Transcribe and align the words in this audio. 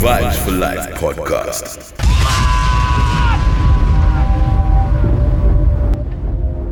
Vibes 0.00 0.36
for 0.42 0.52
Life 0.52 0.86
podcast. 0.94 1.92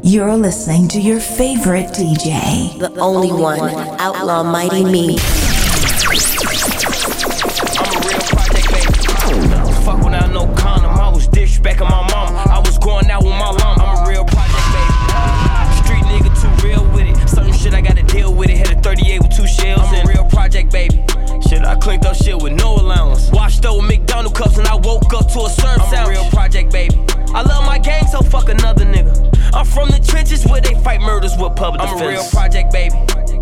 You're 0.03 0.35
listening 0.35 0.89
to 0.89 0.99
your 0.99 1.21
favorite 1.21 1.89
DJ, 1.89 2.79
the 2.79 2.91
only 2.99 3.31
one, 3.31 3.69
Outlaw 4.01 4.45
Mighty 4.45 4.83
Me. 4.83 5.19
Cleaned 21.81 22.07
up 22.07 22.17
shit 22.17 22.41
with 22.41 22.53
no 22.53 22.75
allowance. 22.77 23.31
Washed 23.31 23.65
up 23.65 23.77
with 23.77 23.87
McDonald 23.87 24.35
cups 24.35 24.59
and 24.59 24.67
I 24.67 24.75
woke 24.77 25.13
up 25.15 25.31
to 25.33 25.41
a 25.41 25.51
serve 25.51 25.81
I'm 25.81 26.07
a 26.07 26.11
real 26.11 26.25
project 26.31 26.73
baby. 26.73 26.97
I 27.35 27.43
love 27.43 27.65
my 27.67 27.79
gang, 27.79 28.07
so 28.07 28.21
fuck 28.21 28.49
another 28.49 28.85
nigga. 28.85 29.15
I'm 29.55 29.67
from 29.67 29.89
the 29.91 29.99
trenches 29.99 30.47
where 30.47 30.61
they 30.61 30.75
fight 30.83 31.01
murders 31.01 31.37
with 31.37 31.55
public 31.57 31.81
I'm 31.83 31.97
defense. 31.99 32.03
a 32.03 32.23
real 32.23 32.31
project 32.31 32.73
baby. 32.73 32.97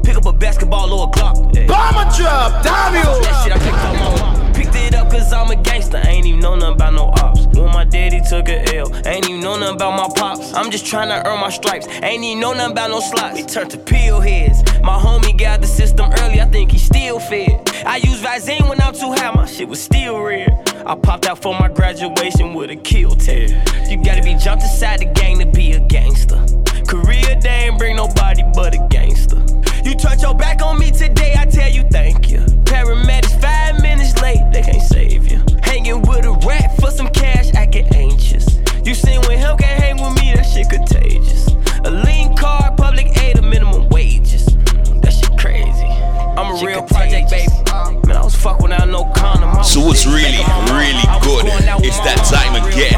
Pick 0.07 0.17
up 0.17 0.27
a 0.27 0.33
basketball 0.33 0.93
or 0.93 1.09
a 1.09 1.11
Glock. 1.11 1.35
Bomber 1.67 2.09
drop, 2.17 2.63
damn 2.63 2.95
you. 2.95 3.03
That 3.03 3.43
shit 3.43 3.53
I 3.53 3.59
picked 3.59 3.75
up 3.75 3.97
mom. 3.99 4.53
Picked 4.55 4.77
it 4.77 4.95
up 4.95 5.11
cause 5.11 5.33
I'm 5.33 5.51
a 5.51 5.57
gangster. 5.57 6.01
Ain't 6.07 6.25
even 6.25 6.39
know 6.39 6.55
nothing 6.55 6.75
about 6.75 6.95
no 6.95 7.07
ops. 7.07 7.47
When 7.49 7.73
my 7.73 7.85
daddy 7.85 8.21
took 8.21 8.49
a 8.49 8.77
L, 8.77 8.87
ain't 9.05 9.29
even 9.29 9.41
know 9.41 9.59
nothing 9.59 9.75
about 9.75 9.97
my 9.97 10.09
pops. 10.15 10.55
I'm 10.55 10.71
just 10.71 10.87
trying 10.87 11.09
to 11.09 11.29
earn 11.29 11.41
my 11.41 11.51
stripes. 11.51 11.89
Ain't 11.89 12.23
even 12.23 12.39
know 12.39 12.53
nothing 12.53 12.71
about 12.71 12.91
no 12.91 13.01
slots. 13.01 13.35
We 13.35 13.43
turned 13.45 13.73
to 13.73 13.79
peel 13.79 14.21
heads. 14.21 14.63
My 14.81 14.97
homie 14.97 15.37
got 15.37 15.61
the 15.61 15.67
system 15.67 16.13
early, 16.21 16.41
I 16.41 16.45
think 16.45 16.71
he 16.71 16.79
still 16.79 17.19
fed. 17.19 17.69
I 17.85 17.97
use 17.97 18.23
Visine 18.23 18.69
when 18.69 18.81
I'm 18.81 18.95
too 18.95 19.11
high, 19.13 19.33
my 19.35 19.47
shit 19.47 19.69
was 19.69 19.83
still 19.83 20.21
red. 20.21 20.71
I 20.87 20.95
popped 20.95 21.27
out 21.27 21.43
for 21.43 21.53
my 21.59 21.67
graduation 21.67 22.55
with 22.55 22.71
a 22.71 22.77
kill 22.77 23.17
tear. 23.17 23.49
You 23.91 23.97
gotta 24.05 24.23
be 24.23 24.37
jumped 24.37 24.63
inside 24.63 25.01
the 25.01 25.07
gang 25.07 25.41
to 25.41 25.47
be 25.47 25.73
a 25.73 25.81
gangster. 25.81 26.47
Career, 26.87 27.41
they 27.41 27.67
ain't 27.67 27.79
bring 27.79 27.97
nobody 27.97 28.45
but 28.55 28.73
a 28.73 28.87
gangster. 28.89 29.46
You 29.87 29.95
touch 29.95 30.21
your 30.21 30.35
back 30.35 30.63
on 30.63 30.81
me 30.81 30.91
today, 30.91 31.37
I 31.39 31.45
tell 31.45 31.71
you 31.71 31.85
thank 31.85 32.29
you. 32.29 32.41
Paramedics 32.67 33.41
five 33.41 33.81
minutes 33.81 34.21
late, 34.21 34.43
they 34.53 34.61
can't 34.61 34.83
save 34.83 35.31
you. 35.31 35.41
Hanging 35.63 36.03
with 36.03 36.25
a 36.25 36.33
rat 36.45 36.75
for 36.81 36.91
some 36.91 37.07
cash, 37.11 37.55
acting 37.55 37.87
anxious. 37.95 38.59
You 38.85 38.95
seen 38.95 39.21
when 39.29 39.39
him 39.39 39.57
can't 39.57 39.81
hang 39.81 40.03
with 40.03 40.21
me, 40.21 40.35
that 40.35 40.43
shit 40.43 40.69
contagious. 40.69 41.47
A 41.85 41.91
lean 41.93 42.35
card, 42.37 42.77
public 42.77 43.17
aid, 43.23 43.39
a 43.39 43.43
minimum 43.43 43.89
wages. 43.91 44.47
That 45.03 45.13
shit 45.13 45.39
crazy. 45.39 45.87
I'm 45.87 46.53
a 46.53 46.59
shit 46.59 46.67
real 46.67 46.83
contagious. 46.83 47.31
project 47.31 47.31
baby. 47.31 48.09
Man, 48.09 48.17
I 48.17 48.25
was 48.25 48.35
fuck 48.35 48.59
without 48.59 48.89
no 48.89 49.05
condom. 49.15 49.63
So 49.63 49.87
what's 49.87 50.05
really, 50.05 50.43
really 50.75 51.07
good 51.23 51.47
It's 51.87 52.01
that 52.03 52.27
time 52.27 52.59
again. 52.59 52.91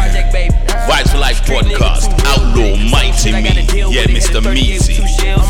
Vibes 0.88 1.12
for 1.12 1.18
Life 1.18 1.44
podcast. 1.44 2.08
Outlaw 2.24 2.76
Mighty 2.90 3.32
Me. 3.32 3.92
Yeah, 3.92 4.08
Mr. 4.08 4.40
Meezy. 4.40 4.96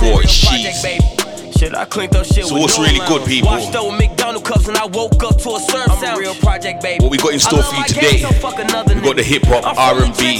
For 0.00 0.22
Sheezy. 0.26 1.27
Shit, 1.58 1.74
I 1.74 1.86
cleaned 1.86 2.14
up 2.14 2.24
shit 2.24 2.46
so 2.46 2.56
what's 2.56 2.78
really 2.78 3.04
good, 3.08 3.26
people? 3.26 3.50
Washed 3.50 3.74
up 3.74 3.92
McDonald 3.98 4.44
cups 4.44 4.68
and 4.68 4.76
I 4.76 4.86
woke 4.86 5.20
up 5.24 5.42
to 5.42 5.56
a 5.56 5.58
surf 5.58 5.90
I'm 5.90 6.16
a 6.16 6.16
real 6.16 6.36
project, 6.36 6.80
baby. 6.80 7.02
What 7.02 7.10
we 7.10 7.18
got 7.18 7.32
in 7.32 7.40
store 7.40 7.64
for 7.64 7.74
you 7.74 7.84
today? 7.84 8.22
We 8.22 9.02
got 9.02 9.16
the 9.16 9.24
hip 9.26 9.42
hop, 9.44 9.76
R&B, 9.76 10.38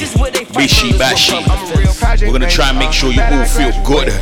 Bishi 0.54 0.96
Bashi. 0.96 1.42
We're 2.24 2.30
gonna 2.30 2.48
try 2.48 2.70
and 2.70 2.78
make 2.78 2.92
sure 2.92 3.10
you 3.10 3.20
all 3.20 3.44
feel 3.46 3.74
good 3.82 4.14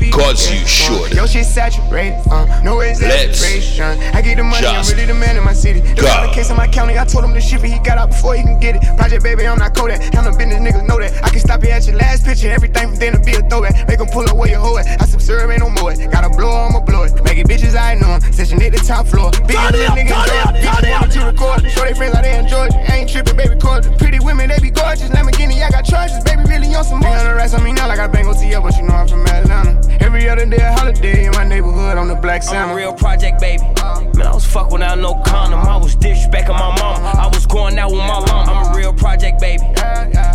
because 0.00 0.50
you 0.50 0.64
should. 0.66 1.12
Yo, 1.12 1.26
shit 1.26 1.44
saturated. 1.44 2.16
Uh, 2.30 2.62
no 2.62 2.80
exaggeration. 2.80 3.84
I 3.84 4.22
get 4.22 4.38
the 4.38 4.42
money, 4.44 4.66
I'm 4.66 4.86
really 4.86 5.04
the 5.04 5.12
man 5.12 5.36
in 5.36 5.44
my 5.44 5.52
city. 5.52 5.80
The 5.80 6.30
case 6.32 6.48
in 6.48 6.56
my 6.56 6.66
county, 6.66 6.98
I 6.98 7.04
told 7.04 7.24
him 7.24 7.34
to 7.34 7.42
ship 7.42 7.62
it. 7.62 7.68
He 7.68 7.78
got 7.80 7.98
out 7.98 8.08
before 8.08 8.34
he 8.34 8.42
can 8.42 8.58
get 8.58 8.76
it. 8.76 8.96
Project 8.96 9.22
baby, 9.22 9.46
I'm 9.46 9.58
not 9.58 9.76
Kodak. 9.76 10.00
I'm 10.16 10.24
the 10.24 10.30
business 10.30 10.64
niggas 10.64 10.88
know 10.88 10.98
that. 10.98 11.12
I 11.22 11.28
can 11.28 11.40
stop 11.40 11.62
you 11.62 11.68
at 11.68 11.86
your 11.86 11.96
last 11.96 12.24
picture. 12.24 12.48
Everything 12.48 12.88
from 12.88 12.96
then 12.96 13.12
to 13.12 13.20
be 13.20 13.34
a 13.34 13.42
throwback. 13.50 13.86
Make 13.86 14.00
him 14.00 14.06
pull 14.06 14.24
up 14.24 14.36
where 14.36 14.48
you 14.48 14.56
hold 14.56 14.80
it. 14.80 14.86
I 14.98 15.04
subserve, 15.04 15.50
ain't 15.50 15.60
no 15.60 15.68
more. 15.68 15.92
Gotta 16.10 16.30
blow, 16.30 16.50
I'ma 16.50 16.80
blow 16.80 17.04
it. 17.04 17.12
Make 17.24 17.38
it 17.38 17.46
bitches, 17.46 17.76
I 17.76 17.94
know 17.94 18.18
them. 18.18 18.32
Session 18.32 18.60
hit 18.60 18.72
the 18.72 18.78
top 18.78 19.06
floor. 19.06 19.30
Big 19.46 19.56
little 19.56 19.96
niggas, 19.96 20.12
bitches 20.12 21.16
to 21.16 21.26
record. 21.26 21.64
Show 21.70 21.84
they 21.84 21.94
friends 21.94 22.14
how 22.14 22.22
they 22.22 22.38
enjoy 22.38 22.66
it. 22.66 22.74
Ain't 22.90 23.08
tripping, 23.08 23.36
baby, 23.36 23.56
cause 23.56 23.88
pretty 23.96 24.20
women, 24.20 24.48
they 24.48 24.58
be 24.58 24.70
gorgeous. 24.70 25.08
Lamborghini, 25.10 25.62
I 25.64 25.70
got 25.70 25.84
charges, 25.84 26.22
baby, 26.24 26.42
really 26.48 26.74
on 26.74 26.84
some 26.84 27.00
more. 27.00 27.10
300 27.10 27.34
racks 27.34 27.54
on 27.54 27.64
me 27.64 27.72
now, 27.72 27.88
like 27.88 27.98
I 27.98 28.06
bang 28.06 28.26
OTL, 28.26 28.62
but 28.62 28.76
you 28.76 28.82
know 28.82 28.94
I'm 28.94 29.08
from 29.08 29.26
Atlanta. 29.26 29.80
Every 30.00 30.28
other 30.28 30.46
day, 30.46 30.58
a 30.58 30.72
holiday 30.72 31.26
in 31.26 31.32
my 31.32 31.44
neighborhood, 31.44 31.96
I'm 31.96 32.08
the 32.08 32.14
black 32.14 32.42
Santa. 32.42 32.66
I'm 32.66 32.70
a 32.70 32.76
real 32.76 32.92
project, 32.92 33.40
baby. 33.40 33.62
Man, 33.62 34.26
I 34.26 34.34
was 34.34 34.46
fuck 34.46 34.70
without 34.70 34.98
no 34.98 35.14
condom. 35.26 35.60
I 35.60 35.76
was 35.76 35.96
disrespecting 35.96 36.58
my 36.58 36.74
mom. 36.78 37.02
I 37.04 37.28
was 37.32 37.46
going 37.46 37.78
out 37.78 37.90
with 37.90 38.00
my 38.00 38.20
mom. 38.20 38.48
I'm 38.48 38.74
a 38.74 38.76
real 38.76 38.92
project, 38.92 39.40
baby. 39.40 39.64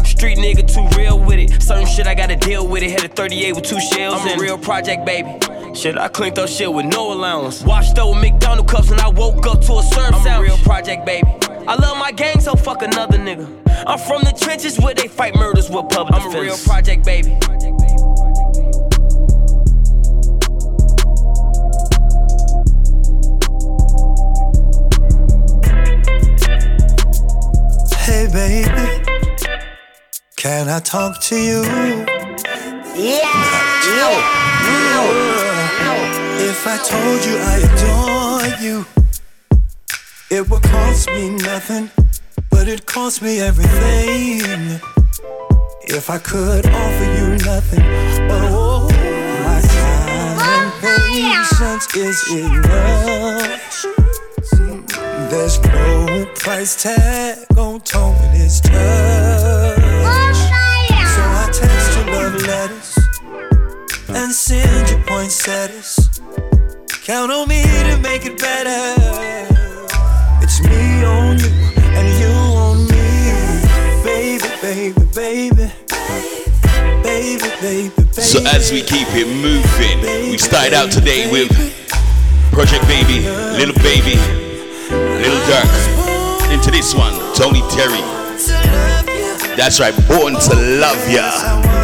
Street 0.05 0.37
nigga, 0.37 0.65
too 0.71 0.87
real 0.97 1.19
with 1.19 1.39
it. 1.39 1.61
Certain 1.61 1.85
shit 1.85 2.07
I 2.07 2.15
gotta 2.15 2.35
deal 2.35 2.67
with 2.67 2.83
it. 2.83 2.91
Had 2.91 3.05
a 3.05 3.07
38 3.07 3.55
with 3.55 3.63
two 3.65 3.79
shells. 3.79 4.21
I'm 4.21 4.39
a 4.39 4.41
real 4.41 4.57
project, 4.57 5.05
baby. 5.05 5.29
Shit, 5.73 5.97
I 5.97 6.09
cleaned 6.09 6.37
up 6.37 6.49
shit 6.49 6.71
with 6.71 6.85
no 6.85 7.13
allowance. 7.13 7.63
Washed 7.63 7.97
up 7.97 8.09
with 8.09 8.19
McDonald 8.21 8.67
cups 8.67 8.91
and 8.91 8.99
I 8.99 9.09
woke 9.09 9.45
up 9.47 9.61
to 9.61 9.73
a 9.77 9.83
serve 9.83 10.13
I'm 10.13 10.39
a 10.39 10.41
real 10.41 10.57
project, 10.57 11.05
baby. 11.05 11.27
I 11.67 11.75
love 11.75 11.97
my 11.97 12.11
gang, 12.11 12.39
so 12.39 12.55
fuck 12.55 12.81
another 12.81 13.17
nigga. 13.17 13.47
I'm 13.87 13.97
from 13.97 14.21
the 14.23 14.31
trenches 14.31 14.79
where 14.79 14.93
they 14.93 15.07
fight 15.07 15.33
murders 15.35 15.69
with 15.69 15.89
public 15.89 16.13
I'm 16.13 16.29
defense. 16.29 16.35
a 16.35 16.41
real 16.41 16.57
project, 16.57 17.05
baby. 17.05 17.37
Hey 28.03 28.27
baby, 28.33 29.03
can 30.35 30.67
I 30.67 30.79
talk 30.79 31.21
to 31.23 31.35
you? 31.35 31.61
Yeah, 32.93 33.21
yeah. 33.87 35.50
If 36.53 36.67
I 36.67 36.77
told 36.77 37.23
you 37.23 37.37
I 37.37 37.57
adore 37.69 38.45
you, 38.61 38.85
it 40.29 40.49
would 40.49 40.61
cost 40.61 41.09
me 41.09 41.29
nothing, 41.29 41.89
but 42.49 42.67
it 42.67 42.85
cost 42.85 43.21
me 43.21 43.39
everything. 43.39 44.81
If 45.83 46.09
I 46.09 46.17
could 46.17 46.65
offer 46.65 47.05
you 47.17 47.37
nothing, 47.45 47.83
oh, 48.31 48.89
my 49.45 49.61
time 49.61 50.39
and 50.53 50.71
patience 50.81 51.95
is 51.95 52.19
enough. 52.33 53.85
There's 55.31 55.57
no 55.63 56.25
price 56.35 56.83
tag 56.83 57.37
on 57.57 57.79
Tony's 57.79 58.59
touch. 58.59 58.71
So 58.73 59.80
and 64.21 64.31
send 64.31 64.89
you 64.89 64.97
poinsettias. 65.07 66.21
Count 67.03 67.31
on 67.31 67.47
me 67.47 67.63
to 67.63 67.97
make 68.03 68.23
it 68.23 68.37
better. 68.37 68.93
It's 70.43 70.61
me 70.61 71.03
on 71.03 71.39
you 71.39 71.49
and 71.97 72.07
you 72.21 72.29
on 72.53 72.77
me, 72.85 73.01
baby, 74.03 74.47
baby, 74.61 75.05
baby. 75.15 75.71
Baby, 77.01 77.49
baby, 77.61 77.89
baby. 77.89 78.21
So 78.21 78.39
as 78.45 78.71
we 78.71 78.83
keep 78.83 79.07
it 79.11 79.27
moving, 79.27 80.29
we 80.29 80.37
started 80.37 80.75
out 80.75 80.91
today 80.91 81.29
with 81.31 81.49
Project 82.51 82.87
Baby, 82.87 83.25
Lil 83.57 83.73
Baby, 83.81 84.17
Lil 84.91 85.37
Durk. 85.49 86.53
Into 86.53 86.69
this 86.69 86.93
one, 86.93 87.13
Tony 87.33 87.61
Terry. 87.71 88.01
That's 89.57 89.79
right, 89.79 89.95
Born 90.07 90.35
to 90.35 90.55
Love 90.79 91.09
Ya. 91.09 91.81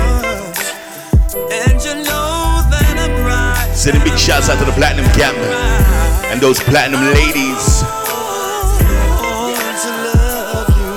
Sending 3.88 4.04
big 4.04 4.20
shouts 4.20 4.50
out 4.50 4.60
to 4.60 4.66
the 4.66 4.74
Platinum 4.74 5.06
Camp 5.14 5.38
and 6.28 6.42
those 6.42 6.60
Platinum 6.60 7.00
ladies. 7.00 7.84
Want 8.84 9.56
to 9.80 9.92
love 10.04 10.68
you 10.76 10.92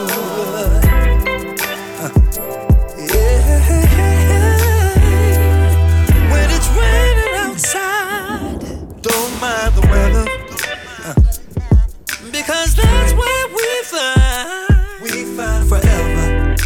when 6.33 6.51
it's 6.51 6.69
raining 6.75 7.35
outside 7.37 8.59
Don't 9.03 9.41
mind 9.41 9.73
the 9.77 9.87
weather 9.89 10.27
Because 12.33 12.75
that's 12.75 13.13
what 13.13 13.53
we 13.55 15.25
find 15.37 15.69
forever 15.69 16.57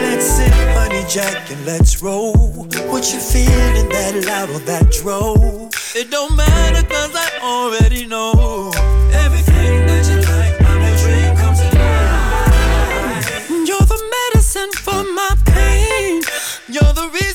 Let's 0.00 0.24
sit 0.24 0.54
money 0.76 1.02
Jack 1.08 1.50
and 1.50 1.66
let's 1.66 2.00
roll. 2.00 2.53
What 3.04 3.12
you 3.12 3.20
feeling 3.20 3.88
that 3.90 4.14
loud 4.24 4.48
or 4.48 4.60
that 4.60 4.90
drove? 4.90 5.68
It 5.94 6.10
don't 6.10 6.34
matter 6.34 6.80
cause 6.88 7.12
I 7.14 7.38
already 7.42 8.06
know. 8.06 8.72
Everything 9.12 9.86
that 9.86 10.08
you 10.08 10.24
like, 10.24 10.58
my 10.64 10.88
dream 11.04 11.36
comes 11.36 11.60
alive. 11.60 13.44
You're 13.68 13.84
the 13.84 14.00
medicine 14.16 14.72
for 14.72 15.04
my 15.12 15.36
pain. 15.44 16.22
You're 16.66 16.94
the 16.94 17.10
reason 17.12 17.33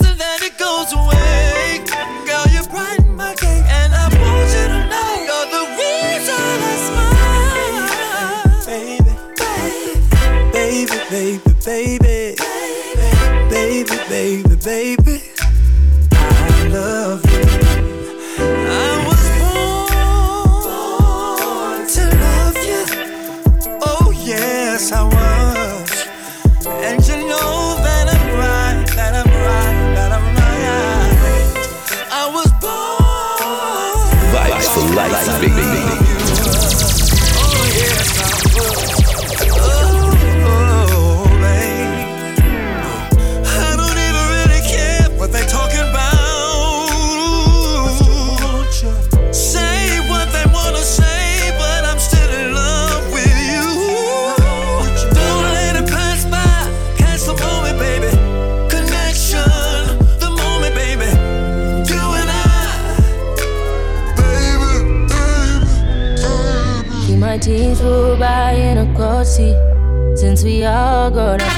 Since 70.40 70.54
we 70.54 70.64
all 70.64 71.12
grown 71.12 71.42
up, 71.42 71.52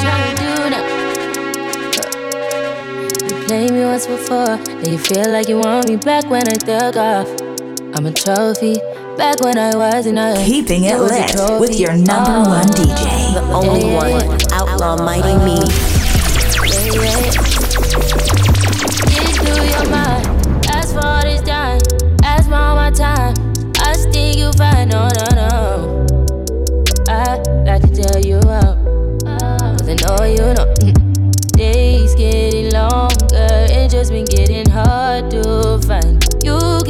trying 0.00 0.32
to 0.32 0.40
do 0.40 0.70
now. 0.72 0.84
You 3.28 3.44
played 3.44 3.70
me 3.70 3.84
once 3.84 4.06
before, 4.06 4.56
now 4.56 4.90
you 4.90 4.96
feel 4.96 5.30
like 5.30 5.46
you 5.46 5.58
want 5.58 5.90
me 5.90 5.96
back 5.96 6.24
when 6.30 6.48
I 6.48 6.54
took 6.54 6.96
off. 6.96 7.28
I'm 7.94 8.06
a 8.06 8.12
trophy, 8.12 8.80
back 9.18 9.42
when 9.42 9.58
I 9.58 9.76
wasn't 9.76 10.16
a 10.16 10.42
Keeping 10.46 10.84
it 10.84 10.96
lit 10.96 11.60
with 11.60 11.78
your 11.78 11.92
number 11.98 12.48
one 12.48 12.70
oh. 12.70 12.80
DJ. 12.80 13.34
The 13.34 13.42
only 13.52 13.92
yeah, 13.92 14.08
yeah, 14.08 14.26
one, 14.28 14.40
Outlaw 14.54 14.96
Mighty 15.04 15.36
Me. 15.44 15.91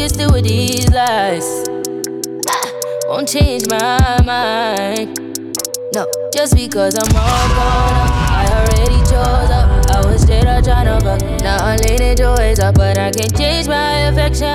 Can 0.03 0.09
still 0.09 0.33
with 0.33 0.43
these 0.43 0.91
lies. 0.91 1.47
I 2.49 3.01
won't 3.07 3.29
change 3.29 3.69
my 3.69 4.21
mind. 4.27 5.17
No, 5.95 6.11
just 6.35 6.57
because 6.57 6.97
I'm 6.97 7.07
all 7.15 7.49
gone 7.55 7.95
up, 8.03 8.11
I 8.11 8.45
already 8.51 8.99
chose 9.05 9.51
up. 9.59 9.91
I 9.91 10.05
was 10.05 10.23
straight 10.23 10.47
up 10.47 10.65
trying 10.65 11.01
fuck. 11.03 11.21
Now 11.43 11.59
I'm 11.59 11.79
leaning 11.87 12.17
towards 12.17 12.59
up, 12.59 12.75
but 12.75 12.99
I 12.99 13.13
can't 13.13 13.37
change 13.37 13.69
my 13.69 14.09
affection 14.09 14.49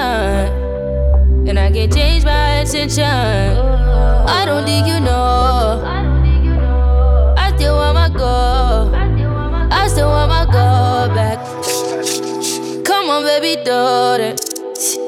and 1.48 1.58
I 1.58 1.72
can't 1.72 1.94
change 1.94 2.26
my 2.26 2.56
attention. 2.60 3.06
I 3.06 4.44
don't 4.46 4.66
think 4.66 4.86
you 4.86 5.00
know. 5.00 5.82
I 7.38 7.54
still 7.56 7.78
want 7.78 7.96
my 7.96 8.10
go. 8.10 8.92
I 9.72 9.88
still 9.88 10.10
want 10.10 10.30
my 10.30 10.44
go 10.44 11.16
back. 11.16 11.40
Come 12.84 13.10
on, 13.10 13.24
baby, 13.24 13.64
do 13.64 14.22
it. 14.22 14.57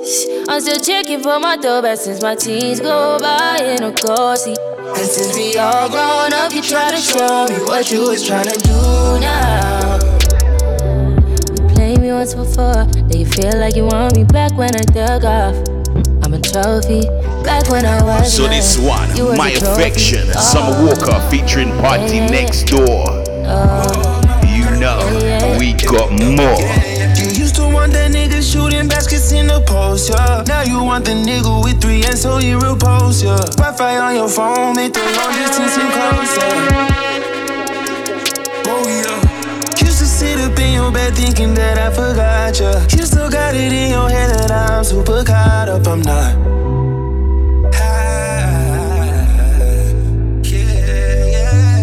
I'm 0.10 0.60
still 0.60 0.80
checking 0.80 1.22
for 1.22 1.40
my 1.40 1.56
door 1.56 1.84
back 1.84 2.00
since 2.00 2.20
my 2.24 2.34
teens 2.34 2.80
go 2.80 3.20
by 3.20 3.60
in 3.62 3.84
a 3.84 3.94
car 3.94 4.36
seat. 4.36 4.58
And 4.80 5.06
since 5.06 5.36
we 5.36 5.56
all 5.56 5.88
grown 5.88 6.34
up, 6.34 6.52
you 6.52 6.64
try 6.64 6.90
to 6.90 6.98
show 6.98 7.46
me 7.48 7.64
what 7.66 7.92
you 7.92 8.10
was 8.10 8.26
trying 8.26 8.48
to 8.48 8.58
do 8.58 9.20
now. 9.22 10.00
You 11.62 11.76
played 11.76 12.02
me 12.02 12.12
once 12.12 12.34
before, 12.34 12.86
now 12.86 13.18
you 13.18 13.26
feel 13.28 13.56
like 13.60 13.76
you 13.76 13.86
want 13.86 14.16
me 14.16 14.24
back 14.24 14.58
when 14.58 14.76
I 14.76 14.82
dug 14.82 15.26
off. 15.26 15.56
I'm 16.26 16.34
a 16.34 16.42
trophy. 16.42 17.02
Back 17.44 17.70
when 17.70 17.86
I 17.86 18.02
was 18.04 18.34
So 18.36 18.48
this 18.48 18.80
one, 18.80 19.38
My 19.38 19.52
Affection, 19.52 20.28
oh. 20.36 20.40
Summer 20.42 20.86
Walker 20.86 21.20
featuring 21.30 21.70
Party 21.82 22.16
yeah. 22.16 22.30
Next 22.32 22.64
Door. 22.64 23.06
Oh. 23.46 24.29
Know, 24.80 25.58
we 25.60 25.74
got 25.74 26.10
more. 26.10 26.64
You 27.20 27.28
used 27.36 27.56
to 27.56 27.68
want 27.68 27.92
that 27.92 28.12
nigga 28.12 28.42
shooting 28.42 28.88
baskets 28.88 29.34
in 29.34 29.48
the 29.48 29.60
post, 29.68 30.10
yeah. 30.10 30.42
Now 30.48 30.62
you 30.62 30.82
want 30.82 31.04
the 31.04 31.12
nigga 31.12 31.62
with 31.62 31.82
three 31.82 32.02
and 32.06 32.18
so 32.18 32.38
you 32.38 32.58
repose, 32.60 33.22
yeah. 33.22 33.36
Wi-Fi 33.60 33.98
on 33.98 34.16
your 34.16 34.30
phone, 34.30 34.78
make 34.78 34.94
the 34.94 35.04
long 35.04 35.34
distance 35.36 35.74
seem 35.76 35.92
closer. 35.92 36.52
Oh 38.72 38.88
yeah. 38.88 39.84
Used 39.84 40.00
to 40.00 40.06
sit 40.06 40.40
up 40.40 40.58
in 40.58 40.74
your 40.76 40.94
bed 40.94 41.14
thinking 41.14 41.54
that 41.56 41.78
I 41.78 41.92
forgot 41.92 42.58
ya. 42.58 42.80
You 42.98 43.04
still 43.04 43.30
got 43.30 43.56
it 43.56 43.74
in 43.74 43.92
your 43.92 44.10
head 44.10 44.30
that 44.32 44.50
I'm 44.50 44.86
super 44.86 45.26
caught 45.26 45.68
up. 45.68 45.86
I'm 45.88 46.02
not. 46.02 46.38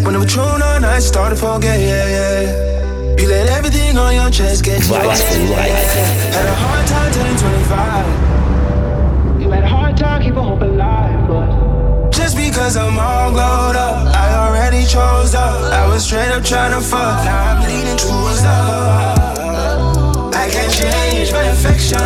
When 0.03 0.13
the 0.13 0.19
patrol 0.19 0.63
on, 0.63 0.83
I 0.83 0.97
started 0.97 1.37
forget, 1.37 1.79
yeah, 1.79 2.07
yeah. 2.07 2.76
You 3.19 3.27
let 3.27 3.49
everything 3.49 3.97
on 3.97 4.13
your 4.13 4.29
chest 4.29 4.63
get 4.63 4.77
you 4.79 4.85
Vibes 4.93 5.23
for 5.23 5.39
life. 5.51 5.93
Had 6.33 6.45
a 6.45 6.55
hard 6.55 6.87
time 6.87 7.11
turning 7.11 7.35
25. 7.37 9.41
You 9.41 9.49
had 9.49 9.63
a 9.63 9.67
hard 9.67 9.97
time 9.97 10.21
keeping 10.21 10.43
hope 10.43 10.61
alive, 10.61 11.27
but 11.27 12.11
just 12.11 12.37
because 12.37 12.77
I'm 12.77 12.97
all 12.99 13.31
glowed 13.31 13.75
up, 13.75 14.05
I 14.15 14.35
already 14.35 14.85
chose 14.85 15.33
up. 15.33 15.73
I 15.73 15.87
was 15.87 16.05
straight 16.05 16.29
up 16.29 16.43
trying 16.43 16.73
to 16.73 16.81
fuck, 16.81 17.25
now 17.25 17.53
I'm 17.53 17.63
leaning 17.67 17.97
towards 17.97 18.43
love. 18.43 20.33
I 20.35 20.47
can't 20.49 20.71
change 20.71 21.31
my 21.31 21.43
affection. 21.43 21.97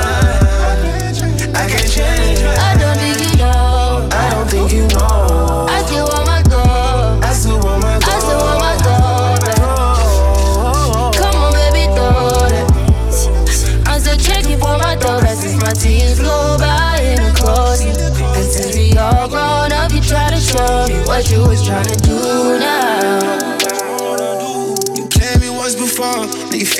I 1.53 1.67
can't 1.67 1.91
change 1.91 2.41
my 2.41 2.55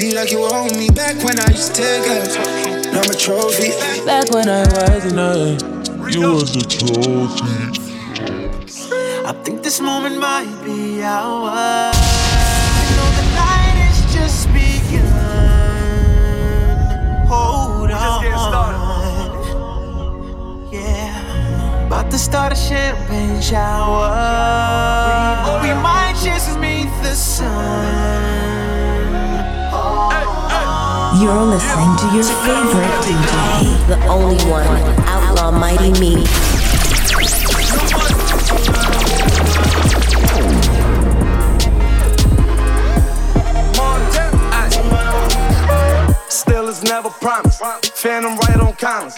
Now 0.02 0.08
feel 0.08 0.16
like 0.16 0.32
you 0.32 0.44
own 0.44 0.80
me 0.80 0.90
back 0.90 1.24
when 1.24 1.40
I 1.40 1.46
used 1.52 1.76
to 1.76 1.82
take 1.84 2.04
it. 2.08 2.36
Now 2.92 3.02
I'm 3.02 3.12
a 3.12 3.14
trophy. 3.14 3.70
Back 4.04 4.32
when 4.32 4.50
I 4.50 4.64
wasn't 4.74 5.20
a, 5.20 5.60
you 6.10 6.22
was 6.22 6.56
a 6.56 6.62
trophy. 6.68 7.54
I 9.24 9.32
think 9.44 9.62
this 9.62 9.80
moment 9.80 10.18
might 10.18 10.50
be 10.66 11.04
ours. 11.04 11.96
You 12.90 12.96
know 12.98 13.12
the 13.20 13.26
night 13.38 13.78
is 13.92 14.00
just 14.12 14.48
begun. 14.48 15.06
Hold 17.28 17.92
on. 17.92 18.00
Just 18.02 18.22
getting 18.24 18.40
started. 18.50 18.82
Yeah. 20.74 21.86
About 21.86 22.10
to 22.10 22.18
start 22.18 22.54
a 22.54 22.56
champagne 22.56 23.40
shower. 23.40 24.10
Or 25.48 25.62
we 25.62 25.74
might 25.80 26.16
just 26.24 26.58
meet 26.58 26.90
the 27.04 27.14
sun. 27.14 28.41
You're 31.22 31.44
listening 31.44 31.96
to 31.98 32.16
your 32.16 32.24
favorite 32.24 32.90
DJ. 33.06 33.88
The 33.88 34.08
only 34.08 34.44
one, 34.50 34.66
Outlaw 35.06 35.52
Mighty 35.52 35.92
Me. 36.00 36.26
Still 46.28 46.68
is 46.70 46.82
never 46.82 47.12
promised. 47.12 47.62
Phantom 47.94 48.36
right 48.38 48.60
on 48.60 48.74
commas. 48.78 49.16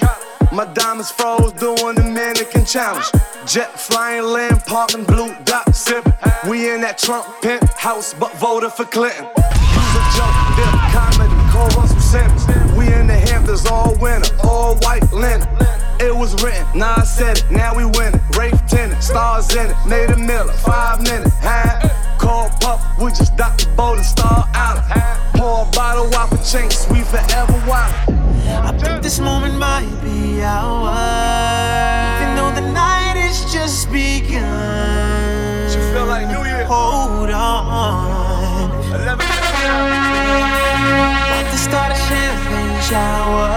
My 0.51 0.65
diamonds 0.73 1.09
froze 1.09 1.53
doing 1.53 1.95
the 1.95 2.03
mannequin 2.03 2.65
challenge. 2.65 3.05
Jet 3.45 3.79
flying, 3.79 4.25
land 4.25 4.61
parking, 4.65 5.05
blue 5.05 5.33
dot 5.45 5.73
sip. 5.73 6.03
We 6.49 6.69
in 6.69 6.81
that 6.81 6.97
Trump 6.97 7.25
penthouse, 7.41 8.13
but 8.13 8.35
voted 8.35 8.73
for 8.73 8.83
Clinton. 8.83 9.23
Use 9.23 9.95
a 9.95 10.03
joke, 10.17 10.55
dip 10.57 11.12
Simmons. 12.13 12.45
We 12.77 12.93
in 12.93 13.07
the 13.07 13.17
Hamptons 13.17 13.65
all 13.65 13.95
winter, 13.95 14.29
all 14.43 14.75
white 14.85 15.01
linen. 15.11 15.47
It 15.99 16.15
was 16.15 16.31
written, 16.43 16.63
now 16.77 16.93
I 16.97 17.03
said 17.03 17.39
it, 17.39 17.45
now 17.49 17.73
we 17.75 17.85
winning. 17.85 18.21
Rafe 18.37 18.61
Tennant, 18.67 19.01
stars 19.01 19.49
in 19.55 19.71
it, 19.71 19.75
Nathan 19.87 20.23
Miller, 20.23 20.53
five 20.53 21.01
minutes. 21.01 21.33
Huh? 21.41 21.89
Call 22.19 22.49
Pup, 22.61 22.79
we 23.01 23.09
just 23.09 23.35
boat 23.75 23.97
and 23.97 24.05
star 24.05 24.47
out. 24.53 24.77
Paul 25.35 25.67
Bottle 25.73 26.07
whopper 26.11 26.37
chains, 26.37 26.85
we 26.91 27.01
forever 27.01 27.57
wild. 27.67 27.95
I 28.69 28.77
think 28.77 29.01
this 29.01 29.19
moment 29.19 29.57
might 29.57 29.89
be 30.03 30.43
ours. 30.43 30.93
Even 32.21 32.35
though 32.35 32.53
the 32.61 32.71
night 32.73 33.17
is 33.27 33.51
just 33.51 33.91
begun. 33.91 34.43
You 35.71 35.81
feel 35.91 36.05
like 36.05 36.27
New 36.27 36.45
Year? 36.45 36.63
Hold 36.65 37.31
on. 37.31 38.22
Start 41.73 41.91
a 41.91 41.95
champagne 41.95 42.81
shower. 42.87 43.49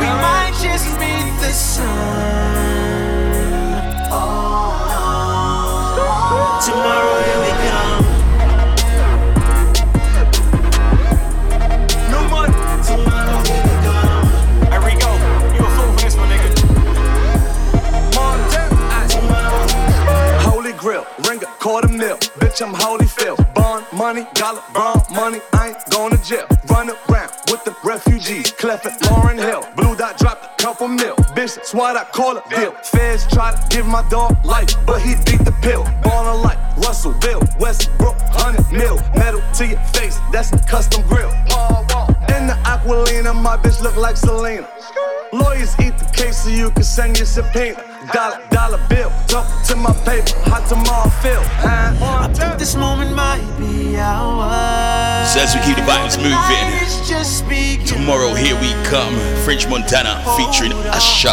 We 0.00 0.08
might 0.24 0.54
just 0.66 0.88
meet 0.98 1.28
the 1.44 1.52
sun. 1.52 2.72
Tomorrow 6.64 7.31
quarter 21.62 21.88
mil. 21.88 22.16
Bitch, 22.42 22.60
I'm 22.60 22.74
holy 22.74 23.06
Phil. 23.06 23.36
Bond 23.54 23.86
money, 23.92 24.26
dollar, 24.34 24.62
bond 24.74 25.02
money. 25.12 25.38
I 25.52 25.68
ain't 25.68 25.90
going 25.90 26.10
to 26.10 26.22
jail. 26.24 26.46
Run 26.68 26.90
around 26.90 27.30
with 27.50 27.64
the 27.64 27.74
refugees. 27.84 28.50
Clef 28.50 28.84
at 28.84 29.00
Lauryn 29.02 29.38
Hill. 29.38 29.64
Blue 29.76 29.94
dot 29.94 30.18
dropped 30.18 30.44
a 30.44 30.62
couple 30.62 30.88
mil. 30.88 31.14
Bitch, 31.36 31.54
that's 31.54 31.72
what 31.72 31.96
I 31.96 32.02
call 32.02 32.36
a 32.36 32.42
deal. 32.50 32.72
Feds 32.82 33.28
try 33.28 33.54
to 33.54 33.68
give 33.68 33.86
my 33.86 34.02
dog 34.10 34.44
life, 34.44 34.74
but 34.84 35.00
he 35.00 35.14
beat 35.24 35.44
the 35.44 35.54
pill. 35.62 35.84
Ballin' 36.02 36.42
like 36.42 36.58
Russell, 36.78 37.14
Bill, 37.20 37.40
Westbrook, 37.60 38.18
100 38.18 38.72
mil. 38.72 38.96
Metal 39.14 39.40
to 39.54 39.66
your 39.66 39.80
face, 39.94 40.18
that's 40.32 40.52
a 40.52 40.58
custom 40.66 41.02
grill. 41.06 41.30
In 42.36 42.46
the 42.46 42.54
Aquilina, 42.64 43.32
my 43.34 43.56
bitch 43.56 43.80
look 43.82 43.96
like 43.96 44.16
Selena. 44.16 44.68
Lawyers 45.32 45.74
eat 45.80 45.96
the 45.98 46.04
case 46.12 46.44
so 46.44 46.50
you 46.50 46.70
can 46.70 46.82
send 46.82 47.18
your 47.18 47.26
subpoena. 47.26 47.82
Dollar, 48.12 48.40
dollar 48.50 48.80
bill, 48.88 49.10
talk 49.28 49.46
to 49.66 49.76
my 49.76 49.92
paper, 50.04 50.34
hot 50.50 50.68
tomorrow 50.68 51.08
feel. 51.22 51.40
I 51.64 52.28
think 52.34 52.58
this 52.58 52.74
moment 52.74 53.14
might 53.14 53.40
be 53.58 53.96
ours. 53.96 55.32
So 55.32 55.40
as 55.40 55.54
we 55.54 55.60
keep 55.62 55.76
the 55.76 55.82
vibes 55.88 56.16
moving, 56.18 57.86
tomorrow 57.86 58.34
here 58.34 58.56
we 58.60 58.72
come. 58.84 59.14
French 59.44 59.68
Montana 59.68 60.22
featuring 60.36 60.72
Usher. 60.92 61.28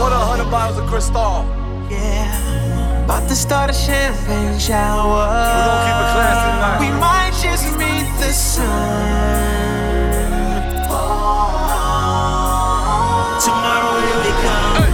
Order 0.00 0.16
100 0.16 0.50
bottles 0.50 0.78
of 0.78 0.86
Cristal. 0.88 1.44
Yeah. 1.90 3.04
About 3.04 3.28
to 3.28 3.36
start 3.36 3.70
a 3.70 3.74
champagne 3.74 4.58
shower. 4.58 5.28
We 5.28 5.60
gon' 5.62 5.84
keep 5.84 5.98
it 6.00 6.10
classy 6.16 6.48
tonight. 6.50 6.78
We 6.80 6.90
might 6.98 7.34
just 7.38 7.66
meet 7.76 8.08
the 8.18 8.32
sun. 8.32 9.53
Tomorrow 13.44 14.00
here 14.00 14.20
we 14.24 14.32
come. 14.40 14.88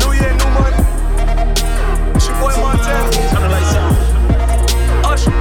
New 0.00 0.12
year, 0.16 0.32
new 0.32 0.50
money. 0.56 0.80
It's 2.14 2.26
your 2.26 2.36
boy 2.40 2.54
Montana. 2.56 3.10
Turn 3.12 3.42
the 3.42 3.48
lights 3.52 3.76
on. 3.76 3.92
Usher. 5.12 5.36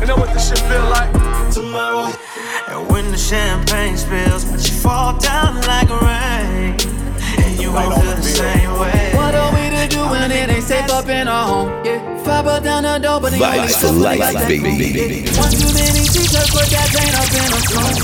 You 0.00 0.06
know 0.08 0.16
what 0.16 0.30
this 0.34 0.44
shit 0.50 0.58
feel 0.58 0.86
like? 0.90 1.10
Tomorrow. 1.50 2.12
And 2.68 2.80
when 2.90 3.10
the 3.10 3.16
champagne 3.16 3.96
spills, 3.96 4.44
but 4.44 4.60
you 4.68 4.74
fall 4.76 5.16
down 5.18 5.62
like 5.62 5.88
rain. 5.88 6.76
And 7.38 7.58
you 7.58 7.72
won't 7.72 7.94
feel 8.02 8.14
the 8.14 8.22
same 8.22 8.72
way. 8.78 9.12
What 9.14 9.34
are 9.34 9.50
we 9.54 9.60
to 9.60 9.67
do 9.67 9.67
when 10.18 10.30
it 10.30 10.50
ain't 10.50 10.64
safe 10.64 10.90
up 10.90 11.08
in 11.08 11.28
our 11.28 11.46
home? 11.46 11.84
Yeah. 11.84 12.18
Fiber 12.24 12.60
down 12.60 12.82
the 12.82 12.98
door, 12.98 13.20
but 13.20 13.30
the 13.30 13.44
only 13.44 13.58
Vibes 13.58 13.80
for 13.80 13.92
life, 13.92 14.48
baby. 14.48 15.24
One 15.38 15.50
too 15.50 15.72
many 15.72 16.02
t-shirts, 16.04 16.50
put 16.50 16.66
that 16.74 16.88
paint 16.92 17.14
up 17.16 17.30
in 17.38 17.48
a 17.54 17.60
song. 17.72 17.94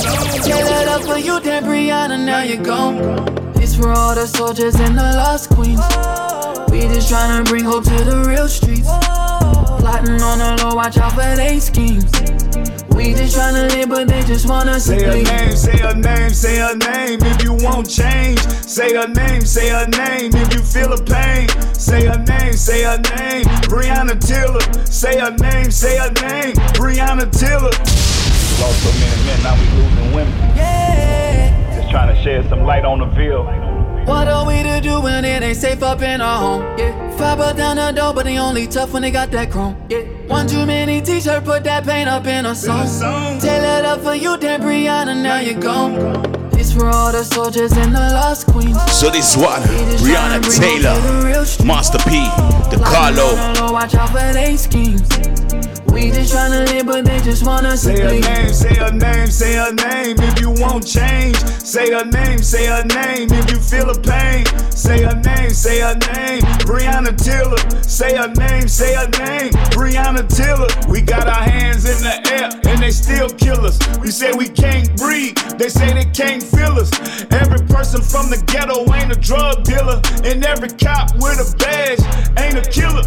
Tear 0.45 0.65
that 0.65 0.89
up 0.89 1.03
for 1.03 1.19
you, 1.19 1.41
then 1.41 1.65
Breonna, 1.65 2.25
now 2.25 2.43
you're 2.43 2.63
gone. 2.63 3.53
This 3.55 3.77
for 3.77 3.91
all 3.91 4.15
the 4.15 4.27
soldiers 4.27 4.77
and 4.77 4.97
the 4.97 5.03
lost 5.03 5.51
queens. 5.51 5.81
We 6.71 6.81
just 6.93 7.11
tryna 7.13 7.45
bring 7.47 7.65
hope 7.65 7.85
to 7.85 8.05
the 8.05 8.25
real 8.27 8.49
streets. 8.49 8.89
Plotting 9.81 10.21
on 10.23 10.39
the 10.39 10.65
low, 10.65 10.75
watch 10.75 10.97
out 10.99 11.13
for 11.13 11.37
they 11.37 11.61
schemes. 11.61 12.11
We 12.95 13.13
just 13.13 13.37
tryna 13.37 13.69
live, 13.71 13.89
but 13.89 14.07
they 14.07 14.23
just 14.23 14.49
wanna 14.49 14.79
Say 14.79 15.03
her 15.03 15.21
name, 15.23 15.57
say 15.57 15.79
her 15.79 15.95
name, 15.95 16.31
say 16.31 16.59
her 16.59 16.77
name 16.77 17.19
if 17.23 17.43
you 17.43 17.55
won't 17.55 17.91
change. 17.91 18.39
Say 18.39 18.95
her 18.95 19.09
name, 19.09 19.45
say 19.45 19.71
her 19.71 19.89
name 19.89 20.31
if 20.33 20.55
you 20.55 20.61
feel 20.61 20.91
the 20.95 21.03
pain. 21.03 21.49
Say 21.75 22.07
her 22.07 22.19
name, 22.19 22.53
say 22.53 22.85
her 22.85 22.99
name, 23.17 23.45
Breonna 23.67 24.19
Taylor. 24.21 24.63
Say 24.87 25.19
her 25.19 25.33
name, 25.33 25.71
say 25.73 25.99
her 25.99 26.13
name, 26.23 26.55
Breonna 26.79 27.27
Taylor. 27.31 27.75
We 27.75 28.63
lost 28.63 28.83
so 28.83 28.93
many 29.01 29.27
men, 29.27 29.43
now 29.43 29.55
we 29.59 29.67
losing 29.83 30.15
women. 30.15 30.33
Yeah. 30.57 31.81
Just 31.81 31.91
trying 31.91 32.15
to 32.15 32.23
shed 32.23 32.49
some 32.49 32.63
light 32.63 32.85
on 32.85 33.01
the 33.01 33.07
veil. 33.07 33.45
What 34.07 34.29
are 34.29 34.47
we 34.47 34.63
to 34.63 34.81
do 34.83 35.01
when 35.01 35.25
it 35.25 35.43
ain't 35.43 35.57
safe 35.57 35.83
up 35.83 36.03
in 36.03 36.21
our 36.21 36.39
home? 36.39 36.79
Yeah. 36.79 37.11
Fiber 37.17 37.57
down 37.57 37.77
the 37.77 37.91
door, 37.93 38.13
but 38.13 38.25
they 38.25 38.39
only 38.39 38.67
tough 38.67 38.93
when 38.93 39.01
they 39.03 39.11
got 39.11 39.31
that 39.31 39.51
chrome. 39.51 39.77
Yeah. 39.89 40.01
One 40.27 40.47
too 40.47 40.67
many 40.67 41.01
t-shirt, 41.01 41.45
put 41.45 41.65
that 41.65 41.85
paint 41.85 42.09
up 42.09 42.27
in 42.27 42.45
a 42.45 42.55
song. 42.55 42.87
Tear 43.41 43.79
it 43.79 43.85
up 43.87 44.03
for 44.03 44.15
you, 44.15 44.37
then 44.37 44.61
Breonna, 44.61 45.23
now 45.23 45.41
you're 45.41 45.59
gone. 45.59 46.23
This 46.51 46.75
for 46.75 46.89
all 46.91 47.13
the 47.13 47.25
soldiers 47.25 47.73
and 47.73 47.95
the 47.95 47.99
lost 47.99 48.47
queens. 48.47 48.77
So 48.93 49.09
this 49.11 49.37
one, 49.37 49.63
Breonna 49.63 50.41
Taylor, 50.55 50.95
Master 51.65 51.99
P, 51.99 52.21
the 52.71 52.83
Carlo. 52.85 53.73
Watch 53.73 53.95
out 53.95 54.11
for 54.11 54.33
they 54.35 54.57
schemes. 54.57 55.34
We 55.95 56.11
just 56.11 56.35
tryna 56.35 56.67
live, 56.67 56.87
but 56.87 57.05
they 57.05 57.21
just 57.21 57.47
wanna 57.47 57.77
Say 57.77 58.01
her 58.01 58.11
name, 58.11 58.53
say 58.53 58.75
her 58.75 58.91
name, 58.91 59.29
say 59.29 59.55
her 59.55 59.73
name 59.73 60.17
if 60.19 60.41
you 60.41 60.51
won't 60.51 60.85
change. 60.85 61.37
Say 61.63 61.93
her 61.93 62.05
name, 62.05 62.43
say 62.43 62.67
her 62.67 62.85
name 62.85 63.29
if 63.31 63.49
you 63.53 63.59
feel 63.61 63.87
the 63.87 64.01
pain. 64.03 64.45
Say 64.73 65.05
her 65.05 65.15
name, 65.15 65.51
say 65.51 65.79
her 65.83 65.95
name, 65.95 66.43
Breonna 66.67 67.17
Taylor. 67.17 67.63
Say 67.83 68.17
her 68.17 68.27
name, 68.35 68.67
say 68.67 68.95
her 68.95 69.09
name, 69.23 69.53
Breonna 69.71 70.27
Taylor. 70.29 70.67
We 70.91 71.01
got 71.01 71.29
our 71.29 71.45
hands 71.49 71.85
in 71.85 72.03
the 72.03 72.17
air 72.33 72.51
and 72.67 72.83
they 72.83 72.91
still 72.91 73.29
kill 73.29 73.65
us. 73.65 73.79
We 73.99 74.11
say 74.11 74.33
we 74.33 74.49
can't 74.49 74.97
breathe, 74.97 75.37
they 75.59 75.69
say 75.69 75.95
they 75.95 76.07
can't 76.07 76.43
feel 76.43 76.75
us. 76.77 76.91
Every 77.31 77.65
person 77.69 78.03
from 78.03 78.31
the 78.31 78.43
ghetto 78.51 78.83
ain't 78.93 79.13
a 79.13 79.21
drug 79.21 79.63
dealer, 79.63 80.03
and 80.25 80.45
every 80.45 80.71
cop 80.71 81.15
with 81.23 81.39
a 81.39 81.57
badge 81.57 82.01
ain't 82.37 82.59
a 82.59 82.69
killer. 82.69 83.05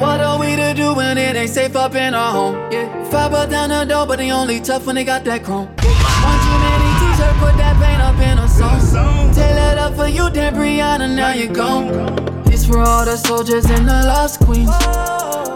What 0.00 0.20
are 0.22 0.38
we 0.38 0.56
to 0.56 0.72
do 0.74 0.94
when 0.94 1.18
it 1.18 1.36
ain't 1.36 1.50
safe 1.50 1.76
up 1.76 1.89
in 1.94 2.14
our 2.14 2.32
home? 2.32 2.54
Yeah. 2.72 3.04
Fiber 3.10 3.46
down 3.50 3.70
the 3.70 3.84
door, 3.84 4.06
but 4.06 4.18
they 4.18 4.30
only 4.30 4.60
tough 4.60 4.86
when 4.86 4.96
they 4.96 5.04
got 5.04 5.24
that 5.24 5.44
chrome. 5.44 5.66
One 5.66 5.76
too 5.76 6.58
many 6.64 6.90
t-shirt, 7.00 7.34
put 7.38 7.56
that 7.56 7.76
paint 7.82 8.00
up 8.00 8.18
in 8.18 8.38
a 8.38 8.48
song. 8.48 9.34
Tear 9.34 9.72
it 9.72 9.78
up 9.78 9.94
for 9.94 10.06
you, 10.06 10.30
then 10.30 10.54
Breonna, 10.54 11.14
now 11.14 11.32
you're 11.32 11.52
gone. 11.52 12.44
This 12.44 12.66
for 12.66 12.78
all 12.78 13.04
the 13.04 13.16
soldiers 13.16 13.64
and 13.66 13.86
the 13.86 14.04
lost 14.06 14.40
queens. 14.40 14.70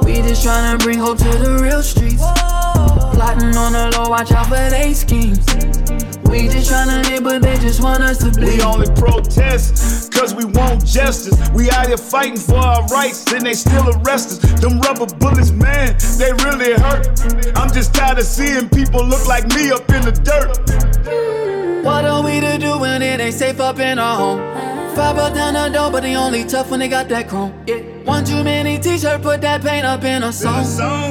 We 0.04 0.22
just 0.22 0.46
tryna 0.46 0.78
bring 0.80 0.98
hope 0.98 1.18
to 1.18 1.24
the 1.24 1.58
real 1.62 1.82
streets. 1.82 2.22
Plotting 3.14 3.56
on 3.56 3.72
the 3.72 3.96
low, 3.96 4.08
watch 4.10 4.32
out 4.32 4.46
for 4.46 4.70
they 4.70 4.92
schemes. 4.94 5.44
We 6.30 6.48
just 6.48 6.70
tryna 6.70 7.04
live, 7.10 7.24
but 7.24 7.42
they 7.42 7.56
just 7.58 7.82
want 7.82 8.02
us 8.02 8.18
to 8.18 8.30
bleed. 8.30 8.58
We 8.58 8.62
only 8.62 8.86
protest 8.94 10.12
cause 10.12 10.34
we 10.34 10.44
want 10.44 10.84
justice. 10.84 11.36
We 11.50 11.70
out 11.70 11.86
here 11.86 11.96
fighting 11.96 12.38
for 12.38 12.56
our 12.56 12.84
rights, 12.86 13.30
and 13.32 13.46
they 13.46 13.54
still 13.54 13.88
arrest 13.88 14.44
us. 14.44 14.60
Them 14.60 14.80
rubber 14.80 15.06
bullets, 15.06 15.50
man, 15.50 15.96
they 16.18 16.32
really 16.44 16.74
hurt. 16.74 17.06
I'm 17.56 17.72
just 17.72 17.94
tired 17.94 18.18
of 18.18 18.24
seeing 18.24 18.68
people 18.68 19.04
look 19.06 19.26
like 19.28 19.46
me 19.48 19.70
up 19.70 19.88
in 19.90 20.02
the 20.02 20.12
dirt. 20.12 21.84
What 21.84 22.04
are 22.04 22.22
we 22.24 22.40
to 22.40 22.58
do 22.58 22.78
when 22.78 23.02
it 23.02 23.20
ain't 23.20 23.34
safe 23.34 23.60
up 23.60 23.78
in 23.78 23.98
our 23.98 24.16
home? 24.16 24.73
Fiber 24.94 25.34
down 25.34 25.54
the 25.54 25.68
door, 25.76 25.90
but 25.90 26.04
they 26.04 26.14
only 26.14 26.44
tough 26.44 26.70
when 26.70 26.78
they 26.78 26.88
got 26.88 27.08
that 27.08 27.28
chrome. 27.28 27.52
Yeah. 27.66 27.78
One 28.04 28.24
too 28.24 28.44
many 28.44 28.78
t-shirt, 28.78 29.22
put 29.22 29.40
that 29.40 29.60
paint 29.60 29.84
up 29.84 30.04
in 30.04 30.22
a 30.22 30.32
song. 30.32 30.64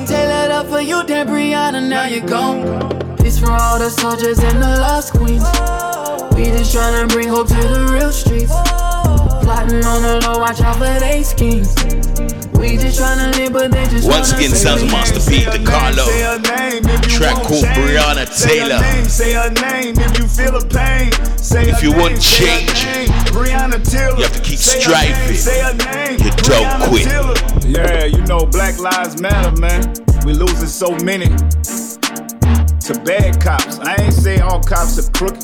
It 0.08 0.52
up 0.52 0.68
for 0.68 0.80
you, 0.80 1.04
then 1.04 1.28
Breonna, 1.28 1.88
now 1.90 2.06
you're 2.06 2.26
gone. 2.26 3.18
Peace 3.18 3.40
for 3.40 3.52
all 3.52 3.80
the 3.80 3.90
soldiers 3.90 4.40
and 4.40 4.62
the 4.62 4.80
lost 4.80 5.12
queens. 5.12 5.44
We 6.36 6.46
just 6.46 6.74
tryna 6.74 7.10
bring 7.10 7.28
hope 7.28 7.48
to 7.50 7.56
the 7.56 7.90
real 7.92 8.12
streets. 8.12 8.54
Plotting 9.44 9.84
on 9.84 10.02
the 10.02 10.20
low, 10.26 10.40
watch 10.40 10.62
out 10.62 10.78
for 10.78 11.00
they 11.00 11.22
schemes. 11.24 11.76
We 12.58 12.78
just 12.78 13.00
tryna 13.00 13.36
live, 13.38 13.52
but 13.52 13.72
they 13.72 13.84
just 13.88 14.08
Once 14.08 14.32
again, 14.32 14.52
sounds 14.52 14.82
of 14.82 14.88
bleed. 14.88 14.98
Master 14.98 15.20
P, 15.30 15.44
the 15.44 15.60
Carlo. 15.68 16.06
Track 17.12 17.36
called 17.44 17.66
Breonna 17.76 18.26
Say 18.32 18.60
Taylor. 18.60 18.80
say 19.10 19.34
her 19.34 19.50
name 19.62 19.96
if 20.00 20.18
you 20.18 20.28
feel 20.28 20.58
the 20.58 20.66
pain. 20.72 21.12
Say 21.38 21.70
If 21.70 21.84
you 21.84 21.92
want 21.92 22.22
change, 22.22 22.86
name, 22.86 23.10
Breonna 23.36 23.84
Taylor. 23.84 24.16
you 24.18 24.24
have 24.24 24.32
to 24.34 24.42
keep 24.42 24.58
Say 24.60 24.82
her 24.82 24.92
name, 24.96 25.14
striving. 25.14 25.36
Say 25.36 25.60
her 25.62 25.74
name, 25.76 26.20
You 26.24 26.32
don't 26.32 26.64
Breonna 26.64 26.88
quit. 26.88 27.04
Taylor. 27.04 27.36
Yeah, 27.68 28.06
you 28.06 28.22
know 28.26 28.46
Black 28.46 28.80
Lives 28.80 29.20
Matter, 29.22 29.60
man. 29.60 29.94
We 30.26 30.34
losing 30.34 30.68
so 30.70 30.96
many 31.04 31.28
to 31.28 33.02
bad 33.04 33.42
cops. 33.42 33.78
I 33.80 33.96
ain't 34.04 34.14
saying 34.14 34.42
all 34.42 34.64
cops 34.64 34.98
are 35.00 35.12
crooked. 35.12 35.44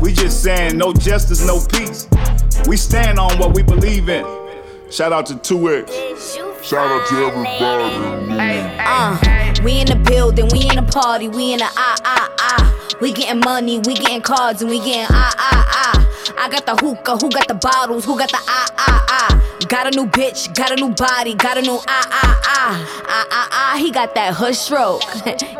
We 0.00 0.12
just 0.12 0.42
saying 0.42 0.78
no 0.78 0.92
justice, 0.92 1.44
no 1.46 1.60
peace. 1.66 2.08
We 2.66 2.76
stand 2.76 3.18
on 3.18 3.38
what 3.38 3.54
we 3.54 3.62
believe 3.62 4.08
in. 4.08 4.24
Shout 4.90 5.12
out 5.12 5.26
to 5.26 5.34
2X. 5.34 6.62
Shout 6.64 6.90
out 6.90 7.06
to 7.08 7.16
everybody. 7.26 8.76
Uh, 8.78 9.64
we 9.64 9.80
in 9.80 9.86
the 9.86 9.96
building, 9.96 10.48
we 10.52 10.68
in 10.68 10.76
the 10.76 10.90
party, 10.90 11.28
we 11.28 11.52
in 11.52 11.58
the 11.58 11.64
ah 11.76 11.96
ah 12.04 12.34
ah. 12.38 12.96
We 13.00 13.12
getting 13.12 13.40
money, 13.40 13.78
we 13.78 13.94
getting 13.94 14.20
cards, 14.22 14.62
and 14.62 14.70
we 14.70 14.78
getting 14.78 15.06
ah 15.10 15.34
ah 15.38 15.66
ah. 15.68 15.99
I 16.38 16.48
got 16.50 16.66
the 16.66 16.76
hookah, 16.76 17.16
who 17.18 17.30
got 17.30 17.48
the 17.48 17.54
bottles, 17.54 18.04
who 18.04 18.18
got 18.18 18.30
the 18.30 18.38
ah 18.46 18.66
ah 18.78 19.06
ah. 19.08 19.46
Got 19.68 19.86
a 19.86 19.90
new 19.96 20.06
bitch, 20.06 20.52
got 20.54 20.72
a 20.72 20.76
new 20.76 20.90
body, 20.94 21.34
got 21.34 21.56
a 21.58 21.62
new 21.62 21.78
ah 21.86 22.08
ah 22.10 22.40
ah. 22.44 23.04
Ah 23.08 23.26
ah 23.30 23.48
ah, 23.52 23.78
he 23.78 23.90
got 23.90 24.14
that 24.14 24.34
hood 24.34 24.54
stroke. 24.54 25.02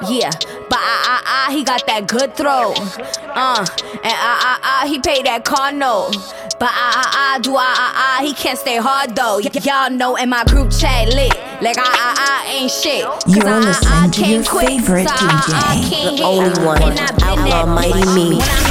yeah, 0.08 0.30
but 0.68 0.78
ah 0.78 1.02
ah 1.06 1.22
ah, 1.26 1.52
he 1.52 1.62
got 1.64 1.86
that 1.86 2.06
good 2.08 2.34
throw. 2.36 2.72
Uh, 2.72 3.64
and 4.02 4.16
ah 4.18 4.40
ah 4.42 4.60
ah, 4.62 4.86
he 4.86 4.98
paid 5.00 5.26
that 5.26 5.44
car 5.44 5.72
note. 5.72 6.12
But 6.58 6.70
ah 6.72 6.92
ah 7.02 7.10
ah, 7.36 7.38
do 7.40 7.54
ah 7.56 7.60
ah 7.60 7.92
ah, 8.18 8.22
he 8.24 8.34
can't 8.34 8.58
stay 8.58 8.76
hard 8.76 9.14
though. 9.14 9.38
Y- 9.38 9.50
y'all 9.62 9.90
know 9.90 10.16
in 10.16 10.28
my 10.28 10.44
group 10.44 10.70
chat 10.70 11.08
lit. 11.08 11.32
Like 11.62 11.76
ah 11.78 11.92
ah 11.94 12.14
ah 12.18 12.48
ain't 12.50 12.70
shit. 12.70 13.04
Cause 13.04 13.36
You're 13.36 13.46
ah, 13.46 13.60
ah, 13.60 13.60
listening 13.60 13.92
ah 13.92 14.08
to 14.12 14.20
your 14.20 14.42
can't 14.42 14.48
quit, 14.48 14.66
favorite 14.68 15.08
so 15.08 15.14
ah, 15.16 15.44
ah, 15.46 15.74
DJ. 15.76 15.90
can't 15.90 16.10
The 16.10 16.16
hit. 16.16 16.24
only 16.24 16.64
one, 16.66 16.82
And 16.82 16.98
I 17.00 17.06
been 17.12 17.24
Outlaw 17.24 17.46
that 17.50 17.68
Mighty 17.68 17.92
bitch. 17.92 18.14
Me. 18.14 18.69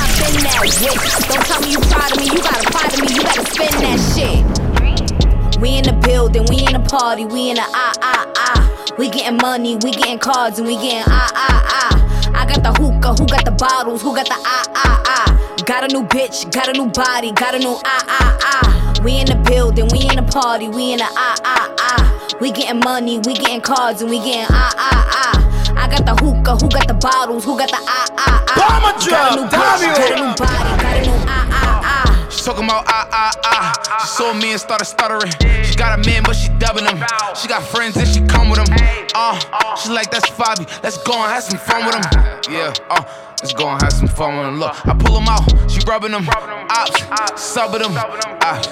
Whip, 0.59 0.93
don't 1.29 1.45
tell 1.45 1.61
me 1.61 1.71
you 1.71 1.79
proud 1.79 2.11
of 2.11 2.19
me. 2.19 2.25
You 2.25 2.43
gotta 2.43 2.69
pride 2.69 2.93
of 2.93 2.99
me. 2.99 3.15
You 3.15 3.21
gotta 3.21 3.45
spin 3.49 3.71
that 3.79 3.99
shit. 4.11 5.59
We 5.61 5.77
in 5.77 5.85
the 5.85 5.93
building, 5.93 6.45
we 6.49 6.65
in 6.67 6.73
the 6.73 6.85
party, 6.87 7.23
we 7.25 7.49
in 7.49 7.55
the 7.55 7.63
ah 7.63 7.93
ah 8.01 8.31
ah. 8.35 8.95
We 8.97 9.09
getting 9.09 9.37
money, 9.37 9.77
we 9.77 9.91
getting 9.91 10.19
cards, 10.19 10.59
and 10.59 10.67
we 10.67 10.75
getting 10.75 11.03
ah 11.07 11.31
ah 11.33 11.63
ah. 11.65 12.31
I 12.35 12.45
got 12.45 12.61
the 12.63 12.73
hookah, 12.73 13.13
who 13.15 13.25
got 13.27 13.45
the 13.45 13.51
bottles, 13.51 14.01
who 14.01 14.13
got 14.13 14.27
the 14.27 14.35
ah 14.35 14.65
ah 14.75 15.03
ah. 15.05 15.55
Got 15.65 15.89
a 15.89 15.93
new 15.93 16.03
bitch, 16.03 16.51
got 16.51 16.67
a 16.67 16.73
new 16.73 16.89
body, 16.89 17.31
got 17.31 17.55
a 17.55 17.59
new 17.59 17.79
ah 17.85 18.05
ah 18.07 18.37
ah. 18.41 18.88
We 19.03 19.19
in 19.19 19.27
the 19.27 19.35
building, 19.47 19.87
we 19.91 20.01
in 20.09 20.17
the 20.17 20.27
party, 20.29 20.67
we 20.67 20.91
in 20.93 20.97
the 20.99 21.05
ah 21.05 21.35
ah 21.43 21.73
ah. 21.79 22.37
We 22.41 22.51
getting 22.51 22.79
money, 22.81 23.17
we 23.19 23.33
getting 23.33 23.61
cards, 23.61 24.01
and 24.01 24.09
we 24.09 24.17
getting 24.19 24.45
ah 24.49 24.73
ah 24.75 25.07
ah. 25.09 25.75
I 25.77 25.87
got 25.87 26.05
the 26.05 26.15
hookah, 26.21 26.57
who 26.57 26.69
got 26.69 26.87
the 26.87 26.93
bottles, 26.95 27.45
who 27.45 27.57
got 27.57 27.69
the 27.69 27.77
ah 27.79 28.07
ah 28.17 28.43
ah. 28.47 28.55
Bomber 28.59 29.09
Got 29.09 29.31
a 29.31 29.41
new 29.41 29.47
bitch, 29.47 29.51
got 29.51 30.11
a 30.11 30.15
new 30.19 30.35
body, 30.35 30.83
got 30.83 30.97
a 30.97 31.01
new 31.01 31.15
ah 31.27 31.47
ah 31.51 31.81
ah. 31.83 32.27
She 32.29 32.43
talking 32.43 32.65
about 32.65 32.83
ah 32.87 33.07
ah 33.11 33.31
ah. 33.45 33.99
She 34.01 34.07
saw 34.07 34.33
me 34.33 34.51
and 34.51 34.59
started 34.59 34.85
stuttering. 34.85 35.31
She 35.63 35.75
got 35.75 35.97
a 35.97 36.03
man, 36.03 36.23
but 36.23 36.35
she 36.35 36.49
dubbing 36.59 36.85
him. 36.85 36.99
She 37.35 37.47
got 37.47 37.63
friends 37.63 37.95
and 37.95 38.07
she 38.07 38.19
come 38.27 38.49
with 38.49 38.59
them. 38.59 38.75
Uh, 39.15 39.39
she 39.75 39.89
like 39.89 40.11
that's 40.11 40.29
Fabi. 40.29 40.67
Let's 40.83 40.97
go 41.03 41.13
and 41.13 41.31
have 41.31 41.43
some 41.43 41.59
fun 41.59 41.85
with 41.85 41.95
him. 41.95 42.03
Yeah, 42.51 42.73
uh, 42.89 43.03
let's 43.41 43.53
go 43.53 43.67
and 43.69 43.81
have 43.81 43.93
some 43.93 44.07
fun 44.07 44.37
with 44.37 44.47
him. 44.47 44.59
Look, 44.59 44.87
I 44.87 44.93
pull 44.93 45.19
him 45.19 45.27
out. 45.27 45.71
She 45.71 45.79
rubbing 45.87 46.11
them. 46.11 46.27
Ops, 46.29 47.01
subbing 47.39 47.81
them. 47.81 47.95
Ops, 48.41 48.67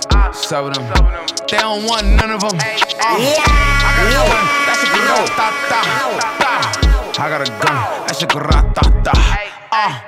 subbing 0.45 0.75
them. 0.75 0.85
They 1.49 1.57
don't 1.57 1.83
want 1.85 2.05
none 2.05 2.31
of 2.31 2.41
them. 2.41 2.55
Uh, 2.55 2.65
I 2.99 3.91
got 3.97 4.07
a 4.07 4.27
gun. 4.27 4.45
That's 4.67 4.83
a 4.83 4.87
grata. 4.93 5.47
I 7.19 7.29
got 7.29 7.41
a 7.41 7.49
gun. 7.49 8.07
That's 8.07 8.21
a 8.21 8.27
grata. 8.27 8.81
Uh. 9.71 10.01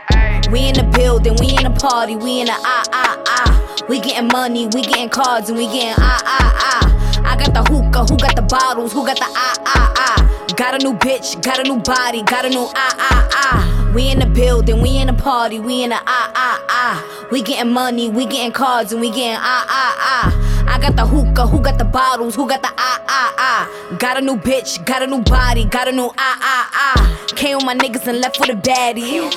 We 0.52 0.68
in 0.68 0.74
the 0.74 0.84
building, 0.96 1.36
we 1.40 1.50
in 1.56 1.64
the 1.64 1.70
party, 1.80 2.16
we 2.16 2.42
in 2.42 2.48
the 2.48 2.54
ah 2.54 2.84
ah 2.92 3.24
ah. 3.28 3.86
We 3.88 4.00
getting 4.00 4.30
money, 4.30 4.66
we 4.66 4.82
getting 4.82 5.10
cards, 5.10 5.50
and 5.50 5.58
we 5.58 5.66
getting 5.66 5.94
ah 5.98 6.22
ah 6.26 6.82
ah. 6.84 7.09
I 7.30 7.36
got 7.38 7.54
the 7.54 7.64
hookah, 7.64 8.06
who 8.06 8.18
got 8.18 8.36
the 8.36 8.42
bottles, 8.42 8.92
who 8.92 9.06
got 9.06 9.18
the 9.18 9.26
ah 9.26 9.56
ah 9.66 9.94
ah. 9.98 10.46
Got 10.58 10.82
a 10.82 10.84
new 10.84 10.94
bitch, 10.98 11.42
got 11.44 11.60
a 11.60 11.64
new 11.64 11.80
body, 11.80 12.24
got 12.24 12.44
a 12.46 12.50
new 12.50 12.68
ah 12.76 12.96
ah 12.98 13.30
ah. 13.32 13.92
We 13.94 14.10
in 14.10 14.20
the 14.20 14.26
building, 14.26 14.82
we 14.82 14.98
in 14.98 15.08
the 15.08 15.14
party, 15.14 15.60
we 15.60 15.84
in 15.84 15.92
the 15.92 15.96
ah 15.96 16.32
ah 16.36 16.66
ah. 16.70 17.28
We 17.32 17.44
getting 17.44 17.72
money, 17.72 18.10
we 18.10 18.26
getting 18.26 18.52
cards, 18.52 18.92
and 18.92 19.00
we 19.00 19.10
getting 19.10 19.38
ah 19.38 19.66
ah 19.70 19.96
ah. 20.00 20.66
I 20.68 20.80
got 20.80 20.96
the 20.96 21.06
hookah, 21.06 21.48
who 21.48 21.62
got 21.62 21.78
the 21.78 21.86
bottles, 21.86 22.36
who 22.36 22.48
got 22.48 22.62
the 22.62 22.70
ah 22.78 23.04
ah 23.08 23.34
ah. 23.38 23.96
Got 24.00 24.18
a 24.18 24.22
new 24.22 24.36
bitch, 24.36 24.84
got 24.86 25.04
a 25.04 25.08
new 25.08 25.22
body, 25.22 25.66
got 25.66 25.88
a 25.88 25.92
new 25.92 26.12
ah 26.18 26.38
ah 26.42 26.70
ah. 26.74 27.26
Came 27.36 27.58
with 27.58 27.66
my 27.66 27.76
niggas 27.76 28.06
and 28.08 28.20
left 28.20 28.40
with 28.40 28.50
a 28.50 28.54
baddie. 28.54 29.32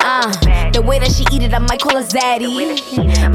Uh, 0.00 0.70
the 0.70 0.80
way 0.82 0.98
that 1.00 1.10
she 1.10 1.24
eat 1.32 1.42
it, 1.42 1.52
I 1.52 1.58
might 1.58 1.80
call 1.80 1.96
her 1.96 2.06
zaddy. 2.06 2.46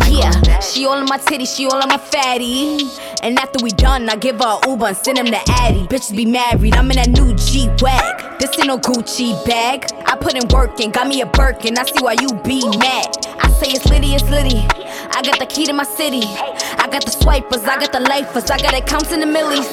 Yeah, 0.10 0.60
she 0.62 0.86
all 0.86 0.98
in 0.98 1.06
my 1.06 1.18
titty, 1.18 1.46
she 1.46 1.66
all 1.68 1.82
in 1.82 1.90
my 1.90 1.98
fatty. 1.98 2.80
And 3.22 3.38
after 3.40 3.62
we 3.62 3.72
done, 3.72 3.95
I 3.96 4.18
give 4.18 4.40
her 4.40 4.60
a 4.62 4.70
Uber 4.70 4.88
and 4.88 4.98
send 4.98 5.18
him 5.18 5.28
to 5.28 5.40
Addy. 5.62 5.88
Bitches 5.88 6.16
be 6.16 6.26
married, 6.26 6.76
I'm 6.76 6.92
in 6.92 6.98
that 6.98 7.10
new 7.10 7.34
G 7.36 7.70
wag. 7.82 8.40
This 8.40 8.58
ain't 8.60 8.68
no 8.68 8.78
Gucci 8.78 9.34
bag. 9.46 9.86
I 10.06 10.18
put 10.18 10.36
in 10.36 10.46
work 10.50 10.80
and 10.82 10.92
got 10.94 11.08
me 11.08 11.22
a 11.22 11.26
Birkin. 11.26 11.78
I 11.78 11.86
see 11.86 12.04
why 12.04 12.18
you 12.20 12.28
be 12.44 12.60
mad. 12.78 13.26
I 13.40 13.50
say 13.52 13.72
it's 13.72 13.86
Liddy, 13.86 14.14
it's 14.14 14.30
Liddy. 14.30 14.68
I 14.70 15.22
got 15.24 15.40
the 15.40 15.46
key 15.46 15.66
to 15.68 15.74
my 15.74 15.86
city. 15.86 16.24
I 16.24 16.90
got 16.92 17.06
the 17.06 17.12
swipers, 17.12 17.64
I 17.64 17.80
got 17.80 17.94
the 17.94 18.02
lifers, 18.02 18.52
I 18.52 18.58
got 18.58 18.74
accounts 18.74 19.14
in 19.14 19.22
the 19.22 19.26
millies. 19.26 19.72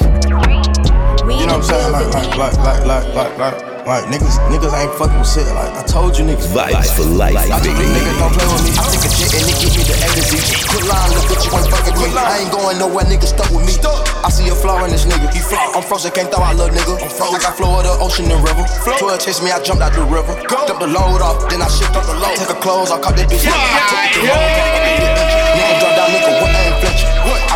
We 1.27 1.35
You 1.35 1.47
know 1.47 1.57
what 1.57 1.59
I'm 1.59 1.63
saying? 1.63 1.91
Like, 1.91 2.13
like, 2.13 2.37
like, 2.37 2.57
like, 2.57 2.85
like, 2.85 3.37
like, 3.37 3.37
like, 3.37 3.72
like 3.85 4.05
niggas, 4.07 4.39
niggas 4.47 4.71
ain't 4.71 4.93
fucking 4.95 5.19
with 5.19 5.27
shit. 5.27 5.47
Like, 5.51 5.75
I 5.75 5.83
told 5.83 6.15
you 6.17 6.23
niggas. 6.23 6.47
Vibes 6.55 6.91
for 6.95 7.03
life, 7.03 7.35
I 7.35 7.59
told 7.59 7.65
you 7.67 7.73
baby. 7.75 7.91
niggas 7.91 8.15
don't 8.19 8.31
play 8.31 8.47
with 8.47 8.63
me. 8.63 8.71
I 8.79 8.83
take 8.87 9.03
a 9.03 9.11
jet 9.11 9.31
and 9.35 9.43
they 9.43 9.55
give 9.59 9.75
me 9.75 9.83
the 9.83 9.95
A 9.99 10.07
to 10.07 10.23
Z. 10.23 10.39
Quit 10.71 10.85
lying, 10.87 11.11
look 11.11 11.27
bitch, 11.27 11.43
you 11.43 11.51
ain't 11.51 11.67
fucking 11.67 11.95
with 11.99 12.11
me. 12.15 12.19
I 12.19 12.43
ain't 12.43 12.51
going 12.51 12.79
nowhere, 12.79 13.03
niggas 13.03 13.35
stuck 13.35 13.49
with 13.51 13.67
me. 13.67 13.75
I 14.23 14.29
see 14.31 14.47
a 14.47 14.55
flaw 14.55 14.79
in 14.87 14.91
this 14.95 15.03
nigga. 15.03 15.27
He 15.35 15.43
flaw. 15.43 15.75
I'm 15.75 15.83
frozen, 15.83 16.15
can't 16.15 16.31
throw 16.31 16.39
out 16.39 16.55
little 16.55 16.71
nigga. 16.71 16.95
I'm 16.95 17.11
frozen. 17.11 17.35
I 17.35 17.43
got 17.43 17.59
Florida, 17.59 17.91
ocean, 17.99 18.31
and 18.31 18.39
river. 18.39 18.63
12 18.87 19.19
chase 19.19 19.43
me, 19.43 19.51
I 19.51 19.59
jumped 19.59 19.83
out 19.83 19.91
the 19.91 20.07
river. 20.07 20.31
Dumped 20.47 20.79
the 20.79 20.87
load 20.87 21.19
off, 21.19 21.49
then 21.51 21.59
I 21.59 21.67
shipped 21.67 21.91
up 21.91 22.07
the 22.07 22.15
load. 22.15 22.39
Take 22.39 22.47
her 22.47 22.59
clothes, 22.63 22.87
I 22.87 23.03
caught 23.03 23.19
that 23.19 23.27
bitch. 23.27 23.43
Nigga 23.43 23.59
drop 25.83 25.91
down, 25.99 26.07
nigga, 26.15 26.31
what 26.39 26.49
ain't 26.49 26.52
flinching? 26.52 26.52
I 26.52 26.52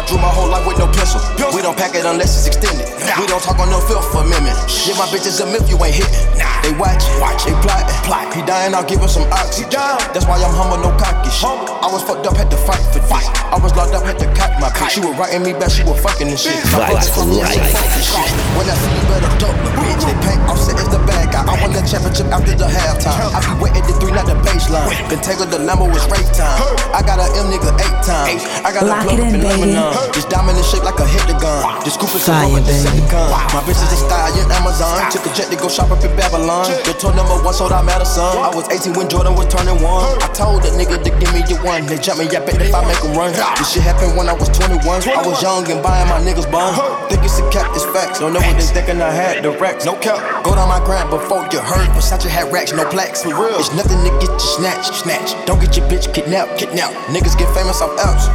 drew 0.07 0.17
my 0.17 0.31
whole 0.31 0.47
life 0.47 0.63
with 0.65 0.79
no 0.79 0.87
pencil. 0.87 1.19
We 1.53 1.61
don't 1.61 1.75
pack 1.77 1.93
it 1.95 2.05
unless 2.07 2.33
it's 2.39 2.47
extended. 2.47 2.87
We 3.19 3.27
don't 3.27 3.43
talk 3.43 3.59
on 3.59 3.69
no 3.69 3.79
Fifth 3.83 4.15
Amendment. 4.15 4.55
Give 4.87 4.95
my 4.95 5.05
bitches 5.11 5.43
a 5.43 5.45
myth, 5.51 5.67
you 5.67 5.75
ain't 5.83 5.95
hitting. 5.95 6.25
They 6.63 6.71
watch, 6.79 7.03
watch, 7.19 7.43
they 7.43 7.55
plot, 7.63 7.83
plot. 8.07 8.31
He 8.33 8.41
dying, 8.43 8.73
I'll 8.73 8.87
give 8.87 8.99
him 9.03 9.11
some 9.11 9.27
oxygen. 9.31 9.69
That's 10.15 10.25
why 10.25 10.39
I'm 10.39 10.51
humble, 10.55 10.79
no 10.79 10.91
cocky 10.95 11.29
shit. 11.31 11.47
I 11.47 11.87
was 11.91 12.03
fucked 12.03 12.25
up, 12.27 12.35
had 12.39 12.49
to 12.51 12.57
fight 12.57 12.81
for 12.95 12.99
this. 13.03 13.27
I 13.47 13.59
was 13.59 13.71
locked 13.75 13.95
up, 13.95 14.03
had 14.07 14.19
to 14.19 14.27
cut 14.35 14.55
my 14.59 14.71
bitch. 14.71 14.89
She 14.95 14.99
was 15.03 15.15
writing 15.19 15.43
me 15.43 15.51
back, 15.53 15.71
she 15.71 15.83
was 15.83 15.99
fucking 15.99 16.27
and 16.31 16.39
shit. 16.39 16.55
My 16.71 16.87
Vibes 16.87 17.07
brother 17.07 17.11
for 17.11 17.23
told 17.23 17.29
me 17.31 17.37
I 17.39 17.47
life. 17.47 17.59
ain't 17.59 17.71
fucking 17.75 18.05
shit. 18.07 18.29
When 18.55 18.65
I 18.67 18.75
see 18.75 18.91
you 18.95 19.03
better 19.11 19.31
duck 19.39 19.55
the 19.59 19.71
bitch. 19.75 20.03
They 20.07 20.15
paint 20.23 20.41
offset 20.47 20.79
is 20.79 20.87
the 20.87 21.01
bad 21.03 21.31
guy. 21.35 21.43
I 21.43 21.53
won 21.59 21.71
the 21.75 21.83
championship 21.83 22.27
after 22.31 22.55
the 22.55 22.67
halftime. 22.67 23.27
I 23.35 23.39
be 23.43 23.53
waiting 23.59 23.83
the 23.83 23.93
three, 23.99 24.11
not 24.15 24.23
the 24.27 24.35
baseline. 24.43 24.87
Been 25.11 25.19
tangled, 25.19 25.51
the 25.51 25.59
Lambo 25.59 25.87
was 25.91 26.03
rape 26.11 26.27
time. 26.31 26.55
I 26.95 27.03
got 27.03 27.19
a 27.19 27.27
M 27.39 27.47
nigga 27.51 27.71
eight 27.79 27.97
times. 28.03 28.43
I 28.63 28.71
got 28.71 28.83
Lock 28.87 29.03
a 29.03 29.15
it 29.15 29.19
plug 29.19 29.19
in, 29.19 29.27
up 29.27 29.35
in 29.35 29.41
baby. 29.43 29.71
Lebanon. 29.75 29.96
This 30.13 30.25
diamond 30.25 30.57
is 30.57 30.67
shaped 30.69 30.85
like 30.85 30.99
a 30.99 31.07
heptagon. 31.07 31.83
This 31.83 31.97
Cooper 31.97 32.19
Fire, 32.19 32.45
Silver 32.45 32.53
with 32.53 32.65
the 32.65 32.73
baby. 32.73 33.01
Decepticon. 33.05 33.53
My 33.53 33.61
bitch 33.65 33.81
is 33.81 33.91
a 33.93 33.99
stallion, 33.99 34.47
Amazon. 34.51 34.97
Took 35.11 35.25
a 35.25 35.31
jet 35.33 35.49
to 35.49 35.57
go 35.57 35.67
shop 35.69 35.91
up 35.91 36.03
in 36.03 36.13
Babylon. 36.15 36.67
The 36.85 36.93
tour 36.99 37.13
number 37.15 37.37
one 37.41 37.53
sold 37.53 37.71
out 37.71 37.85
Madison. 37.85 38.23
I 38.23 38.51
was 38.53 38.69
18 38.69 38.93
when 38.93 39.09
Jordan 39.09 39.35
was 39.35 39.47
turning 39.47 39.79
one. 39.81 40.05
I 40.21 40.29
told 40.33 40.63
the 40.63 40.69
nigga 40.75 41.01
to 41.01 41.11
give 41.17 41.31
me 41.33 41.41
your 41.49 41.61
one. 41.65 41.85
They 41.85 41.97
jump 41.97 42.19
me, 42.19 42.29
I 42.29 42.41
bet 42.43 42.61
if 42.61 42.73
I 42.73 42.85
make 42.85 42.99
them 43.01 43.17
run. 43.17 43.33
This 43.57 43.73
shit 43.73 43.83
happened 43.83 44.17
when 44.17 44.29
I 44.29 44.33
was 44.33 44.49
21. 44.53 44.83
I 45.09 45.23
was 45.25 45.41
young 45.41 45.65
and 45.71 45.81
buying 45.81 46.07
my 46.09 46.19
niggas 46.21 46.49
bun. 46.51 46.75
Think 47.09 47.23
it's 47.23 47.39
a 47.39 47.45
cap, 47.49 47.71
it's 47.73 47.85
facts. 47.89 48.19
Don't 48.19 48.33
know 48.33 48.43
what 48.43 48.55
they 48.59 48.67
thinking 48.67 49.01
I 49.01 49.09
had 49.09 49.43
the 49.43 49.51
racks. 49.57 49.85
No 49.85 49.95
cap. 49.97 50.19
Go 50.43 50.55
down 50.55 50.69
my 50.69 50.83
grind 50.83 51.09
before 51.09 51.47
you 51.51 51.59
heard. 51.59 51.89
Versace 51.95 52.27
had 52.27 52.51
racks, 52.51 52.73
no 52.73 52.85
plaques. 52.89 53.23
For 53.23 53.33
real. 53.33 53.57
It's 53.57 53.73
nothing 53.73 53.97
to 54.03 54.11
get 54.21 54.29
you 54.29 54.39
snatched, 54.39 54.93
snatch. 54.93 55.33
Don't 55.47 55.59
get 55.59 55.75
your 55.77 55.87
bitch 55.87 56.13
kidnapped, 56.13 56.59
kidnapped. 56.59 56.93
Niggas 57.09 57.37
get 57.37 57.49
famous 57.55 57.81
off 57.81 57.95
apps. 57.97 58.27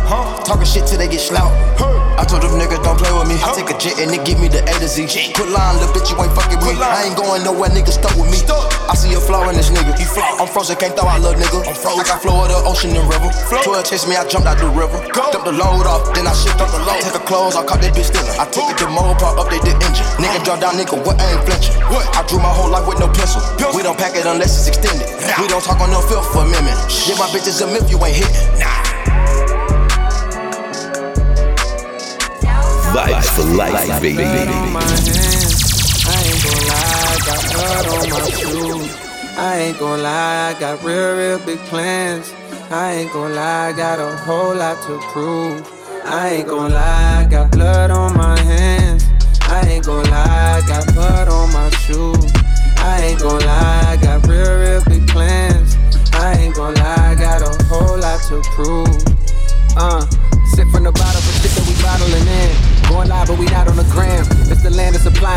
Talking 0.45 0.67
shit 0.67 0.87
till 0.87 0.99
they 0.99 1.09
get 1.09 1.21
slout. 1.21 1.52
I 2.23 2.25
told 2.25 2.47
them 2.47 2.55
niggas 2.55 2.79
don't 2.87 2.95
play 2.95 3.11
with 3.11 3.27
me. 3.27 3.35
I 3.43 3.51
take 3.51 3.67
a 3.67 3.77
jet 3.83 3.99
and 3.99 4.13
they 4.15 4.23
give 4.23 4.39
me 4.39 4.47
the 4.47 4.63
A 4.63 4.73
to 4.79 4.87
Z. 4.87 5.11
Quit 5.35 5.51
lying, 5.51 5.83
little 5.83 5.91
bitch, 5.91 6.07
you 6.07 6.17
ain't 6.23 6.31
fucking 6.39 6.63
with 6.63 6.79
me. 6.79 6.85
I 6.85 7.11
ain't 7.11 7.19
going 7.19 7.43
nowhere, 7.43 7.67
niggas 7.75 7.99
stuck 7.99 8.15
with 8.15 8.31
me. 8.31 8.39
I 8.87 8.95
see 8.95 9.11
a 9.17 9.19
flaw 9.19 9.51
in 9.51 9.59
this 9.59 9.75
nigga. 9.75 9.91
He 9.99 10.07
flaw. 10.07 10.39
I'm 10.39 10.47
frozen, 10.47 10.79
can't 10.79 10.95
throw 10.95 11.11
out 11.11 11.19
little 11.19 11.35
nigga. 11.35 11.67
I'm 11.67 11.75
frozen. 11.75 12.05
I 12.05 12.07
got 12.07 12.23
Florida, 12.23 12.55
ocean, 12.63 12.95
and 12.95 13.09
river. 13.11 13.27
12 13.51 13.83
chase 13.89 14.07
me, 14.07 14.15
I 14.15 14.23
jumped 14.29 14.47
out 14.47 14.63
the 14.63 14.71
river. 14.71 15.03
Dumped 15.11 15.43
the 15.43 15.51
load 15.51 15.83
off, 15.89 16.15
then 16.15 16.31
I 16.31 16.35
shipped 16.37 16.63
up 16.63 16.71
the 16.71 16.79
load. 16.87 17.03
Take 17.03 17.17
her 17.17 17.27
clothes, 17.27 17.59
I 17.59 17.67
caught 17.67 17.83
that 17.83 17.91
bitch 17.91 18.15
stealing. 18.15 18.39
I 18.39 18.47
took 18.47 18.71
it 18.71 18.79
to 18.85 18.87
mold 18.87 19.19
part, 19.19 19.41
update 19.43 19.67
the 19.67 19.75
engine. 19.83 20.07
Nigga 20.23 20.47
drop 20.47 20.63
down, 20.63 20.79
nigga, 20.79 20.95
what 21.03 21.19
I 21.19 21.27
ain't 21.35 21.43
flinching. 21.43 21.75
I 22.15 22.23
drew 22.31 22.39
my 22.39 22.53
whole 22.55 22.71
life 22.71 22.87
with 22.87 23.03
no 23.03 23.11
pencil. 23.11 23.43
We 23.75 23.83
don't 23.83 23.99
pack 23.99 24.15
it 24.15 24.31
unless 24.31 24.55
it's 24.55 24.71
extended. 24.71 25.11
We 25.43 25.51
don't 25.51 25.65
talk 25.65 25.83
on 25.83 25.91
no 25.91 25.99
Fifth 26.07 26.31
Amendment. 26.39 26.79
Give 27.03 27.19
my 27.19 27.27
bitches 27.35 27.59
a 27.65 27.67
myth, 27.67 27.91
you 27.91 27.99
ain't 28.05 28.15
hitting. 28.15 28.63
Nah. 28.63 28.82
Vibes 32.93 33.29
for 33.35 33.49
life, 33.57 34.03
baby. 34.03 34.23
I 34.23 34.29
ain't 36.29 36.43
gon' 36.45 36.63
lie, 36.69 37.17
got 37.25 37.41
blood 37.53 37.87
on 37.89 38.05
my 38.11 38.21
shoes. 38.29 38.93
I 39.39 39.57
ain't 39.61 39.79
gon' 39.79 40.03
lie, 40.03 40.55
I 40.55 40.61
got 40.61 40.85
real, 40.85 41.17
real 41.17 41.39
big 41.39 41.59
plans. 41.71 42.35
I 42.71 42.93
ain't 42.93 43.13
gon' 43.15 43.35
lie, 43.35 43.69
I 43.69 43.73
got 43.73 43.99
a 43.99 44.15
whole 44.19 44.55
lot 44.55 44.77
to 44.83 44.99
prove. 45.11 45.67
I 46.05 46.35
ain't 46.35 46.49
gon' 46.49 46.73
lie, 46.73 47.25
I 47.25 47.31
got 47.31 47.51
blood 47.53 47.91
on 47.91 48.15
my 48.15 48.39
hands. 48.39 49.05
I 49.41 49.67
ain't 49.69 49.87
gon' 49.87 50.05
lie, 50.11 50.61
I 50.63 50.69
got 50.69 50.93
blood 50.93 51.29
on 51.29 51.51
my 51.51 51.71
shoes. 51.71 52.31
I 52.77 53.01
ain't 53.05 53.21
gon' 53.21 53.41
lie, 53.41 53.85
I 53.89 53.97
got 53.97 54.27
real, 54.27 54.59
real 54.59 54.85
big 54.85 55.09
plans. 55.09 55.77
I 56.13 56.35
ain't 56.35 56.55
gon' 56.55 56.75
lie, 56.75 57.13
I 57.13 57.15
got 57.15 57.41
a 57.41 57.65
whole 57.65 57.99
lot 57.99 58.21
to 58.29 58.43
prove. 58.51 58.87
Uh, 59.79 60.05
sip 60.55 60.69
from 60.69 60.85
the 60.85 60.93
bottle, 60.93 61.23
but 61.25 61.35
shit 61.41 61.53
that 61.53 61.65
we 61.67 61.75
bottling 61.83 62.29
in. 62.29 62.72
Going 62.93 63.09
live, 63.09 63.27
but 63.29 63.39
we 63.39 63.47
not 63.47 63.69
on 63.69 63.77
the 63.77 63.85
gram. 63.85 64.27
It's 64.51 64.63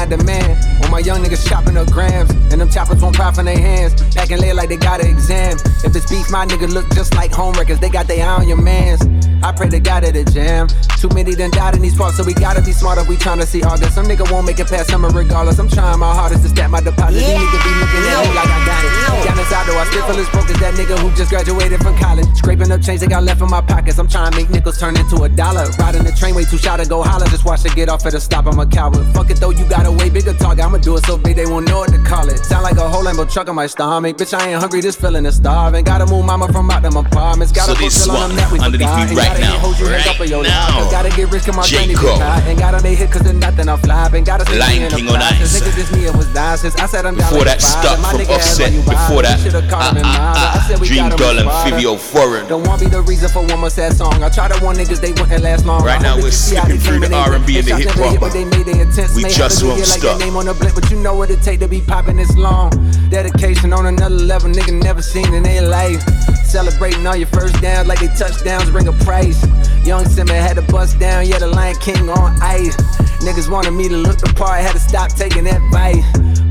high 0.06 0.18
demand. 0.18 0.82
When 0.82 0.92
my 0.92 1.00
young 1.00 1.24
niggas 1.24 1.48
chopping 1.48 1.78
up 1.78 1.90
grams, 1.92 2.30
and 2.52 2.62
them 2.62 2.70
choppers 2.70 3.02
won't 3.02 3.16
pop 3.16 3.38
in 3.38 3.46
their 3.46 3.58
hands. 3.58 3.94
Back 4.14 4.32
and 4.32 4.42
lay 4.42 4.54
like 4.54 4.70
they 4.70 4.78
got 4.78 5.02
an 5.02 5.08
exam. 5.08 5.58
If 5.84 5.96
it's 5.96 6.10
beef, 6.10 6.30
my 6.30 6.46
nigga 6.46 6.72
look 6.72 6.90
just 6.94 7.16
like 7.16 7.32
home. 7.32 7.56
They 7.56 7.90
got 7.90 8.08
their 8.08 8.26
eye 8.26 8.36
on 8.36 8.48
your 8.48 8.62
mans. 8.62 9.02
I 9.44 9.52
pray 9.52 9.70
to 9.70 9.80
God 9.80 10.04
at 10.04 10.16
a 10.16 10.24
jam. 10.26 10.68
Too 11.00 11.10
many 11.10 11.36
done 11.36 11.52
died 11.52 11.76
in 11.76 11.82
these 11.82 11.96
parts, 11.96 12.18
so 12.18 12.24
we 12.24 12.34
gotta 12.34 12.62
be 12.62 12.72
smart 12.72 12.98
if 12.98 13.08
we 13.08 13.16
tryna 13.16 13.46
see 13.46 13.64
August. 13.64 13.96
Some 13.96 14.06
nigga 14.06 14.30
won't 14.32 14.46
make 14.46 14.60
it 14.60 14.68
past 14.68 14.90
summer 14.90 15.10
regardless. 15.10 15.60
I'm 15.60 15.70
trying 15.70 16.00
my 16.00 16.14
hardest 16.14 16.44
to 16.44 16.50
stack 16.50 16.70
my 16.70 16.82
deposit. 16.82 17.22
Yeah. 17.22 17.40
These 17.40 17.48
niggas 17.48 17.64
be 17.64 17.74
looking 17.80 18.04
at 18.10 18.26
me 18.26 18.34
like 18.36 18.50
I 18.50 18.60
got 18.66 18.82
it. 18.84 19.26
Down 19.26 19.40
inside 19.40 19.66
though, 19.68 19.78
I 19.78 19.86
still 19.86 20.06
feel 20.08 20.20
as 20.20 20.30
broke 20.30 20.50
as 20.50 20.60
that 20.60 20.74
nigga 20.76 20.98
who 21.00 21.16
just 21.16 21.30
graduated 21.30 21.82
from 21.82 21.98
college. 21.98 22.28
Scraping 22.36 22.72
up 22.72 22.82
change 22.82 23.02
they 23.02 23.08
got 23.08 23.24
left 23.24 23.42
in 23.42 23.50
my 23.50 23.62
pockets. 23.62 24.00
I'm 24.00 24.08
trying 24.08 24.32
to 24.32 24.38
make 24.38 24.50
nickels 24.50 24.80
turn 24.80 24.98
into 24.98 25.24
a 25.24 25.30
dollar. 25.30 25.70
Riding 25.78 26.04
the 26.04 26.12
train 26.12 26.36
way 26.36 26.46
too 26.46 26.58
shy 26.58 26.76
to 26.78 26.86
go 26.88 27.04
holler. 27.04 27.28
Just 27.28 27.45
watch 27.46 27.66
it 27.66 27.76
get 27.76 27.90
off 27.90 28.06
at 28.06 28.14
a 28.14 28.20
stop. 28.20 28.46
I'm 28.48 28.60
a 28.60 28.66
coward. 28.66 29.06
Fuck 29.14 29.30
it 29.30 29.38
though, 29.38 29.52
you 29.52 29.68
got 29.70 29.86
a 29.86 29.92
way 29.92 30.10
bigger 30.10 30.34
target. 30.34 30.66
I'ma 30.66 30.80
do 30.80 30.98
it 30.98 31.06
so 31.06 31.18
big 31.18 31.36
they 31.36 31.46
won't 31.46 31.68
know 31.68 31.80
what 31.80 31.92
to 31.92 32.00
call 32.04 32.28
it. 32.30 32.40
Sound 32.40 32.64
like 32.64 32.78
a 32.78 32.88
whole 32.90 33.04
Lambo 33.04 33.32
truck 33.32 33.48
on 33.48 33.56
my 33.56 33.68
stomach. 33.68 34.18
Bitch, 34.18 34.34
I 34.34 34.50
ain't 34.50 34.60
hungry, 34.60 34.82
this 34.82 34.96
feeling 34.96 35.26
is 35.26 35.36
starving. 35.36 35.86
Gotta 35.86 36.06
move 36.06 36.26
mama 36.26 36.52
from 36.52 36.70
out 36.72 36.82
them 36.82 36.98
apartments. 36.98 37.52
Gotta 37.52 37.76
so 37.90 38.14
one 38.14 38.32
underneath 38.60 38.90
me 38.90 39.16
right 39.16 39.40
now. 39.40 39.62
Right 39.62 40.44
now. 40.44 40.90
Gotta 40.92 41.10
get 41.10 41.32
rich, 41.32 41.46
cause 41.46 41.56
my 41.56 41.64
J. 41.64 41.94
Cole. 41.94 42.22
And 42.22 42.58
got 42.58 42.74
on 42.74 42.82
they 42.82 42.96
hit 42.96 43.12
cause 43.12 43.22
there's 43.22 43.38
nothing 43.38 43.70
I'm 43.70 43.80
flopping. 43.80 44.24
Gotta 44.24 44.46
stay 44.46 44.60
Lion 44.60 44.92
King 44.92 45.10
on 45.10 45.22
ice. 45.22 45.60
Niggas 45.60 45.76
just 45.76 45.94
me, 45.94 46.06
it 46.06 46.16
was 46.16 46.32
dying 46.34 46.58
since 46.58 46.76
I 46.76 46.86
said 46.88 47.06
I'm 47.06 47.16
down 47.16 47.30
Before 47.30 47.46
that 47.46 47.62
stuff 47.62 48.00
from 48.00 48.22
Offset. 48.28 48.74
Before 48.86 49.22
that, 49.22 49.40
uh, 49.54 49.62
uh, 49.62 50.74
uh, 50.74 50.78
Dream 50.84 51.10
Doll 51.10 51.40
and 51.40 51.50
Fivio 51.50 51.98
Foreign. 51.98 52.48
Don't 52.48 52.66
want 52.66 52.82
be 52.82 52.88
the 52.88 53.02
reason 53.02 53.30
for 53.30 53.46
one 53.46 53.60
more 53.60 53.70
sad 53.70 53.94
song. 53.94 54.24
I 54.24 54.30
try 54.30 54.48
to 54.48 54.64
warn 54.64 54.78
niggas 54.78 55.00
they 55.00 55.12
wouldn't 55.12 55.44
last 55.44 55.66
long. 55.66 55.84
Right 55.84 56.02
now 56.02 56.18
we're 56.18 56.32
skipping 56.32 56.78
through 56.78 57.00
the 57.00 57.10
R&B 57.26 57.58
and 57.58 57.68
the 57.68 57.76
hip 57.76 57.90
hop. 57.92 59.16
We 59.16 59.24
just 59.24 59.64
won't 59.64 59.82
stop. 59.86 60.20
Name 60.20 60.36
on 60.38 60.46
the 60.46 60.54
blimp, 60.54 60.76
but 60.76 60.90
you 60.92 60.98
know 60.98 61.16
what 61.16 61.30
it 61.30 61.42
take 61.42 61.60
to 61.60 61.68
be 61.68 61.82
popping 61.82 62.18
this 62.18 62.36
long. 62.38 62.72
Dedication 63.10 63.74
on 63.74 63.86
another 63.88 64.16
level, 64.16 64.52
nigga 64.52 64.82
never 64.84 65.02
seen 65.02 65.34
in 65.34 65.44
their 65.44 65.62
life. 65.68 66.02
Celebrating 66.46 67.06
all 67.08 67.16
your 67.16 67.28
first 67.28 67.60
downs 67.62 67.88
like 67.88 68.00
they 68.00 68.08
touchdowns, 68.16 68.70
bring 68.70 68.88
a 68.88 68.94
price. 69.04 69.44
Young 69.86 70.06
Simba 70.06 70.34
had 70.34 70.56
to 70.56 70.62
bust 70.64 71.00
down, 71.00 71.26
yeah, 71.28 71.40
the 71.40 71.48
Lion 71.48 71.76
King 71.82 72.10
on 72.10 72.42
ice. 72.42 72.76
Niggas 73.22 73.50
wanted 73.50 73.72
me 73.72 73.90
to 73.90 73.98
look 73.98 74.18
the 74.18 74.32
part, 74.34 74.62
had 74.62 74.74
to 74.74 74.80
stop 74.80 75.10
taking 75.12 75.48
advice. 75.48 76.04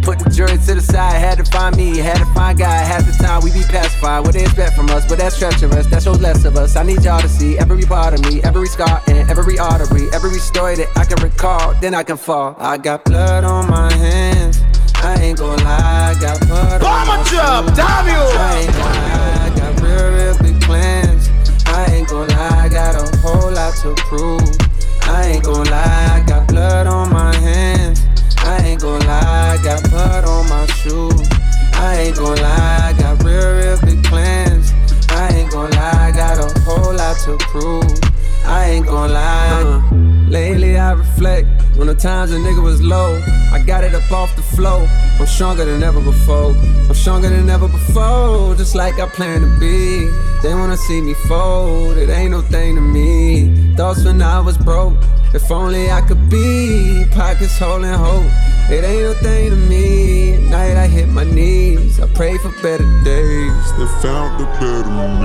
Put 0.05 0.19
the 0.19 0.29
jury 0.29 0.59
to 0.59 0.75
the 0.75 0.83
side, 0.83 1.17
had 1.17 1.39
to 1.39 1.45
find 1.45 1.75
me, 1.79 1.97
had 1.97 2.19
to 2.19 2.27
find 2.35 2.59
God. 2.59 2.87
Half 2.87 3.07
the 3.07 3.25
time 3.25 3.41
we 3.43 3.51
be 3.51 3.65
pacified, 3.65 4.21
what 4.21 4.35
they 4.35 4.43
expect 4.43 4.77
from 4.77 4.91
us, 4.91 5.09
but 5.09 5.17
that's 5.17 5.39
treacherous, 5.39 5.87
that 5.87 6.03
shows 6.03 6.21
less 6.21 6.45
of 6.45 6.57
us. 6.57 6.77
I 6.77 6.83
need 6.83 7.03
y'all 7.03 7.23
to 7.23 7.29
see 7.29 7.59
every 7.59 7.85
part 7.85 8.13
of 8.13 8.21
me, 8.29 8.43
every 8.43 8.67
scar 8.67 9.01
and 9.07 9.31
every 9.31 9.59
artery, 9.59 10.09
every 10.13 10.39
story 10.39 10.77
that 10.77 10.89
I 10.95 11.07
can 11.07 11.23
recall, 11.23 11.73
then 11.81 11.95
I 11.95 12.03
can 12.03 12.19
fall. 12.19 12.55
I 12.59 12.77
got 12.77 13.07
blood 13.07 13.45
on 13.45 13.71
my 13.71 13.91
hands. 13.95 14.61
I 14.97 15.17
ain't 15.23 15.39
gon' 15.39 15.57
lie, 15.65 16.13
I 16.13 16.21
got 16.21 16.39
blood 16.47 16.83
on 16.83 17.07
my 17.09 17.25
job, 17.25 17.75
damn 17.75 18.07
you! 18.07 18.13
I 18.13 18.61
ain't 18.61 18.73
gon' 18.73 18.93
lie, 18.93 19.41
I 19.41 19.49
got 19.57 19.81
real, 19.81 20.13
real 20.13 20.39
big 20.43 20.61
plans. 20.61 21.31
I 21.67 21.87
ain't 21.95 22.09
gon' 22.09 22.29
lie, 22.29 22.65
I 22.65 22.69
got 22.69 22.95
a 22.95 23.17
whole 23.21 23.51
lot 23.51 23.75
to 23.81 23.95
prove. 24.05 24.41
I 25.09 25.33
ain't 25.33 25.45
gon' 25.45 25.65
lie, 25.65 26.09
I 26.13 26.25
got 26.27 26.47
blood 26.47 26.87
on 26.87 27.11
my 27.11 27.35
hands. 27.37 28.04
I 28.55 28.59
ain't 28.59 28.83
gon' 28.83 29.01
lie, 29.01 29.59
I 29.59 29.65
got 29.65 29.91
blood 29.91 30.25
on 30.25 30.49
my 30.49 30.65
shoes. 30.67 31.29
I 31.73 31.97
ain't 32.07 32.17
gon' 32.17 32.37
lie, 32.37 32.95
got 32.97 33.21
real, 33.25 33.57
real 33.57 33.81
big 33.81 34.05
plans. 34.05 34.73
I 35.09 35.29
ain't 35.35 35.51
gon' 35.51 35.73
lie, 35.73 36.09
I 36.09 36.13
got 36.13 36.39
a 36.39 36.61
whole 36.61 36.95
lot 36.95 37.17
to 37.25 37.37
prove. 37.51 38.14
I 38.47 38.71
ain't 38.71 38.87
gon' 38.87 39.13
lie. 39.13 39.63
Uh, 39.63 39.95
lately 40.29 40.77
I 40.77 40.93
reflect 40.93 41.49
on 41.79 41.87
the 41.87 41.95
times 41.95 42.31
a 42.33 42.37
nigga 42.37 42.63
was 42.63 42.83
low. 42.83 43.19
I 43.53 43.63
got 43.65 43.85
it 43.85 43.95
up 43.95 44.11
off 44.13 44.35
the 44.37 44.43
flow. 44.43 44.87
I'm 45.19 45.27
stronger 45.27 45.65
than 45.65 45.83
ever 45.83 46.01
before. 46.01 46.55
I'm 46.89 46.95
stronger 46.95 47.31
than 47.31 47.49
ever 47.49 47.69
before. 47.69 48.55
Just 48.55 48.75
like 48.75 49.01
I 49.01 49.09
plan 49.09 49.41
to 49.41 49.59
be. 49.59 50.07
They 50.43 50.55
wanna 50.55 50.77
see 50.77 51.01
me 51.01 51.15
fold. 51.27 51.97
It 51.97 52.11
ain't 52.11 52.33
no 52.33 52.43
thing 52.43 52.75
to 52.77 52.81
me. 52.81 53.75
Thoughts 53.77 54.05
when 54.05 54.21
I 54.21 54.41
was 54.41 54.59
broke. 54.59 54.95
If 55.33 55.51
only 55.51 55.91
I 55.91 56.03
could 56.03 56.29
be. 56.29 57.07
Pockets 57.13 57.59
holding 57.59 57.93
hope. 57.93 58.31
It 58.71 58.85
ain't 58.85 59.03
no 59.03 59.15
thing 59.15 59.51
to 59.51 59.57
me. 59.57 60.35
At 60.35 60.43
night 60.43 60.77
I 60.77 60.87
hit 60.87 61.09
my 61.09 61.25
knees. 61.25 61.99
I 61.99 62.07
pray 62.09 62.37
for 62.39 62.51
better 62.63 62.85
days. 63.05 63.73
They 63.79 63.87
found 64.03 64.39
the 64.39 64.45
better 64.61 64.91
me. 65.21 65.25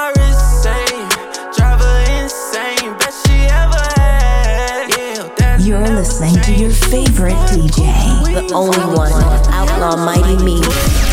listening 6.21 6.43
to 6.43 6.61
your 6.61 6.71
favorite 6.71 7.33
DJ. 7.49 8.47
The 8.47 8.53
only 8.53 8.77
one, 8.95 9.11
Outlaw 9.51 9.97
Mighty 10.05 10.43
Me. 10.43 11.10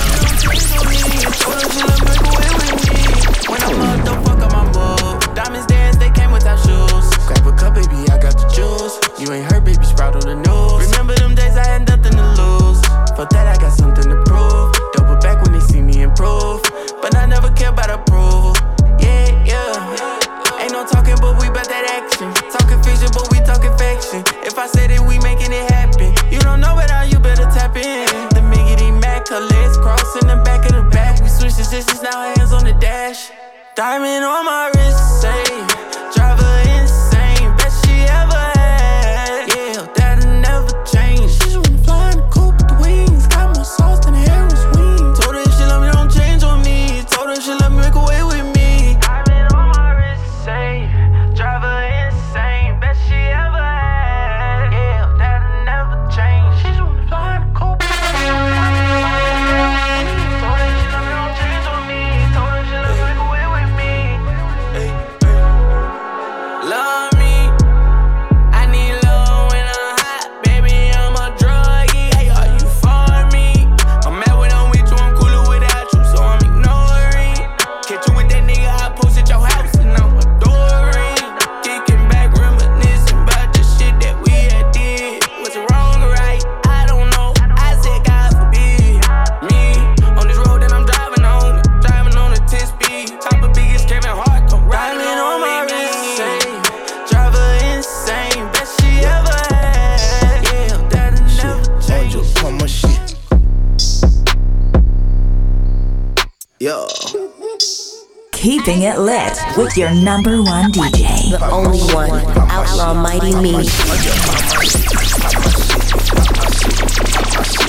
Number 110.23 110.43
one 110.43 110.73
DJ. 110.73 111.31
The 111.31 111.49
only 111.49 111.79
one, 111.95 112.11
Outlaw 112.51 112.93
Mighty 112.95 113.35
Me. 113.37 113.63
shit, 113.63 113.87
my 113.87 113.95
shit. 113.95 114.89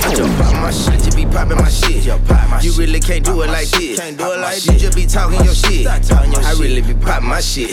I 0.02 0.14
just 0.14 0.36
pop 0.36 0.54
my 0.54 0.70
shit. 0.72 0.90
I 0.90 0.96
just 0.96 1.16
be 1.16 1.24
popping 1.26 1.58
my 1.58 1.70
shit. 1.70 2.04
You 2.64 2.72
really 2.72 2.98
can't 2.98 3.24
do 3.24 3.42
it 3.42 3.46
like 3.46 3.68
this. 3.68 4.00
Can't 4.00 4.18
do 4.18 4.32
it 4.32 4.40
like 4.40 4.54
this. 4.56 4.66
You 4.66 4.78
just 4.78 4.96
be 4.96 5.06
talking 5.06 5.44
your 5.44 5.54
shit. 5.54 5.86
I 5.86 6.52
really 6.58 6.82
be 6.82 6.94
popping 6.94 7.28
my 7.28 7.40
shit. 7.40 7.70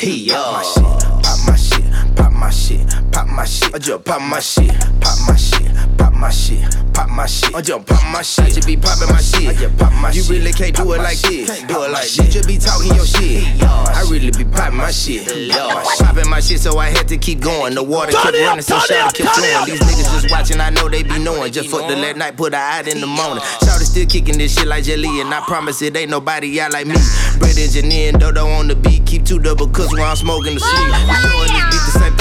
Popping 15.07 15.47
my 15.47 15.83
shit. 15.83 16.05
Popping 16.05 16.29
my 16.29 16.39
shit, 16.39 16.59
so 16.59 16.77
I 16.77 16.89
had 16.89 17.07
to 17.09 17.17
keep 17.17 17.39
going. 17.39 17.75
The 17.75 17.83
water 17.83 18.11
kept 18.11 18.37
running, 18.37 18.61
so 18.61 18.79
shout 18.79 19.13
kept 19.13 19.35
flowing. 19.35 19.65
These 19.65 19.79
niggas 19.79 20.11
just 20.11 20.31
watching, 20.31 20.59
I 20.59 20.69
know 20.69 20.89
they 20.89 21.03
be 21.03 21.17
knowing. 21.19 21.51
Just 21.51 21.69
fuck 21.69 21.87
the 21.87 21.95
late 21.95 22.17
night, 22.17 22.35
put 22.35 22.53
her 22.53 22.59
out 22.59 22.87
in 22.87 22.99
the 22.99 23.07
morning. 23.07 23.43
Shout 23.63 23.79
still 23.81 24.05
kicking 24.05 24.37
this 24.37 24.55
shit 24.55 24.67
like 24.67 24.83
jelly, 24.83 25.21
and 25.21 25.33
I 25.33 25.41
promise 25.41 25.81
it 25.81 25.95
ain't 25.95 26.11
nobody 26.11 26.59
out 26.59 26.73
like 26.73 26.87
me. 26.87 26.95
Bread 27.39 27.57
engineer 27.57 28.09
and 28.09 28.19
Dodo 28.19 28.47
on 28.47 28.67
the 28.67 28.75
beat, 28.75 29.05
keep 29.05 29.25
two 29.25 29.39
double 29.39 29.67
cuts 29.67 29.93
while 29.93 30.11
I'm 30.11 30.15
smoking 30.15 30.55
the 30.55 30.59
sleep. 30.59 31.76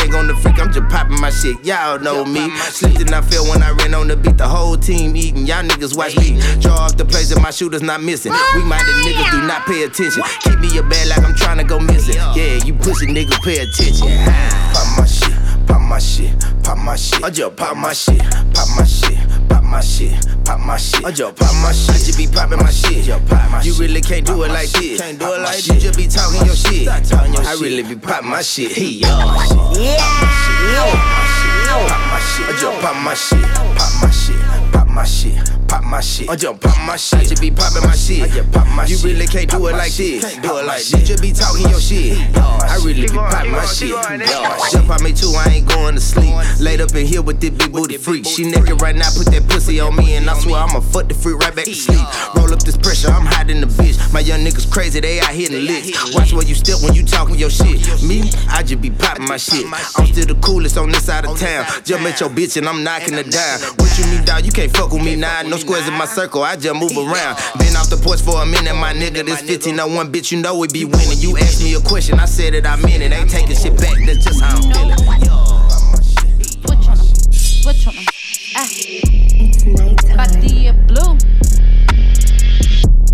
Thing 0.06 0.18
on 0.18 0.26
the 0.26 0.34
freak, 0.34 0.58
I'm 0.58 0.72
just 0.72 0.88
popping 0.88 1.20
my 1.20 1.30
shit. 1.30 1.64
Y'all 1.64 1.98
know 1.98 2.24
me. 2.24 2.50
Slipped 2.70 3.00
and 3.00 3.14
I 3.14 3.20
fell 3.20 3.48
when 3.48 3.62
I 3.62 3.70
ran 3.70 3.94
on 3.94 4.08
the 4.08 4.16
beat. 4.16 4.38
The 4.38 4.46
whole 4.46 4.76
team 4.76 5.16
eating, 5.16 5.46
y'all 5.46 5.62
niggas 5.62 5.96
watch 5.96 6.16
me. 6.16 6.40
Draw 6.60 6.72
off 6.72 6.96
the 6.96 7.04
place 7.04 7.30
and 7.32 7.42
my 7.42 7.50
shooters 7.50 7.82
not 7.82 8.02
missing. 8.02 8.32
We 8.54 8.62
minded 8.62 8.94
niggas 9.04 9.30
do 9.30 9.46
not 9.46 9.66
pay 9.66 9.84
attention. 9.84 10.22
Keep 10.40 10.60
me 10.60 10.78
a 10.78 10.82
bad 10.82 11.08
like 11.08 11.24
I'm 11.24 11.34
trying 11.34 11.58
to 11.58 11.64
go 11.64 11.78
missing. 11.78 12.14
Yeah, 12.14 12.62
you 12.64 12.74
pussy 12.74 13.06
niggas 13.06 13.42
pay 13.42 13.58
attention. 13.58 14.08
Pop 14.72 14.98
my 14.98 15.06
shit, 15.06 15.66
pop 15.66 15.80
my 15.80 15.98
shit, 15.98 16.44
pop 16.62 16.78
my 16.78 16.96
shit. 16.96 17.24
I 17.24 17.30
just 17.30 17.56
pop 17.56 17.76
my 17.76 17.92
shit, 17.92 18.20
pop 18.20 18.68
my 18.76 18.84
shit, 18.84 19.18
pop 19.48 19.62
my 19.64 19.80
shit, 19.80 20.14
pop 20.46 20.60
my 20.60 20.76
shit. 20.76 21.04
I 21.04 21.10
just 21.10 21.36
pop 21.36 21.52
my 21.62 21.72
shit. 21.72 21.90
I 21.90 21.98
just 21.98 22.18
be 22.18 22.26
popping 22.26 22.58
my 22.58 22.70
shit. 22.70 23.06
You 23.66 23.74
really 23.74 24.00
can't 24.00 24.24
do 24.24 24.44
it 24.44 24.48
like 24.48 24.70
this. 24.70 25.00
Can't 25.00 25.18
do 25.18 25.32
it 25.34 25.40
like 25.40 25.56
this. 25.56 25.68
You 25.68 25.80
just 25.80 25.98
be 25.98 26.06
talking 26.06 26.46
your 26.46 26.54
shit. 26.54 26.88
I 26.88 27.56
really 27.60 27.82
be 27.82 27.96
popping 27.96 28.30
my 28.30 28.42
shit. 28.42 28.72
Hey, 28.72 29.02
yo. 29.02 29.08
Yeah. 29.74 29.96
Pop 31.88 32.00
my 32.10 32.20
shit. 32.20 32.46
I 32.48 32.56
just 32.60 32.80
pop 32.80 32.96
my 33.02 33.14
shit. 33.14 33.42
Pop 33.76 33.92
my 34.02 34.10
shit. 34.10 34.72
Pop 34.72 34.88
my 34.88 35.04
shit. 35.04 35.55
Pop 35.68 35.84
my 35.84 36.00
shit. 36.00 36.28
I 36.28 36.36
just 36.36 36.60
pop 36.60 36.78
my 36.86 36.96
shit. 36.96 37.18
I 37.18 37.24
just 37.24 37.42
be 37.42 37.50
popping 37.50 37.82
my 37.82 37.94
shit. 37.94 38.22
I 38.22 38.28
just 38.28 38.52
pop 38.52 38.66
my 38.68 38.84
you 38.86 38.96
shit. 38.96 39.04
really 39.04 39.26
can't 39.26 39.50
do 39.50 39.66
it 39.66 39.72
like 39.72 39.92
this. 39.92 40.36
Do 40.36 40.58
it 40.58 40.64
like 40.64 40.78
this. 40.78 40.92
You 40.92 40.98
just 41.04 41.22
be 41.22 41.32
talking 41.32 41.68
your 41.68 41.80
shit. 41.80 42.18
I 42.36 42.78
really 42.84 43.02
be 43.02 43.08
popping 43.08 43.52
my 43.52 43.64
shit. 43.66 43.90
Jump 44.70 44.90
on 44.90 45.02
me 45.02 45.12
too, 45.12 45.32
I 45.36 45.58
ain't 45.58 45.68
going 45.68 45.94
to 45.94 46.00
sleep. 46.00 46.34
Laid 46.60 46.80
up 46.80 46.94
in 46.94 47.06
here 47.06 47.22
with 47.22 47.40
this 47.40 47.50
big 47.50 47.72
booty 47.72 47.96
freak. 47.96 48.26
She 48.26 48.48
naked 48.50 48.80
right 48.80 48.94
now, 48.94 49.10
put 49.16 49.26
that 49.32 49.48
pussy 49.48 49.80
on 49.80 49.96
me, 49.96 50.14
and 50.14 50.28
I 50.30 50.38
swear 50.38 50.56
I'ma 50.56 50.80
fuck 50.80 51.08
the 51.08 51.14
freak 51.14 51.38
right 51.38 51.54
back 51.54 51.64
to 51.64 51.74
sleep. 51.74 52.06
Roll 52.36 52.52
up 52.52 52.60
this 52.60 52.76
pressure, 52.76 53.08
I'm 53.08 53.26
hiding 53.26 53.60
the 53.60 53.66
bitch. 53.66 53.96
My 54.12 54.20
young 54.20 54.40
niggas 54.40 54.70
crazy, 54.70 55.00
they 55.00 55.20
out 55.20 55.34
hitting 55.34 55.64
licks. 55.66 56.14
Watch 56.14 56.32
where 56.32 56.44
you 56.44 56.54
step 56.54 56.82
when 56.82 56.94
you 56.94 57.04
talking 57.04 57.36
your 57.36 57.50
shit. 57.50 57.82
Me, 58.02 58.30
I 58.48 58.62
just 58.62 58.80
be 58.80 58.90
popping 58.90 59.26
my 59.26 59.36
shit. 59.36 59.66
I'm 59.96 60.06
still 60.06 60.26
the 60.26 60.38
coolest 60.40 60.78
on 60.78 60.90
this 60.90 61.06
side 61.06 61.26
of 61.26 61.38
town. 61.38 61.66
Jump 61.84 62.02
at 62.02 62.20
your 62.20 62.30
bitch 62.30 62.56
and 62.56 62.68
I'm 62.68 62.84
knocking 62.84 63.14
her 63.14 63.24
down. 63.24 63.60
What 63.76 63.98
you 63.98 64.06
mean, 64.06 64.24
dog? 64.24 64.44
You 64.46 64.52
can't 64.52 64.74
fuck 64.74 64.92
with 64.92 65.02
me 65.02 65.16
now. 65.16 65.42
No 65.56 65.62
squares 65.62 65.88
in 65.88 65.94
my 65.94 66.04
circle, 66.04 66.42
I 66.42 66.54
just 66.56 66.74
move 66.74 66.92
around. 66.98 67.40
Been 67.56 67.74
off 67.76 67.88
the 67.88 67.96
porch 67.96 68.20
for 68.20 68.42
a 68.42 68.44
minute, 68.44 68.74
my 68.74 68.92
nigga. 68.92 69.24
This 69.24 69.40
1501 69.40 70.12
bitch, 70.12 70.30
you 70.30 70.38
know 70.42 70.58
we 70.58 70.68
be 70.68 70.84
winning. 70.84 71.16
You 71.16 71.34
asked 71.38 71.62
me 71.62 71.72
a 71.72 71.80
question, 71.80 72.20
I 72.20 72.26
said 72.26 72.52
it, 72.52 72.66
I 72.66 72.76
meant 72.76 73.02
it. 73.02 73.10
Ain't 73.10 73.30
taking 73.30 73.56
shit 73.56 73.74
back, 73.78 73.96
that's 74.04 74.22
just 74.22 74.38
how 74.38 74.54
I'm 74.54 74.60
feeling. 74.68 74.98
Switch 76.60 76.84
on 76.92 76.96
them, 76.98 77.06
switch 77.32 77.86
on 77.88 77.94
them. 77.96 78.04
Ah. 78.52 78.68
Body 80.28 80.72
blue. 80.92 81.16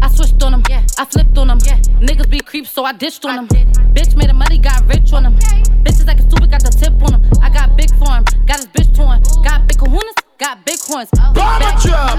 I 0.03 0.09
switched 0.11 0.43
on 0.43 0.51
them, 0.51 0.65
yeah. 0.69 0.83
I 0.99 1.05
flipped 1.05 1.39
on 1.39 1.47
them, 1.47 1.61
yeah. 1.65 1.79
Niggas 2.03 2.29
be 2.29 2.41
creeps, 2.41 2.71
so 2.71 2.83
I 2.85 2.93
ditched 2.93 3.25
on 3.25 3.37
them. 3.37 3.47
Bitch 3.95 4.17
made 4.17 4.31
the 4.31 4.35
money, 4.35 4.59
got 4.59 4.85
rich 4.89 5.13
on 5.13 5.23
them. 5.23 5.39
Bitches 5.87 6.09
like 6.09 6.19
a 6.19 6.23
stupid, 6.23 6.51
got 6.51 6.65
the 6.65 6.71
tip 6.71 7.01
on 7.07 7.23
them. 7.23 7.31
I 7.41 7.51
got 7.51 7.77
big 7.77 7.95
for 8.03 8.11
him, 8.11 8.25
got 8.47 8.57
his 8.57 8.67
bitch 8.67 8.93
torn. 8.97 9.23
Got 9.45 9.69
big 9.69 9.79
kahunas, 9.79 10.19
got 10.43 10.65
big 10.65 10.81
horns. 10.83 11.09
Bomber 11.11 11.71
drop, 11.79 12.19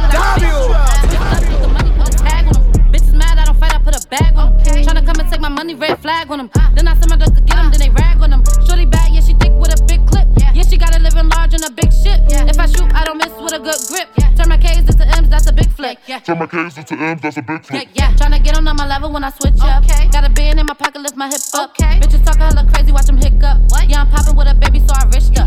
Bitches 2.92 3.14
mad, 3.14 3.38
I 3.38 3.46
don't 3.46 3.60
fight, 3.60 3.76
I 3.76 3.80
put 3.80 3.96
a 4.00 4.08
bag 4.08 4.34
on 4.38 4.56
them. 4.64 4.84
Tryna 4.86 5.06
come 5.06 5.20
and 5.20 5.30
take 5.30 5.42
my 5.42 5.50
money, 5.50 5.76
red 5.76 6.00
flag 6.00 6.32
on 6.32 6.38
them. 6.38 6.50
Then 6.74 6.88
I 6.88 6.94
send 6.94 7.10
my 7.10 7.18
dogs 7.18 7.36
to 7.36 7.42
get 7.42 7.58
them, 7.58 7.70
then 7.72 7.80
they 7.82 7.90
rag 7.90 8.22
on 8.22 8.30
them. 8.30 8.44
Shorty 8.66 8.86
bad, 8.86 9.12
yeah, 9.14 9.20
she 9.20 9.34
thick 9.34 9.52
with 9.52 9.78
a 9.78 9.84
big 9.84 10.08
clip. 10.08 10.28
Yeah, 10.40 10.64
she 10.64 10.78
got 10.78 10.96
a 10.96 11.00
living 11.00 11.28
large 11.36 11.54
and 11.54 11.66
a 11.66 11.72
big 11.72 11.92
shit. 11.92 12.22
If 12.32 12.58
I 12.58 12.66
shoot, 12.68 12.88
I 12.96 13.04
don't 13.04 13.18
miss 13.18 13.34
with 13.36 13.54
a 13.54 13.60
good 13.60 13.82
grip. 13.92 14.08
Turn 14.38 14.48
my 14.48 14.58
K's 14.58 14.88
into 14.88 15.06
M's, 15.18 15.28
that's 15.30 15.48
a 15.48 15.54
big 15.54 15.70
flick. 15.72 16.00
Turn 16.24 16.38
my 16.40 16.48
K's 16.48 16.78
into 16.78 16.96
M's, 16.96 17.22
that's 17.22 17.36
a 17.36 17.42
big 17.42 17.66
flick. 17.66 17.90
Yeah, 17.94 18.12
yeah. 18.12 18.16
Tryna 18.16 18.42
get 18.42 18.56
on 18.56 18.66
on 18.68 18.78
my 18.78 18.88
level 18.88 19.12
when 19.12 19.26
I 19.26 19.32
switch 19.32 19.60
up. 19.60 19.84
Got 20.14 20.24
a 20.24 20.30
band 20.30 20.62
in 20.62 20.66
my 20.66 20.76
pocket, 20.76 21.02
lift 21.02 21.18
my 21.18 21.28
hip 21.28 21.42
up. 21.56 21.76
Bitches 21.76 22.24
talk 22.24 22.38
hella 22.38 22.66
crazy, 22.72 22.94
watch 22.94 23.08
them 23.08 23.18
hiccup. 23.18 23.60
Yeah, 23.88 24.02
I'm 24.02 24.08
popping 24.08 24.38
with 24.38 24.48
a 24.48 24.56
baby, 24.56 24.80
so 24.80 24.94
I 24.96 25.10
risked 25.12 25.40
up. 25.40 25.43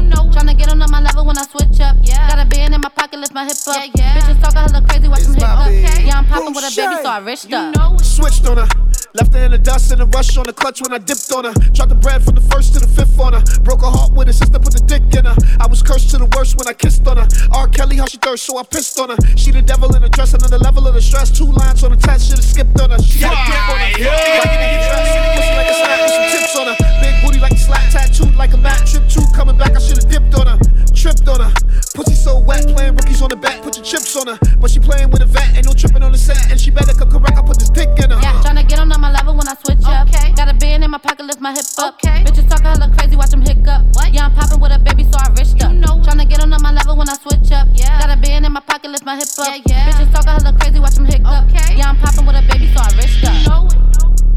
Band 3.16 3.30
in 3.30 3.34
my 3.34 3.46
pocket, 3.46 3.64
lift 3.64 3.66
my 3.66 3.68
hip 3.68 3.68
up. 3.68 3.76
Bitches 4.16 4.40
talk 4.42 4.54
hella 4.54 4.86
crazy, 4.86 5.08
watch 5.08 5.22
them 5.22 5.34
hiccup. 5.34 6.04
Yeah, 6.04 6.18
I'm 6.18 6.26
popping 6.26 6.54
with 6.54 6.64
a 6.64 6.74
baby, 6.76 7.02
so 7.02 7.08
I 7.08 7.18
risked 7.18 7.52
up. 7.52 8.00
Switched 8.00 8.46
on 8.46 8.56
her. 8.58 8.68
Left 9.14 9.32
her 9.32 9.44
in 9.44 9.50
the 9.52 9.58
dust 9.58 9.92
and 9.92 10.02
a 10.02 10.06
rush 10.06 10.36
on 10.36 10.44
the 10.44 10.52
clutch 10.52 10.82
when 10.82 10.92
I 10.92 10.98
dipped 10.98 11.32
on 11.32 11.44
her. 11.44 11.54
Dropped 11.72 11.88
the 11.88 11.96
bread 11.96 12.22
from 12.22 12.34
the 12.34 12.44
first 12.52 12.74
to 12.74 12.80
the 12.80 12.88
fifth 12.88 13.18
on 13.18 13.32
her. 13.32 13.42
Broke 13.64 13.80
her 13.80 13.88
heart 13.88 14.12
with 14.12 14.26
her 14.26 14.32
sister, 14.32 14.58
put 14.58 14.72
the 14.76 14.84
dick 14.84 15.02
in 15.16 15.24
her. 15.24 15.36
I 15.60 15.66
was 15.66 15.82
cursed 15.82 16.10
to 16.10 16.18
the 16.18 16.28
worst 16.36 16.56
when 16.58 16.68
I 16.68 16.74
kissed 16.74 17.06
on 17.08 17.16
her. 17.16 17.26
R. 17.52 17.68
Kelly, 17.68 17.96
how 17.96 18.04
she 18.06 18.18
thirst, 18.18 18.44
so 18.44 18.58
I 18.58 18.62
pissed 18.62 18.98
on 19.00 19.08
her. 19.08 19.16
She 19.36 19.50
the 19.50 19.62
devil 19.62 19.94
in 19.96 20.04
a 20.04 20.08
dress, 20.08 20.34
another 20.34 20.58
level 20.58 20.86
of 20.86 20.94
the 20.94 21.00
stress. 21.00 21.30
Two 21.30 21.48
lines 21.48 21.82
on 21.84 21.92
the 21.92 21.96
test, 21.96 22.28
should've 22.28 22.44
skipped 22.44 22.78
on 22.80 22.90
her. 22.90 23.00
She 23.00 23.20
got 23.20 23.32
a 23.32 23.40
grip 23.48 23.68
on 23.72 23.78
her. 23.80 23.90
Yeah. 23.96 24.44
Like 24.44 24.52
a 24.52 24.58
nigga 24.60 24.78
dressed, 24.84 25.16
pussy 25.32 25.54
like 25.56 25.70
a 25.72 25.76
snack 25.80 25.98
with 26.04 26.12
some 26.12 26.28
tips 26.36 26.56
on 26.60 26.66
her. 26.68 26.76
Big 27.00 27.14
booty 27.24 27.40
like 27.40 27.56
a 27.56 27.62
slap, 27.64 27.88
tattooed 27.88 28.36
like 28.36 28.52
a 28.52 28.60
mat. 28.60 28.84
Trip 28.84 29.08
two 29.08 29.24
coming 29.32 29.56
back, 29.56 29.72
I 29.72 29.80
should've 29.80 30.08
dipped 30.12 30.34
on 30.36 30.46
her. 30.46 30.58
Tripped 30.92 31.28
on 31.28 31.40
her. 31.40 31.52
Pussy 31.96 32.12
so 32.12 32.38
wet, 32.40 32.68
playing 32.68 32.96
rookies 33.06 33.22
on 33.22 33.30
the 33.30 33.36
back, 33.36 33.62
put 33.62 33.76
your 33.76 33.84
chips 33.84 34.16
on 34.16 34.26
her. 34.26 34.38
But 34.58 34.70
she 34.70 34.80
playing 34.80 35.10
with 35.10 35.22
a 35.22 35.26
vat, 35.26 35.54
ain't 35.54 35.66
no 35.66 35.72
tripping 35.72 36.02
on 36.02 36.10
the 36.12 36.18
set. 36.18 36.50
And 36.50 36.58
she 36.58 36.70
better 36.70 36.92
come 36.92 37.10
correct, 37.10 37.38
I 37.38 37.42
put 37.42 37.58
this 37.58 37.70
dick 37.70 37.88
in 38.02 38.10
her. 38.10 38.18
Yeah, 38.20 38.42
tryna 38.42 38.68
get 38.68 38.78
on 38.80 38.90
on 38.92 39.00
my 39.00 39.12
level 39.12 39.36
when 39.36 39.46
I 39.46 39.54
switch 39.54 39.84
up. 39.86 40.08
Okay. 40.08 40.32
Got 40.34 40.50
a 40.50 40.54
band 40.54 40.82
in 40.84 40.90
my 40.90 40.98
pocket, 40.98 41.24
lift 41.24 41.40
my 41.40 41.52
hip 41.52 41.66
up. 41.78 41.94
Okay. 41.94 42.24
Bitches 42.26 42.48
talk 42.50 42.62
hella 42.62 42.90
crazy, 42.98 43.16
watch 43.16 43.30
them 43.30 43.42
hiccup. 43.42 43.86
What? 43.94 44.12
Yeah, 44.12 44.26
I'm 44.26 44.34
popping 44.34 44.60
with 44.60 44.72
a 44.72 44.78
baby, 44.78 45.04
so 45.04 45.16
I 45.18 45.30
risked 45.38 45.62
up. 45.62 45.72
Tryna 45.72 46.28
get 46.28 46.42
on 46.42 46.52
on 46.52 46.62
my 46.62 46.72
level 46.72 46.96
when 46.96 47.08
I 47.08 47.14
switch 47.14 47.52
up. 47.52 47.68
Yeah. 47.74 47.98
Got 48.00 48.10
a 48.10 48.20
band 48.20 48.44
in 48.46 48.52
my 48.52 48.60
pocket, 48.60 48.90
lift 48.90 49.04
my 49.04 49.16
hip 49.16 49.30
up. 49.38 49.54
Yeah. 49.66 49.90
Bitches 49.90 50.12
talk 50.12 50.26
a 50.26 50.42
hella 50.42 50.52
crazy, 50.58 50.80
watch 50.80 50.94
them 50.94 51.06
hiccup. 51.06 51.46
Yeah, 51.76 51.90
I'm 51.90 51.96
popping 51.96 52.26
with 52.26 52.36
a 52.36 52.42
baby, 52.50 52.66
so 52.74 52.82
I 52.82 52.90
risked 52.98 53.24
up. 53.24 53.34
Ain't 53.34 54.35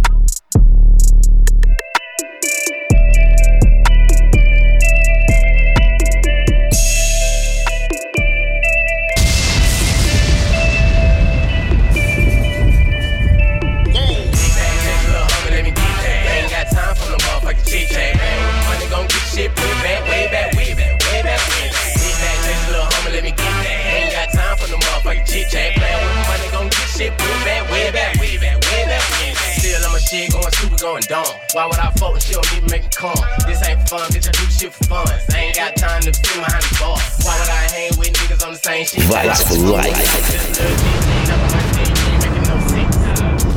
Why 31.53 31.65
would 31.65 31.79
I 31.79 31.89
fuck 31.97 32.13
with 32.13 32.21
shit, 32.21 32.35
don't 32.35 32.45
even 32.57 32.69
make 32.69 32.85
it 32.85 32.95
come? 32.95 33.17
This 33.47 33.65
ain't 33.67 33.89
fun, 33.89 34.05
bitch, 34.13 34.29
I 34.29 34.31
do 34.37 34.45
shit 34.53 34.71
for 34.71 34.83
fun. 34.83 35.07
I 35.33 35.49
ain't 35.49 35.55
got 35.55 35.75
time 35.75 36.01
to 36.03 36.13
feel 36.13 36.45
behind 36.45 36.61
the 36.61 36.77
bar. 36.77 36.93
Why 37.25 37.39
would 37.41 37.49
I 37.49 37.65
hang 37.73 37.89
with 37.97 38.13
niggas 38.13 38.45
on 38.45 38.53
the 38.53 38.59
same 38.61 38.85
shit? 38.85 39.01
Vibes 39.09 39.41
for 39.49 39.57
life. 39.57 39.89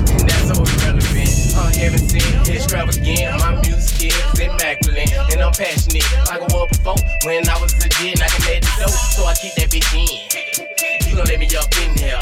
And 0.08 0.24
that's 0.24 0.48
so 0.48 0.56
irrelevant. 0.56 1.76
Heaven 1.76 2.00
sent, 2.08 2.48
extravagant. 2.48 3.36
My 3.44 3.60
music 3.60 4.08
is 4.08 4.40
immaculate. 4.40 5.12
And 5.28 5.42
I'm 5.42 5.52
passionate, 5.52 6.08
like 6.32 6.40
I 6.40 6.48
was 6.48 6.72
before. 6.72 6.96
When 7.28 7.46
I 7.46 7.60
was 7.60 7.76
a 7.76 7.88
kid, 7.92 8.22
I 8.22 8.28
can 8.28 8.40
let 8.48 8.64
it 8.64 8.72
go. 8.80 8.88
So 8.88 9.26
I 9.28 9.34
keep 9.36 9.52
that 9.60 9.68
bitch 9.68 9.92
in. 9.92 10.16
You 11.10 11.16
gon' 11.16 11.26
let 11.26 11.38
me 11.38 11.44
up 11.60 11.68
in 11.76 11.92
here. 12.00 12.16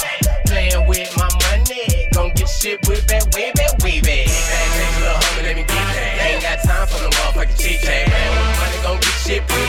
Playing 0.46 0.88
with 0.88 1.14
my 1.16 1.30
money. 1.46 2.10
Gon' 2.10 2.34
get 2.34 2.48
shit 2.48 2.82
way 2.88 2.98
back, 3.06 3.30
way 3.30 3.52
back, 3.54 3.78
way 3.78 4.00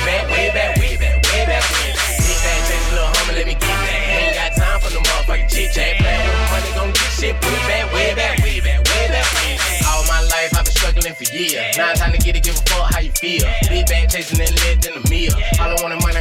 way 0.01 0.05
back, 0.05 0.29
way 0.31 0.49
back, 0.49 0.77
way 0.77 0.97
back, 0.97 1.15
way 1.29 1.45
back, 1.45 1.63
way 1.71 1.93
back. 1.93 2.21
Bad 2.41 2.61
bitch, 2.65 2.89
little 2.89 3.05
homie, 3.05 3.35
let 3.37 3.45
me 3.45 3.53
get 3.53 3.61
that. 3.61 4.01
Ain't 4.09 4.33
got 4.33 4.51
time 4.57 4.79
for 4.81 4.89
no 4.93 4.99
motherfucking 5.01 5.49
chit 5.49 5.71
chat. 5.73 6.01
Playing 6.01 6.25
money, 6.49 6.71
gon' 6.73 6.89
get 6.89 7.11
shit 7.13 7.35
way 7.37 7.61
back, 7.69 7.85
way 7.93 8.15
back, 8.15 8.37
way 8.41 8.59
back, 8.59 8.81
way 8.81 9.05
back, 9.13 9.27
back. 9.29 9.57
All 9.85 10.03
my 10.09 10.21
life 10.33 10.49
I've 10.57 10.65
been 10.65 10.73
struggling 10.73 11.13
for 11.13 11.27
years. 11.29 11.77
Now 11.77 11.93
time 11.93 12.11
to 12.13 12.17
get 12.17 12.35
it, 12.35 12.43
give 12.43 12.57
a 12.57 12.63
fuck 12.65 12.93
how 12.93 12.99
you 12.99 13.11
feel. 13.13 13.45
Big 13.69 13.85
bag 13.85 14.09
chasing 14.09 14.41
and 14.41 14.53
lit 14.65 14.81
in 14.81 14.97
the 14.97 15.03
meal. 15.09 15.33
All 15.61 15.69
I 15.69 15.77
want 15.77 15.93
is 15.93 16.01
money, 16.01 16.17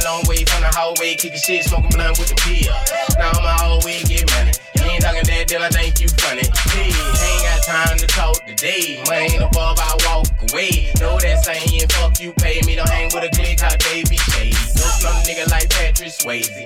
a 0.00 0.04
deal. 0.04 0.08
A 0.08 0.08
long 0.08 0.22
way 0.28 0.44
hallway, 0.80 1.14
kicking 1.14 1.38
shit, 1.38 1.64
smoking 1.64 1.90
blunt 1.90 2.18
with 2.18 2.28
the 2.28 2.38
pill. 2.40 2.72
Now 3.18 3.30
I'm 3.36 3.58
hallway, 3.58 4.02
get 4.04 4.24
money. 4.32 4.52
You 4.76 4.82
ain't 4.88 5.02
talking 5.02 5.24
that, 5.24 5.48
then 5.48 5.62
I 5.62 5.68
think 5.68 6.00
you 6.00 6.08
funny. 6.08 6.46
Hey, 6.72 6.88
ain't 6.88 7.42
got 7.44 7.60
time 7.64 7.98
to 7.98 8.06
talk 8.06 8.46
today. 8.46 9.02
Money 9.06 9.36
ain't 9.36 9.42
above, 9.42 9.78
I 9.78 9.92
walk 10.08 10.26
away. 10.50 10.92
Know 11.00 11.18
that 11.20 11.44
saying, 11.44 11.88
fuck 11.92 12.20
you, 12.20 12.32
pay 12.40 12.60
me. 12.64 12.76
Don't 12.76 12.88
hang 12.88 13.10
with 13.12 13.24
a 13.24 13.30
click, 13.34 13.60
how 13.60 13.76
they 13.76 14.02
be 14.08 14.16
shady. 14.32 14.56
Smell 14.56 15.12
a 15.12 15.22
nigga 15.28 15.50
like 15.50 15.68
Patrick 15.70 16.10
Swayze. 16.10 16.64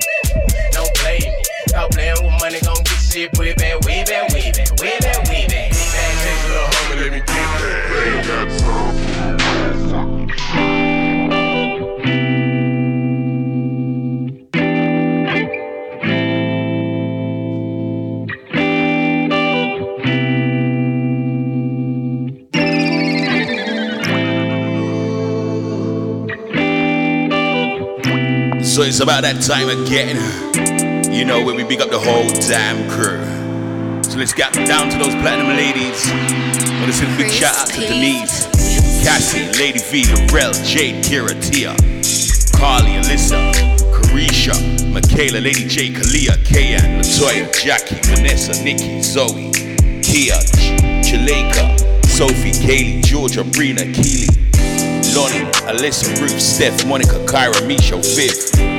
Don't 0.72 0.94
play 1.02 1.18
me. 1.18 1.42
Stop 1.68 1.90
playing 1.90 2.22
with 2.22 2.38
money, 2.38 2.60
gon' 2.62 2.78
get 2.84 3.00
shit, 3.02 3.32
put 3.32 3.46
it 3.46 3.58
back, 3.58 3.80
way 3.82 4.04
back, 4.04 4.30
way 4.30 4.52
back, 4.54 4.70
way 4.78 4.94
back, 5.00 5.18
way 5.26 5.46
back. 5.50 5.74
Way 5.74 6.10
back, 6.22 6.38
little 6.46 6.68
homie, 6.70 6.96
let 7.02 7.10
me 7.12 7.18
get 7.18 7.26
that. 7.26 7.82
Ain't 7.98 8.26
got 8.26 8.94
time. 8.94 9.03
It's 28.94 29.02
about 29.02 29.22
that 29.22 29.42
time 29.42 29.66
again. 29.66 30.14
You 31.10 31.24
know, 31.24 31.42
where 31.42 31.52
we 31.52 31.64
big 31.64 31.80
up 31.80 31.90
the 31.90 31.98
whole 31.98 32.30
damn 32.46 32.78
crew. 32.88 33.18
So 34.04 34.18
let's 34.18 34.32
get 34.32 34.54
down 34.54 34.88
to 34.88 34.98
those 34.98 35.18
platinum 35.18 35.48
ladies. 35.48 36.06
I 36.06 36.78
want 36.78 36.86
to 36.86 36.92
send 36.92 37.12
a 37.12 37.16
big 37.18 37.32
shout 37.32 37.58
out 37.58 37.66
to 37.74 37.80
Denise, 37.80 38.46
Cassie, 39.02 39.50
Lady 39.58 39.80
V, 39.90 40.06
Lorel, 40.14 40.54
Jade, 40.62 41.02
Kira, 41.02 41.34
Tia, 41.42 41.74
Carly, 42.54 42.94
Alyssa, 43.02 43.42
Carisha, 43.90 44.54
Michaela, 44.92 45.42
Lady 45.42 45.66
J, 45.66 45.90
Kalia, 45.90 46.38
Kayan, 46.46 47.02
Latoya, 47.02 47.50
Jackie, 47.50 47.98
Vanessa, 48.06 48.54
Nikki, 48.62 49.02
Zoe, 49.02 49.50
Kia, 50.06 50.38
Jaleka, 51.02 51.66
Sophie, 52.06 52.54
Kaylee, 52.62 53.02
Georgia, 53.02 53.42
Brina, 53.42 53.82
Keely, 53.90 54.30
Lonnie, 55.18 55.50
Alyssa, 55.66 56.14
Ruth, 56.20 56.38
Steph, 56.38 56.86
Monica, 56.86 57.18
Kyra, 57.26 57.66
Misha, 57.66 57.96
Viv, 58.14 58.73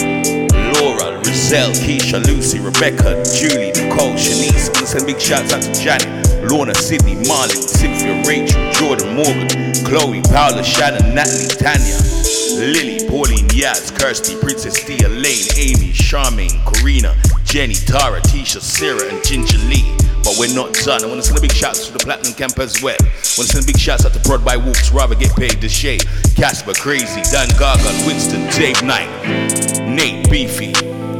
Rizelle, 1.45 1.73
Keisha, 1.73 2.25
Lucy, 2.25 2.59
Rebecca, 2.59 3.23
Julie, 3.31 3.71
Nicole, 3.73 4.17
Shanice. 4.17 4.75
And 4.79 4.87
send 4.87 5.05
big 5.05 5.21
shouts 5.21 5.53
out 5.53 5.61
to 5.61 5.71
Janet, 5.79 6.49
Lorna, 6.49 6.73
Sydney, 6.73 7.13
Marley, 7.27 7.53
Cynthia, 7.53 8.19
Rachel, 8.25 8.71
Jordan, 8.71 9.13
Morgan, 9.15 9.71
Chloe, 9.85 10.23
Paula, 10.23 10.63
Shannon, 10.63 11.13
Natalie, 11.13 11.45
Tanya, 11.45 11.97
Lily, 12.57 13.07
Pauline, 13.07 13.47
Yaz, 13.49 13.95
Kirsty, 13.95 14.35
Princess 14.41 14.83
Dia, 14.85 15.07
Lane, 15.07 15.45
Amy, 15.55 15.93
Charmaine, 15.93 16.57
Karina, 16.65 17.15
Jenny, 17.43 17.75
Tara, 17.75 18.21
Tisha, 18.21 18.59
Sarah, 18.59 19.07
and 19.13 19.23
Ginger 19.23 19.59
Lee 19.69 19.85
but 20.25 20.33
we're 20.39 20.53
not 20.55 20.73
done. 20.73 21.03
I 21.03 21.05
want 21.05 21.21
to 21.21 21.27
send 21.27 21.37
a 21.37 21.41
big 21.41 21.53
shout 21.53 21.77
out 21.77 21.85
to 21.85 21.93
the 21.93 21.99
Platinum 21.99 22.33
Camp 22.33 22.57
as 22.57 22.81
well. 22.81 22.97
I 22.99 23.05
want 23.37 23.45
to 23.45 23.53
send 23.53 23.63
a 23.63 23.67
big 23.67 23.77
shout 23.77 24.03
out 24.05 24.13
to 24.13 24.19
Broad 24.21 24.43
by 24.43 24.57
Walks, 24.57 24.91
Rather 24.91 25.13
Get 25.13 25.35
Paid, 25.35 25.61
The 25.61 25.69
Shade, 25.69 26.03
Casper, 26.35 26.73
Crazy, 26.73 27.21
Dan 27.29 27.47
Gargan, 27.61 28.07
Winston, 28.07 28.49
Dave 28.49 28.81
Knight, 28.81 29.05
Nate, 29.85 30.27
Beefy, 30.31 30.73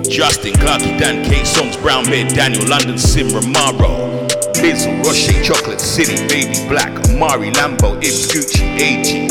Justin, 0.08 0.54
Clarky, 0.54 0.98
Dan 1.00 1.24
K, 1.24 1.44
Songs, 1.44 1.78
Brown 1.78 2.06
Bear, 2.06 2.28
Daniel, 2.28 2.68
London, 2.68 2.98
Sim, 2.98 3.28
Romaro, 3.28 4.28
Bizzle, 4.56 5.04
Roche, 5.04 5.44
Chocolate 5.44 5.82
City, 5.82 6.16
Baby 6.28 6.68
Black, 6.68 6.92
Amari, 7.10 7.52
Lambo, 7.52 8.00
Ibs, 8.02 8.28
Gucci, 8.32 8.64
AG. 8.80 9.28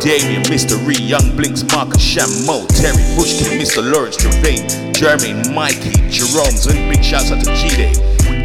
Damien. 0.00 0.40
Ree, 0.86 0.96
Young 0.96 1.36
Blinks, 1.36 1.62
Marcus, 1.72 2.02
Shamo, 2.02 2.66
Terry, 2.68 3.02
Bushkin, 3.14 3.58
Mr. 3.58 3.82
Lawrence, 3.92 4.16
Gervain, 4.16 4.66
Jermaine, 4.94 5.54
Mikey, 5.54 5.92
Jerome's, 6.08 6.66
and 6.66 6.90
big 6.90 7.04
shouts 7.04 7.30
out 7.30 7.44
to 7.44 7.54
G-Day. 7.54 7.92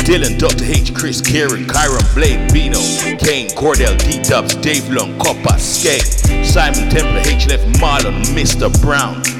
Dylan, 0.05 0.37
Dr. 0.37 0.65
H, 0.65 0.93
Chris, 0.93 1.21
Kieran, 1.21 1.65
Kyron, 1.65 2.13
Blade, 2.13 2.51
Bino, 2.53 2.79
Kane, 3.17 3.49
Cordell, 3.55 3.97
D 3.97 4.21
Dubs, 4.21 4.55
Dave 4.55 4.87
Long, 4.89 5.17
Copper, 5.17 5.57
Skate, 5.57 6.03
Simon 6.45 6.89
Templar, 6.89 7.21
H 7.21 7.47
Marlon, 7.79 8.21
Mr. 8.35 8.69
Brown. 8.81 9.34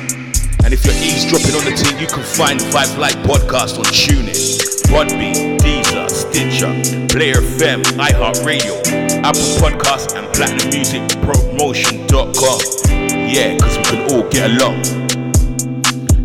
And 0.65 0.73
if 0.73 0.81
you're 0.83 0.97
eavesdropping 0.97 1.53
on 1.53 1.61
the 1.63 1.71
team, 1.77 1.93
you 2.01 2.07
can 2.07 2.23
find 2.23 2.59
Five 2.59 2.97
Light 2.97 3.17
Podcast 3.21 3.77
on 3.77 3.85
TuneIn, 3.85 4.33
Podbean, 4.89 5.59
Deezer, 5.61 6.09
Stitcher, 6.09 6.73
Player 7.07 7.35
FM, 7.35 7.83
iHeartRadio, 8.01 8.73
Apple 9.21 9.45
Podcasts, 9.61 10.17
and 10.17 10.25
PlatinumMusicPromotion.com. 10.33 12.59
Yeah, 13.29 13.53
because 13.53 13.77
we 13.77 13.83
can 13.83 14.11
all 14.11 14.23
get 14.31 14.49
along. 14.49 14.81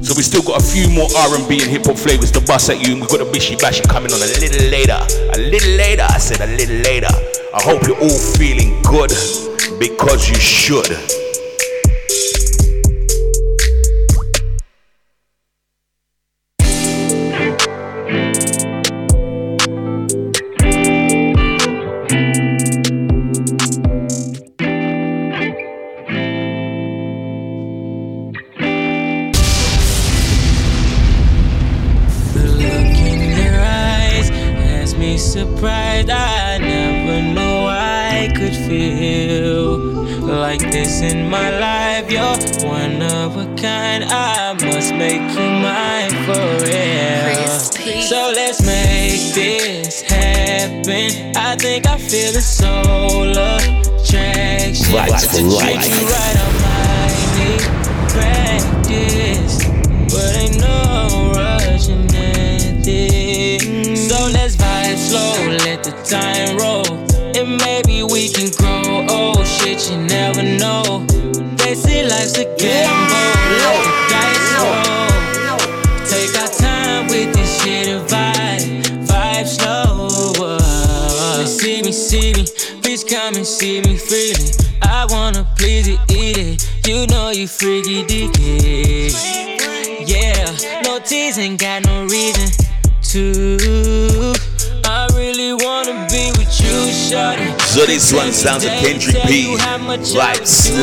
So 0.03 0.15
we 0.17 0.23
still 0.23 0.43
got 0.43 0.63
a 0.63 0.65
few 0.65 0.89
more 0.89 1.11
R&B 1.15 1.61
and 1.61 1.71
hip 1.71 1.85
hop 1.85 1.99
flavors 1.99 2.31
to 2.33 2.41
bust 2.41 2.71
at 2.71 2.81
you. 2.81 2.95
And 2.95 3.03
we 3.03 3.09
got 3.09 3.21
a 3.21 3.27
Bishi 3.27 3.61
Bashi 3.61 3.83
coming 3.83 4.11
on 4.11 4.23
a 4.23 4.27
little 4.41 4.71
later. 4.71 4.99
A 5.35 5.39
little 5.39 5.77
later. 5.77 6.07
I 6.09 6.17
said 6.17 6.41
a 6.41 6.47
little 6.57 6.77
later. 6.77 7.13
I 7.53 7.61
hope 7.61 7.87
you're 7.87 8.01
all 8.01 8.19
feeling 8.41 8.81
good 8.89 9.13
because 9.79 10.31
you 10.31 10.37
should. 10.37 10.97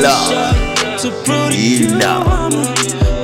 Right 0.03 0.77
slow. 0.97 1.49
You 1.49 1.87
know. 1.97 2.21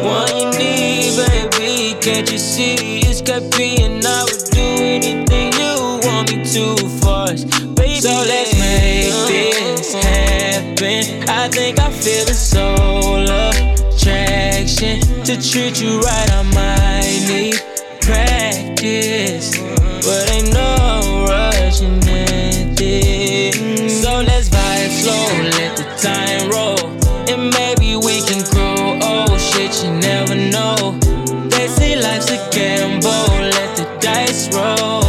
One 0.01 0.37
you 0.37 0.49
need, 0.57 1.15
baby. 1.17 1.95
Can't 2.01 2.31
you 2.31 2.37
see? 2.37 2.99
It's 2.99 3.21
got 3.21 3.51
P 3.53 3.83
and 3.83 4.03
I 4.03 4.23
would 4.23 4.43
do 4.51 4.61
anything 4.61 5.53
you 5.53 5.99
want 6.03 6.31
me 6.31 6.43
to 6.43 6.75
force. 6.99 7.43
Baby, 7.45 8.01
so 8.01 8.09
let's 8.09 8.53
make 8.57 9.13
this 9.27 9.93
uh-huh. 9.93 10.07
happen. 10.07 11.29
I 11.29 11.47
think 11.49 11.79
I 11.79 11.91
feel 11.91 12.25
the 12.25 12.33
soul 12.33 13.29
attraction 13.93 14.99
to 15.25 15.35
treat 15.41 15.81
you 15.81 15.99
right. 15.99 16.31
I 16.31 16.43
might 16.57 17.25
need 17.27 17.61
practice, 18.01 19.57
but 20.05 20.29
ain't 20.31 20.53
no 20.53 21.25
rushing 21.29 21.99
shit, 29.53 29.83
you 29.83 29.91
never 29.91 30.35
know. 30.35 30.97
They 31.49 31.67
say 31.67 31.95
life's 31.95 32.31
a 32.31 32.37
gamble, 32.51 33.27
let 33.55 33.77
the 33.77 33.85
dice 33.99 34.49
roll. 34.53 35.02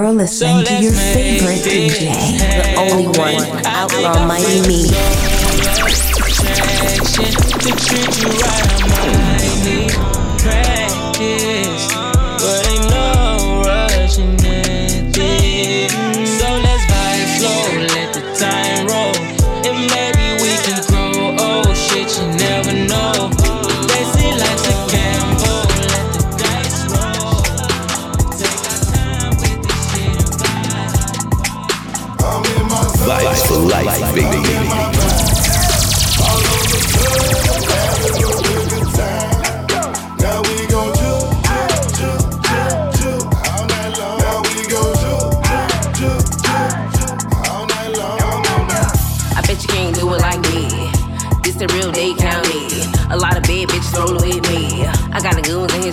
You're 0.00 0.12
listening 0.12 0.64
to 0.64 0.82
your 0.82 0.92
favorite 0.92 1.62
DJ. 1.62 2.38
The 2.38 2.74
only 2.80 3.06
one, 3.06 3.66
Outlaw 3.66 4.26
Mighty 4.26 4.66
Me. 4.66 4.88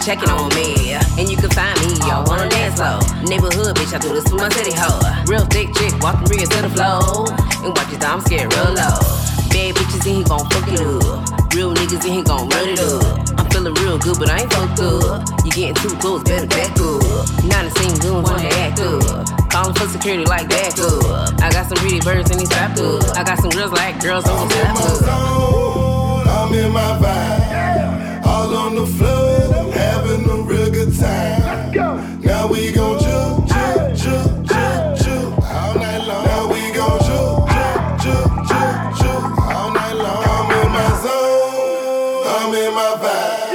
Checking 0.08 0.30
on 0.30 0.48
me. 0.56 0.96
And 1.20 1.28
you 1.28 1.36
can 1.36 1.52
find 1.52 1.76
me 1.84 2.00
Y'all 2.08 2.24
one 2.24 2.48
dance 2.48 2.80
floor. 2.80 3.04
Neighborhood 3.28 3.76
bitch, 3.76 3.92
I 3.92 4.00
do 4.00 4.16
this 4.16 4.24
for 4.32 4.40
my 4.40 4.48
city 4.56 4.72
hoe. 4.72 5.04
Real 5.28 5.44
thick 5.52 5.76
chick, 5.76 5.92
walking 6.00 6.32
real 6.32 6.48
to 6.48 6.60
the 6.64 6.72
flow. 6.72 7.28
And 7.68 7.76
watch 7.76 7.92
your 7.92 8.00
I'm 8.08 8.22
scared 8.24 8.48
real 8.56 8.72
low. 8.72 9.04
Bad 9.52 9.76
bitches 9.76 10.08
in 10.08 10.24
here 10.24 10.28
gon' 10.32 10.48
fuck 10.48 10.64
it 10.72 10.80
up. 10.80 11.52
Real 11.52 11.76
niggas 11.76 12.08
in 12.08 12.12
here 12.16 12.24
gon' 12.24 12.48
run 12.48 12.70
it 12.72 12.80
up. 12.80 13.04
I'm 13.36 13.52
feeling 13.52 13.76
real 13.84 14.00
good, 14.00 14.16
but 14.16 14.32
I 14.32 14.48
ain't 14.48 14.54
fucked 14.54 14.80
up. 14.80 15.28
You 15.44 15.52
getting 15.52 15.76
too 15.76 15.92
close, 16.00 16.24
better 16.24 16.48
back 16.48 16.72
up. 16.80 17.04
Now 17.44 17.68
the 17.68 17.72
same 17.76 18.00
goons 18.00 18.24
wanna 18.24 18.48
act 18.64 18.80
up. 18.80 19.28
Calling 19.52 19.76
for 19.76 19.92
security 19.92 20.24
like 20.24 20.48
that 20.48 20.80
up. 20.80 21.36
I 21.44 21.52
got 21.52 21.68
some 21.68 21.80
pretty 21.84 22.00
birds 22.00 22.32
in 22.32 22.40
these 22.40 22.48
trap 22.48 22.80
up. 22.80 23.04
I 23.20 23.28
got 23.28 23.44
some 23.44 23.52
girls 23.52 23.76
like 23.76 24.00
girls 24.00 24.24
on 24.24 24.48
the 24.48 24.56
trap. 24.56 24.72
I'm 26.32 26.54
in 26.56 26.72
my 26.72 26.96
vibe. 26.96 28.26
All 28.26 28.56
on 28.56 28.76
the 28.76 28.86
floor, 28.86 29.37
having 29.72 30.30
a 30.30 30.42
real 30.44 30.70
good 30.72 30.94
time. 30.98 31.72
Now 32.22 32.48
we 32.48 32.72
gon' 32.72 33.00
juke, 33.00 33.48
juke, 33.48 33.96
juke, 33.96 34.46
juke, 34.46 34.98
juke 35.02 35.44
all 35.44 35.76
night 35.76 36.04
long. 36.08 36.26
Now 36.26 36.48
we 36.52 36.72
gon' 36.74 37.00
juke, 37.08 37.50
juke, 37.56 37.86
juke, 38.04 38.34
juke, 38.50 38.82
juke 39.00 39.38
all 39.42 39.72
night 39.72 39.94
long. 39.94 40.24
I'm 40.34 40.52
in 40.62 40.70
my 40.72 40.90
zone, 41.04 42.24
I'm 42.38 42.54
in 42.54 42.74
my 42.74 42.92
vibe. 43.02 43.46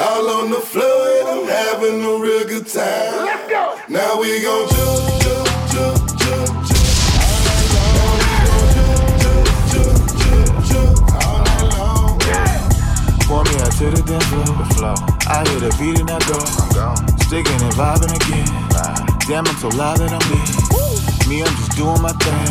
All 0.00 0.30
on 0.30 0.50
the 0.50 0.60
floor, 0.60 1.08
and 1.20 1.28
I'm 1.28 1.46
having 1.46 2.04
a 2.04 2.18
real 2.18 2.44
good 2.46 2.66
time. 2.66 3.24
Let's 3.24 3.48
go. 3.48 3.78
Now 3.88 4.20
we 4.20 4.40
gon' 4.42 4.68
Me 13.82 13.90
to 13.90 13.96
the 13.96 14.02
dance 14.06 14.78
floor. 14.78 14.94
I 15.26 15.42
hear 15.42 15.58
the 15.58 15.74
beat 15.74 15.98
and 15.98 16.06
I 16.06 16.22
go. 16.30 16.38
I'm 16.38 16.70
gone. 16.70 17.02
Sticking 17.26 17.58
and 17.66 17.74
vibing 17.74 18.14
again. 18.14 18.46
Damn, 19.26 19.42
I'm 19.42 19.58
so 19.58 19.74
loud 19.74 19.98
that 19.98 20.14
I'm 20.14 20.22
lit. 20.30 21.26
Me, 21.26 21.42
I'm 21.42 21.50
just 21.58 21.74
doing 21.74 21.98
my 21.98 22.14
thing. 22.22 22.46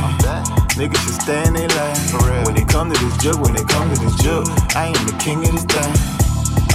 Niggas 0.76 1.00
should 1.00 1.24
stay 1.24 1.40
in 1.48 1.56
their 1.56 1.72
lane. 1.72 2.44
When 2.44 2.60
it 2.60 2.68
come 2.68 2.92
to 2.92 3.00
this 3.00 3.16
jug, 3.24 3.40
when 3.40 3.56
it 3.56 3.64
come 3.64 3.88
to 3.88 3.96
this 4.04 4.16
jug, 4.20 4.44
I 4.76 4.92
am 4.92 5.00
the 5.08 5.16
king 5.24 5.40
of 5.48 5.56
this 5.56 5.64
thing. 5.72 5.96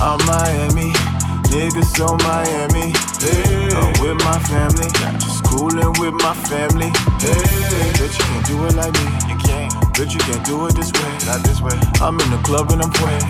I'm 0.00 0.24
Miami, 0.24 0.96
niggas 1.52 1.92
so 1.92 2.16
Miami. 2.24 2.96
Hey, 3.20 3.68
I'm 3.76 3.92
with 4.00 4.16
my 4.24 4.40
family, 4.48 4.88
just 5.20 5.44
coolin' 5.44 5.92
with 6.00 6.16
my 6.24 6.32
family. 6.48 6.88
Hey, 7.20 7.44
bet 8.00 8.09
you 8.09 8.24
can't 8.24 8.46
do 8.48 8.57
it 8.64 8.72
like 8.72 8.96
me. 9.04 9.25
Can't. 9.47 10.12
You 10.12 10.20
can't 10.20 10.44
do 10.44 10.66
it 10.66 10.74
this 10.76 10.92
way. 10.92 11.12
Not 11.26 11.42
this 11.44 11.61
way. 11.61 11.72
I'm 12.01 12.20
in 12.20 12.30
the 12.30 12.40
club 12.44 12.70
and 12.70 12.82
I'm 12.82 12.90
praying. 12.92 13.22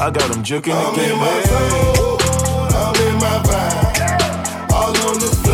I 0.00 0.10
got 0.10 0.30
them 0.30 0.42
juking 0.42 0.74
I'm 0.74 0.94
again. 0.94 1.12
in 1.12 1.18
my 1.18 1.42
zone, 1.48 2.68
I'm 2.74 2.96
in 3.08 3.14
my 3.16 3.36
vibe. 3.48 4.72
All 4.72 4.96
on 5.08 5.18
the 5.18 5.45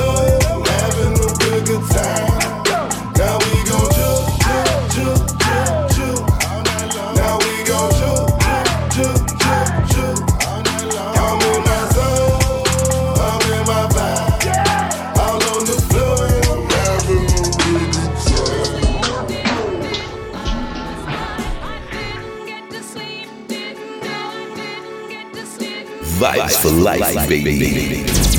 life, 27.11 27.29
baby. 27.29 27.59
Girls 27.59 28.32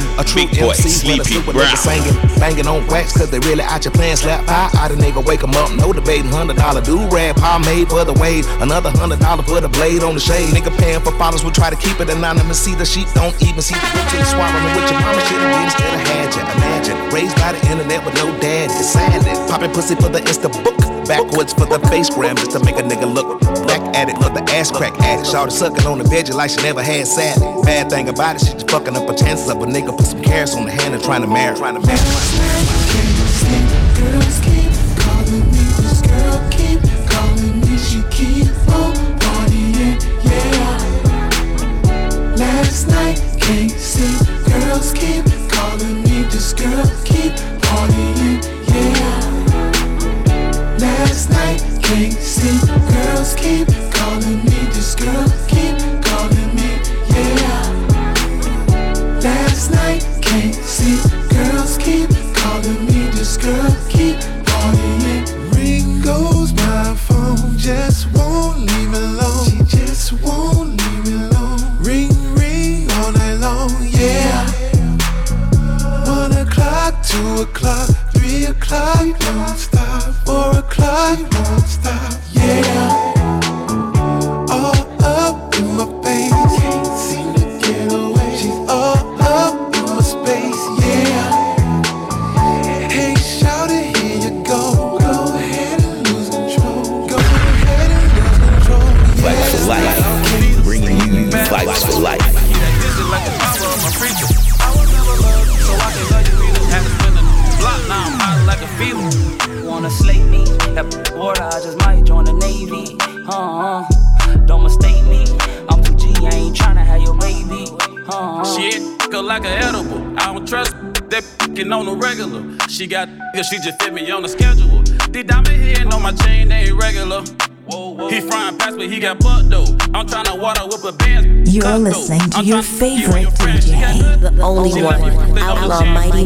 sleep. 0.00 0.50
Big 0.50 0.60
boy, 0.60 0.72
sleepy 0.72 1.42
brown. 1.52 1.76
Singing, 1.76 2.14
banging 2.38 2.66
on 2.66 2.86
wax, 2.88 3.12
cause 3.16 3.30
they 3.30 3.38
really 3.40 3.62
out 3.62 3.84
your 3.84 3.92
plan. 3.92 4.16
Slap 4.16 4.46
pie 4.46 4.70
out 4.78 4.90
a 4.90 4.94
nigga, 4.94 5.24
wake 5.24 5.42
'em 5.42 5.54
up. 5.54 5.70
No 5.72 5.92
debating, 5.92 6.30
hundred 6.30 6.56
dollar 6.56 6.80
do 6.80 6.98
rag, 7.08 7.36
made 7.64 7.88
for 7.88 8.04
the 8.04 8.12
wave. 8.14 8.46
Another 8.60 8.90
hundred 8.90 9.20
dollar 9.20 9.42
for 9.42 9.60
the 9.60 9.68
blade 9.68 10.02
on 10.02 10.14
the 10.14 10.20
shade. 10.20 10.50
Nigga 10.54 10.76
paying 10.78 11.00
for 11.00 11.12
bottles, 11.12 11.44
we 11.44 11.50
try 11.50 11.70
to 11.70 11.76
keep 11.76 12.00
it 12.00 12.10
anonymous. 12.10 12.60
See 12.60 12.74
the 12.74 12.84
sheep, 12.84 13.08
don't 13.14 13.34
even 13.42 13.62
see 13.62 13.74
the 13.74 13.88
till 14.10 14.24
swallowing 14.24 14.64
with 14.74 14.90
your 14.90 15.00
mama 15.00 15.20
shit 15.26 15.38
again 15.38 15.64
instead 15.64 15.94
of 15.94 16.00
had 16.08 16.34
ya. 16.36 16.42
Imagine, 16.56 16.96
raised 17.10 17.36
by 17.36 17.52
the 17.52 17.60
internet 17.70 18.04
with 18.04 18.14
no 18.14 18.26
dad. 18.40 18.68
Decided, 18.68 19.22
popping 19.48 19.72
pussy 19.72 19.94
for 19.94 20.08
the 20.08 20.20
Insta 20.20 20.50
book. 20.64 20.73
Backwards 21.06 21.52
for 21.52 21.66
the 21.66 21.78
face 21.88 22.08
gram, 22.10 22.36
just 22.36 22.52
to 22.52 22.60
make 22.64 22.76
a 22.76 22.82
nigga 22.82 23.12
look 23.12 23.40
back 23.66 23.80
at 23.94 24.08
it. 24.08 24.18
Look, 24.18 24.32
the 24.34 24.42
ass 24.52 24.70
crack 24.70 24.98
addict. 25.00 25.28
Shawty 25.28 25.52
sucking 25.52 25.86
on 25.86 25.98
the 25.98 26.04
veggie 26.04 26.32
like 26.34 26.50
she 26.50 26.62
never 26.62 26.82
had 26.82 27.06
salad. 27.06 27.64
Bad 27.64 27.90
thing 27.90 28.08
about 28.08 28.36
it, 28.36 28.46
she 28.46 28.52
just 28.54 28.70
fucking 28.70 28.96
up 28.96 29.06
her 29.08 29.14
chances 29.14 29.48
of 29.50 29.58
a 29.58 29.66
nigga. 29.66 29.96
Put 29.96 30.06
some 30.06 30.22
carrots 30.22 30.54
on 30.54 30.64
the 30.64 30.70
hand 30.70 30.94
and 30.94 31.02
trying 31.02 31.22
to 31.22 31.28
marry. 31.28 31.56
Trying 31.56 31.80
to 31.80 31.86
marry. 31.86 31.98
Girls 33.94 34.40
keep 34.40 34.72
calling 34.98 35.46
me, 35.52 35.64
this 35.82 36.00
girl 36.02 36.40
keep 36.50 36.80
calling 37.08 37.60
me, 37.60 37.76
she 37.78 38.02
keep 38.10 38.48
on 38.68 38.94
partying, 39.20 40.00
yeah. 40.24 40.80
Last 42.36 42.88
night 42.88 43.20
can't 43.40 43.70
sleep, 43.70 44.18
girls 44.46 44.92
keep 44.92 45.23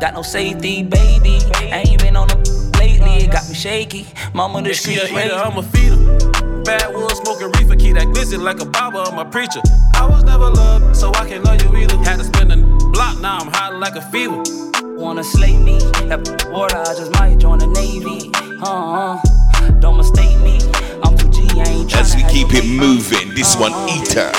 got 0.00 0.14
no 0.14 0.22
safety, 0.22 0.82
baby. 0.82 1.38
I 1.54 1.84
ain't 1.86 2.00
been 2.00 2.16
on 2.16 2.28
the 2.28 2.36
lately, 2.78 3.24
it 3.24 3.32
got 3.32 3.48
me 3.48 3.54
shaky. 3.54 4.06
Mama, 4.32 4.62
this 4.62 4.82
She 4.82 4.94
shit 4.94 5.10
a 5.10 5.12
crazy. 5.12 5.26
eater, 5.26 5.36
I'm 5.36 5.58
a 5.58 5.62
feeder. 5.62 5.96
Bad 6.64 6.92
smoking 7.16 7.50
reefer, 7.52 7.76
keep 7.76 7.94
that 7.94 8.06
glizzy 8.08 8.38
like 8.40 8.60
a 8.60 8.64
barber, 8.64 8.98
I'm 8.98 9.18
a 9.18 9.24
preacher. 9.24 9.60
I 9.94 10.06
was 10.06 10.22
never 10.22 10.50
loved, 10.50 10.96
so 10.96 11.10
I 11.14 11.28
can't 11.28 11.44
love 11.44 11.60
you 11.62 11.76
either. 11.76 11.96
Had 11.98 12.18
to 12.18 12.24
spend 12.24 12.52
a 12.52 12.56
block, 12.56 13.20
now 13.20 13.38
I'm 13.38 13.48
hot 13.48 13.74
like 13.80 13.96
a 13.96 14.02
fever. 14.10 14.42
Wanna 14.96 15.24
slay 15.24 15.56
me? 15.56 15.78
That 16.08 16.24
one 23.58 23.72
Eater. 23.88 24.30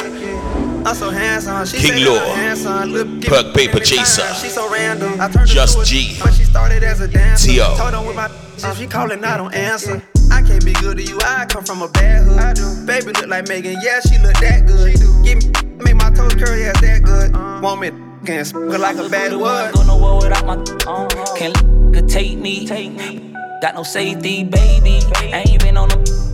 I'm 0.86 0.96
so 0.96 1.10
handsome. 1.10 1.66
She 1.66 1.78
King 1.78 1.98
say 1.98 2.06
Law, 2.06 2.34
handsome. 2.34 3.22
Perk 3.22 3.48
me 3.48 3.68
Paper. 3.68 3.80
Chaser, 3.80 4.34
She 4.36 4.48
so 4.50 4.72
random. 4.72 5.20
I 5.20 5.30
turned 5.30 5.50
Just 5.50 5.76
to 5.76 5.82
a 5.82 5.86
G, 5.86 6.14
she 6.36 6.44
started 6.46 6.84
as 6.84 7.02
a 7.02 7.08
dancer. 7.08 7.52
T.O. 7.52 7.76
Told 7.78 7.94
her 7.94 8.08
with 8.08 8.16
my 8.16 8.30
if 8.58 8.78
she 8.78 8.88
calling, 8.88 9.24
I 9.24 9.38
don't 9.38 9.54
answer. 9.54 10.02
I 10.32 10.42
can't 10.42 10.64
be 10.64 10.74
good 10.74 10.98
to 10.98 11.04
you. 11.04 11.18
I 11.24 11.46
come 11.46 11.64
from 11.64 11.82
a 11.82 11.90
bad 11.90 12.26
hood. 12.26 12.40
I 12.40 12.54
do. 12.54 12.86
Baby 12.86 13.08
look 13.14 13.28
like 13.28 13.48
Megan. 13.48 13.78
Yeah, 13.84 14.00
she 14.02 14.18
look 14.20 14.34
that 14.36 14.66
good. 14.68 14.92
She 14.92 14.98
do. 14.98 15.24
Give 15.24 15.38
me, 15.38 15.84
make 15.84 15.96
my 15.96 16.10
toes 16.12 16.34
curly 16.36 16.64
ass 16.64 16.80
that 16.82 17.04
good. 17.04 17.34
Want 17.62 17.82
me 17.82 17.92
can 18.26 18.46
look 18.68 18.80
like 18.80 18.98
a 18.98 19.10
bad 19.10 19.34
wood. 19.34 19.74
Go 19.74 19.84
nowhere 19.84 20.16
without 20.16 20.46
my. 20.46 20.56
Uh, 20.86 21.36
can't 21.36 21.56
could 21.94 22.08
take 22.10 22.38
me. 22.38 22.68
Take 22.68 22.92
me. 22.92 23.34
Got 23.62 23.76
no 23.76 23.84
safety, 23.84 24.44
baby. 24.44 25.00
I 25.16 25.44
ain't 25.48 25.62
been 25.62 25.78
on 25.78 25.90
the 25.90 26.30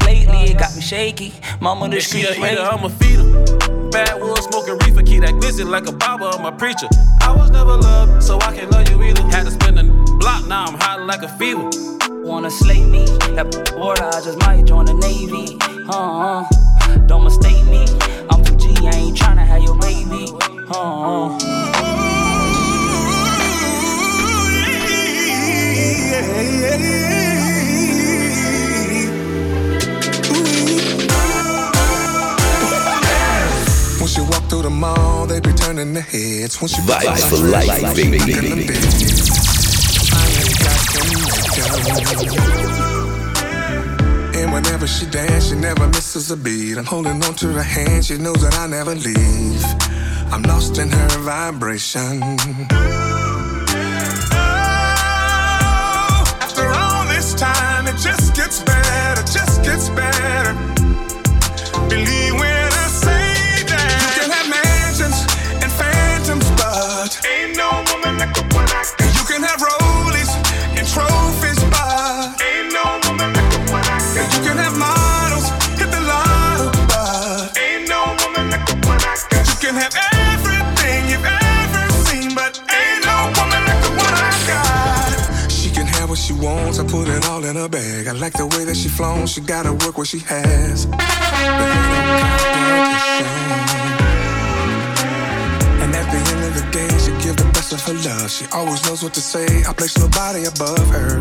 lately, 0.45 0.55
it 0.55 0.59
got 0.59 0.75
me 0.75 0.81
shaky. 0.81 1.33
Mama, 1.59 1.89
this 1.89 2.09
She 2.09 2.21
shit 2.21 2.37
a 2.37 2.39
crazy. 2.39 2.53
eater, 2.53 2.63
I'm 2.63 2.83
a 2.83 2.89
feeder. 2.89 3.23
Bad 3.91 4.19
smoking 4.43 4.77
reefer, 4.79 5.03
keep 5.03 5.21
that 5.21 5.33
glizzy 5.35 5.65
like 5.67 5.87
a 5.87 5.91
barber, 5.91 6.25
I'm 6.25 6.45
a 6.45 6.51
preacher. 6.51 6.87
I 7.21 7.33
was 7.35 7.49
never 7.49 7.77
loved, 7.77 8.23
so 8.23 8.37
I 8.41 8.53
can't 8.55 8.71
love 8.71 8.89
you 8.89 9.01
either. 9.03 9.21
Had 9.23 9.45
to 9.45 9.51
spend 9.51 9.79
a 9.79 9.83
block, 9.83 10.47
now 10.47 10.65
I'm 10.65 10.73
hot 10.75 11.05
like 11.05 11.21
a 11.21 11.29
fever. 11.37 11.69
Wanna 12.23 12.49
slay 12.49 12.83
me? 12.83 13.05
That 13.35 13.73
water, 13.77 14.03
I 14.03 14.21
just 14.21 14.39
might 14.39 14.65
join 14.65 14.85
the 14.85 14.93
Navy. 14.93 15.57
Uh-uh. 15.89 16.43
Don't 17.07 17.23
mistake 17.23 17.63
me. 17.65 17.85
I'm 18.29 18.43
too 18.43 18.55
G, 18.57 18.75
I 18.87 18.91
ain't 18.95 19.17
tryna 19.17 19.45
have 19.45 19.63
your 19.63 19.77
baby. 19.79 20.31
Uh-uh. 20.69 21.39
She 34.15 34.21
walk 34.21 34.43
through 34.43 34.61
the 34.61 34.69
mall, 34.69 35.25
they 35.25 35.41
be 35.41 35.51
turning 35.51 35.91
their 35.91 36.01
heads. 36.01 36.61
When 36.61 36.69
she 36.69 36.79
Vibes 36.83 37.27
for 37.29 37.35
life, 37.35 37.95
baby. 37.97 38.17
And 44.39 44.53
whenever 44.53 44.87
she 44.87 45.05
dance, 45.07 45.49
she 45.49 45.55
never 45.55 45.87
misses 45.89 46.31
a 46.31 46.37
beat. 46.37 46.77
I'm 46.77 46.85
holding 46.85 47.21
on 47.25 47.33
to 47.35 47.47
her 47.47 47.61
hand, 47.61 48.05
she 48.05 48.17
knows 48.17 48.41
that 48.41 48.57
I 48.57 48.67
never 48.67 48.95
leave. 48.95 49.65
I'm 50.31 50.43
lost 50.43 50.77
in 50.77 50.89
her 50.89 51.07
vibration. 51.19 52.21
Oh, 54.31 56.23
After 56.39 56.67
all 56.67 57.05
this 57.09 57.33
time, 57.33 57.87
it 57.87 57.97
just 57.97 58.33
gets 58.33 58.61
better, 58.63 59.21
just 59.23 59.61
gets 59.61 59.89
better. 59.89 60.53
Believe 61.89 62.39
when 62.39 62.64
wants, 86.45 86.77
I 86.79 86.83
put 86.85 87.07
it 87.07 87.25
all 87.25 87.43
in 87.43 87.55
her 87.55 87.67
bag. 87.67 88.07
I 88.07 88.11
like 88.11 88.33
the 88.33 88.45
way 88.45 88.63
that 88.65 88.77
she 88.77 88.87
flown, 88.87 89.25
she 89.25 89.41
gotta 89.41 89.73
work 89.73 89.97
what 89.97 90.07
she 90.07 90.19
has. 90.19 90.85
And 95.81 95.91
at 95.99 96.07
the 96.13 96.21
end 96.31 96.41
of 96.49 96.53
the 96.59 96.65
day, 96.71 96.91
she 97.03 97.11
give 97.25 97.35
the 97.35 97.49
best 97.55 97.73
of 97.73 97.81
her 97.87 97.97
love. 98.07 98.29
She 98.29 98.45
always 98.53 98.85
knows 98.85 99.01
what 99.03 99.13
to 99.15 99.21
say. 99.21 99.47
I 99.67 99.73
place 99.73 99.97
nobody 99.97 100.45
above 100.45 100.87
her. 100.97 101.11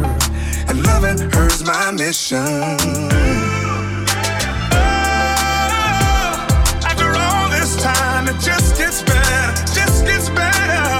And 0.68 0.76
loving 0.84 1.18
her's 1.32 1.64
my 1.64 1.90
mission. 1.92 2.44
Oh, 4.76 5.26
after 6.90 7.08
all 7.26 7.48
this 7.56 7.72
time, 7.82 8.28
it 8.28 8.38
just 8.40 8.76
gets 8.76 9.02
better, 9.02 9.46
just 9.72 10.04
gets 10.04 10.28
better. 10.30 10.93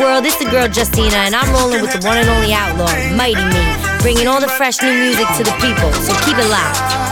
World? 0.00 0.24
It's 0.26 0.36
the 0.36 0.46
girl 0.46 0.68
Justina, 0.68 1.16
and 1.16 1.34
I'm 1.34 1.52
rolling 1.52 1.82
with 1.82 1.92
the 1.92 2.06
one 2.06 2.18
and 2.18 2.28
only 2.28 2.52
outlaw, 2.52 2.92
Mighty 3.14 3.44
Me, 3.44 3.62
bringing 4.00 4.26
all 4.26 4.40
the 4.40 4.48
fresh 4.48 4.80
new 4.82 4.92
music 4.92 5.26
to 5.36 5.44
the 5.44 5.54
people. 5.60 5.92
So 5.92 6.12
keep 6.24 6.38
it 6.38 6.48
loud. 6.50 7.03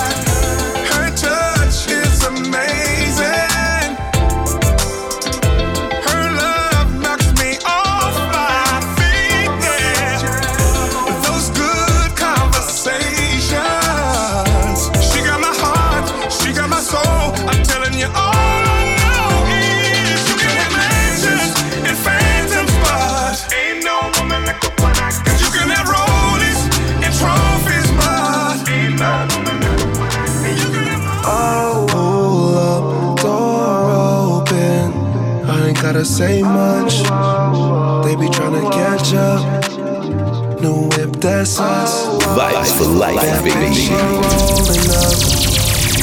They 38.52 38.60
be 38.60 38.66
tryna 38.66 38.72
catch 38.72 39.14
up. 39.14 40.60
New 40.60 40.88
whip, 40.88 41.12
that's 41.20 41.58
us. 41.58 42.06
Vibes 42.36 42.72
for 42.78 42.84
life, 42.84 43.16
Bad 43.16 43.44
baby. 43.44 43.56
bitch, 43.56 43.74
she 43.74 43.94
rolling 43.94 44.90
up. 45.02 45.18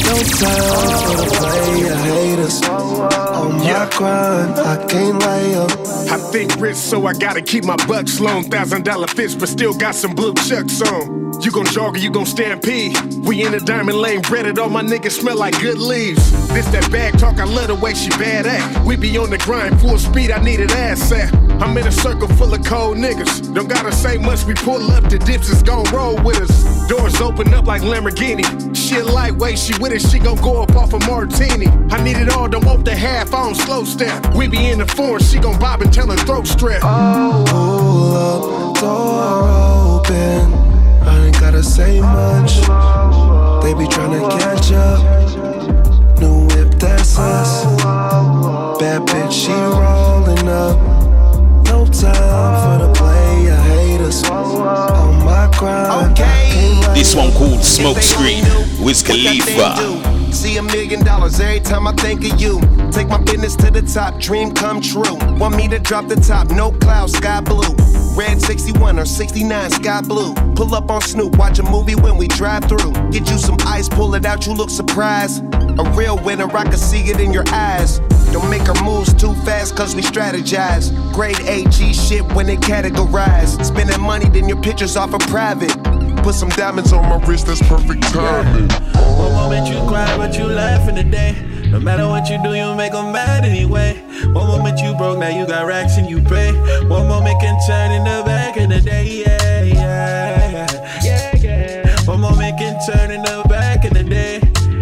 No 0.06 0.16
time 0.40 1.00
for 1.06 1.16
the 1.20 1.26
player 1.38 1.96
haters. 1.96 2.58
On 2.68 3.52
my 3.58 3.90
grind, 3.96 4.60
I 4.60 4.86
can't 4.88 5.20
lay 5.24 5.56
up. 5.56 5.72
I 6.12 6.18
think 6.32 6.56
rich, 6.60 6.76
so 6.76 7.06
I 7.06 7.14
gotta 7.14 7.42
keep 7.42 7.64
my 7.64 7.76
bucks 7.88 8.20
long. 8.20 8.44
Thousand 8.44 8.84
dollar 8.84 9.08
fish, 9.08 9.36
but 9.36 9.48
still 9.48 9.74
got 9.74 9.94
some 9.94 10.16
blue 10.16 10.34
chucks 10.34 10.82
on. 10.82 11.20
You 11.42 11.52
gon' 11.52 11.68
jog 11.68 11.96
or 11.96 12.00
you 12.00 12.10
gon' 12.10 12.26
stampede. 12.26 12.98
We 13.24 13.46
in 13.46 13.52
the 13.52 13.60
diamond 13.60 14.00
lane, 14.00 14.22
breaded. 14.22 14.58
All 14.60 14.70
my 14.70 14.82
niggas 14.82 15.12
smell 15.12 15.38
like 15.38 15.58
good 15.62 15.78
leaves. 15.78 16.32
This 16.50 16.66
that 16.68 16.92
bag 16.92 17.18
talk, 17.18 17.40
I 17.40 17.46
love 17.46 17.68
the 17.68 17.76
way 17.76 17.94
she 17.94 18.10
bad 18.10 18.46
at. 18.46 18.86
We 18.86 18.98
be 18.98 19.18
on 19.18 19.30
the 19.30 19.38
grind, 19.38 19.80
full 19.80 19.98
speed, 20.00 20.32
I 20.32 20.44
need 20.44 20.60
an 20.60 20.72
ass. 20.72 21.12
I'm 21.62 21.78
in 21.78 21.88
a 21.88 21.92
circle 21.92 22.28
full 22.28 22.54
of 22.54 22.64
cold 22.66 22.98
niggas. 22.98 23.54
Don't 23.54 23.70
gotta 23.70 23.92
say 23.92 24.18
much, 24.18 24.44
we 24.46 24.54
pull 24.54 24.92
up, 24.92 25.10
the 25.10 25.20
dips 25.20 25.50
is 25.50 25.62
gon' 25.62 25.86
roll 25.94 26.16
with 26.24 26.42
us. 26.42 26.88
Doors 26.88 27.22
open 27.22 27.54
up 27.54 27.68
like 27.68 27.84
Lamborghini. 27.84 28.44
Shit 28.76 29.06
lightweight, 29.06 29.60
she 29.60 29.74
with 29.80 29.94
it, 29.94 30.02
she 30.02 30.20
gon' 30.20 30.38
go 30.38 30.62
up 30.64 30.76
off 30.76 30.94
a 30.94 31.00
martini. 31.00 31.68
I 31.92 32.04
need 32.04 32.18
it 32.18 32.30
all, 32.30 32.48
don't 32.48 32.66
want 32.66 32.86
the 32.86 32.96
half, 32.96 33.34
I 33.34 33.44
don't 33.44 33.56
slow 33.56 33.84
step. 33.84 34.36
We 34.36 34.48
be 34.48 34.70
in 34.70 34.80
the 34.80 34.88
foreign, 34.88 35.22
she 35.22 35.38
gon' 35.40 35.60
bob 35.60 35.82
and 35.82 35.94
tell 36.00 36.16
her 36.16 36.24
throat 36.26 36.48
strap. 36.48 36.82
Pull 36.82 38.16
up, 38.16 38.76
door 38.80 40.00
open. 40.00 40.54
I 41.04 41.26
ain't 41.26 41.40
gotta 41.40 41.64
say 41.64 42.00
much. 42.00 42.54
They 43.64 43.74
be 43.74 43.86
tryna 43.86 44.30
catch 44.40 44.72
up. 44.72 45.00
New 46.20 46.48
whip, 46.48 46.80
that's 46.80 47.18
us. 47.18 47.66
Bad 48.80 49.02
bitch, 49.08 49.32
she 49.32 49.52
rollin' 49.52 50.48
up. 50.48 50.78
No 51.66 51.86
time 51.86 52.54
for 52.64 52.86
the 52.86 52.94
player 52.96 53.56
haters. 53.56 54.24
On 54.24 55.26
my 55.26 55.52
grind. 55.58 56.14
Okay. 56.14 56.94
This 56.94 57.14
one 57.14 57.32
called 57.34 57.64
Smoke 57.64 57.98
Screen, 57.98 58.44
Wiz 58.82 59.04
Khalifa. 59.04 60.19
See 60.40 60.56
a 60.56 60.64
million 60.64 61.04
dollars 61.04 61.38
every 61.42 61.60
time 61.60 61.86
I 61.86 61.92
think 61.92 62.24
of 62.24 62.40
you. 62.40 62.62
Take 62.94 63.10
my 63.10 63.18
business 63.18 63.58
to 63.58 63.70
the 63.70 63.82
top, 63.82 64.22
dream 64.22 64.54
come 64.54 64.80
true. 64.80 65.18
Want 65.38 65.58
me 65.58 65.68
to 65.68 65.80
drop 65.80 66.08
the 66.08 66.16
top, 66.16 66.50
no 66.50 66.72
clouds, 66.72 67.12
sky 67.12 67.42
blue. 67.42 67.76
Red 68.16 68.42
61 68.42 69.00
or 69.00 69.06
69, 69.06 69.70
sky 69.72 70.00
blue. 70.00 70.34
Pull 70.56 70.74
up 70.74 70.90
on 70.90 71.02
Snoop, 71.02 71.36
watch 71.38 71.60
a 71.60 71.64
movie 71.64 71.96
when 71.96 72.16
we 72.16 72.30
drive 72.30 72.64
through. 72.70 72.94
Get 73.12 73.30
you 73.30 73.38
some 73.38 73.58
ice, 73.66 73.90
pull 73.90 74.16
it 74.16 74.26
out, 74.26 74.48
you 74.48 74.54
look 74.54 74.70
surprised. 74.70 75.44
A 75.54 75.94
real 75.94 76.18
winner, 76.24 76.46
I 76.56 76.64
can 76.64 76.78
see 76.78 77.02
it 77.10 77.20
in 77.20 77.34
your 77.34 77.48
eyes. 77.50 78.00
Don't 78.32 78.50
make 78.50 78.62
our 78.70 78.82
moves 78.86 79.14
too 79.14 79.34
fast, 79.44 79.76
cause 79.76 79.94
we 79.94 80.02
strategize. 80.02 80.94
Grade 81.12 81.42
AG 81.42 81.94
shit 81.94 82.24
when 82.32 82.46
they 82.46 82.56
categorize. 82.56 83.62
Spending 83.66 84.00
money, 84.00 84.30
then 84.30 84.48
your 84.48 84.62
pictures 84.62 84.96
off 84.96 85.14
of 85.14 85.20
private. 85.28 85.76
Put 86.24 86.36
some 86.36 86.50
diamonds 86.50 86.94
on 86.94 87.10
my 87.10 87.18
wrist, 87.26 87.48
that's 87.48 87.62
perfect 87.64 88.04
timing. 88.04 88.70
One 89.18 89.34
moment 89.34 89.68
you 89.68 89.80
cry, 89.88 90.16
but 90.16 90.38
you 90.38 90.46
laugh 90.46 90.88
in 90.88 90.96
the 90.96 91.04
day. 91.04 91.34
No 91.72 91.80
matter 91.80 92.08
what 92.08 92.30
you 92.30 92.38
do, 92.44 92.54
you 92.54 92.76
make 92.76 92.92
them 92.92 93.12
mad 93.12 93.46
anyway. 93.46 93.96
One 94.26 94.48
moment 94.48 94.80
you 94.80 94.94
broke, 94.96 95.18
now 95.18 95.30
you 95.30 95.48
got 95.48 95.66
racks 95.66 95.98
and 95.98 96.08
you 96.08 96.22
pay. 96.22 96.52
One 96.88 97.08
moment 97.08 97.40
can 97.42 97.58
turn 97.66 97.92
in 97.92 98.04
the 98.04 98.24
back 98.26 98.58
of 98.58 98.70
the 98.70 98.80
day, 98.82 99.24
yeah, 99.26 99.64
yeah, 99.64 100.68
yeah, 101.04 101.36
yeah. 101.38 102.02
One 102.06 102.22
moment 102.22 102.60
can 102.60 102.78
turn 102.86 103.12
in 103.12 103.24
the 103.24 103.44
back 103.50 103.86
of 103.86 103.94
the 103.94 104.04
day, 104.04 104.40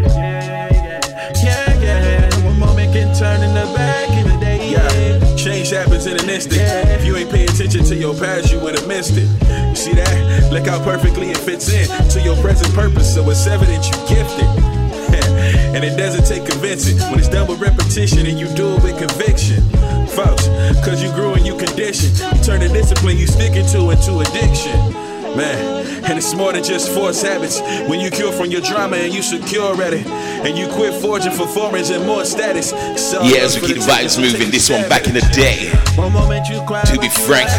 yeah, 0.07 0.69
yeah, 0.71 1.33
yeah, 1.43 1.81
yeah. 1.81 2.45
One 2.45 2.59
moment 2.59 2.91
can 2.93 3.15
turn 3.15 3.41
in 3.41 3.53
the 3.53 3.73
back 3.73 4.09
of 4.25 4.31
the 4.33 4.39
day, 4.39 4.71
yeah. 4.71 5.35
Change 5.35 5.69
happens 5.69 6.05
in 6.07 6.19
an 6.19 6.29
instant. 6.29 6.61
If 6.61 7.05
you 7.05 7.15
ain't 7.15 7.29
pay 7.29 7.45
attention 7.45 7.85
to 7.85 7.95
your 7.95 8.15
past, 8.15 8.51
you 8.51 8.59
would've 8.59 8.87
missed 8.87 9.13
it. 9.15 9.66
See 9.87 9.93
that? 9.93 10.51
Look 10.51 10.67
how 10.67 10.83
perfectly 10.83 11.31
it 11.31 11.37
fits 11.37 11.71
in 11.71 11.87
to 12.09 12.19
your 12.19 12.35
present 12.43 12.73
purpose. 12.75 13.15
So 13.15 13.23
it's 13.29 13.47
evident 13.47 13.87
you 13.87 13.95
gifted. 14.03 14.43
and 15.75 15.81
it 15.81 15.95
doesn't 15.95 16.25
take 16.27 16.45
convincing 16.45 16.99
when 17.09 17.19
it's 17.19 17.29
done 17.29 17.47
with 17.47 17.61
repetition 17.61 18.25
and 18.25 18.37
you 18.37 18.53
do 18.53 18.75
it 18.75 18.83
with 18.83 18.99
conviction. 18.99 19.63
Folks, 20.11 20.47
cause 20.83 21.01
you 21.01 21.09
grew 21.15 21.35
and 21.35 21.45
you 21.45 21.55
conditioned. 21.55 22.19
You 22.19 22.43
turn 22.43 22.59
the 22.59 22.67
discipline 22.67 23.15
you 23.15 23.27
stick 23.27 23.55
into 23.55 23.89
into 23.91 24.19
addiction. 24.19 25.06
Man, 25.37 25.85
and 26.03 26.17
it's 26.17 26.33
more 26.33 26.51
than 26.51 26.63
just 26.63 26.91
force 26.91 27.21
habits. 27.21 27.61
When 27.87 27.99
you 27.99 28.09
cure 28.09 28.31
from 28.31 28.47
your 28.47 28.61
drama 28.61 28.97
and 28.97 29.13
you 29.13 29.21
secure 29.21 29.79
at 29.83 29.93
it, 29.93 30.07
and 30.07 30.57
you 30.57 30.67
quit 30.67 30.99
forging 30.99 31.31
for 31.31 31.45
foreigns 31.47 31.91
and 31.91 32.07
more 32.07 32.25
status. 32.25 32.71
So 32.97 33.21
Yeah, 33.21 33.45
as 33.45 33.53
we 33.61 33.67
keep 33.67 33.75
the 33.77 33.83
vibes 33.83 34.19
moving, 34.19 34.49
this 34.49 34.67
one 34.67 34.89
back 34.89 35.05
in 35.05 35.13
the 35.13 35.21
day. 35.37 35.69
To 35.95 36.99
be 36.99 37.09
frank, 37.09 37.49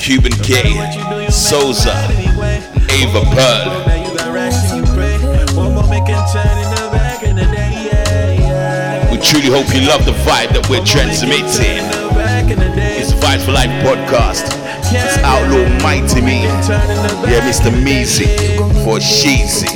Cuban 0.00 0.32
K, 0.44 0.76
Souza, 1.30 1.94
Ava 2.92 3.22
Pearl. 3.32 3.84
We 9.10 9.18
truly 9.20 9.48
hope 9.48 9.72
you 9.74 9.80
love 9.88 10.04
the 10.04 10.12
vibe 10.28 10.52
that 10.52 10.66
we're 10.68 10.84
transmitting. 10.84 11.80
It's 13.00 13.12
Vibe 13.12 13.44
for 13.46 13.52
Life 13.52 13.70
podcast. 13.82 14.63
It's 14.96 15.18
Outlaw 15.18 15.66
Mighty 15.82 16.20
Me. 16.20 16.42
Yeah, 17.26 17.42
Mr. 17.42 17.70
Meezy 17.84 18.26
for 18.84 18.98
Sheezy. 18.98 19.66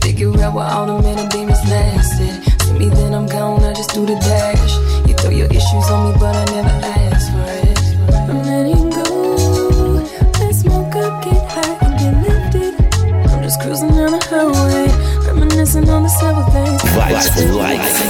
Figure 0.00 0.32
out 0.42 0.54
what 0.54 0.72
all 0.72 0.86
the 0.86 1.02
men 1.02 1.18
and 1.18 1.30
demons 1.30 1.60
lasted. 1.68 2.78
Me, 2.78 2.88
then 2.88 3.12
I'm 3.12 3.26
gone, 3.26 3.62
I 3.62 3.74
just 3.74 3.92
do 3.92 4.06
the 4.06 4.14
dash. 4.14 4.72
You 5.06 5.14
throw 5.14 5.30
your 5.30 5.48
issues 5.48 5.90
on 5.90 6.12
me, 6.12 6.18
but 6.18 6.34
I 6.34 6.44
never 6.56 6.74
asked 6.82 7.30
for 7.32 7.44
it. 7.68 7.78
I'm 8.30 8.42
letting 8.42 8.88
go. 8.88 10.06
Smoke 10.50 10.96
up, 10.96 11.24
get 11.24 11.42
high, 11.52 11.76
and 11.84 11.94
get 12.00 12.14
lifted. 12.24 12.74
I'm 13.30 13.42
just 13.42 13.60
cruising 13.60 13.90
down 13.90 14.12
the 14.12 14.20
highway, 14.30 14.88
reminiscing 15.26 15.88
on 15.90 16.04
the 16.04 16.08
several 16.08 16.44
things. 16.50 16.80
For 16.80 17.52
life. 17.52 18.09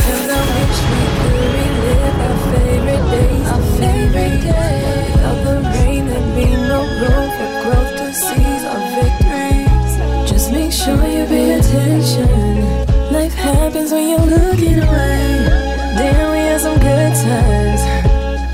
Happens 13.71 13.93
when 13.93 14.09
you're 14.09 14.19
looking 14.19 14.79
away. 14.83 15.47
Damn, 15.95 16.33
we 16.33 16.39
had 16.39 16.61
some 16.61 16.79
good 16.79 17.15
times. 17.23 17.83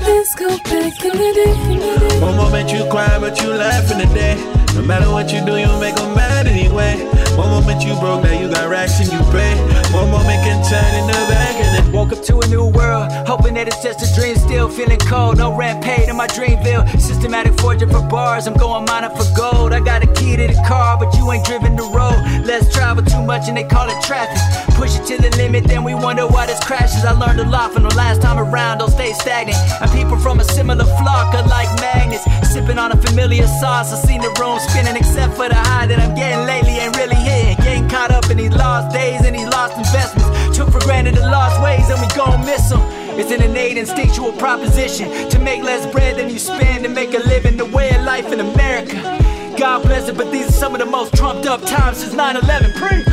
Let's 0.05 0.35
go 0.35 0.47
back 0.69 0.93
in 1.05 1.13
the 1.17 1.31
day. 1.33 2.19
One 2.21 2.35
moment 2.37 2.71
you 2.71 2.85
cry, 2.89 3.17
but 3.19 3.41
you 3.41 3.49
laugh 3.49 3.91
in 3.91 3.97
the 3.97 4.09
day. 4.13 4.35
No 4.75 4.83
matter 4.83 5.09
what 5.09 5.33
you 5.33 5.43
do, 5.43 5.57
you 5.57 5.73
make 5.79 5.95
them 5.95 6.13
mad 6.13 6.45
anyway. 6.45 7.01
One 7.35 7.49
moment 7.49 7.83
you 7.83 7.97
broke, 7.99 8.23
now 8.23 8.39
you 8.39 8.47
got 8.49 8.69
racks 8.69 8.99
and 8.99 9.11
you 9.11 9.19
pay. 9.33 9.57
One 9.91 10.11
moment 10.11 10.39
can 10.45 10.61
turn 10.69 10.91
in 10.99 11.07
the 11.07 11.17
back 11.33 11.57
then 11.73 11.76
Woke 11.97 12.13
up 12.13 12.21
to 12.25 12.37
a 12.37 12.47
new 12.47 12.63
world, 12.63 13.11
hoping 13.25 13.55
that 13.55 13.65
it's 13.65 13.81
just 13.81 14.05
a 14.05 14.07
dream. 14.13 14.35
Still 14.35 14.69
feeling 14.69 14.99
cold, 14.99 15.39
no 15.39 15.57
rent 15.57 15.83
paid 15.83 16.07
in 16.07 16.15
my 16.15 16.27
dreamville. 16.27 16.85
Systematic 17.01 17.59
forging 17.59 17.89
for 17.89 18.05
bars, 18.05 18.45
I'm 18.45 18.53
going 18.53 18.85
mining 18.85 19.09
for 19.17 19.25
gold. 19.35 19.73
I 19.73 19.79
got 19.79 20.03
a 20.03 20.07
key 20.13 20.35
to 20.37 20.45
the 20.45 20.61
car, 20.67 20.95
but 20.99 21.09
you 21.17 21.25
ain't 21.31 21.43
driven 21.43 21.75
the 21.75 21.89
road. 21.89 22.21
Let's 22.45 22.71
travel 22.71 23.03
too 23.03 23.23
much 23.23 23.47
and 23.47 23.57
they 23.57 23.63
call 23.63 23.89
it 23.89 23.99
traffic. 24.03 24.37
Push 24.75 24.93
it 24.99 25.07
to 25.07 25.17
the 25.17 25.35
limit, 25.37 25.63
then 25.63 25.83
we 25.83 25.95
wonder 25.95 26.27
why 26.27 26.45
this 26.45 26.59
crashes. 26.63 27.03
I 27.03 27.13
learned 27.13 27.39
a 27.39 27.49
lot 27.49 27.73
from 27.73 27.81
the 27.81 27.95
last 27.95 28.21
time 28.21 28.37
around, 28.37 28.77
don't 28.77 28.91
stay 28.91 29.11
stagnant. 29.13 29.57
And 29.81 29.89
people 29.89 30.19
from 30.19 30.39
a 30.39 30.43
similar 30.43 30.85
flock 31.01 31.33
are 31.33 31.47
like 31.47 31.67
magnets. 31.81 32.25
Sipping 32.53 32.77
on 32.77 32.91
a 32.91 32.97
familiar 32.97 33.47
sauce, 33.59 33.91
I 33.91 33.97
seen 34.05 34.21
the 34.21 34.29
room 34.39 34.59
spinning, 34.69 34.97
except 34.97 35.33
for 35.33 35.49
the 35.49 35.55
high 35.55 35.87
that 35.87 35.97
I'm 35.97 36.13
getting 36.13 36.45
lately 36.45 36.77
ain't 36.77 36.95
really 36.95 37.15
hitting. 37.15 37.57
Getting 37.57 37.89
caught 37.89 38.11
up 38.11 38.29
in 38.29 38.37
these 38.37 38.53
lost 38.53 38.93
days 38.93 39.25
and 39.25 39.33
these 39.35 39.49
lost 39.49 39.75
investments. 39.75 40.36
Took 40.57 40.71
for 40.71 40.79
granted 40.79 41.13
the 41.13 41.21
lost 41.21 41.61
ways 41.61 41.87
and 41.91 42.01
we 42.01 42.07
gon' 42.15 42.43
miss 42.43 42.69
them. 42.71 42.81
It's 43.19 43.29
an 43.31 43.43
innate 43.43 43.77
instinctual 43.77 44.31
proposition 44.31 45.29
to 45.29 45.37
make 45.37 45.61
less 45.61 45.85
bread 45.91 46.15
than 46.15 46.31
you 46.31 46.39
spend 46.39 46.83
and 46.83 46.95
make 46.95 47.13
a 47.13 47.19
living 47.19 47.57
the 47.57 47.65
way 47.65 47.95
of 47.95 48.03
life 48.03 48.31
in 48.33 48.39
America. 48.39 48.95
God 49.55 49.83
bless 49.83 50.09
it, 50.09 50.17
but 50.17 50.31
these 50.31 50.49
are 50.49 50.59
some 50.63 50.73
of 50.73 50.79
the 50.79 50.87
most 50.87 51.13
trumped 51.13 51.45
up 51.45 51.61
times 51.61 51.97
since 51.99 52.13
9 52.13 52.37
11. 52.37 52.71
Pre. 52.73 53.03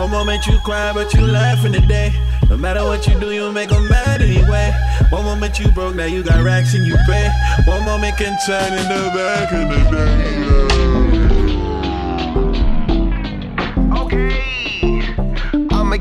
One 0.00 0.12
moment 0.12 0.46
you 0.46 0.60
cry, 0.60 0.92
but 0.92 1.12
you 1.12 1.22
laugh 1.22 1.64
in 1.64 1.72
the 1.72 1.80
day. 1.80 2.12
No 2.48 2.56
matter 2.56 2.84
what 2.84 3.04
you 3.08 3.18
do, 3.18 3.32
you 3.32 3.50
make 3.50 3.70
them 3.70 3.88
mad 3.88 4.22
anyway. 4.22 4.72
One 5.10 5.24
moment 5.24 5.58
you 5.58 5.72
broke, 5.72 5.96
now 5.96 6.04
you 6.04 6.22
got 6.22 6.40
racks 6.44 6.74
and 6.74 6.86
you 6.86 6.94
pay. 7.04 7.28
One 7.64 7.84
moment 7.84 8.16
can 8.16 8.38
turn 8.46 8.72
in 8.74 8.86
the 8.88 9.10
back 9.12 9.52
of 9.52 9.68
the 9.70 9.96
day. 9.96 10.69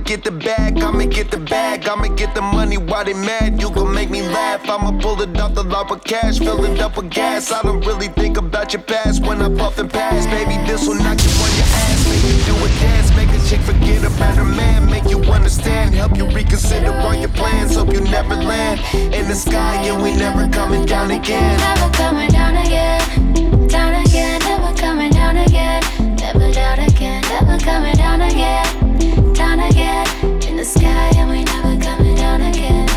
Get 0.10 0.24
the 0.24 0.32
bag, 0.32 0.80
I'ma 0.80 1.06
get 1.06 1.30
the 1.30 1.38
bag, 1.38 1.88
I'ma 1.88 2.08
get 2.16 2.34
the 2.34 2.42
money 2.42 2.78
while 2.78 3.06
they 3.06 3.14
mad. 3.14 3.62
You 3.62 3.70
gon' 3.70 3.94
make 3.94 4.10
me 4.10 4.24
laugh. 4.24 4.68
I'ma 4.68 5.00
pull 5.00 5.22
it 5.22 5.40
off 5.40 5.54
the 5.54 5.62
lot 5.62 5.92
with 5.92 6.04
cash, 6.04 6.40
fill 6.40 6.66
it 6.66 6.80
up 6.82 6.98
with 6.98 7.12
gas. 7.12 7.52
I 7.52 7.62
don't 7.62 7.86
really 7.86 8.08
think 8.08 8.38
about 8.38 8.74
your 8.74 8.82
past 8.82 9.22
when 9.22 9.40
I 9.40 9.50
puff 9.56 9.78
and 9.78 9.88
pass. 9.88 10.26
Baby, 10.26 10.58
this 10.66 10.88
will 10.88 10.96
knock 10.96 11.22
you 11.22 11.30
on 11.46 11.52
your 11.60 11.70
ass. 11.86 12.10
Make 12.10 12.24
you 12.26 12.38
do 12.50 12.56
a 12.58 12.70
dance, 12.82 13.10
make 13.16 13.30
a 13.30 13.40
chick 13.48 13.62
forget 13.62 14.04
about 14.04 14.36
her 14.36 14.46
man. 14.46 14.90
Make 14.90 15.06
you 15.06 15.20
understand, 15.32 15.94
help 15.94 16.18
you 16.18 16.26
reconsider 16.26 16.92
all 16.92 17.14
your 17.14 17.30
plans. 17.30 17.76
Hope 17.76 17.94
you 17.94 18.02
never 18.02 18.34
land 18.34 18.82
in 19.14 19.28
the 19.28 19.36
sky 19.36 19.76
and 19.86 20.02
we 20.02 20.16
never 20.16 20.50
coming 20.50 20.88
down 20.88 21.12
again. 21.12 21.56
Never 21.60 21.94
coming 21.94 22.32
down 22.32 22.58
again. 22.58 23.68
Down 23.68 23.94
again, 23.94 24.40
never 24.40 24.76
coming 24.76 25.12
down 25.12 25.38
again. 25.38 25.84
Never 26.16 26.52
down 26.52 26.80
again, 26.80 27.22
never 27.30 27.60
coming 27.60 27.96
down 27.96 28.22
again. 28.22 28.89
Down 29.34 29.60
again. 29.60 30.40
sky 30.66 31.12
and 31.18 31.30
we 31.30 31.44
never 31.44 31.82
coming 31.82 32.16
down 32.16 32.42
again. 32.42 32.88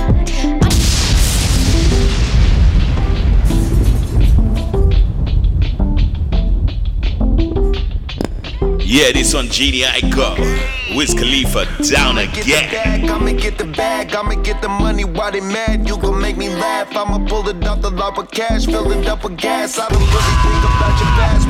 Yeah, 8.80 9.10
this 9.12 9.32
one 9.32 9.48
Genie 9.48 9.82
Ico. 9.82 10.36
Wiz 10.94 11.14
Khalifa 11.14 11.64
down 11.88 12.18
again. 12.18 13.08
I'ma 13.08 13.32
get 13.32 13.56
the 13.56 13.64
bag, 13.64 14.14
I'ma 14.14 14.34
get 14.42 14.60
the 14.60 14.68
money 14.68 15.04
while 15.04 15.32
they 15.32 15.40
mad. 15.40 15.88
You 15.88 15.96
gon' 15.96 16.20
make 16.20 16.36
me 16.36 16.50
laugh. 16.50 16.94
I'ma 16.94 17.26
pull 17.26 17.48
it 17.48 17.66
off 17.66 17.80
the 17.80 17.90
lot 17.90 18.18
with 18.18 18.30
cash, 18.30 18.66
fill 18.66 18.92
it 18.92 19.06
up 19.06 19.24
with 19.24 19.38
gas. 19.38 19.78
I 19.78 19.88
don't 19.88 19.98
really 19.98 20.36
think 20.44 20.64
about 20.64 21.00
your 21.00 21.08
past 21.16 21.41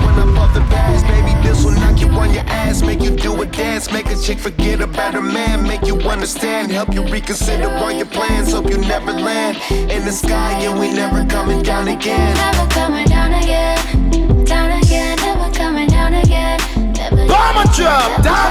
ass, 2.63 2.83
make 2.83 3.01
you 3.01 3.11
do 3.11 3.41
a 3.43 3.47
dance, 3.47 3.91
make 3.93 4.07
a 4.07 4.17
chick 4.17 4.39
forget 4.39 4.81
about 4.81 5.15
her 5.15 5.23
man, 5.23 5.63
make 5.63 5.85
you 5.87 5.97
understand, 6.15 6.71
help 6.71 6.95
you 6.95 7.03
reconsider 7.05 7.69
all 7.81 7.93
your 7.93 8.07
plans. 8.07 8.53
Hope 8.53 8.69
you 8.71 8.79
never 8.79 9.13
land 9.13 9.57
in 9.71 10.05
the 10.05 10.13
sky, 10.13 10.53
and 10.65 10.79
we 10.79 10.93
never 10.93 11.25
coming 11.27 11.63
down 11.63 11.89
again. 11.89 12.35
Never 12.35 12.67
coming 12.71 13.07
down 13.07 13.33
again. 13.43 13.79
Down 14.45 14.71
again, 14.83 15.17
never 15.19 15.49
coming 15.55 15.89
down 15.89 16.15
again. 16.15 16.59
Never 16.95 17.27
Bomber 17.27 17.69
drop, 17.77 18.23
down 18.23 18.51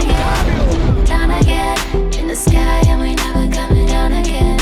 again. 0.00 1.04
Down 1.04 1.30
again, 1.30 1.76
in 2.18 2.26
the 2.28 2.36
sky, 2.36 2.82
and 2.88 3.00
we 3.00 3.14
never 3.14 3.44
coming 3.52 3.86
down 3.86 4.12
again. 4.12 4.58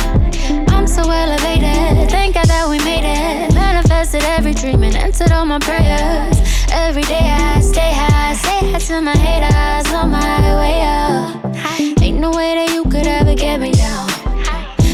I'm 0.69 0.87
so 0.87 1.03
elevated, 1.11 2.11
thank 2.11 2.35
God 2.35 2.47
that 2.47 2.69
we 2.69 2.79
made 2.79 3.05
it. 3.05 3.55
Manifested 3.55 4.23
every 4.25 4.55
dream 4.55 4.83
and 4.83 4.97
answered 4.97 5.33
all 5.33 5.47
my 5.47 5.59
prayers. 5.59 6.64
Every 6.75 7.03
day 7.03 7.23
I 7.23 7.61
stay 7.61 7.93
high, 7.95 8.35
say 8.35 8.73
hi 8.73 8.79
to 8.81 9.01
my 9.01 9.17
haters 9.17 9.93
on 9.95 10.11
my 10.11 10.57
way 10.59 10.83
up. 10.83 12.03
Ain't 12.03 12.19
no 12.19 12.31
way 12.33 12.57
that 12.57 12.75
you 12.75 12.83
could 12.83 13.07
ever 13.07 13.35
get 13.37 13.61
me 13.61 13.71
down. 13.71 14.09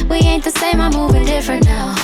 We 0.07 0.19
ain't 0.19 0.45
the 0.45 0.51
same, 0.51 0.79
I'm 0.79 0.93
moving 0.93 1.25
different 1.25 1.65
now. 1.65 1.95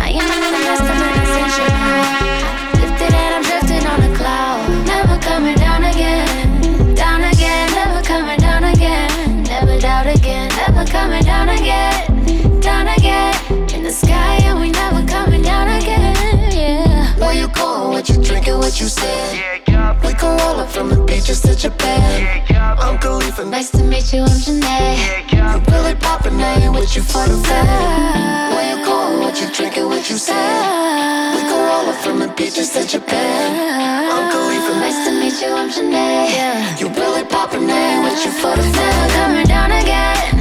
I 0.00 0.08
am 0.08 0.24
in 0.24 0.40
the 0.40 0.60
my 0.88 1.12
ascension 1.20 1.68
now. 1.68 2.80
Lifted 2.80 3.12
and 3.12 3.34
I'm 3.36 3.42
drifting 3.44 3.84
on 3.86 4.00
a 4.08 4.16
cloud. 4.16 4.86
Never 4.86 5.18
coming 5.20 5.56
down 5.56 5.84
again. 5.84 6.94
Down 6.94 7.20
again, 7.24 7.70
never 7.72 8.00
coming 8.02 8.38
down 8.38 8.64
again. 8.64 9.42
Never 9.42 9.78
doubt 9.78 10.06
again, 10.06 10.48
never 10.56 10.90
coming 10.90 11.22
down 11.22 11.50
again. 11.50 12.60
Down 12.60 12.88
again, 12.88 13.34
in 13.74 13.82
the 13.82 13.92
sky, 13.92 14.40
and 14.48 14.58
we 14.60 14.70
never 14.70 15.04
coming 15.06 15.42
down 15.42 15.68
again. 15.68 16.52
Yeah. 16.52 17.14
Where 17.18 17.34
you 17.34 17.48
going? 17.48 18.03
What 18.44 18.52
you? 18.52 18.58
What 18.58 18.78
you 18.78 18.88
saying? 18.88 19.62
We 20.04 20.12
can 20.12 20.38
roll 20.38 20.60
up 20.60 20.68
from 20.68 20.90
the 20.90 21.02
beaches 21.02 21.40
to 21.42 21.56
Japan. 21.56 22.44
I'm 22.78 22.98
Khalifa. 22.98 23.42
Nice 23.46 23.70
to 23.70 23.82
meet 23.82 24.12
you, 24.12 24.20
I'm 24.20 24.36
Janae. 24.36 25.32
You 25.32 25.72
really 25.72 25.94
poppin', 25.94 26.38
I 26.38 26.60
ain't 26.60 26.74
with 26.74 26.94
you 26.94 27.00
for 27.00 27.24
the 27.24 27.38
fame. 27.40 28.52
Where 28.52 28.76
you 28.76 28.84
going? 28.84 29.20
What 29.20 29.40
you 29.40 29.48
drinking? 29.48 29.86
What 29.86 30.10
you 30.10 30.18
saying? 30.18 31.36
We 31.36 31.40
can 31.40 31.56
roll 31.56 31.88
up 31.88 31.96
from 32.04 32.18
the 32.18 32.28
beaches 32.36 32.68
to 32.74 32.86
Japan. 32.86 34.12
I'm 34.12 34.30
Khalifa. 34.30 34.72
Nice 34.78 35.06
to 35.06 35.12
meet 35.12 35.40
you, 35.40 35.54
I'm 35.54 35.70
Janae. 35.70 36.78
You 36.78 36.88
really 37.00 37.24
poppin', 37.24 37.70
I 37.70 37.72
ain't 37.72 38.04
with 38.04 38.26
you 38.26 38.30
for 38.30 38.54
the 38.54 38.62
Never 38.62 39.08
coming 39.14 39.46
down 39.46 39.72
again. 39.72 40.33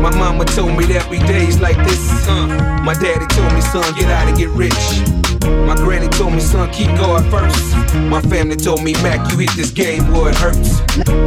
My 0.00 0.10
mama 0.16 0.44
told 0.44 0.78
me 0.78 0.84
that 0.86 1.08
we 1.10 1.18
days 1.18 1.58
like 1.58 1.76
this. 1.78 2.28
Uh, 2.28 2.46
my 2.84 2.94
daddy 2.94 3.26
told 3.34 3.52
me, 3.52 3.60
son, 3.60 3.94
get 3.96 4.08
out 4.08 4.28
and 4.28 4.36
get 4.38 4.48
rich. 4.50 5.15
My 5.66 5.74
granny 5.74 6.08
told 6.08 6.32
me, 6.32 6.40
son, 6.40 6.70
keep 6.72 6.88
God 6.96 7.24
first. 7.30 7.74
My 8.10 8.20
family 8.22 8.56
told 8.56 8.82
me, 8.82 8.92
Mac, 9.02 9.30
you 9.32 9.38
hit 9.38 9.50
this 9.56 9.70
game 9.70 10.10
where 10.12 10.30
it 10.30 10.36
hurts. 10.36 10.80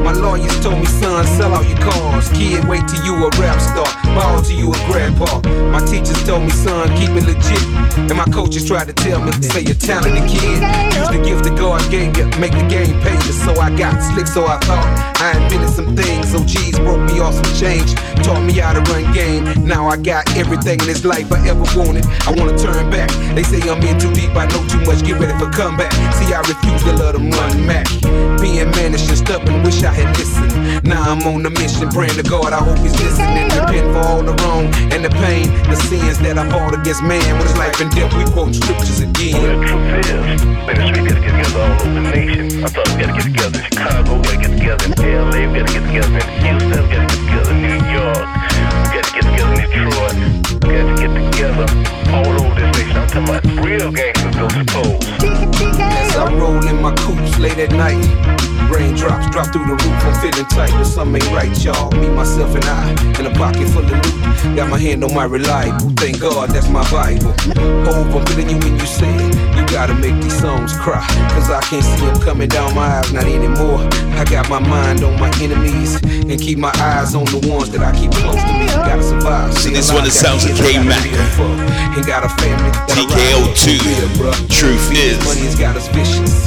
My 0.03 0.13
lawyers 0.13 0.59
told 0.61 0.79
me, 0.79 0.85
son, 0.85 1.25
sell 1.25 1.53
out 1.53 1.67
your 1.67 1.77
cars. 1.79 2.29
Kid, 2.29 2.67
wait 2.67 2.87
till 2.87 3.03
you 3.05 3.15
a 3.25 3.29
rap 3.39 3.59
star. 3.59 3.87
Ball 4.15 4.41
till 4.41 4.57
you 4.57 4.71
a 4.71 4.77
grandpa. 4.91 5.41
My 5.71 5.79
teachers 5.85 6.23
told 6.25 6.43
me, 6.43 6.49
son, 6.49 6.89
keep 6.97 7.09
it 7.11 7.25
legit. 7.25 7.63
And 7.97 8.15
my 8.15 8.25
coaches 8.25 8.67
tried 8.67 8.87
to 8.87 8.93
tell 8.93 9.21
me, 9.21 9.31
say 9.41 9.61
you're 9.61 9.75
talented 9.75 10.29
kid. 10.29 10.61
Use 10.95 11.09
the 11.09 11.21
gift 11.23 11.43
that 11.43 11.57
God 11.57 11.81
gave 11.91 12.17
you, 12.17 12.25
make 12.39 12.51
the 12.51 12.67
game 12.67 12.99
pay 13.01 13.13
you. 13.13 13.33
So 13.33 13.53
I 13.59 13.75
got 13.75 13.99
slick, 14.01 14.27
so 14.27 14.45
I 14.45 14.57
thought 14.59 14.87
I 15.21 15.37
invented 15.37 15.69
some 15.69 15.95
things. 15.95 16.31
So 16.31 16.39
broke 16.83 17.01
me 17.11 17.19
off 17.19 17.33
some 17.33 17.53
change, 17.55 17.93
taught 18.23 18.41
me 18.41 18.53
how 18.53 18.73
to 18.73 18.81
run 18.91 19.11
game. 19.13 19.43
Now 19.65 19.87
I 19.87 19.97
got 19.97 20.23
everything 20.37 20.79
in 20.79 20.87
this 20.87 21.05
life 21.05 21.31
I 21.31 21.47
ever 21.47 21.65
wanted. 21.77 22.05
I 22.27 22.31
wanna 22.35 22.57
turn 22.57 22.89
back. 22.89 23.09
They 23.35 23.43
say 23.43 23.61
I'm 23.69 23.81
in 23.83 23.99
too 24.09 24.21
deep, 24.21 24.35
I 24.35 24.45
know 24.47 24.65
too 24.67 24.81
much. 24.85 25.03
Get 25.03 25.19
ready 25.19 25.33
for 25.37 25.49
comeback. 25.49 25.91
See, 26.13 26.33
I 26.33 26.39
refuse 26.41 26.83
to 26.83 26.93
let 26.93 27.13
them 27.13 27.29
run 27.31 27.67
back. 27.67 27.87
Being 28.39 28.69
managed 28.71 29.05
up 29.05 29.09
and 29.09 29.17
stubborn, 29.17 29.63
wish 29.63 29.83
I 29.83 29.91
had 29.91 30.15
listened. 30.17 30.83
Now 30.83 31.01
I'm 31.03 31.21
on 31.27 31.45
a 31.45 31.49
mission, 31.49 31.89
praying 31.89 32.15
to 32.15 32.23
God. 32.23 32.53
I 32.53 32.59
hope 32.59 32.77
He's 32.79 32.95
listening. 33.01 33.49
Repent 33.49 33.91
for 33.93 33.99
all 33.99 34.23
the 34.23 34.33
wrong 34.43 34.65
and 34.93 35.03
the 35.03 35.09
pain, 35.09 35.47
the 35.69 35.75
sins 35.75 36.19
that 36.19 36.37
I 36.37 36.49
fought 36.49 36.73
against 36.73 37.03
man. 37.03 37.21
When 37.37 37.45
it's 37.45 37.57
life 37.57 37.79
and 37.81 37.91
death, 37.91 38.13
we 38.15 38.23
quote 38.31 38.55
scriptures 38.55 39.01
again. 39.01 39.41
Well, 39.41 39.59
the 39.59 39.65
truth 39.65 40.05
is, 40.05 40.45
man, 40.45 40.79
street 40.87 41.05
gotta 41.05 41.21
get 41.21 41.35
together 41.35 41.59
all 41.59 41.73
over 41.73 41.93
the 41.93 42.01
nation. 42.01 42.63
I 42.63 42.67
thought 42.67 42.87
we 42.89 42.95
gotta 43.01 43.13
get 43.13 43.25
together 43.29 43.59
in 43.59 43.65
Chicago, 43.65 44.11
we 44.17 44.23
gotta 44.23 44.37
get 44.39 44.51
together 44.57 44.85
in 44.85 44.93
LA, 45.29 45.41
we 45.45 45.59
gotta 45.59 45.73
get 45.73 45.83
together 45.85 46.17
in 46.17 46.29
Houston, 46.45 46.69
we 46.69 46.89
gotta 46.89 47.09
get 47.09 47.19
together 47.19 47.51
in 47.51 47.61
New 47.61 47.81
York, 47.93 48.25
we 48.79 48.87
gotta 48.95 49.11
get 49.13 49.25
together 49.27 49.53
in 49.53 49.67
Detroit, 49.69 50.15
we 50.63 50.69
gotta 50.77 50.95
get 50.97 51.11
together 51.13 51.67
all 52.13 52.33
over 52.41 52.55
this 52.55 52.68
nation. 53.15 53.25
I'm 53.25 53.25
talking 53.25 53.99
about 53.99 54.18
real 54.35 54.47
gangsters, 54.47 54.73
those. 54.73 55.79
As 55.79 56.15
I 56.15 56.33
roll 56.35 56.65
in 56.67 56.81
my 56.81 56.93
coops 56.95 57.37
late 57.39 57.57
at 57.57 57.71
night, 57.71 57.99
raindrops 58.69 59.29
drop 59.29 59.51
through 59.51 59.65
the 59.65 59.73
roof. 59.73 60.05
I'm 60.05 60.15
feeling 60.21 60.47
tight, 60.49 60.71
but 60.71 60.85
something 60.85 61.21
ain't 61.21 61.33
right, 61.33 61.63
y'all. 61.63 61.91
Me, 61.91 62.09
myself, 62.09 62.53
and 62.55 62.65
I 62.65 62.91
in 63.19 63.25
a 63.25 63.33
pocket 63.35 63.67
full 63.69 63.83
of 63.83 63.91
loot. 63.91 64.55
Got 64.55 64.69
my 64.69 64.79
hand 64.79 65.03
on 65.03 65.13
my 65.13 65.25
reliable. 65.25 65.89
Thank 65.97 66.19
God 66.19 66.49
that's 66.49 66.69
my 66.69 66.83
Bible. 66.91 67.33
Hope 67.85 68.15
I'm 68.15 68.25
feeling 68.27 68.49
you 68.49 68.57
when 68.59 68.79
you 68.79 68.85
say 68.85 69.13
it. 69.13 69.35
You 69.57 69.65
gotta 69.67 69.93
make 69.93 70.15
these 70.21 70.39
songs 70.39 70.73
cry. 70.77 71.05
Cause 71.33 71.49
I 71.49 71.61
can't 71.61 71.83
see 71.83 72.05
them 72.05 72.19
coming 72.21 72.49
down 72.49 72.73
my 72.75 72.87
eyes, 72.87 73.11
not 73.11 73.25
anymore. 73.25 73.87
I 74.15 74.25
got 74.25 74.49
my 74.49 74.59
mind 74.59 75.03
on 75.03 75.19
my 75.19 75.31
enemies 75.41 76.01
and 76.03 76.39
keep 76.39 76.57
my 76.57 76.71
eyes 76.75 77.15
on 77.15 77.25
the 77.25 77.47
ones 77.49 77.69
that 77.71 77.81
I 77.81 77.91
keep 77.97 78.11
close 78.11 78.35
to 78.35 78.53
me. 78.53 78.67
Gotta 78.67 79.03
survive. 79.03 79.53
So 79.53 79.69
this 79.69 79.91
one, 79.91 80.03
the 80.03 80.11
sounds 80.11 80.45
of 80.45 80.51
gotta 80.51 80.63
K-Mac. 80.63 81.05
And 81.95 82.05
got 82.05 82.23
a 82.23 82.29
family. 82.29 82.71
that 82.71 82.97
I 82.97 83.03
ride 83.05 83.47
with. 83.47 83.57
TKO2. 83.57 84.18
Yeah, 84.19 84.31
bruh. 84.31 84.49
Truth 84.49 84.91
is. 84.91 85.23
Money 85.25 85.41
has 85.41 85.55
got 85.55 85.75
us 85.75 85.87
vicious. 85.89 86.45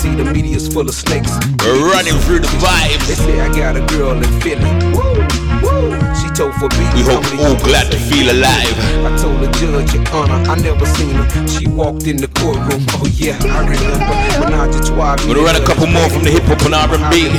See, 0.00 0.14
the 0.14 0.24
media's 0.32 0.68
full 0.72 0.88
of 0.88 0.94
snakes. 0.94 1.30
We're 1.60 1.90
running 1.90 2.14
through 2.20 2.40
the 2.40 2.48
vibes. 2.58 3.06
They 3.06 3.14
say 3.14 3.40
I 3.40 3.48
got 3.54 3.76
a 3.76 3.80
girl 3.96 4.16
in 4.16 4.40
Philly. 4.40 4.70
Woo, 4.92 5.26
woo. 5.62 6.01
She 6.20 6.28
told 6.34 6.54
for 6.56 6.68
beat. 6.76 6.92
We 6.94 7.02
hope 7.02 7.24
all 7.40 7.56
glad 7.64 7.90
to 7.92 7.98
feel 7.98 8.30
alive. 8.30 8.76
I 9.06 9.16
told 9.16 9.40
the 9.40 9.48
judge, 9.58 9.94
Your 9.94 10.04
Honor, 10.12 10.40
I 10.50 10.56
never 10.60 10.86
seen 10.86 11.14
her. 11.14 11.26
She 11.48 11.66
walked 11.68 12.06
in 12.06 12.16
the 12.16 12.28
courtroom. 12.28 12.84
Oh 12.98 13.08
yeah, 13.16 13.38
I 13.48 13.64
remember. 13.64 14.14
Menage 14.40 14.76
a 14.76 14.80
trois. 14.84 15.16
We're 15.26 15.34
gonna 15.34 15.46
run 15.46 15.56
a 15.56 15.64
couple 15.64 15.86
more 15.86 16.08
from 16.10 16.24
the 16.24 16.30
hip 16.30 16.44
hop 16.44 16.62
and 16.62 16.74
R&B. 16.74 17.30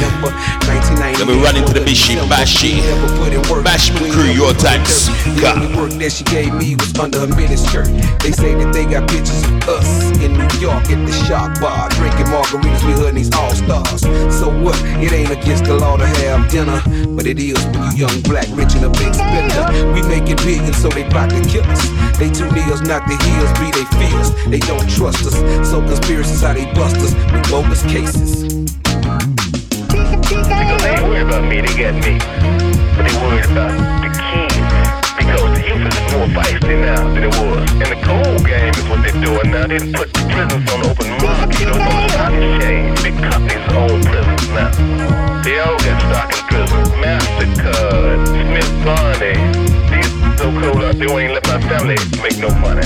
Then 1.17 1.27
we 1.27 1.35
run 1.43 1.55
into 1.55 1.73
the 1.73 1.81
Bishi 1.81 2.17
Bashi. 2.29 2.81
Bashman 3.63 4.11
crew, 4.11 4.31
your 4.31 4.53
time. 4.53 4.83
The 4.83 5.53
only 5.55 5.75
work 5.75 5.91
that 5.99 6.11
she 6.11 6.23
gave 6.25 6.53
me 6.53 6.75
was 6.75 6.91
under 6.99 7.19
her 7.19 7.27
miniskirt. 7.27 7.87
They 8.19 8.31
say 8.31 8.55
that 8.55 8.73
they 8.73 8.85
got 8.85 9.07
pictures 9.07 9.43
of 9.43 9.79
us 9.79 10.11
in 10.19 10.33
New 10.33 10.51
York 10.59 10.83
at 10.91 10.99
the 11.05 11.13
shop 11.27 11.59
bar, 11.61 11.89
drinking 11.95 12.27
margaritas 12.27 12.83
her 12.99 13.07
and 13.07 13.17
these 13.17 13.33
all 13.33 13.51
stars. 13.55 14.01
So 14.35 14.49
what? 14.49 14.75
It 14.99 15.11
ain't 15.11 15.31
against 15.31 15.65
the 15.65 15.75
law 15.75 15.97
to 15.97 16.05
have 16.05 16.49
dinner, 16.51 16.81
but 17.15 17.25
it 17.25 17.39
is 17.39 17.55
when 17.71 17.95
you 17.95 18.05
young, 18.07 18.21
black, 18.23 18.47
rich, 18.63 18.75
and 18.75 18.85
a 18.85 18.89
big 18.89 19.13
spender. 19.13 19.93
We 19.93 20.01
make 20.07 20.29
it 20.29 20.37
big, 20.43 20.61
and 20.61 20.75
so 20.75 20.89
they 20.89 21.07
plot 21.09 21.29
to 21.29 21.41
kill 21.47 21.63
us. 21.63 21.87
They 22.17 22.29
two 22.29 22.45
niggas, 22.45 22.85
not 22.87 23.05
the 23.07 23.17
heels, 23.23 23.51
be 23.59 23.71
they 23.71 23.85
fears. 23.99 24.29
They 24.45 24.59
don't 24.59 24.89
trust 24.89 25.25
us, 25.25 25.35
so 25.69 25.81
conspiracies 25.81 26.41
how 26.41 26.53
they 26.53 26.65
bust 26.73 26.97
us 26.97 27.13
with 27.31 27.49
bogus 27.49 27.83
cases. 27.83 28.43
Because 30.21 30.47
they 30.47 30.89
ain't 30.89 31.03
worried 31.03 31.27
about 31.27 31.43
me, 31.43 31.61
they 31.61 31.75
got 31.77 31.95
me. 31.95 32.19
But 32.95 33.03
they 33.07 33.15
worried 33.21 33.45
about 33.45 33.71
the 34.01 34.09
kids. 34.19 34.52
More 36.13 36.27
feisty 36.29 36.77
now 36.79 37.01
than 37.13 37.23
it 37.25 37.33
was. 37.41 37.65
And 37.81 37.89
the 37.89 37.99
cold 38.05 38.45
game 38.45 38.73
is 38.73 38.85
what 38.89 39.01
they're 39.01 39.21
doing 39.21 39.49
now. 39.49 39.65
They 39.67 39.79
put 39.91 40.13
the 40.13 40.21
prisons 40.29 40.65
on 40.69 40.79
open 40.85 41.09
market, 41.21 41.59
you 41.59 41.65
know, 41.67 41.77
on 41.77 41.93
the 41.97 42.09
stock 42.13 42.33
exchange. 42.33 43.01
Big 43.01 43.15
companies 43.17 43.65
own 43.73 43.99
prisons 44.05 44.47
now. 44.53 44.71
They 45.41 45.59
all 45.59 45.77
got 45.81 45.97
stock 46.07 46.29
in 46.29 46.43
prisons. 46.49 46.89
MasterCard, 47.01 48.19
Smith 48.29 48.73
Barney. 48.85 49.35
These 49.89 50.11
so 50.37 50.47
cold 50.53 50.83
out, 50.85 50.95
they 50.95 51.07
won't 51.07 51.23
even 51.23 51.33
let 51.33 51.45
my 51.49 51.59
family 51.67 51.97
make 52.21 52.37
no 52.37 52.49
money. 52.61 52.85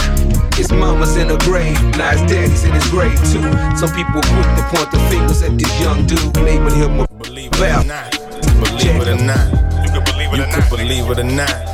His 0.55 0.71
mama's 0.71 1.15
in 1.17 1.27
the 1.27 1.37
grave, 1.45 1.77
now 1.97 2.11
his 2.11 2.21
daddy's 2.31 2.63
in 2.63 2.73
his 2.73 2.87
grave 2.89 3.17
too. 3.29 3.45
Some 3.77 3.93
people 3.93 4.21
quick 4.25 4.49
to 4.57 4.63
point 4.73 4.89
the 4.89 4.99
fingers 5.11 5.43
at 5.43 5.53
this 5.57 5.69
young 5.79 6.07
dude, 6.07 6.35
label 6.37 6.71
him 6.71 6.99
a 6.99 7.07
believe 7.21 7.53
it 7.53 7.61
or 7.61 7.83
not. 7.85 8.11
Believe 8.57 9.01
it 9.01 9.07
or 9.07 9.21
not. 9.23 9.47
You 9.83 9.89
can 9.93 10.03
believe 10.03 10.33
it 10.33 10.39
or 10.39 10.47
not. 10.47 10.69
believe 10.69 11.09
it 11.11 11.19
or 11.19 11.23
not. 11.23 11.66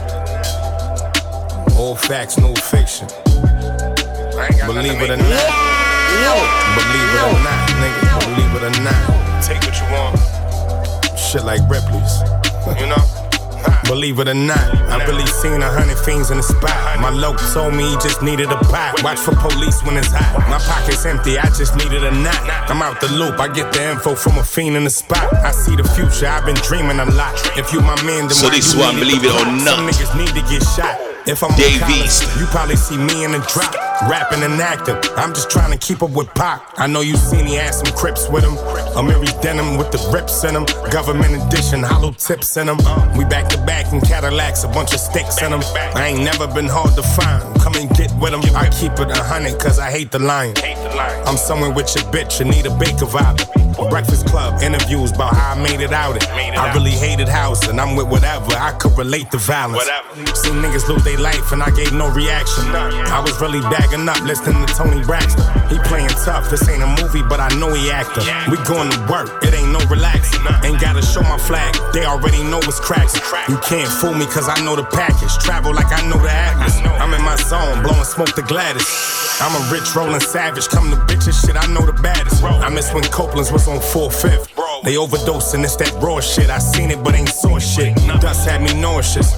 All 1.78 1.96
facts, 1.96 2.38
no 2.38 2.54
fiction. 2.56 3.08
Believe 4.66 5.02
it 5.02 5.10
or 5.10 5.18
not. 5.18 5.50
Believe 6.78 7.10
it 7.12 7.24
or 7.26 7.38
not, 7.44 7.70
nigga. 7.82 8.04
Believe 8.26 8.54
it 8.56 8.64
or 8.64 8.84
not. 8.84 9.44
Take 9.44 9.62
what 9.64 9.76
you 9.80 9.88
want. 9.92 11.20
Shit 11.20 11.44
like 11.44 11.62
Ripley's. 11.70 12.22
You 12.80 12.88
know? 12.88 13.02
Believe 13.86 14.20
it 14.20 14.28
or 14.28 14.34
not, 14.34 14.60
I've 14.92 15.08
really 15.08 15.26
seen 15.28 15.62
a 15.62 15.70
hundred 15.72 15.98
fiends 16.00 16.32
in 16.32 16.38
the 16.38 16.44
spot. 16.44 16.76
My 17.00 17.10
loc 17.10 17.40
told 17.54 17.74
me 17.74 17.84
he 17.90 17.96
just 17.96 18.22
needed 18.22 18.52
a 18.52 18.58
pot. 18.72 19.02
Watch 19.04 19.20
for 19.20 19.36
police 19.36 19.82
when 19.84 19.98
it's 19.98 20.12
hot. 20.12 20.40
My 20.50 20.60
pocket's 20.60 21.06
empty, 21.06 21.38
I 21.38 21.46
just 21.52 21.76
needed 21.76 22.04
a 22.04 22.12
knot. 22.12 22.40
I'm 22.70 22.82
out 22.82 23.00
the 23.02 23.08
loop, 23.12 23.40
I 23.40 23.48
get 23.52 23.72
the 23.74 23.92
info 23.92 24.16
from 24.16 24.38
a 24.38 24.44
fiend 24.44 24.76
in 24.78 24.84
the 24.86 24.90
spot. 24.90 25.34
I 25.34 25.52
see 25.52 25.76
the 25.76 25.84
future, 25.84 26.28
I've 26.28 26.46
been 26.46 26.56
dreaming 26.64 27.00
a 27.00 27.06
lot. 27.16 27.36
If 27.58 27.72
you 27.74 27.82
my 27.82 27.96
man, 28.04 28.28
then 28.28 28.32
So 28.32 28.48
why 28.48 28.56
this 28.56 28.74
you 28.74 28.80
one, 28.82 28.96
need 28.96 29.00
believe 29.02 29.24
it 29.24 29.32
or 29.32 29.44
plot? 29.44 29.48
not. 29.64 29.76
Some 29.76 29.88
niggas 29.88 30.12
need 30.18 30.32
to 30.36 30.44
get 30.50 30.64
shot. 30.76 30.96
If 31.26 31.42
I'm 31.42 31.56
Dave 31.56 31.80
you 32.38 32.46
probably 32.48 32.76
see 32.76 32.98
me 32.98 33.24
in 33.24 33.32
the 33.32 33.40
drop, 33.54 33.74
rapping 34.10 34.44
and 34.44 34.60
acting. 34.62 34.98
I'm 35.16 35.34
just 35.34 35.50
trying 35.50 35.72
to 35.72 35.78
keep 35.78 36.04
up 36.04 36.12
with 36.12 36.28
Pac. 36.34 36.62
I 36.76 36.86
know 36.88 37.00
you 37.00 37.16
seen 37.16 37.46
he 37.46 37.56
had 37.56 37.74
some 37.74 37.96
crips 37.96 38.28
with 38.28 38.44
him. 38.44 38.58
A 38.58 39.00
Amiri 39.00 39.42
denim 39.42 39.78
with 39.78 39.92
the 39.92 40.00
rips 40.14 40.44
in 40.44 40.54
them. 40.54 40.66
Government 40.92 41.42
edition, 41.48 41.82
hollow 41.82 42.12
tips 42.12 42.58
in 42.58 42.68
them. 42.68 42.78
We 43.18 43.24
back 43.24 43.48
to 43.50 43.58
back 43.66 43.94
in 43.94 44.02
Cadillacs, 44.02 44.66
a 44.66 44.68
bunch 44.68 44.94
of 44.94 45.00
sticks 45.00 45.42
in 45.42 45.52
them. 45.52 45.62
I 45.96 46.08
ain't 46.08 46.24
never 46.26 46.46
been 46.46 46.68
hard 46.68 46.94
to 46.96 47.04
find. 47.04 47.53
Come 47.64 47.76
and 47.76 47.90
get 47.96 48.12
with 48.20 48.32
them. 48.32 48.44
I 48.56 48.68
keep 48.70 48.92
it 49.00 49.10
a 49.10 49.24
hundred 49.24 49.58
cause 49.58 49.80
I 49.80 49.90
hate 49.90 50.12
the 50.12 50.20
line. 50.20 50.54
I'm 51.26 51.38
somewhere 51.38 51.72
with 51.72 51.96
your 51.96 52.04
bitch, 52.12 52.40
you 52.40 52.46
need 52.46 52.66
a 52.66 52.78
baker 52.78 53.06
vibe. 53.06 53.40
Breakfast 53.90 54.28
Club 54.28 54.62
interviews 54.62 55.12
about 55.12 55.34
how 55.34 55.54
I 55.54 55.62
made 55.62 55.82
it 55.82 55.94
out. 55.94 56.16
It. 56.16 56.30
I 56.30 56.74
really 56.74 56.92
hated 56.92 57.28
house 57.28 57.68
and 57.68 57.80
I'm 57.82 57.96
with 57.96 58.08
whatever. 58.08 58.54
I 58.54 58.72
could 58.74 58.98
relate 58.98 59.32
to 59.32 59.38
violence. 59.38 59.90
Seen 60.36 60.62
niggas 60.62 60.88
lose 60.88 61.04
their 61.04 61.18
life 61.18 61.52
and 61.52 61.64
I 61.64 61.72
gave 61.72 61.92
no 61.94 62.10
reaction. 62.12 62.66
I 62.70 63.20
was 63.20 63.40
really 63.42 63.62
bagging 63.74 64.08
up 64.08 64.22
listening 64.22 64.66
to 64.66 64.74
Toni 64.74 65.04
Braxton. 65.04 65.44
He 65.70 65.80
playing 65.90 66.14
tough. 66.24 66.50
This 66.50 66.68
ain't 66.70 66.84
a 66.84 66.92
movie, 67.02 67.24
but 67.28 67.40
I 67.40 67.50
know 67.58 67.74
he 67.74 67.90
acting. 67.90 68.26
We 68.52 68.58
going 68.66 68.92
to 68.92 69.00
work. 69.10 69.44
It 69.44 69.54
ain't 69.54 69.72
no 69.72 69.80
relaxing. 69.90 70.42
Ain't 70.64 70.80
gotta 70.80 71.02
show 71.02 71.22
my 71.22 71.38
flag. 71.38 71.74
They 71.94 72.06
already 72.06 72.44
know 72.44 72.60
it's 72.64 72.80
cracks. 72.80 73.16
You 73.50 73.58
can't 73.58 73.90
fool 73.90 74.14
me 74.14 74.26
cause 74.26 74.48
I 74.48 74.64
know 74.64 74.76
the 74.76 74.86
package. 74.86 75.34
Travel 75.42 75.74
like 75.74 75.92
I 75.92 76.06
know 76.08 76.22
the 76.22 76.32
atlas. 76.32 76.78
I'm 77.02 77.14
in 77.14 77.22
my 77.24 77.36
blowing 77.84 78.04
smoke 78.04 78.34
to 78.36 78.42
Gladys. 78.42 78.88
I'm 79.42 79.54
a 79.56 79.72
rich 79.72 79.96
rolling 79.96 80.20
savage. 80.20 80.68
Come 80.70 80.90
to 80.92 80.98
bitches, 81.08 81.46
shit, 81.46 81.56
I 81.56 81.66
know 81.74 81.86
the 81.86 81.94
baddest. 81.94 82.44
I 82.44 82.70
miss 82.70 82.94
when 82.94 83.04
Copeland's 83.06 83.52
was 83.52 83.68
on 83.68 83.80
4 83.80 84.10
5th. 84.10 84.50
They 84.84 84.96
overdosing, 84.96 85.64
it's 85.64 85.76
that 85.78 85.92
raw 86.02 86.20
shit. 86.20 86.50
I 86.50 86.60
seen 86.60 86.92
it, 86.92 87.04
but 87.04 87.16
ain't 87.16 87.30
saw 87.30 87.60
shit. 87.60 87.96
Dust 88.20 88.48
had 88.48 88.62
me 88.62 88.74
nauseous. 88.80 89.34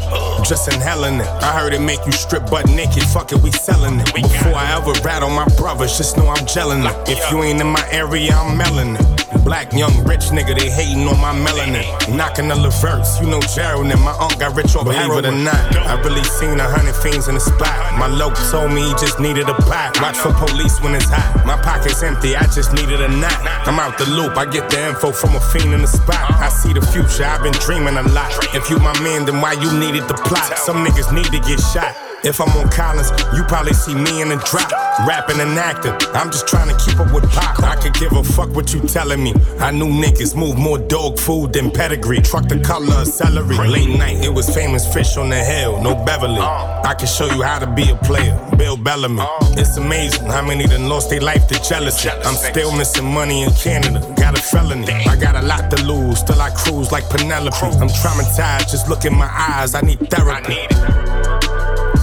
Just 0.48 0.72
inhaling 0.74 1.20
it. 1.20 1.28
I 1.44 1.58
heard 1.58 1.74
it 1.74 1.82
make 1.82 2.06
you 2.06 2.12
strip 2.12 2.50
butt 2.50 2.68
naked. 2.70 3.04
Fuck 3.04 3.32
it, 3.32 3.40
we 3.40 3.52
selling 3.52 4.00
it. 4.00 4.14
Before 4.14 4.56
I 4.56 4.76
ever 4.78 4.94
rattle 5.04 5.30
my 5.30 5.48
brothers, 5.58 5.98
just 5.98 6.18
know 6.18 6.28
I'm 6.28 6.46
gelling 6.46 6.86
it. 6.86 7.10
If 7.10 7.32
you 7.32 7.44
ain't 7.44 7.62
in 7.62 7.68
my 7.68 7.86
area, 7.92 8.34
I'm 8.34 8.60
it. 8.96 9.15
Black, 9.44 9.74
young, 9.74 9.94
rich 10.06 10.32
nigga, 10.32 10.58
they 10.58 10.70
hating 10.70 11.08
on 11.08 11.20
my 11.20 11.34
melanin. 11.34 11.86
Knocking 12.16 12.48
the 12.48 12.56
reverse, 12.56 13.20
you 13.20 13.28
know 13.28 13.42
Gerald 13.54 13.92
and 13.92 14.02
my 14.02 14.14
aunt 14.14 14.40
got 14.40 14.56
rich 14.56 14.76
off 14.76 14.86
Believe 14.86 15.12
it 15.12 15.26
or 15.26 15.32
not, 15.32 15.76
I 15.76 16.00
really 16.02 16.24
seen 16.24 16.60
a 16.60 16.68
hundred 16.70 16.96
fiends 16.96 17.28
in 17.28 17.36
the 17.36 17.42
spot. 17.42 17.76
My 18.00 18.08
loc 18.08 18.36
told 18.52 18.72
me 18.72 18.82
he 18.88 18.94
just 18.96 19.20
needed 19.20 19.50
a 19.50 19.56
pot. 19.68 20.00
Watch 20.02 20.18
for 20.18 20.34
police 20.34 20.80
when 20.82 20.96
it's 20.96 21.10
hot. 21.10 21.46
My 21.46 21.58
pocket's 21.62 22.02
empty, 22.04 22.36
I 22.36 22.48
just 22.48 22.74
needed 22.74 23.02
a 23.02 23.10
knot. 23.10 23.40
I'm 23.68 23.80
out 23.80 23.98
the 23.98 24.06
loop, 24.06 24.38
I 24.38 24.46
get 24.46 24.70
the 24.70 24.88
info 24.88 25.12
from 25.12 25.36
a 25.36 25.42
fiend 25.42 25.74
in 25.74 25.82
the 25.82 25.88
spot. 25.88 26.32
I 26.40 26.50
see 26.50 26.74
the 26.74 26.82
future, 26.82 27.26
I've 27.26 27.44
been 27.44 27.58
dreaming 27.66 27.98
a 27.98 28.04
lot. 28.14 28.32
If 28.54 28.70
you 28.70 28.78
my 28.80 28.98
man, 29.02 29.26
then 29.26 29.42
why 29.42 29.54
you 29.54 29.72
needed 29.78 30.08
the 30.08 30.16
plot? 30.16 30.58
Some 30.58 30.86
niggas 30.86 31.14
need 31.14 31.32
to 31.34 31.40
get 31.40 31.60
shot. 31.60 32.05
If 32.26 32.42
I'm 32.42 32.50
on 32.58 32.70
Collins, 32.70 33.12
you 33.38 33.44
probably 33.44 33.74
see 33.74 33.94
me 33.94 34.24
in 34.24 34.30
the 34.30 34.38
drop, 34.50 34.72
rapping 35.08 35.40
and 35.40 35.52
acting. 35.60 35.94
I'm 36.16 36.32
just 36.32 36.48
trying 36.48 36.76
to 36.76 36.84
keep 36.84 37.00
up 37.00 37.14
with 37.14 37.30
Pac. 37.30 37.62
I 37.62 37.76
could 37.76 37.94
give 37.94 38.14
a 38.14 38.24
fuck 38.24 38.50
what 38.50 38.74
you 38.74 38.82
telling 38.82 39.22
me. 39.24 39.32
I 39.60 39.70
knew 39.70 39.86
niggas 39.86 40.36
move 40.36 40.58
more 40.58 40.80
dog 40.80 41.20
food 41.20 41.54
than 41.54 41.70
pedigree. 41.70 42.22
Truck 42.22 42.48
the 42.48 42.60
color 42.62 42.96
of 42.96 43.08
celery. 43.08 43.56
Late 43.56 44.00
night, 44.00 44.26
it 44.26 44.34
was 44.34 44.50
famous 44.50 44.92
fish 44.92 45.18
on 45.18 45.30
the 45.30 45.38
hill, 45.38 45.80
no 45.84 45.94
Beverly. 46.04 46.42
I 46.42 46.96
can 46.98 47.08
show 47.08 47.28
you 47.28 47.44
how 47.44 47.60
to 47.60 47.68
be 47.68 47.92
a 47.92 47.96
player, 47.98 48.36
Bill 48.58 48.76
Bellamy. 48.76 49.22
It's 49.56 49.78
amazing 49.78 50.26
how 50.26 50.42
many 50.42 50.66
done 50.66 50.90
lost 50.90 51.12
their 51.12 51.22
life 51.22 51.48
to 51.50 51.62
jealousy. 51.62 52.10
I'm 52.10 52.34
still 52.34 52.76
missing 52.76 53.06
money 53.06 53.44
in 53.44 53.52
Canada, 53.52 54.02
got 54.18 54.36
a 54.36 54.42
felony. 54.42 54.92
I 54.92 55.16
got 55.16 55.36
a 55.36 55.44
lot 55.44 55.70
to 55.70 55.84
lose, 55.86 56.22
still 56.22 56.42
I 56.42 56.50
cruise 56.50 56.92
like 56.92 57.08
Penelope. 57.08 57.56
I'm 57.62 57.88
traumatized, 57.88 58.72
just 58.72 58.90
look 58.90 59.06
in 59.06 59.14
my 59.14 59.30
eyes, 59.30 59.76
I 59.76 59.82
need 59.82 60.00
therapy. 60.10 60.66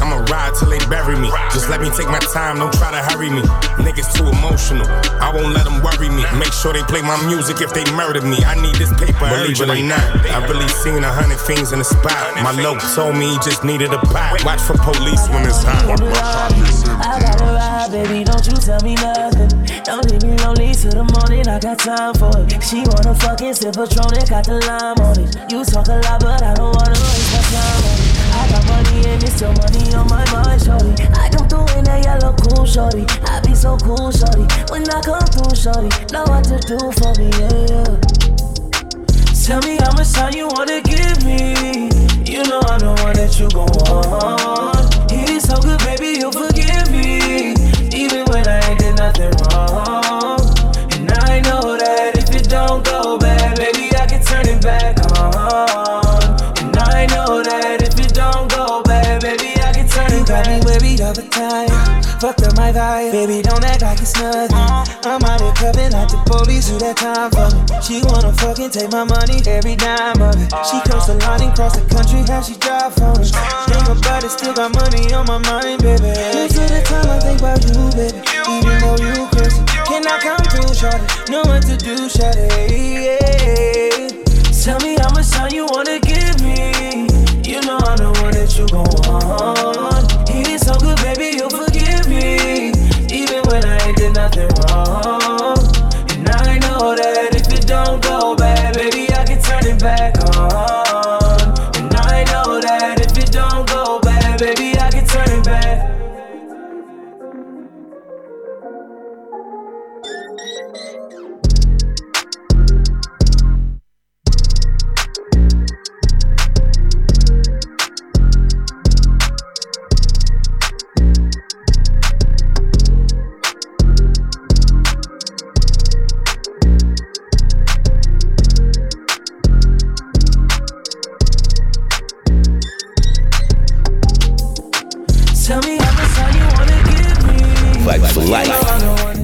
I'ma 0.01 0.25
ride 0.31 0.55
till 0.59 0.71
they 0.71 0.81
bury 0.87 1.17
me. 1.19 1.29
Just 1.53 1.69
let 1.69 1.81
me 1.81 1.91
take 1.91 2.09
my 2.09 2.21
time, 2.33 2.59
don't 2.59 2.73
try 2.75 2.91
to 2.91 3.03
hurry 3.13 3.31
me. 3.31 3.43
Niggas 3.83 4.13
too 4.15 4.29
emotional, 4.29 4.87
I 5.21 5.33
won't 5.35 5.53
let 5.53 5.65
them 5.65 5.83
worry 5.83 6.09
me. 6.09 6.25
Make 6.39 6.53
sure 6.53 6.73
they 6.73 6.83
play 6.85 7.03
my 7.03 7.19
music 7.27 7.61
if 7.61 7.73
they 7.75 7.85
murder 7.93 8.23
me. 8.23 8.39
I 8.45 8.55
need 8.61 8.77
this 8.77 8.93
paper, 8.95 9.29
believe 9.29 9.61
it 9.61 9.69
or 9.69 9.83
not. 9.83 10.05
I 10.31 10.45
really 10.47 10.69
seen 10.69 11.05
a 11.05 11.13
hundred 11.13 11.41
things 11.41 11.73
in 11.73 11.79
the 11.79 11.85
spot. 11.85 12.35
My 12.43 12.53
loc 12.53 12.81
told 12.95 13.17
me 13.17 13.35
he 13.35 13.39
just 13.45 13.65
needed 13.65 13.93
a 13.93 13.99
pot. 13.99 14.43
Watch 14.45 14.63
for 14.63 14.79
police 14.79 15.29
when 15.29 15.45
it's 15.45 15.63
hot. 15.63 15.85
I 17.03 17.21
gotta 17.21 17.45
ride, 17.45 17.91
baby, 17.91 18.25
don't 18.25 18.47
you 18.47 18.57
tell 18.57 18.81
me 18.83 18.95
nothing. 18.95 19.51
Don't 19.85 20.07
leave 20.11 20.23
me 20.23 20.37
lonely 20.45 20.73
till 20.75 20.93
the 20.93 21.05
morning, 21.19 21.49
I 21.49 21.59
got 21.59 21.79
time 21.79 22.15
for 22.15 22.31
it. 22.39 22.63
She 22.63 22.85
wanna 22.87 23.15
fucking 23.15 23.55
sip 23.55 23.75
Patron 23.75 24.15
and 24.15 24.29
got 24.29 24.47
the 24.47 24.63
lime 24.63 24.99
on 25.03 25.19
it. 25.19 25.35
You 25.51 25.65
talk 25.65 25.89
a 25.89 25.99
lot, 26.07 26.21
but 26.21 26.43
I 26.43 26.55
don't 26.55 26.75
wanna 26.75 26.95
waste 26.95 27.33
my 27.35 27.43
time 27.51 27.83
on 27.83 27.99
it. 27.99 28.23
I 28.33 28.43
got 28.51 28.63
money 28.67 28.82
and 29.07 29.23
it's 29.23 29.41
your 29.41 29.53
money 29.53 29.95
on 29.95 30.07
my 30.09 30.25
mind, 30.33 30.63
shorty. 30.63 30.93
I 31.15 31.29
come 31.31 31.49
through 31.49 31.79
in 31.79 31.85
that 31.85 32.05
yellow 32.05 32.35
cool, 32.37 32.65
shorty. 32.67 33.05
I 33.25 33.41
be 33.41 33.55
so 33.55 33.77
cool, 33.79 34.11
shorty. 34.11 34.47
When 34.71 34.89
I 34.91 35.01
come 35.03 35.27
through, 35.27 35.55
shorty, 35.57 35.91
know 36.13 36.25
what 36.27 36.45
to 36.51 36.59
do 36.65 36.79
for 36.99 37.13
me, 37.19 37.31
yeah, 37.39 37.73
yeah. 37.73 38.13
Tell 39.43 39.61
me 39.63 39.77
how 39.83 39.93
much 39.95 40.13
time 40.13 40.35
you 40.35 40.49
wanna 40.49 40.81
give 40.83 41.25
me. 41.25 41.91
You 42.31 42.45
know 42.45 42.61
I'm 42.71 42.79
the 42.79 42.95
one 43.03 43.15
that 43.17 43.39
you 43.39 43.49
gon' 43.51 43.67
want. 43.83 45.13
It 45.13 45.31
is 45.31 45.45
so 45.45 45.61
good, 45.61 45.81
baby, 45.81 46.21
you'll 46.21 46.33
forgive 46.33 46.91
me. 46.91 47.53
Even 47.91 48.25
when 48.27 48.47
I 48.47 48.61
ain't 48.71 48.79
did 48.79 48.97
nothing 48.97 49.33
wrong. 49.51 50.22
Fucked 62.23 62.47
up 62.47 62.57
my 62.57 62.71
vibe, 62.71 63.11
baby, 63.11 63.43
don't 63.43 63.65
act 63.65 63.83
like 63.83 63.99
it's 63.99 64.15
nothing. 64.15 64.55
I'm 64.55 65.19
out 65.27 65.43
here 65.43 65.51
cuffing 65.59 65.91
like 65.91 66.07
the 66.07 66.23
police 66.23 66.71
who 66.71 66.79
that 66.79 66.95
time 66.95 67.35
for 67.35 67.51
me. 67.51 67.67
She 67.83 67.99
wanna 68.07 68.31
fucking 68.39 68.71
take 68.71 68.95
my 68.95 69.03
money, 69.03 69.43
every 69.43 69.75
dime 69.75 70.23
of 70.23 70.39
it. 70.39 70.47
She 70.71 70.79
comes 70.87 71.11
to 71.11 71.19
and 71.19 71.51
cross 71.59 71.75
the 71.75 71.83
country, 71.91 72.23
how 72.31 72.39
she 72.39 72.55
drive 72.63 72.95
for 72.95 73.11
me. 73.19 73.27
Think 73.27 73.91
about 73.91 74.23
still 74.31 74.55
got 74.55 74.71
money 74.71 75.11
on 75.11 75.27
my 75.27 75.43
mind, 75.43 75.83
baby. 75.83 76.15
Of 76.15 76.55
the 76.55 76.79
time 76.87 77.11
I 77.11 77.19
think 77.19 77.43
about 77.43 77.59
you, 77.67 77.91
baby. 77.91 78.15
Even 78.23 78.79
though 78.79 79.03
you 79.03 79.27
crazy, 79.35 79.59
can 79.83 80.07
I 80.07 80.23
come 80.23 80.47
through, 80.47 80.79
shorty? 80.79 81.03
Know 81.27 81.43
what 81.43 81.67
to 81.67 81.75
do, 81.75 82.07
shorty. 82.07 83.03
Yeah. 83.03 84.15
Tell 84.63 84.79
me 84.79 84.95
how 84.95 85.11
much 85.11 85.27
time 85.35 85.51
you 85.51 85.67
wanna 85.67 85.99
give 85.99 86.39
me. 86.39 87.11
You 87.43 87.67
know 87.67 87.83
I'm 87.83 87.99
the 87.99 88.15
one 88.23 88.31
that 88.31 88.55
you 88.55 88.71
gon' 88.71 88.87
want. 89.11 90.12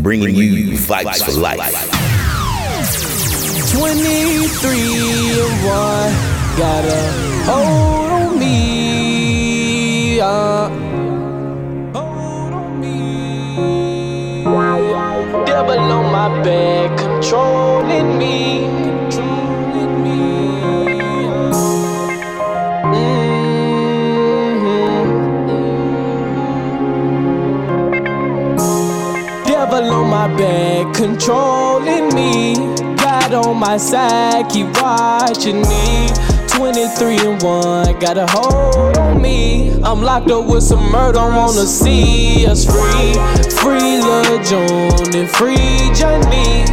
Bringing 0.09 0.35
you 0.37 0.73
vibes 0.79 1.23
for 1.23 1.33
life. 1.33 1.61
23 3.75 4.81
and 5.45 5.55
1 5.67 6.57
got 6.57 6.85
a 6.87 7.13
hold 7.45 8.11
on 8.11 8.39
me. 8.39 10.19
Uh. 10.19 10.71
Hold 11.93 12.53
on 12.55 12.81
me. 12.81 14.45
Devil 15.45 15.79
on 15.79 16.11
my 16.11 16.43
back, 16.43 16.97
controlling 16.97 18.17
me. 18.17 19.08
Devil 29.71 29.93
on 29.93 30.09
my 30.09 30.35
back, 30.39 30.95
controlling 30.95 32.14
me. 32.14 32.55
God 32.97 33.35
on 33.35 33.59
my 33.59 33.77
side, 33.77 34.49
keep 34.49 34.66
watching 34.81 35.61
me. 35.61 36.09
23 36.49 37.19
and 37.19 37.43
1, 37.43 37.99
got 37.99 38.16
a 38.16 38.27
hold 38.31 38.97
on 38.97 39.21
me. 39.21 39.71
I'm 39.83 40.01
locked 40.01 40.31
up 40.31 40.47
with 40.47 40.62
some 40.62 40.91
murder, 40.91 41.19
wanna 41.19 41.66
see 41.66 42.47
us 42.47 42.64
free. 42.64 43.12
Free 43.61 44.01
Lil 44.01 44.43
June 44.43 45.14
and 45.14 45.29
free 45.29 45.93
Johnny. 45.95 46.64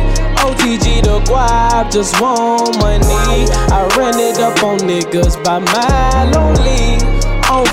OTG 0.45 1.03
the 1.03 1.19
guap, 1.25 1.91
just 1.91 2.21
want 2.21 2.77
money. 2.77 3.45
I 3.73 3.93
ran 3.97 4.17
it 4.17 4.39
up 4.39 4.63
on 4.63 4.79
niggas 4.79 5.43
by 5.43 5.59
my 5.59 6.31
lonely. 6.31 7.14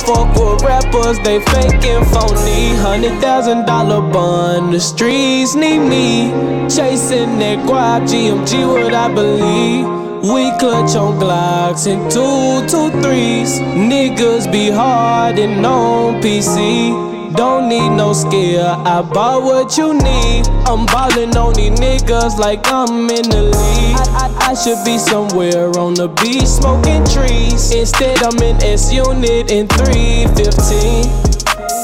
Fuck 0.06 0.34
with 0.34 0.62
rappers, 0.62 1.18
they 1.20 1.38
fake 1.52 1.84
and 1.84 2.06
phony. 2.08 2.74
Hundred 2.74 3.20
thousand 3.20 3.66
dollar 3.66 4.00
bun, 4.00 4.72
the 4.72 4.80
streets 4.80 5.54
need 5.54 5.78
me. 5.78 6.30
Chasing 6.68 7.38
that 7.38 7.58
guap, 7.68 8.08
GMG, 8.08 8.66
what 8.66 8.94
I 8.94 9.12
believe. 9.12 9.86
We 10.22 10.50
clutch 10.58 10.94
on 10.94 11.18
Glocks 11.18 11.86
and 11.86 12.10
two, 12.10 12.66
two 12.70 12.90
threes. 13.02 13.58
Niggas 13.58 14.50
be 14.52 14.70
hard 14.70 15.38
and 15.38 15.64
on 15.66 16.20
PC. 16.22 17.11
Don't 17.34 17.68
need 17.68 17.88
no 17.90 18.12
skill, 18.12 18.66
I 18.66 19.00
bought 19.00 19.42
what 19.42 19.78
you 19.78 19.94
need. 19.94 20.46
I'm 20.66 20.84
ballin' 20.86 21.36
on 21.36 21.54
these 21.54 21.78
niggas 21.80 22.38
like 22.38 22.60
I'm 22.66 23.08
in 23.08 23.22
the 23.28 23.42
league. 23.44 23.96
I, 23.96 24.28
I, 24.28 24.50
I 24.50 24.54
should 24.54 24.84
be 24.84 24.98
somewhere 24.98 25.70
on 25.78 25.94
the 25.94 26.08
beach 26.08 26.46
smoking 26.46 27.04
trees. 27.06 27.72
Instead, 27.74 28.22
I'm 28.22 28.36
in 28.42 28.62
S 28.62 28.92
Unit 28.92 29.50
in 29.50 29.66
315. 29.68 31.32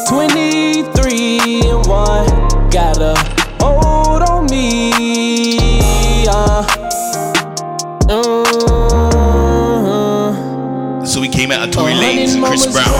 23 0.08 1.62
and 1.64 1.86
1, 1.86 2.70
got 2.70 2.98
a 3.00 3.14
hold 3.62 4.22
on 4.22 4.46
me. 4.46 4.87
Came 11.38 11.52
out 11.52 11.68
of 11.68 11.72
Tory 11.72 11.92
Lanez 11.92 12.34
and 12.34 12.44
Chris 12.44 12.66
Brown 12.66 12.90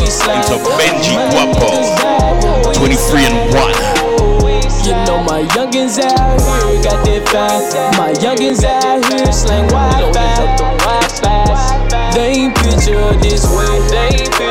into 0.00 0.56
Benji 0.80 1.20
Guapo, 1.32 2.72
23 2.72 3.26
and 3.26 3.54
1. 3.54 4.86
You 4.86 4.92
know 5.04 5.22
my 5.22 5.42
youngins 5.52 5.98
out 5.98 6.40
here 6.40 6.82
got 6.82 7.04
that 7.04 7.28
fast. 7.30 7.76
My 7.98 8.14
youngins 8.14 8.64
out 8.64 9.04
here 9.12 9.30
slang 9.30 9.70
wide 9.70 10.14
fast. 10.14 11.83
They 12.14 12.46
ain't 12.46 12.54
picture 12.54 13.10
this 13.18 13.42
way. 13.50 13.74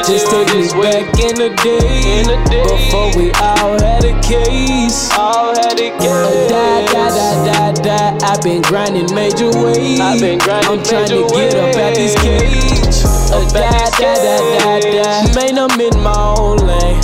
Just 0.03 0.27
take 0.29 0.51
me 0.51 0.67
back 0.83 1.07
in 1.17 1.35
the 1.39 1.55
day. 1.63 2.23
Before 2.51 3.15
we 3.15 3.31
all 3.39 3.79
had 3.79 4.03
a 4.03 4.19
case. 4.19 5.09
All 5.17 5.55
had 5.55 5.79
a 5.79 5.89
case. 5.95 6.51
Die, 6.51 6.85
die, 6.91 7.09
die, 7.15 7.45
die, 7.47 7.81
die. 7.81 8.17
I've 8.27 8.41
been 8.43 8.61
grinding 8.63 9.15
major 9.15 9.47
ways. 9.63 9.97
I've 9.97 10.19
been 10.19 10.39
grinding 10.39 10.71
I'm 10.71 10.83
trying 10.83 11.07
to 11.07 11.25
get 11.31 11.55
up 11.55 11.75
out 11.79 11.95
this 11.95 12.15
cage. 12.19 12.99
Uh, 13.31 13.47
die, 13.49 13.89
die, 13.95 14.15
die, 14.19 14.79
die, 14.81 15.01
die. 15.01 15.33
Man, 15.33 15.57
I'm 15.57 15.79
in 15.79 16.03
my 16.03 16.35
own 16.37 16.57
lane. 16.57 16.99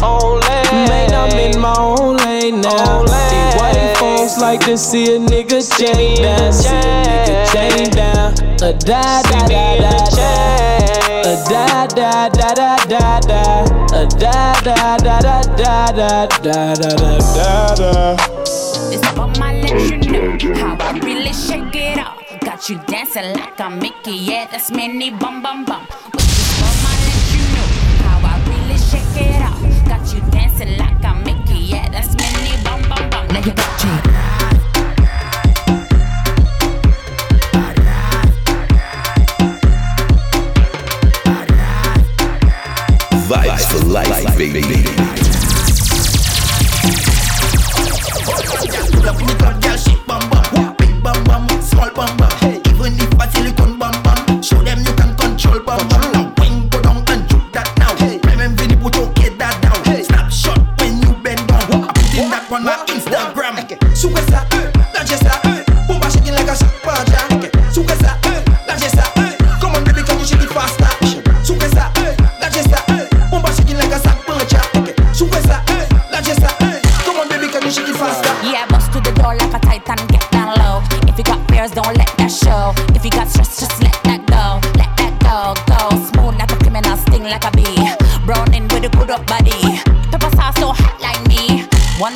Man, 0.91 1.13
I'm 1.13 1.39
in 1.39 1.59
my 1.59 1.73
own 1.77 2.17
lane 2.17 2.59
now. 2.59 2.99
White 3.03 3.07
folks 3.07 3.38
like 4.49 4.65
to 4.65 4.75
see 4.75 5.15
a 5.15 5.19
nigga 5.19 5.59
chain 5.77 6.23
down. 6.23 6.51
See 6.51 6.69
a 6.69 6.81
nigga 7.05 7.35
chain 7.53 7.89
down. 7.91 8.33
A 8.63 8.73
die, 8.73 9.21
die, 9.29 9.45
die, 9.45 9.77
die, 9.77 10.09
die. 10.09 10.89
A 11.21 11.37
die, 11.49 11.85
die, 11.93 12.29
die, 12.33 12.55
die, 12.57 12.77
die, 12.89 13.19
die. 13.29 13.61
A 13.93 14.05
die, 14.09 14.57
die, 14.65 14.81
die, 14.81 15.05
die, 15.05 15.29
die, 15.29 15.59
die, 15.59 16.27
die, 16.27 16.41
die, 16.41 16.75
die, 16.79 17.75
die. 17.75 18.17
It's 18.91 19.05
about 19.11 19.37
my 19.37 19.53
let 19.61 19.77
you 19.91 19.97
know 19.99 20.55
how 20.55 20.75
I 20.79 20.99
really 21.03 21.33
shake 21.33 21.75
it 21.75 21.99
up. 21.99 22.17
Got 22.41 22.69
you 22.69 22.79
dancing 22.87 23.33
like 23.33 23.61
I'm 23.61 23.77
Mickey, 23.77 24.15
yeah, 24.15 24.47
that's 24.49 24.71
mini 24.71 25.11
bum 25.11 25.43
bum 25.43 25.63
bum. 25.65 25.85
With 25.85 26.25
this 26.25 26.59
bum, 26.59 26.73
I 26.89 26.95
let 27.05 27.21
you 27.35 27.43
know 27.53 27.67
how 28.01 28.17
I 28.25 28.33
really 28.49 28.79
shake 28.79 29.15
it 29.15 29.41
up. 29.45 29.59
Got 29.87 30.11
you 30.11 30.21
dancing 30.31 30.75
like 30.79 31.05
I'm 31.05 31.23
Mickey, 31.23 31.59
yeah, 31.69 31.87
that's 31.89 32.15
mini 32.15 32.57
bum 32.63 32.81
bum 32.89 33.09
bum. 33.11 33.27
Now 33.27 33.45
you 33.45 33.53
got 33.53 33.83
you. 33.83 34.18
Vibes 43.29 43.63
for 43.69 43.85
life, 43.85 44.35
baby. 44.35 45.28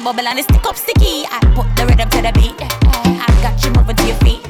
Bubble 0.03 0.27
and 0.27 0.39
it 0.39 0.43
stick 0.43 0.65
up 0.65 0.75
sticky. 0.75 1.23
I 1.31 1.39
put 1.55 1.67
the 1.77 1.85
rhythm 1.87 2.09
to 2.09 2.21
the 2.21 2.31
beat. 2.33 2.59
I 2.59 3.27
got 3.41 3.55
you 3.63 3.71
moving 3.71 3.95
to 3.95 4.05
your 4.05 4.17
feet. 4.17 4.41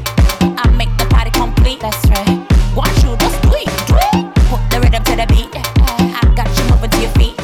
I 0.41 0.67
make 0.75 0.89
the 0.97 1.05
party 1.05 1.29
complete. 1.29 1.79
That's 1.79 2.09
right. 2.09 2.27
Want 2.75 2.91
you 3.03 3.15
just 3.17 3.39
do 3.43 3.53
it, 3.53 3.69
do 3.85 3.95
it. 3.95 4.33
Put 4.49 4.61
the 4.71 4.81
rhythm 4.81 5.03
to 5.03 5.15
the 5.15 5.27
beat. 5.29 5.53
I 5.53 6.21
got 6.35 6.49
you 6.57 6.63
moving 6.73 6.89
to 6.89 6.99
your 6.99 7.11
feet. 7.11 7.35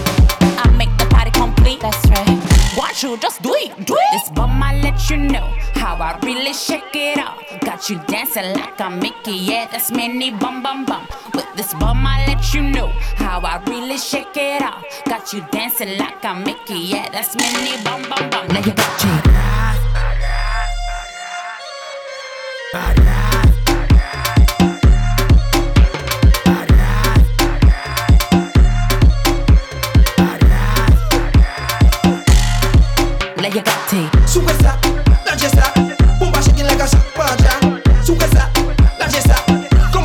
I 0.57 0.66
make 0.76 0.89
the 0.97 1.05
party 1.05 1.32
complete. 1.32 1.82
That's 1.82 2.03
right. 2.10 2.28
Want 2.76 3.03
you 3.03 3.18
just 3.18 3.41
do 3.43 3.53
it, 3.53 3.86
do 3.86 3.93
it. 3.93 4.12
This 4.12 4.30
bum 4.30 4.64
I 4.64 4.80
let 4.82 5.10
you 5.10 5.18
know 5.18 5.45
how 5.76 5.95
I 5.95 6.18
really 6.24 6.53
shake 6.53 6.95
it 6.95 7.20
up. 7.20 7.38
Got 7.62 7.89
you 7.89 8.01
dancing 8.07 8.53
like 8.53 8.80
I'm 8.82 8.99
Mickey, 8.99 9.34
yeah, 9.34 9.68
that's 9.70 9.91
mini 9.91 10.32
bum 10.32 10.64
bum 10.64 10.86
bum. 10.86 11.05
With 11.34 11.47
this 11.55 11.74
bum 11.76 12.05
I 12.05 12.26
let 12.28 12.53
you 12.53 12.62
know 12.62 12.88
how 13.18 13.41
I 13.41 13.62
really 13.68 13.97
shake 13.97 14.36
it 14.36 14.62
up 14.62 14.84
got 15.30 15.34
you 15.34 15.51
dancing 15.51 15.97
like 15.97 16.23
a 16.23 16.34
Mickey. 16.36 16.80
Yeah, 16.80 17.09
that's 17.09 17.36
Minnie. 17.36 17.84
Bum 17.84 18.01
bum 18.09 18.30
bum. 18.30 18.47
Now 18.47 18.59
you 18.59 18.73
got 18.73 19.03
you. 19.03 19.39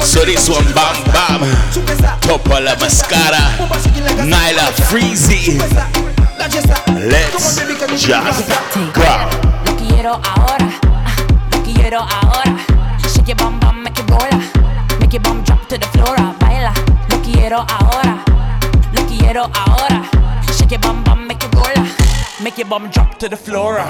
So 0.04 0.24
this 0.24 0.48
one 0.48 0.64
bam 0.74 1.04
bam 1.10 1.40
Top 2.20 2.46
of 2.46 2.62
the 2.62 2.76
mascara 2.80 3.43
Freezy. 4.94 5.58
Let's 6.38 6.54
just 6.54 6.68
go. 8.94 9.02
Lo 9.66 9.76
quiero 9.76 10.20
ahora, 10.22 10.70
ah, 10.86 11.16
lo 11.50 11.62
quiero 11.64 11.98
ahora. 11.98 12.56
Shake 13.12 13.26
your 13.26 13.36
bum 13.36 13.58
bum, 13.58 13.82
make 13.82 13.98
it 13.98 14.08
roll. 14.08 14.40
Make 15.00 15.14
your 15.14 15.22
bum 15.22 15.42
drop 15.42 15.66
to 15.66 15.78
the 15.78 15.86
floor, 15.86 16.14
ah, 16.16 16.32
baila. 16.38 16.72
Lo 17.10 17.20
quiero 17.24 17.66
ahora, 17.68 18.22
lo 18.92 19.04
quiero 19.08 19.50
ahora. 19.52 20.08
Shake 20.56 20.70
your 20.70 20.80
bum 20.80 21.02
bum, 21.02 21.26
make 21.26 21.42
it 21.42 21.52
roll. 21.56 21.88
make 22.40 22.56
your 22.56 22.68
bum 22.68 22.88
drop 22.90 23.18
to 23.18 23.28
the 23.28 23.36
floor. 23.36 23.80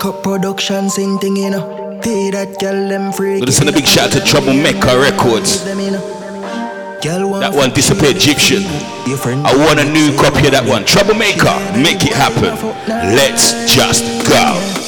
Cup 0.00 0.22
Production, 0.22 0.88
same 0.88 1.18
thing 1.18 1.36
you 1.36 1.50
know. 1.50 2.00
Pay 2.02 2.30
that 2.30 2.58
girl 2.58 2.88
them 2.88 3.12
free. 3.12 3.38
But 3.38 3.52
send 3.52 3.68
a 3.68 3.72
big 3.72 3.86
shout 3.86 4.06
out 4.06 4.12
to 4.12 4.24
Troublemaker 4.24 4.98
Records. 4.98 5.62
That 5.62 7.52
one 7.54 7.70
disappeared 7.70 8.16
Egyptian. 8.16 8.62
I 8.64 9.54
want 9.68 9.78
a 9.78 9.84
new 9.84 10.16
copy 10.16 10.46
of 10.46 10.52
that 10.52 10.64
one. 10.66 10.86
Troublemaker, 10.86 11.52
make 11.76 12.00
it 12.00 12.16
happen. 12.16 12.56
Let's 12.88 13.52
just 13.68 14.04
go. 14.26 14.79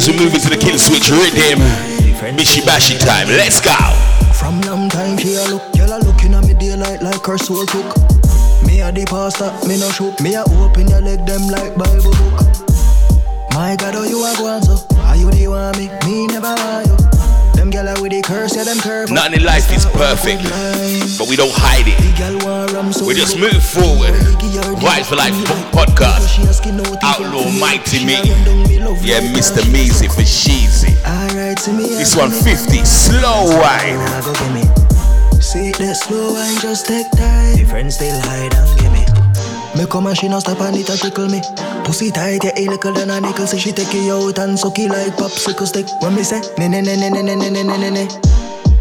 As 0.00 0.08
we 0.08 0.16
move 0.16 0.32
into 0.32 0.48
the 0.48 0.56
kill 0.56 0.78
switch 0.78 1.10
rhythm, 1.10 1.60
Bishi 2.36 2.64
Bashi 2.64 2.96
time. 2.96 3.28
Let's 3.28 3.60
go. 3.60 3.76
From 4.32 4.60
long 4.62 4.88
time 4.88 5.18
she 5.18 5.34
a 5.34 5.44
look, 5.44 5.62
girl 5.76 5.92
a 5.92 5.98
looking 6.00 6.32
at 6.32 6.44
me 6.46 6.54
daylight 6.54 7.02
like 7.02 7.24
her 7.26 7.36
soul 7.36 7.66
cook. 7.66 7.84
Me 8.64 8.80
a 8.80 8.90
the 8.92 9.04
pastor, 9.04 9.52
me 9.68 9.78
no 9.78 9.90
shook. 9.90 10.18
Me 10.20 10.34
a 10.34 10.42
open 10.64 10.88
your 10.88 11.02
leg 11.02 11.26
them 11.26 11.48
like 11.48 11.76
Bible 11.76 12.12
book. 12.16 12.40
My 13.52 13.76
God, 13.76 13.96
oh 13.96 14.04
you 14.04 14.24
a 14.24 14.32
go 14.38 14.60
so? 14.64 14.80
Are 15.04 15.16
you 15.16 15.30
the 15.30 15.48
one 15.48 15.76
me? 15.76 15.88
Me 16.06 16.26
never 16.28 16.48
want 16.48 16.86
you. 16.86 16.99
Them 17.70 17.86
gyal 17.86 18.02
with 18.02 18.10
the 18.12 18.22
curse, 18.22 18.56
yeah 18.56 18.64
them 18.64 18.78
curve. 18.78 19.10
Nothing 19.10 19.40
in 19.40 19.44
life 19.44 19.70
is 19.70 19.86
perfect, 19.86 20.42
but 21.18 21.28
we 21.28 21.36
don't 21.36 21.52
hide 21.54 21.86
it. 21.86 21.98
We 23.06 23.14
just 23.14 23.38
move 23.38 23.62
forward. 23.62 24.14
Vibes 24.80 25.06
for 25.06 25.16
Life 25.16 25.34
podcast. 25.70 26.40
Outlaw 27.02 27.50
Mighty 27.60 28.04
Me. 28.04 28.14
Yeah, 29.06 29.20
Mr. 29.30 29.62
Measy 29.70 30.08
for 30.10 30.22
Sheezy. 30.22 30.96
Alright, 31.06 31.58
see 31.58 31.72
me. 31.72 31.84
This 31.84 32.16
one 32.16 32.30
50. 32.30 32.84
Slow 32.84 33.46
wine. 33.60 34.00
See 35.40 35.70
that 35.72 35.96
slow 35.96 36.34
wine 36.34 36.58
just 36.60 36.86
take 36.86 37.10
time. 37.12 37.56
The 37.56 37.64
friends 37.68 37.94
still 37.94 38.18
hide 38.22 38.54
and 38.54 38.80
give 38.80 38.92
me. 38.92 39.06
Me 39.78 39.86
come 39.88 40.06
and 40.08 40.16
she 40.16 40.28
no 40.28 40.40
stop 40.40 40.60
and 40.60 40.76
it 40.76 40.88
a 40.88 40.96
tickle 40.96 41.28
me. 41.28 41.40
Pussy 41.84 42.10
tight, 42.10 42.44
yeah, 42.44 42.52
a 42.56 42.66
little 42.66 42.92
than 42.92 43.10
a 43.10 43.20
nickel. 43.20 43.46
Say 43.46 43.58
she 43.58 43.72
take 43.72 43.92
it 43.94 44.10
out 44.10 44.38
and 44.38 44.58
suck 44.58 44.78
it 44.78 44.90
like 44.90 45.12
popsicle 45.16 45.66
stick. 45.66 45.86
When 46.00 46.14
me 46.14 46.22
say, 46.22 46.40
ne 46.58 46.68
ne 46.68 46.80
ne 46.80 46.96
ne 46.96 47.10
ne 47.10 47.22
ne 47.22 47.34
ne 47.34 47.50
ne 47.50 47.62
ne 47.62 47.76
ne 47.76 47.90
ne. 47.90 48.08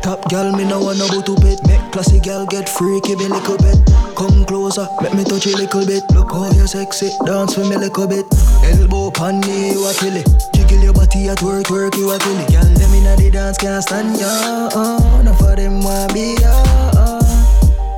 Top 0.02 0.30
girl, 0.30 0.52
me 0.54 0.64
no 0.64 0.80
want 0.80 1.00
no 1.00 1.08
to 1.10 1.36
bed. 1.42 1.60
Make 1.68 1.92
classy 1.92 2.20
girl 2.20 2.46
get 2.46 2.70
freaky, 2.70 3.16
be 3.16 3.28
little 3.28 3.58
bit. 3.58 3.78
Come 4.16 4.46
closer, 4.46 4.88
make 5.02 5.14
me 5.14 5.24
touch 5.24 5.46
you 5.46 5.56
little 5.56 5.86
bit. 5.86 6.04
Look 6.14 6.32
how 6.32 6.52
you 6.52 6.68
sexy, 6.68 7.10
dance 7.26 7.56
for 7.56 7.66
me 7.66 7.76
little 7.76 8.08
bit. 8.08 8.26
Elbow 8.64 9.12
pan 9.12 9.42
me, 9.42 9.72
you 9.74 9.86
a 9.88 9.94
kill 9.94 10.16
it. 10.16 10.28
Jiggle 10.54 10.84
your 10.84 10.94
body 10.94 11.30
at 11.30 11.42
work, 11.42 11.70
work 11.70 11.96
you 11.96 12.12
a 12.12 12.20
kill 12.20 12.40
it. 12.40 12.52
Girl, 12.52 12.64
them 12.64 12.94
inna 12.94 13.16
the 13.18 13.32
dance 13.32 13.58
can't 13.58 13.84
stand 13.84 14.20
ya. 14.20 14.70
Uh, 14.74 15.20
enough 15.20 15.42
of 15.42 15.56
them 15.58 15.84
want 15.84 16.14
be 16.14 16.38
ya. 16.40 16.54
Uh. 16.96 17.20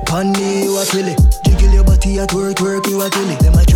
Pan 0.06 0.32
me, 0.32 0.64
you 0.64 0.78
a 0.78 0.84
kill 0.86 1.06
it. 1.06 1.20
Jiggle 1.44 1.70
your 1.70 1.84
body 1.84 2.18
at 2.18 2.32
work, 2.32 2.60
work 2.60 2.86
you 2.86 3.00
a 3.00 3.10
kill 3.10 3.30
it. 3.30 3.71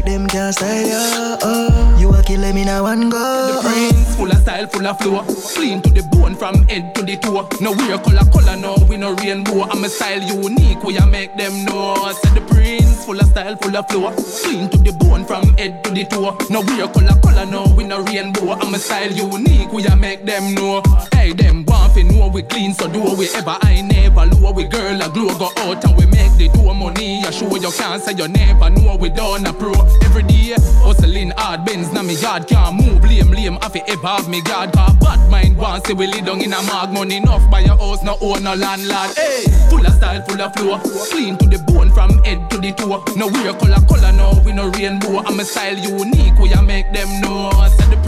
Try 0.00 0.12
them 0.12 0.26
can't 0.26 0.54
style. 0.54 1.38
Uh. 1.42 1.96
You 1.98 2.10
a 2.14 2.22
kill 2.22 2.40
them 2.40 2.56
in 2.56 2.68
a 2.68 2.82
one 2.82 3.10
go. 3.10 3.18
The 3.18 3.68
prince, 3.68 4.16
full 4.16 4.30
of 4.30 4.38
style, 4.38 4.66
full 4.66 4.86
of 4.86 4.98
flow. 4.98 5.22
Clean 5.54 5.80
to 5.82 5.90
the 5.90 6.02
bone 6.02 6.34
from 6.34 6.66
head 6.68 6.94
to 6.94 7.02
the 7.02 7.16
toe. 7.16 7.48
No 7.60 7.72
wear 7.72 7.98
color, 7.98 8.24
color, 8.32 8.56
no, 8.56 8.76
we 8.88 8.96
no 8.96 9.14
rainbow. 9.14 9.62
I'm 9.62 9.84
a 9.84 9.88
style 9.88 10.22
unique, 10.22 10.82
we 10.82 10.96
a 10.96 11.06
make 11.06 11.36
them 11.36 11.64
know. 11.64 12.12
Said 12.22 12.34
the 12.34 12.40
prince, 12.42 13.04
full 13.04 13.18
of 13.18 13.26
style, 13.26 13.56
full 13.56 13.76
of 13.76 13.88
flow. 13.88 14.12
Clean 14.42 14.68
to 14.70 14.78
the 14.78 14.92
bone 14.92 15.24
from 15.24 15.56
head 15.56 15.82
to 15.84 15.90
the 15.90 16.04
toe. 16.04 16.36
No 16.48 16.60
wear 16.60 16.88
color, 16.88 17.18
color, 17.22 17.46
no, 17.46 17.72
we 17.76 17.84
no 17.84 18.02
rainbow. 18.02 18.52
I'm 18.52 18.74
a 18.74 18.78
style 18.78 19.12
unique, 19.12 19.72
we 19.72 19.86
a 19.86 19.96
make 19.96 20.24
them 20.24 20.54
know. 20.54 20.82
Hey, 21.12 21.32
them 21.32 21.64
want 21.96 22.12
know 22.12 22.28
we 22.28 22.42
clean, 22.42 22.72
so 22.74 22.88
do 22.88 23.00
we 23.16 23.28
ever. 23.34 23.56
I 23.62 23.82
never 23.82 24.26
lower, 24.26 24.52
we 24.52 24.64
girl 24.64 25.00
a 25.00 25.08
glow 25.08 25.36
go 25.38 25.50
out 25.58 25.84
and 25.84 25.96
we 25.96 26.06
make 26.06 26.32
the 26.36 26.48
do 26.48 26.72
money. 26.74 27.24
I 27.24 27.30
show 27.30 27.54
you 27.54 27.70
can't 27.72 28.02
say 28.02 28.12
you 28.12 28.28
never 28.28 28.70
know 28.70 28.82
what 28.82 29.00
we 29.00 29.08
done 29.10 29.46
a 29.46 29.52
pro. 29.52 29.72
Every 30.02 30.22
day, 30.22 30.54
hustling 30.82 31.30
hard, 31.36 31.64
Benz 31.64 31.92
na 31.92 32.02
me 32.02 32.14
yard 32.14 32.46
can't 32.46 32.76
move. 32.76 33.02
Lame, 33.04 33.30
lame, 33.30 33.58
I 33.60 33.68
fi 33.68 33.82
ever 33.88 34.06
have 34.06 34.28
me 34.28 34.42
guard. 34.42 34.72
Cause 34.72 34.96
bad 34.96 35.30
mind 35.30 35.56
want 35.56 35.86
say 35.86 35.94
we 35.94 36.06
live 36.06 36.26
down 36.26 36.40
in 36.40 36.52
a 36.52 36.62
mag 36.62 36.92
money 36.92 37.16
enough 37.16 37.48
buy 37.50 37.60
your 37.60 37.76
house, 37.76 38.02
no 38.02 38.16
own 38.20 38.42
no 38.42 38.54
landlord. 38.54 39.10
Hey, 39.16 39.44
full 39.68 39.84
of 39.84 39.92
style, 39.94 40.22
full 40.22 40.40
of 40.40 40.54
flow, 40.54 40.78
clean 41.10 41.36
to 41.38 41.46
the 41.46 41.58
bone 41.66 41.90
from 41.92 42.22
head 42.24 42.50
to 42.50 42.58
the 42.58 42.72
toe. 42.72 43.02
No 43.16 43.26
wear 43.28 43.52
color, 43.54 43.80
color, 43.88 44.12
no 44.12 44.40
we 44.44 44.52
no 44.52 44.68
rainbow. 44.70 45.18
I'm 45.26 45.40
a 45.40 45.44
style 45.44 45.76
unique, 45.76 46.38
we 46.38 46.52
a 46.52 46.62
make 46.62 46.92
them 46.92 47.08
know. 47.20 47.50
Said 47.76 47.90
the 47.90 48.00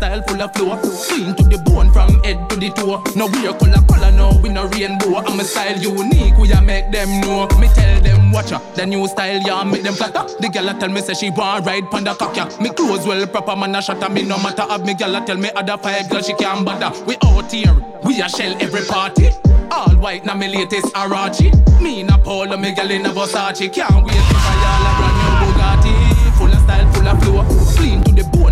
style, 0.00 0.22
full 0.22 0.40
of 0.40 0.52
flow, 0.54 0.76
clean 1.08 1.36
to 1.36 1.44
the 1.44 1.58
bone 1.58 1.92
from 1.92 2.08
head 2.24 2.48
to 2.48 2.56
the 2.56 2.70
toe. 2.70 3.04
No 3.14 3.26
wear 3.28 3.52
color, 3.52 3.84
color, 3.84 4.12
no 4.12 4.40
we 4.42 4.48
no 4.48 4.66
rainbow. 4.72 5.20
I'm 5.20 5.38
a 5.38 5.44
style 5.44 5.76
unique, 5.76 6.36
we 6.38 6.50
a 6.52 6.60
make 6.62 6.90
them 6.90 7.20
know. 7.20 7.46
Me 7.60 7.68
tell 7.68 8.00
them 8.00 8.32
watch 8.32 8.50
ya, 8.50 8.58
the 8.74 8.86
new 8.86 9.06
style, 9.06 9.40
yeah, 9.44 9.62
make 9.62 9.82
them 9.82 9.92
flatter. 9.92 10.24
The 10.40 10.48
a 10.48 10.80
tell 10.80 10.88
me 10.88 11.02
say 11.02 11.12
she 11.12 11.28
want 11.30 11.66
ride 11.66 11.90
panda 11.90 12.14
cock 12.14 12.34
ya. 12.34 12.48
Me 12.60 12.70
clothes 12.70 13.06
well 13.06 13.26
proper, 13.26 13.54
man 13.56 13.74
a 13.74 13.78
at 13.78 14.12
me 14.12 14.22
no 14.22 14.38
matter. 14.38 14.62
Have 14.62 14.86
me 14.86 14.92
a 14.92 15.20
tell 15.20 15.36
me 15.36 15.50
other 15.54 15.76
five 15.76 16.08
girl 16.08 16.22
she 16.22 16.32
can't 16.32 16.64
bother. 16.64 16.90
We 17.04 17.16
out 17.22 17.52
here, 17.52 17.76
we 18.02 18.22
a 18.22 18.28
shell 18.28 18.56
every 18.60 18.84
party. 18.86 19.28
All 19.70 19.94
white 19.96 20.24
na 20.24 20.34
me 20.34 20.48
latest 20.48 20.94
Arachi. 20.94 21.52
Me 21.80 22.02
na 22.02 22.16
Polo, 22.16 22.56
me 22.56 22.74
girl 22.74 22.90
in 22.90 23.04
a 23.04 23.10
Versace. 23.10 23.68
Can't 23.72 24.04
wait 24.04 24.16
to 24.16 24.34
buy 24.44 24.56
all 24.72 24.86
a 24.88 24.92
brand 24.98 25.16
new 25.20 25.34
Bugatti. 25.44 25.94
Full 26.38 26.52
of 26.52 26.60
style, 26.64 26.88
full 26.92 27.08
of 27.08 27.22
flow. 27.22 27.59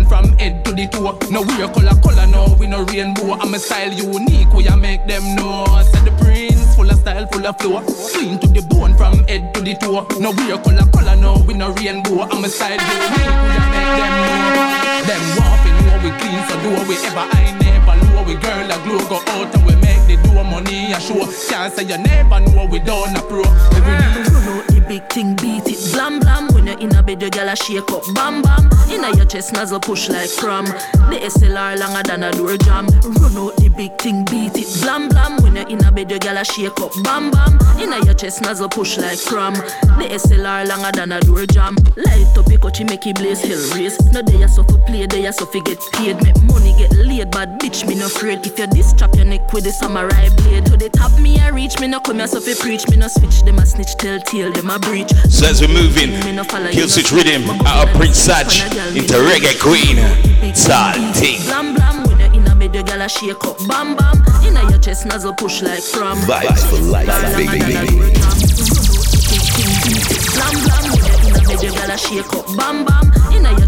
From 0.09 0.25
head 0.39 0.65
to 0.65 0.73
the 0.73 0.87
toe. 0.87 1.17
No 1.29 1.41
wear 1.45 1.69
color, 1.69 1.95
color, 2.01 2.27
no 2.27 2.57
we 2.59 2.67
no 2.67 2.83
rainbow. 2.83 3.37
I'm 3.39 3.53
a 3.53 3.59
style 3.59 3.93
unique, 3.93 4.51
we 4.51 4.67
a 4.67 4.75
make 4.75 5.05
them 5.07 5.23
know. 5.35 5.63
Said 5.93 6.03
the 6.03 6.11
prince, 6.19 6.75
full 6.75 6.89
of 6.89 6.97
style, 6.99 7.27
full 7.27 7.45
of 7.45 7.57
flow. 7.61 7.79
Clean 8.11 8.39
to 8.39 8.47
the 8.47 8.61
bone 8.67 8.97
from 8.97 9.23
head 9.29 9.53
to 9.53 9.61
the 9.61 9.75
toe. 9.75 10.07
No 10.19 10.31
wear 10.31 10.57
color, 10.57 10.89
color, 10.91 11.15
no 11.15 11.45
we 11.47 11.53
no 11.53 11.71
rainbow. 11.77 12.25
I'm 12.25 12.43
a 12.43 12.49
style 12.49 12.81
unique, 12.81 13.37
we 13.45 13.53
a 13.53 13.63
make 13.69 13.93
them 14.01 14.13
know. 14.17 14.65
Them 15.05 15.21
fi 15.63 15.69
know 15.85 15.97
we 16.03 16.11
clean, 16.17 16.41
so 16.49 16.55
do 16.65 16.69
we 16.89 16.95
ever 17.05 17.25
I 17.29 17.53
never 17.61 17.95
low. 18.11 18.23
We 18.25 18.35
girl 18.35 18.67
a 18.67 18.77
glow 18.83 18.99
go 19.07 19.17
out 19.37 19.53
and 19.55 19.63
we 19.65 19.75
make 19.77 20.03
the 20.09 20.17
do 20.25 20.43
money 20.43 20.91
a 20.91 20.99
show. 20.99 21.21
Can't 21.47 21.71
say 21.71 21.85
you 21.85 21.97
never 21.97 22.39
know 22.51 22.65
we 22.65 22.79
done 22.79 23.15
a 23.15 23.21
pro. 23.21 23.45
Every 23.77 23.95
day. 23.97 24.29
Run 24.33 24.47
out 24.49 24.78
big 24.79 25.07
thing, 25.09 25.35
beat 25.35 25.67
it, 25.67 25.93
blam 25.93 26.19
blam. 26.19 26.47
When 26.53 26.67
you're 26.67 26.79
in 26.79 26.95
a 26.95 27.03
bed, 27.03 27.21
your 27.21 27.45
a 27.45 27.55
shake 27.55 27.91
up, 27.91 28.03
bam 28.13 28.41
bam. 28.41 28.69
Inna 28.89 29.15
your 29.15 29.25
chest, 29.25 29.53
nozzle 29.53 29.79
push 29.79 30.09
like 30.09 30.29
pram. 30.37 30.65
The 30.65 31.19
SLR 31.23 31.79
longer 31.79 32.03
than 32.03 32.23
a 32.23 32.31
door 32.31 32.57
jam. 32.57 32.87
Run 32.87 33.37
out 33.37 33.55
the 33.57 33.71
big 33.75 33.97
thing, 33.97 34.25
beat 34.25 34.57
it, 34.57 34.81
blam 34.81 35.09
blam. 35.09 35.41
When 35.41 35.55
you're 35.55 35.67
in 35.67 35.83
a 35.83 35.91
bed, 35.91 36.11
your 36.11 36.33
a 36.33 36.43
shake 36.43 36.79
up, 36.79 36.91
bam 37.03 37.31
bam. 37.31 37.57
Inna 37.79 38.03
your 38.05 38.13
chest, 38.13 38.41
nozzle 38.41 38.69
push 38.69 38.97
like 38.97 39.23
pram. 39.25 39.53
The 39.53 40.07
SLR 40.11 40.67
longer 40.67 40.91
than 40.91 41.11
a 41.11 41.19
door 41.21 41.45
jam. 41.45 41.75
Light 41.97 42.37
up 42.37 42.49
your 42.49 42.59
coachy, 42.59 42.83
make 42.83 43.07
it 43.07 43.15
blaze 43.15 43.41
hell 43.41 43.77
race. 43.77 43.99
No 44.11 44.21
day 44.21 44.45
so 44.47 44.63
for 44.63 44.77
play, 44.85 45.07
day 45.07 45.29
so 45.31 45.45
for 45.45 45.61
get 45.61 45.79
paid. 45.93 46.21
Make 46.23 46.41
money 46.43 46.73
get 46.77 46.91
laid, 46.93 47.31
bad 47.31 47.59
bitch 47.59 47.87
me 47.87 47.95
no 47.95 48.05
afraid. 48.05 48.45
If 48.45 48.57
you 48.59 48.67
this 48.67 48.89
strap 48.91 49.15
your 49.15 49.25
neck 49.25 49.51
with 49.53 49.63
the 49.63 49.71
samurai 49.71 50.29
blade, 50.37 50.65
to 50.67 50.77
the 50.77 50.89
top 50.89 51.17
me 51.19 51.39
a 51.39 51.53
reach. 51.53 51.79
Me 51.79 51.87
no 51.87 51.99
come 51.99 52.17
here 52.17 52.27
so 52.27 52.39
fi 52.39 52.53
preach. 52.55 52.87
Me 52.89 52.97
no 52.97 53.07
switch 53.07 53.43
them 53.43 53.59
a 53.59 53.65
snitch, 53.65 53.95
tell 53.97 54.19
tale 54.19 54.51
them 54.51 54.68
a 54.69 54.79
breach. 54.79 55.11
So 55.29 55.47
as 55.47 55.61
we're 55.61 55.67
moving, 55.73 56.11
Kill 56.71 56.87
Switch 56.87 57.11
Rhythm 57.11 57.49
out 57.65 57.87
of 57.87 57.95
Prince 57.95 58.27
Satch 58.27 58.63
into 58.95 59.13
Reggae 59.13 59.59
Queen. 59.59 59.97
Salting. 60.55 61.41
Blam 61.45 61.73
blam 61.75 62.03
when 62.03 62.19
you're 62.19 62.33
in 62.33 62.47
a 62.47 62.55
bed, 62.55 62.73
your 62.73 62.83
gal 62.83 63.01
a 63.01 63.09
shake 63.09 63.43
up, 63.45 63.57
bam 63.67 63.95
bam. 63.95 64.23
Inna 64.43 64.69
your 64.69 64.79
chest, 64.79 65.05
nozzle 65.05 65.33
push 65.33 65.61
like 65.61 65.81
from. 65.81 66.17
Vibes 66.19 66.63
for 66.69 66.81
life, 66.81 67.07
baby. 67.35 67.73
Blam 70.33 70.55
blam, 70.63 70.83
when 70.91 71.03
you 71.05 71.13
in 71.29 71.35
a 71.35 71.41
bed, 71.47 71.63
you 71.63 71.71
gotta 71.71 71.97
shake 71.97 72.33
up. 72.33 72.45
Bam 72.57 72.85
bam, 72.85 73.11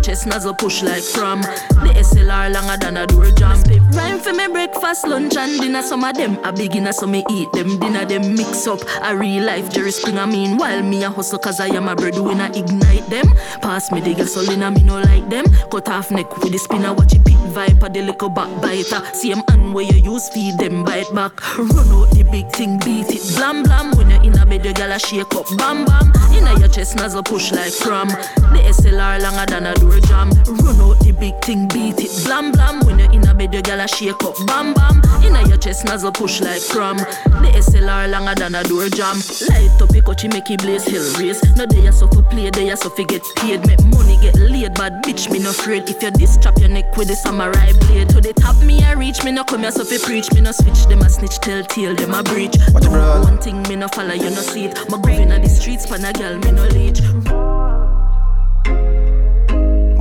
chest 0.01 0.25
nozzle 0.27 0.53
push 0.53 0.83
like 0.83 1.03
from. 1.03 1.41
The 1.41 1.93
SLR 1.97 2.53
longer 2.53 2.77
than 2.77 2.97
a 2.97 3.07
door 3.07 3.31
jam. 3.31 3.61
Rhyme 3.91 4.19
for 4.19 4.33
me 4.33 4.47
breakfast, 4.47 5.07
lunch 5.07 5.37
and 5.37 5.59
dinner. 5.59 5.81
Some 5.81 6.03
of 6.03 6.15
them 6.15 6.37
a 6.43 6.51
beginner, 6.51 6.93
so 6.93 7.07
me 7.07 7.23
eat 7.29 7.51
them 7.53 7.79
dinner. 7.79 8.05
Them 8.05 8.35
mix 8.35 8.67
up 8.67 8.79
a 9.03 9.15
real 9.15 9.43
life 9.43 9.71
Jerry 9.71 9.91
Springer. 9.91 10.27
Meanwhile 10.27 10.83
me 10.83 11.03
a 11.03 11.09
hustle 11.09 11.39
'cause 11.39 11.59
I 11.59 11.67
am 11.67 11.87
a 11.87 11.95
breadwinner. 11.95 12.49
Ignite 12.53 13.09
them, 13.09 13.27
pass 13.61 13.91
me 13.91 14.01
the 14.01 14.13
gasoline, 14.13 14.73
me 14.73 14.83
no 14.83 14.99
like 14.99 15.29
them. 15.29 15.45
Cut 15.69 15.89
off 15.89 16.11
neck 16.11 16.37
with 16.37 16.51
the 16.51 16.57
spinner, 16.57 16.93
watch 16.93 17.13
it 17.13 17.23
pit 17.23 17.37
viper, 17.51 17.89
the 17.89 18.01
little 18.01 18.29
backbiter. 18.29 19.01
Same 19.13 19.43
hand 19.49 19.73
where 19.73 19.83
you 19.83 20.13
use 20.13 20.29
feed 20.29 20.57
them 20.57 20.83
bite 20.83 21.13
back. 21.13 21.33
Run 21.57 21.91
out 21.91 22.11
the 22.11 22.23
big 22.31 22.49
thing, 22.51 22.79
beat 22.79 23.09
it, 23.09 23.35
blam 23.35 23.63
blam. 23.63 23.91
When 23.91 24.10
in 24.23 24.37
a 24.37 24.45
bed, 24.45 24.65
you 24.65 24.73
gotta 24.73 24.99
shake 24.99 25.33
up, 25.35 25.45
bam 25.57 25.85
bam. 25.85 26.11
Inna 26.33 26.57
your 26.59 26.67
chest 26.67 26.95
nozzle 26.95 27.23
push 27.23 27.51
like 27.51 27.73
from. 27.73 28.07
The 28.07 28.61
SLR 28.69 29.21
longer 29.21 29.45
than 29.47 29.65
a 29.65 29.73
door 29.75 29.99
jam. 29.99 30.29
Run 30.63 30.81
out 30.81 30.99
the 30.99 31.15
big 31.19 31.39
thing, 31.43 31.67
beat 31.67 31.99
it, 31.99 32.25
blam 32.25 32.51
blam. 32.51 32.79
When 32.85 32.99
you 32.99 33.09
in 33.11 33.27
a 33.27 33.33
bed, 33.33 33.53
you 33.53 33.61
gotta 33.61 33.87
shake 33.87 34.23
up, 34.23 34.35
bam 34.47 34.73
bam. 34.73 35.01
Inna 35.23 35.47
your 35.47 35.57
chest 35.57 35.85
nozzle 35.85 36.11
push 36.11 36.41
like 36.41 36.61
from. 36.61 36.97
The 36.97 37.51
SLR 37.55 38.09
longer 38.11 38.35
than 38.35 38.55
a 38.55 38.63
door 38.63 38.89
jam. 38.89 39.17
Light 39.49 39.81
up 39.81 39.93
your 39.93 40.03
coachy, 40.03 40.27
make 40.27 40.49
it 40.49 40.61
blaze 40.61 40.85
hill 40.85 41.03
race. 41.19 41.41
No 41.55 41.65
day 41.65 41.83
you 41.83 41.91
suffer 41.91 42.21
play, 42.23 42.49
day 42.49 42.67
you 42.67 42.75
suffer 42.75 43.03
get 43.03 43.23
paid. 43.35 43.65
Make 43.67 43.83
money 43.85 44.17
get 44.21 44.35
laid, 44.35 44.73
bad 44.75 45.03
bitch 45.03 45.29
me 45.29 45.39
no 45.39 45.51
afraid. 45.51 45.89
If 45.89 46.01
you 46.01 46.11
this 46.11 46.37
your 46.59 46.69
neck 46.69 46.95
with 46.97 47.07
the 47.07 47.15
samurai 47.15 47.71
blade. 47.87 48.09
To 48.09 48.21
the 48.21 48.33
top 48.33 48.57
me 48.63 48.81
a 48.83 48.95
reach, 48.95 49.23
me 49.23 49.31
no 49.31 49.43
come 49.43 49.61
here 49.61 49.71
so 49.71 49.83
fi 49.83 49.97
preach. 49.97 50.31
Me 50.33 50.41
no 50.41 50.51
switch, 50.51 50.85
them 50.87 51.01
a 51.01 51.09
snitch, 51.09 51.39
tell 51.39 51.63
tale, 51.63 51.95
them 51.95 52.13
a 52.13 52.23
breach. 52.23 52.55
One 52.71 53.37
thing 53.39 53.61
me 53.63 53.75
no 53.75 53.87
follow, 53.87 54.10
you 54.15 54.29
no 54.29 54.41
see 54.41 54.65
it. 54.65 54.77
My 54.89 54.99
grooving 54.99 55.31
on 55.31 55.41
the 55.41 55.49
streets, 55.49 55.85
pan 55.85 56.03
a 56.03 56.11
girl, 56.13 56.37
me 56.39 56.51
no 56.51 56.65
leech. 56.67 57.01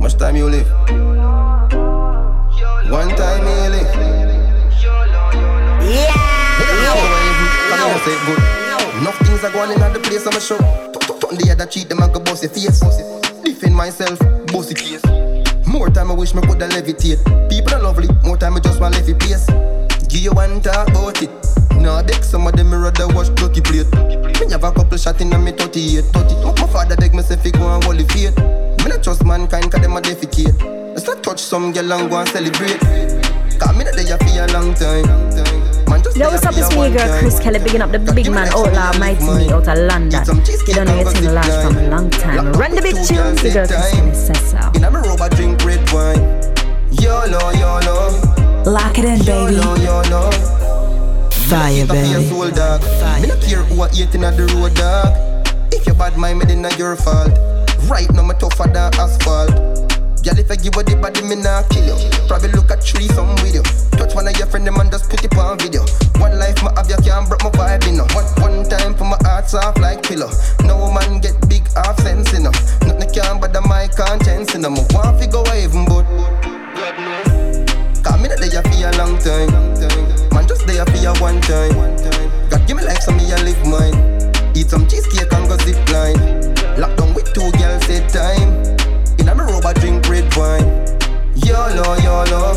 Much 0.01 0.15
time 0.17 0.35
you 0.35 0.47
live? 0.49 0.69
One 2.91 3.09
time 3.15 3.45
you 3.45 3.69
live. 3.71 3.91
Yeah. 5.87 6.11
Come 7.69 7.81
on, 7.89 7.99
say 8.03 8.17
good. 8.25 8.41
Enough 9.01 9.17
things 9.19 9.43
are 9.43 9.51
going 9.51 9.71
in 9.71 9.81
at 9.81 9.93
the 9.93 9.99
place 9.99 10.25
I'm 10.27 10.35
a 10.35 10.41
show. 10.41 10.57
Turn 10.57 11.37
the 11.37 11.51
other 11.51 11.65
cheat, 11.65 11.87
them 11.89 12.01
I 12.03 12.07
go 12.07 12.19
boss 12.19 12.43
your 12.43 12.51
face. 12.51 12.79
Defend 13.43 13.75
myself, 13.75 14.19
bossy 14.47 14.73
case. 14.73 15.03
More 15.65 15.89
time 15.89 16.11
I 16.11 16.13
wish 16.13 16.33
me 16.33 16.41
coulda 16.41 16.67
levitate. 16.67 17.23
People 17.49 17.75
are 17.75 17.81
lovely, 17.81 18.09
more 18.23 18.37
time 18.37 18.57
I 18.57 18.59
just 18.59 18.81
want 18.81 18.93
left 18.95 19.07
it 19.07 19.19
place. 19.19 19.45
Give 20.09 20.21
you 20.21 20.31
one 20.33 20.61
talk 20.61 20.89
about 20.89 21.21
it. 21.21 21.50
Nah, 21.79 22.03
beg 22.03 22.23
some 22.23 22.47
of 22.47 22.53
them 22.55 22.69
me 22.71 22.77
rather 22.77 23.07
watch 23.07 23.33
dirty 23.35 23.61
plate. 23.61 23.89
Me 24.39 24.49
have 24.51 24.63
a 24.63 24.71
couple 24.71 24.97
shot 24.97 25.21
in 25.21 25.33
on 25.33 25.43
me 25.43 25.51
38, 25.51 26.03
30. 26.05 26.35
My 26.59 26.67
father 26.67 26.95
beg 26.95 27.13
me 27.13 27.21
say 27.21 27.37
fi 27.37 27.51
go 27.51 27.69
and 27.69 27.83
the 27.83 28.05
faith. 28.11 28.35
Me 28.83 28.89
not 28.89 29.03
trust 29.03 29.23
mankind 29.23 29.71
'cause 29.71 29.81
them 29.81 29.95
a 29.95 30.01
defecate. 30.01 30.57
Let's 30.93 31.07
not 31.07 31.23
touch 31.23 31.39
some 31.41 31.71
girl 31.71 31.93
and 31.93 32.09
go 32.09 32.17
and 32.17 32.29
celebrate. 32.29 32.79
Cause 33.59 33.75
me 33.77 33.83
not 33.85 33.95
there 33.95 34.17
for 34.17 34.25
a 34.25 34.47
long 34.51 34.73
time. 34.73 35.05
Man, 35.87 36.01
just 36.01 36.17
Yo, 36.17 36.29
what's 36.29 36.45
up? 36.45 36.57
It's 36.57 36.69
me, 36.69 36.89
girl, 36.89 37.07
time. 37.07 37.19
Chris 37.19 37.39
Kelly, 37.39 37.59
bigging 37.59 37.81
up 37.81 37.91
the 37.91 37.99
big 37.99 38.31
man, 38.31 38.47
outlaw, 38.47 38.97
mighty 38.97 39.23
me, 39.23 39.51
out 39.51 39.67
of 39.67 39.77
London. 39.77 40.23
You 40.67 40.73
don't 40.73 40.87
know 40.87 40.95
your 40.95 41.11
thing 41.11 41.33
last 41.33 41.61
from 41.61 41.77
a 41.77 41.87
long 41.89 42.09
time. 42.09 42.53
Run 42.53 42.75
the 42.75 42.81
big 42.81 42.95
tunes, 42.95 43.41
the 43.41 43.51
girl 43.51 43.67
Chris 43.67 43.91
Kelly 43.91 44.15
says 44.15 44.51
so. 44.51 44.71
In 44.75 44.83
a 44.83 44.89
robe 44.89 45.21
I 45.21 45.29
drink 45.29 45.63
red 45.65 45.83
wine. 45.91 46.23
YOLO, 46.91 47.51
YOLO. 47.51 48.63
Lock 48.65 48.97
it 48.97 49.05
in, 49.05 49.19
baby. 49.19 49.55
YOLO, 49.55 49.75
YOLO. 49.75 50.60
Fire, 51.51 51.85
baby. 51.85 52.29
Soul, 52.29 52.49
dog. 52.51 52.79
Me 53.19 53.27
no 53.27 53.35
care 53.43 53.59
who 53.67 53.81
are 53.81 53.91
eating 53.91 54.23
at 54.23 54.39
the 54.39 54.47
road, 54.55 54.71
dog. 54.71 55.11
If 55.73 55.85
you 55.85 55.93
bad 55.93 56.15
mind, 56.15 56.39
me 56.39 56.45
then 56.45 56.61
not 56.61 56.79
your 56.79 56.95
fault. 56.95 57.27
Right 57.91 58.07
now, 58.13 58.23
me 58.23 58.35
tougher 58.39 58.71
than 58.71 58.87
asphalt. 58.95 59.51
Girl, 60.23 60.39
if 60.39 60.47
I 60.47 60.55
give 60.55 60.71
you 60.71 60.83
the 60.87 60.95
body, 60.95 61.19
me 61.27 61.35
nah 61.35 61.67
kill 61.67 61.91
you. 61.91 61.99
Probably 62.31 62.55
look 62.55 62.71
at 62.71 62.79
tree, 62.79 63.11
some 63.11 63.35
video. 63.43 63.63
Touch 63.99 64.15
one 64.15 64.31
of 64.31 64.37
your 64.39 64.47
friend, 64.47 64.65
them 64.65 64.79
and 64.79 64.89
just 64.89 65.11
put 65.11 65.25
it 65.25 65.35
on 65.35 65.59
video. 65.59 65.83
One 66.23 66.39
life, 66.39 66.55
my 66.63 66.71
have 66.71 66.87
you 66.87 66.95
can't 67.03 67.27
break 67.27 67.43
my 67.43 67.51
vibe, 67.51 67.83
you 67.83 67.99
know. 67.99 68.07
One, 68.15 68.31
one 68.39 68.63
time 68.71 68.95
for 68.95 69.03
my 69.03 69.19
heart 69.27 69.51
soft 69.51 69.83
like 69.83 70.07
pillow. 70.07 70.31
No 70.63 70.87
man 70.87 71.19
get 71.19 71.35
big 71.51 71.67
half 71.75 71.99
sense, 71.99 72.31
you 72.31 72.47
know. 72.47 72.55
Nothing 72.87 73.11
can 73.11 73.43
but 73.43 73.51
the 73.51 73.59
my 73.59 73.91
conscience, 73.91 74.55
you 74.55 74.63
know. 74.63 74.71
Me 74.71 74.87
want 74.95 75.19
to 75.19 75.27
go 75.27 75.43
even, 75.51 75.83
but 75.83 76.07
there 78.41 78.63
for 78.63 78.73
a 78.73 78.91
long 78.97 79.17
time. 79.19 79.51
Man, 80.33 80.47
just 80.47 80.65
there 80.65 80.85
for 80.85 80.97
a 80.97 81.13
one 81.21 81.39
time. 81.41 81.73
God 82.49 82.67
give 82.67 82.77
me 82.77 82.83
life, 82.83 82.99
so 82.99 83.11
me 83.11 83.29
a 83.31 83.37
live 83.45 83.65
mine. 83.67 83.93
Eat 84.55 84.69
some 84.69 84.87
cheesecake 84.87 85.31
and 85.31 85.47
go 85.47 85.57
zip 85.57 85.77
line. 85.89 86.17
Lock 86.79 86.97
down 86.97 87.13
with 87.13 87.31
two 87.33 87.51
girls 87.59 87.87
at 87.89 88.09
time. 88.09 88.49
In 89.19 89.29
a 89.29 89.35
me 89.35 89.43
robe, 89.43 89.75
drink 89.79 90.07
red 90.09 90.25
wine. 90.35 90.65
YOLO, 91.35 91.95
YOLO. 92.01 92.55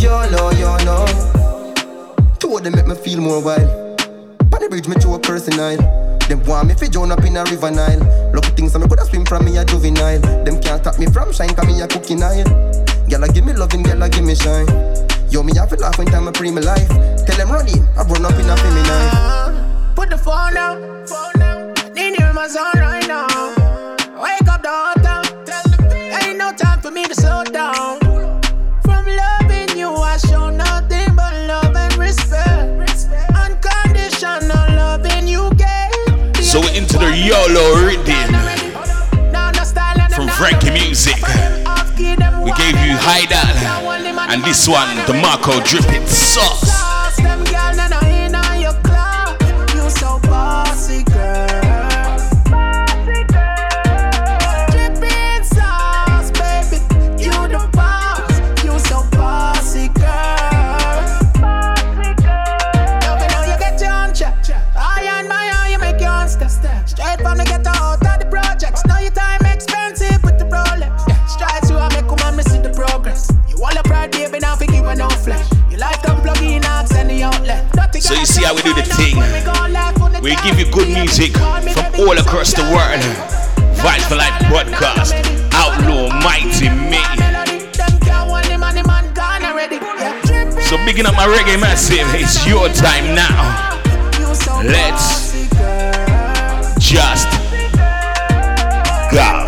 YOLO, 0.00 0.50
YOLO. 0.52 1.06
Two 2.38 2.56
of 2.56 2.64
them 2.64 2.74
make 2.74 2.86
me 2.86 2.94
feel 2.94 3.20
more 3.20 3.42
wild. 3.42 3.81
The 4.62 4.68
bridge, 4.68 4.86
me 4.86 4.94
throw 4.94 5.14
a 5.14 5.18
person. 5.18 5.58
Them 5.58 6.38
want 6.46 6.68
me 6.68 6.74
fi 6.74 6.86
drown 6.86 7.10
up 7.10 7.24
in 7.26 7.36
a 7.36 7.42
river 7.50 7.72
Nile. 7.72 7.98
Lucky 8.32 8.54
things, 8.54 8.78
me 8.78 8.86
coulda 8.86 9.04
swim 9.04 9.26
from 9.26 9.44
me 9.44 9.58
a 9.58 9.64
juvenile. 9.64 10.20
Them 10.46 10.62
can't 10.62 10.78
stop 10.78 11.00
me 11.00 11.06
from 11.06 11.32
shine, 11.32 11.50
cause 11.50 11.66
me 11.66 11.82
a 11.82 11.88
cooking 11.88 12.22
aisle. 12.22 12.46
Girl, 13.10 13.26
give 13.34 13.44
me 13.44 13.54
loving, 13.54 13.82
girl, 13.82 14.08
give 14.08 14.22
me 14.22 14.36
shine. 14.36 14.70
Yo, 15.34 15.42
me 15.42 15.52
have 15.58 15.68
to 15.70 15.76
laugh 15.82 15.98
when 15.98 16.06
time 16.06 16.28
I 16.28 16.30
pre 16.30 16.52
my 16.52 16.60
life. 16.60 16.86
Tell 17.26 17.34
them 17.34 17.50
run 17.50 17.66
in, 17.66 17.82
I 17.98 18.06
run 18.06 18.22
up 18.22 18.38
in 18.38 18.46
a 18.46 18.54
feminine. 18.54 19.96
Put 19.96 20.10
the 20.10 20.16
phone 20.16 20.54
down. 20.54 20.78
Phone 21.10 21.40
down. 21.42 21.98
In 21.98 22.14
my 22.32 22.46
zone 22.46 22.91
into 36.74 36.96
the 36.96 37.12
YOLO 37.14 37.84
rhythm 37.84 38.32
from 40.14 40.28
Frankie 40.28 40.70
Music. 40.70 41.16
We 42.42 42.52
gave 42.52 42.76
you 42.80 42.96
Haidal 42.96 44.28
and 44.30 44.42
this 44.42 44.66
one, 44.66 44.96
the 45.06 45.14
Marco 45.14 45.60
Dripping 45.60 46.06
Sauce. 46.06 46.72
So 78.02 78.14
you 78.14 78.26
see 78.26 78.42
how 78.42 78.52
we 78.52 78.62
do 78.62 78.74
the 78.74 78.82
thing. 78.82 79.14
We 80.22 80.34
give 80.42 80.58
you 80.58 80.68
good 80.72 80.88
music 80.88 81.34
from 81.36 82.00
all 82.00 82.18
across 82.18 82.52
the 82.52 82.62
world. 82.74 83.00
Vibes 83.78 84.08
for 84.08 84.16
Life 84.16 84.36
broadcast. 84.48 85.14
Outlaw 85.54 86.08
Mighty 86.20 86.68
Me. 86.68 86.98
So 90.62 90.76
bigging 90.84 91.06
up 91.06 91.14
my 91.14 91.26
reggae 91.26 91.60
massive. 91.60 92.12
It's 92.14 92.44
your 92.44 92.68
time 92.70 93.14
now. 93.14 93.78
Let's 94.64 95.32
just 96.80 97.28
go. 99.12 99.41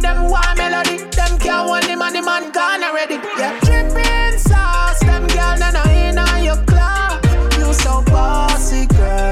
them 0.00 0.30
want 0.30 0.58
melody. 0.58 0.96
Them 1.10 1.38
can't 1.38 1.68
want 1.68 1.84
him 1.86 2.02
and 2.02 2.14
the 2.14 2.22
man 2.22 2.52
gone 2.52 2.82
already. 2.82 3.14
Yeah, 3.38 3.58
dripping 3.60 4.38
sauce, 4.38 5.00
them 5.00 5.26
girl 5.28 5.56
nana 5.58 5.82
in 5.90 6.18
on 6.18 6.44
your 6.44 6.56
club. 6.64 7.24
You 7.58 7.72
so 7.72 8.02
bossy, 8.02 8.86
girl. 8.86 9.30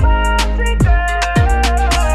Bossy 0.00 0.74
girl. 0.76 1.20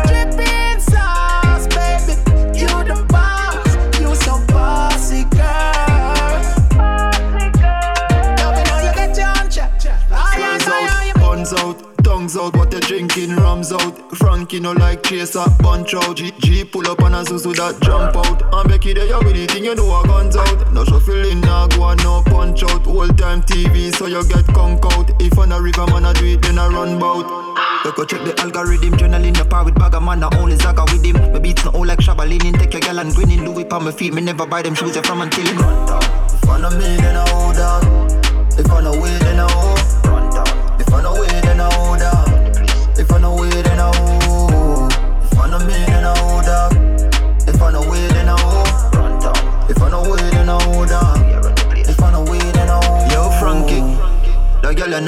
Dripping 0.08 0.80
sauce, 0.80 1.68
baby, 1.68 2.14
you 2.58 2.68
the 2.86 3.06
boss. 3.10 4.00
You 4.00 4.16
so 4.16 4.40
bossy, 4.48 5.24
girl. 5.26 6.42
Bossy 6.78 7.50
girl. 7.58 8.36
Now 8.38 8.52
we 8.56 8.64
know 8.64 8.80
you 8.86 8.94
get 8.94 9.18
your 9.18 9.30
own 9.42 9.50
check. 9.50 9.72
Eyes 10.12 10.68
out, 10.68 11.16
buns 11.16 11.54
out, 11.54 12.04
tongues 12.04 12.38
out, 12.38 12.56
what 12.56 12.72
you 12.74 12.80
drinking, 12.80 13.36
rums 13.36 13.72
out. 13.72 14.09
Frankie 14.20 14.60
no 14.60 14.74
like 14.74 15.02
chaser, 15.04 15.46
bunch 15.60 15.96
out. 15.96 16.18
G, 16.18 16.32
G 16.40 16.64
pull 16.64 16.88
up 16.88 17.02
on 17.02 17.16
a 17.16 17.24
Zuzu 17.24 17.56
that 17.56 17.80
jump 17.82 18.16
out. 18.16 18.44
And 18.54 18.70
Becky 18.70 18.94
there 18.94 19.18
with 19.20 19.34
the 19.34 19.48
thing, 19.48 19.66
you 19.66 19.76
know 19.76 19.90
I 19.92 20.04
guns 20.04 20.36
out. 20.36 20.72
No 20.74 20.84
shuffling, 20.84 21.42
nah 21.42 21.68
go 21.68 21.84
on, 21.84 21.98
no 21.98 22.22
punch 22.26 22.64
out. 22.64 22.86
Whole 22.86 23.08
time 23.08 23.42
TV, 23.42 23.96
so 23.96 24.06
you 24.08 24.24
get 24.28 24.46
conk 24.54 24.86
out. 24.86 25.10
If 25.22 25.38
on 25.40 25.52
a 25.52 25.62
river 25.62 25.88
man 25.88 26.06
I 26.06 26.14
do 26.14 26.26
it, 26.26 26.42
then 26.42 26.60
I 26.60 26.68
run 26.68 27.00
bout. 27.00 27.26
You 27.86 27.94
go 27.94 28.04
check 28.04 28.24
the 28.26 28.38
algorithm, 28.42 28.94
journaling 28.94 29.38
the 29.38 29.46
power 29.46 29.64
with 29.64 29.76
bag 29.76 29.96
of 29.96 30.04
man, 30.04 30.24
I 30.24 30.30
only 30.38 30.58
zaga 30.58 30.84
with 30.92 31.04
him. 31.04 31.16
My 31.32 31.40
beats 31.40 31.64
not 31.64 31.76
all 31.76 31.86
like 31.86 32.00
Shabba 32.00 32.28
leaning, 32.28 32.54
take 32.54 32.74
your 32.74 32.82
gal 32.82 33.00
and 33.00 33.14
grinning. 33.16 33.46
Louis 33.46 33.66
on 33.72 33.86
my 33.86 33.92
feet, 33.92 34.14
me 34.14 34.22
never 34.22 34.46
buy 34.46 34.62
them 34.62 34.76
shoes, 34.76 34.96
you 34.96 35.02
from 35.02 35.22
until 35.22 35.48
him 35.48 35.58
run 35.58 35.88
down. 35.88 36.04
If 36.28 36.50
I 36.50 36.60
know 36.60 36.70
me, 36.72 36.98
then 36.98 37.16
I 37.16 37.30
hold 37.30 37.58
up. 37.58 37.84
If 38.60 38.70
I 38.70 38.82
know 38.82 39.00
way, 39.00 39.18
then 39.20 39.40
I 39.40 39.50
hold. 39.50 39.80
Run 40.06 40.30
down. 40.34 40.82
If 40.82 40.94
I 40.94 41.02
know 41.02 41.14
way, 41.14 41.28
then 41.28 41.62
I 41.62 41.74
hold 41.74 42.02
up. 42.02 42.28
If 43.00 43.12
I 43.14 43.18
know 43.20 43.39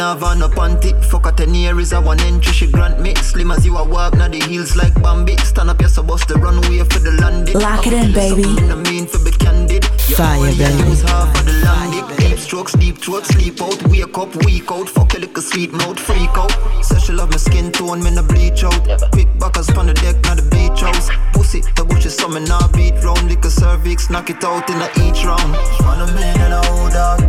Girl 0.01 0.25
on 0.25 0.39
no 0.39 0.49
panty. 0.49 0.91
Fuck 1.05 1.27
a 1.27 1.31
ten 1.31 1.53
year 1.53 1.79
is 1.79 1.93
a 1.93 2.01
one 2.01 2.19
entry. 2.21 2.51
She 2.53 2.65
grant 2.65 2.99
me. 2.99 3.13
Slim 3.13 3.51
as 3.51 3.63
you 3.63 3.77
a 3.77 3.87
walk. 3.87 4.15
Now 4.15 4.29
the 4.29 4.39
heels 4.39 4.75
like 4.75 4.95
Bambi. 4.99 5.37
Stand 5.37 5.69
up 5.69 5.79
yes 5.79 5.99
bust 5.99 6.27
the 6.27 6.37
runway 6.37 6.79
for 6.89 6.97
the 6.97 7.11
landing. 7.21 7.53
Lock 7.59 7.85
it 7.85 7.93
in 7.93 8.11
baby. 8.11 8.49
I 8.71 8.75
mean 8.89 9.05
for 9.05 9.23
be 9.23 9.29
candid. 9.29 9.85
Fire 10.17 10.41
baby. 10.57 10.89
Use 10.89 11.03
half 11.03 11.29
of 11.37 11.45
the 11.45 11.53
landing. 11.61 12.17
Deep 12.17 12.39
strokes, 12.39 12.73
deep 12.73 12.97
throat, 12.97 13.27
sleep 13.27 13.61
out. 13.61 13.77
Wake 13.89 14.17
up, 14.17 14.35
weak 14.43 14.71
out. 14.71 14.89
Fuck 14.89 15.13
your 15.13 15.21
little 15.21 15.43
sweet 15.43 15.71
mouth, 15.71 15.99
freak 15.99 16.33
out. 16.33 16.51
Say 16.83 16.97
she 16.97 17.13
love 17.13 17.29
my 17.29 17.37
skin 17.37 17.71
tone, 17.71 18.01
me 18.01 18.09
no 18.09 18.23
bleach 18.23 18.63
out. 18.63 18.81
Quick 19.11 19.29
backers 19.37 19.69
on 19.77 19.85
the 19.85 19.93
deck, 19.93 20.17
now 20.23 20.33
the 20.33 20.41
beach 20.49 20.81
house. 20.81 21.11
Pussy, 21.33 21.61
the 21.75 21.85
bush 21.85 22.07
is 22.07 22.15
something 22.15 22.45
now 22.45 22.67
beat 22.73 22.97
round. 23.03 23.29
Lick 23.29 23.45
a 23.45 23.51
cervix, 23.51 24.09
knock 24.09 24.31
it 24.31 24.43
out 24.43 24.67
in 24.67 24.79
the 24.79 24.89
each 25.05 25.23
round. 25.25 25.51
Man 25.85 26.01
a 26.01 26.07
man 26.17 26.39
and 26.41 26.53
a 26.53 26.61
hold 26.65 26.91
dog 26.91 27.21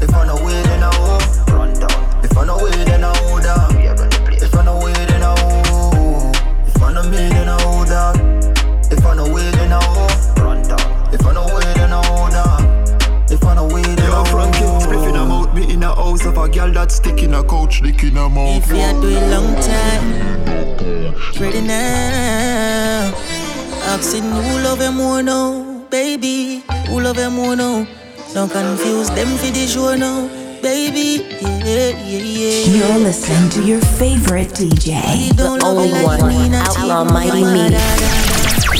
If 0.00 0.14
I 0.14 0.24
way, 0.42 0.62
then 0.62 0.82
I 0.82 0.94
hold 0.94 1.47
Run 2.38 2.46
down 2.46 2.46
If 2.46 2.46
I 2.46 2.46
know 2.46 2.64
way, 2.64 2.84
then 2.84 3.04
I 3.04 3.16
hold 3.18 3.42
dog 3.42 3.74
If 4.42 4.54
I 4.54 4.64
know 4.64 4.78
way, 4.78 4.92
then 4.92 5.22
I 5.22 5.40
hold. 5.40 6.36
If 6.68 6.82
I 6.82 6.92
know 6.92 7.02
me, 7.10 7.16
then 7.16 7.48
I 7.48 7.62
hold 7.62 7.88
dog 7.88 8.16
If 8.92 9.04
I 9.04 9.14
know 9.14 9.32
way, 9.32 9.50
then 9.50 9.72
I 9.72 9.82
hold. 9.82 10.38
Run 10.38 10.62
down 10.62 11.14
If 11.14 11.26
I 11.26 11.34
know 11.34 11.46
way, 11.54 11.72
then 11.74 11.92
I 11.92 12.06
hold 12.06 12.32
dog 12.32 13.30
If 13.30 13.44
I 13.44 13.54
know 13.54 13.66
way, 13.66 13.82
then 13.82 14.10
I 14.10 14.14
hold 14.14 14.28
Frankie, 14.28 14.84
spliff 14.84 15.08
in 15.08 15.16
a 15.16 15.24
mouth 15.26 15.54
Me 15.54 15.72
in 15.72 15.82
a 15.82 15.94
house 15.94 16.24
of 16.26 16.38
a 16.38 16.48
girl 16.48 16.70
that's 16.72 16.94
stick 16.96 17.22
in 17.22 17.34
a 17.34 17.42
couch 17.42 17.82
Lick 17.82 18.02
in 18.04 18.16
a 18.16 18.28
mouth. 18.28 18.62
If 18.62 18.68
you 18.70 19.00
do 19.00 19.08
it 19.08 19.28
long 19.30 19.54
time, 19.60 20.06
ready 21.40 21.60
now. 21.60 23.12
Asking 23.84 24.22
who 24.22 24.62
love 24.62 24.80
him 24.80 24.96
more 24.96 25.22
now, 25.22 25.84
baby. 25.90 26.62
Who 26.88 27.00
love 27.00 27.16
him 27.16 27.34
more 27.34 27.56
now? 27.56 27.86
Don't 28.34 28.50
confuse 28.50 29.10
them 29.10 29.28
for 29.38 29.50
the 29.50 29.66
show 29.66 29.96
now, 29.96 30.28
baby. 30.62 31.24
Yeah, 31.40 31.90
yeah, 31.90 32.18
yeah. 32.18 32.88
You're 32.88 32.98
listening 32.98 33.50
to 33.50 33.62
your 33.62 33.80
favorite 33.80 34.48
DJ. 34.48 35.36
The 35.36 35.60
only 35.64 35.92
one, 36.02 36.54
Outlaw 36.54 37.04
Mighty 37.04 37.44
Me. 37.44 38.78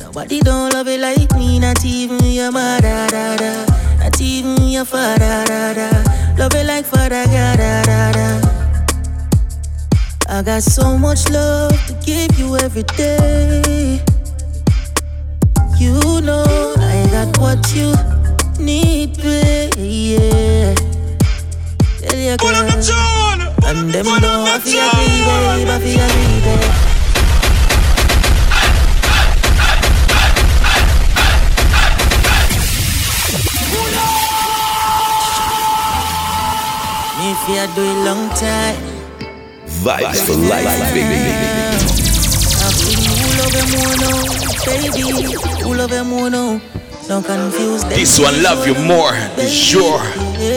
Nobody 0.00 0.40
don't 0.40 0.72
love 0.74 0.88
it 0.88 1.00
like 1.00 1.32
me, 1.36 1.58
not 1.58 1.84
even 1.84 2.24
your 2.24 2.50
mother, 2.50 3.06
da, 3.10 3.36
da. 3.36 3.66
Not 3.98 4.20
even 4.20 4.68
your 4.68 4.84
father, 4.84 5.44
da, 5.46 5.74
da. 5.74 5.90
Love 6.38 6.54
it 6.54 6.66
like 6.66 6.84
father, 6.84 7.24
God, 7.26 7.58
da, 7.58 7.82
da, 7.84 8.12
da. 8.12 8.40
I 10.30 10.42
got 10.42 10.62
so 10.62 10.98
much 10.98 11.28
love 11.30 11.72
to 11.86 11.94
give 12.04 12.38
you 12.38 12.56
every 12.58 12.82
day. 12.82 14.04
You 15.78 15.94
know 16.22 16.74
I 16.76 17.06
got 17.12 17.38
what 17.38 17.72
you 17.72 17.94
need, 18.58 19.16
babe. 19.16 19.72
Yeah. 19.78 20.74
Tell 22.00 22.18
your 22.18 22.36
girl. 22.36 22.48
And 23.64 23.90
them 23.94 24.06
know 24.06 24.44
I 24.44 24.58
feel 24.58 24.82
agree, 24.82 25.22
babe. 25.22 25.68
I 25.68 25.78
feel 25.78 26.02
agree, 26.02 26.40
babe. 26.42 26.74
Me 37.18 37.28
feel 37.46 37.66
do 37.74 37.82
it 37.82 37.98
long 38.04 38.24
time. 38.30 38.78
Vibes 39.84 40.20
for 40.26 40.34
life, 40.34 40.92
baby. 40.92 41.20
Who 42.98 43.26
love 43.38 43.54
him 43.54 43.68
more 43.78 43.96
now, 43.96 44.47
baby? 44.68 45.32
Who 45.62 45.74
love 45.74 45.90
him 45.90 46.08
more 46.08 46.30
now? 46.30 46.60
Don't 47.08 47.24
confuse 47.24 47.82
them. 47.82 47.90
This 47.90 48.18
one 48.20 48.42
love 48.42 48.66
you 48.66 48.74
more, 48.74 49.14
sure. 49.48 50.00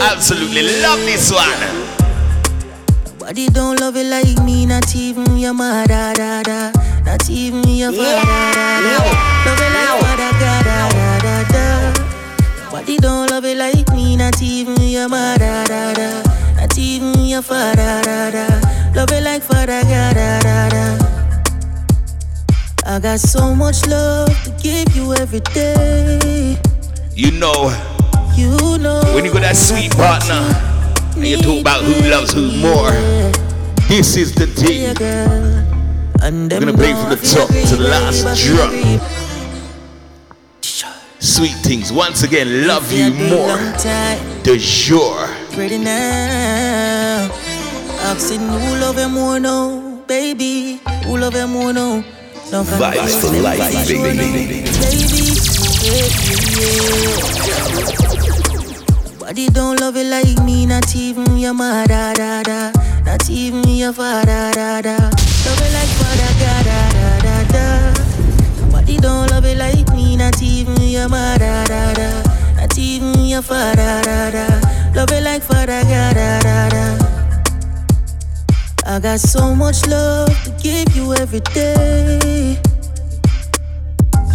Absolutely 0.01 0.81
love 0.81 0.99
this 0.99 1.31
one. 1.31 1.61
Nobody 3.05 3.47
don't 3.47 3.79
love 3.79 3.95
it 3.95 4.07
like 4.07 4.37
me, 4.43 4.65
not 4.65 4.93
even 4.95 5.37
your 5.37 5.53
mother, 5.53 6.13
da, 6.13 6.43
da. 6.43 6.71
Not 7.05 7.29
even 7.29 7.63
your 7.69 7.91
father, 7.93 8.25
da, 8.25 8.81
da. 8.81 8.97
Love 9.45 9.61
it 9.61 9.71
like 9.71 10.01
father, 10.01 10.31
God, 10.41 10.65
da, 10.65 10.89
da, 10.89 11.19
da, 11.23 11.43
da. 11.53 12.65
Nobody 12.65 12.97
don't 12.97 13.29
love 13.31 13.45
it 13.45 13.57
like 13.57 13.87
me, 13.95 14.17
not 14.17 14.41
even 14.41 14.75
your 14.81 15.07
mother, 15.07 15.63
da, 15.67 15.93
da. 15.93 16.23
Not 16.57 16.77
even 16.77 17.25
your 17.25 17.41
father, 17.41 18.01
da, 18.03 18.31
da. 18.31 18.91
Love 18.93 19.11
it 19.13 19.23
like 19.23 19.41
father, 19.43 19.81
God, 19.83 20.15
da, 20.15 20.39
da, 20.41 20.69
da. 20.69 21.00
I 22.91 22.99
got 22.99 23.21
so 23.21 23.55
much 23.55 23.87
love 23.87 24.27
to 24.43 24.49
give 24.61 24.93
you 24.93 25.13
every 25.13 25.39
day. 25.39 26.57
You 27.15 27.31
know, 27.31 27.71
You 28.35 28.77
know. 28.79 28.99
when 29.15 29.23
you 29.23 29.31
got 29.31 29.43
that 29.43 29.55
sweet 29.55 29.95
partner, 29.95 30.43
and 31.15 31.25
you 31.25 31.37
talk 31.37 31.61
about 31.61 31.85
who 31.85 32.09
loves 32.09 32.33
who 32.33 32.51
more, 32.59 32.91
this 33.87 34.17
is 34.17 34.35
the 34.35 34.45
thing. 34.45 34.91
And 36.21 36.51
We're 36.51 36.59
gonna 36.59 36.73
play 36.73 36.91
from 36.91 37.11
the 37.11 37.15
top 37.15 37.47
to 37.47 37.75
the 37.77 37.87
last 37.87 38.27
drop. 38.43 38.73
Sweet 41.19 41.55
things, 41.63 41.93
once 41.93 42.23
again, 42.23 42.67
love 42.67 42.91
you 42.91 43.13
more. 43.13 43.55
De 44.43 44.57
jour. 44.57 45.29
Ready 45.55 45.77
now. 45.77 47.31
Asking 48.03 48.41
who 48.41 48.75
love 48.83 48.97
him 48.97 49.13
more 49.13 49.39
now, 49.39 50.03
baby. 50.07 50.81
Who 51.05 51.17
love 51.17 51.35
him 51.35 51.51
more 51.51 51.71
now? 51.71 52.03
Don't 52.51 52.67
Vibes 52.67 53.21
for 53.21 53.31
life, 53.41 53.87
sure 53.87 54.03
baby. 54.03 54.17
baby. 54.19 55.31
Yeah. 55.81 56.07
Nobody 59.13 59.47
don't 59.47 59.79
love 59.79 59.95
it 59.95 60.07
like 60.07 60.37
me, 60.43 60.65
not 60.65 60.93
even 60.95 61.37
your 61.37 61.53
mother, 61.53 62.13
da, 62.13 62.43
da. 62.43 62.71
Not 63.05 63.29
even 63.29 63.63
your 63.69 63.93
father, 63.93 64.51
da, 64.53 64.81
da. 64.81 64.97
Love 64.97 65.61
it 65.63 65.73
like 65.73 65.93
father, 65.95 66.33
God, 66.41 66.65
da, 66.65 66.91
da, 66.91 67.19
da, 67.23 67.35
da. 67.53 67.65
Nobody 68.65 68.97
don't 68.97 69.31
love 69.31 69.45
it 69.45 69.57
like 69.57 69.87
me, 69.95 70.17
not 70.17 70.41
even 70.41 70.75
your 70.81 71.07
mother, 71.07 71.63
da, 71.67 71.93
da. 71.93 72.23
Not 72.57 72.77
even 72.77 73.25
your 73.25 73.41
father, 73.41 74.01
da, 74.03 74.29
da. 74.31 74.47
Love 74.93 75.11
it 75.13 75.23
like 75.23 75.41
father, 75.43 75.81
God, 75.83 76.15
da, 76.15 76.39
da, 76.41 76.69
da. 76.69 77.00
I 78.91 78.99
got 78.99 79.21
so 79.21 79.55
much 79.55 79.87
love 79.87 80.27
to 80.43 80.51
give 80.61 80.93
you 80.93 81.13
every 81.13 81.39
day. 81.55 82.59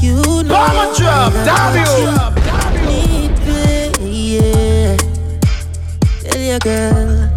You 0.01 0.17
know 0.17 0.49
Bomber 0.49 0.95
drop, 0.97 1.33
I 1.35 1.45
got 1.45 1.75
damn 1.75 2.15
what 2.33 2.73
you 2.73 2.87
need, 2.89 4.41
yeah. 4.41 4.97
Tell 6.23 6.41
your 6.41 6.59
girl, 6.61 7.29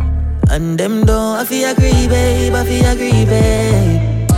and 0.49 0.77
them 0.79 1.05
don't 1.05 1.35
I 1.39 1.43
feel 1.43 1.69
agree, 1.71 2.07
babe. 2.07 2.53
I 2.53 2.63
feel 2.63 2.85
agree, 2.85 3.25
babe. 3.25 4.29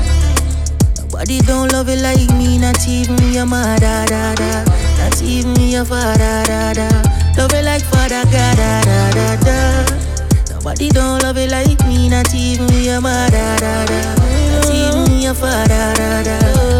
Nobody 0.97 1.39
don't 1.41 1.71
love 1.71 1.87
it 1.87 2.01
like 2.01 2.33
me, 2.35 2.57
not 2.57 2.81
even 2.87 3.17
your 3.31 3.45
mother, 3.45 4.05
da 4.07 4.33
da. 4.33 4.63
Not 4.97 5.21
even 5.21 5.55
your 5.55 5.85
father, 5.85 6.43
da 6.47 6.73
da. 6.73 6.89
Love 7.37 7.53
it 7.53 7.63
like 7.63 7.83
father, 7.83 8.23
God, 8.25 8.57
da 8.57 8.81
da 8.81 9.11
da 9.11 9.35
da. 9.45 9.97
Nobody 10.49 10.89
don't 10.89 11.21
love 11.23 11.37
it 11.37 11.49
like 11.49 11.79
me, 11.80 11.80
not 12.11 12.35
even 12.35 12.67
your 12.83 12.99
mother, 12.99 13.55
da 13.57 13.85
da. 13.85 13.99
Not 14.51 14.69
even 14.69 15.21
your 15.21 15.33
father, 15.33 15.93
da 15.95 16.23
da. 16.23 16.37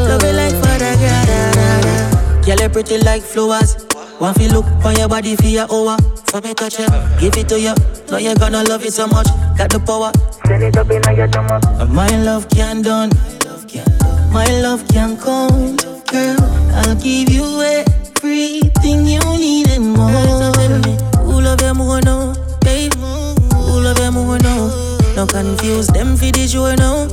Love 0.10 0.24
it 0.24 0.36
like 0.36 0.54
father, 0.62 0.94
God, 1.00 1.26
da 1.28 1.52
da 1.56 1.82
da. 1.82 2.42
Girl, 2.46 2.60
you 2.62 2.70
pretty 2.70 2.98
like 3.00 3.24
flowers. 3.24 3.88
Want 4.20 4.38
fi 4.38 4.48
look 4.48 4.66
on 4.86 4.96
your 4.98 5.08
body 5.08 5.36
for 5.38 5.48
your 5.48 5.68
hour. 5.72 5.98
For 6.28 6.42
me 6.42 6.54
touch 6.54 6.80
you, 6.80 6.88
give 7.20 7.38
it 7.38 7.48
to 7.50 7.60
you. 7.60 7.74
Know 8.12 8.18
you're 8.18 8.36
gonna 8.36 8.64
love 8.64 8.84
it 8.86 8.92
so 8.94 9.08
much. 9.08 9.28
Got 9.58 9.72
the 9.72 9.80
power. 9.80 10.12
Send 10.48 10.64
it 10.64 10.76
up 10.78 10.92
in 10.92 11.02
your 11.16 11.28
stomach. 11.30 11.64
My 11.90 12.10
love 12.18 12.50
can't 12.50 12.84
done. 12.84 13.12
My 14.32 14.46
love 14.62 14.86
can't 14.90 15.20
come. 15.20 15.78
Girl, 16.12 16.38
I'll 16.76 16.96
give 16.96 17.30
you 17.30 17.62
everything 17.62 19.08
you 19.08 19.20
need 19.38 19.70
and 19.70 19.94
more. 19.96 20.10
Who 20.10 21.42
love 21.42 21.62
you 21.62 21.74
more 21.74 22.02
confuse 25.28 25.88
them 25.88 26.16
for 26.16 26.32
the 26.32 26.48
joy 26.48 26.76
now. 26.76 27.08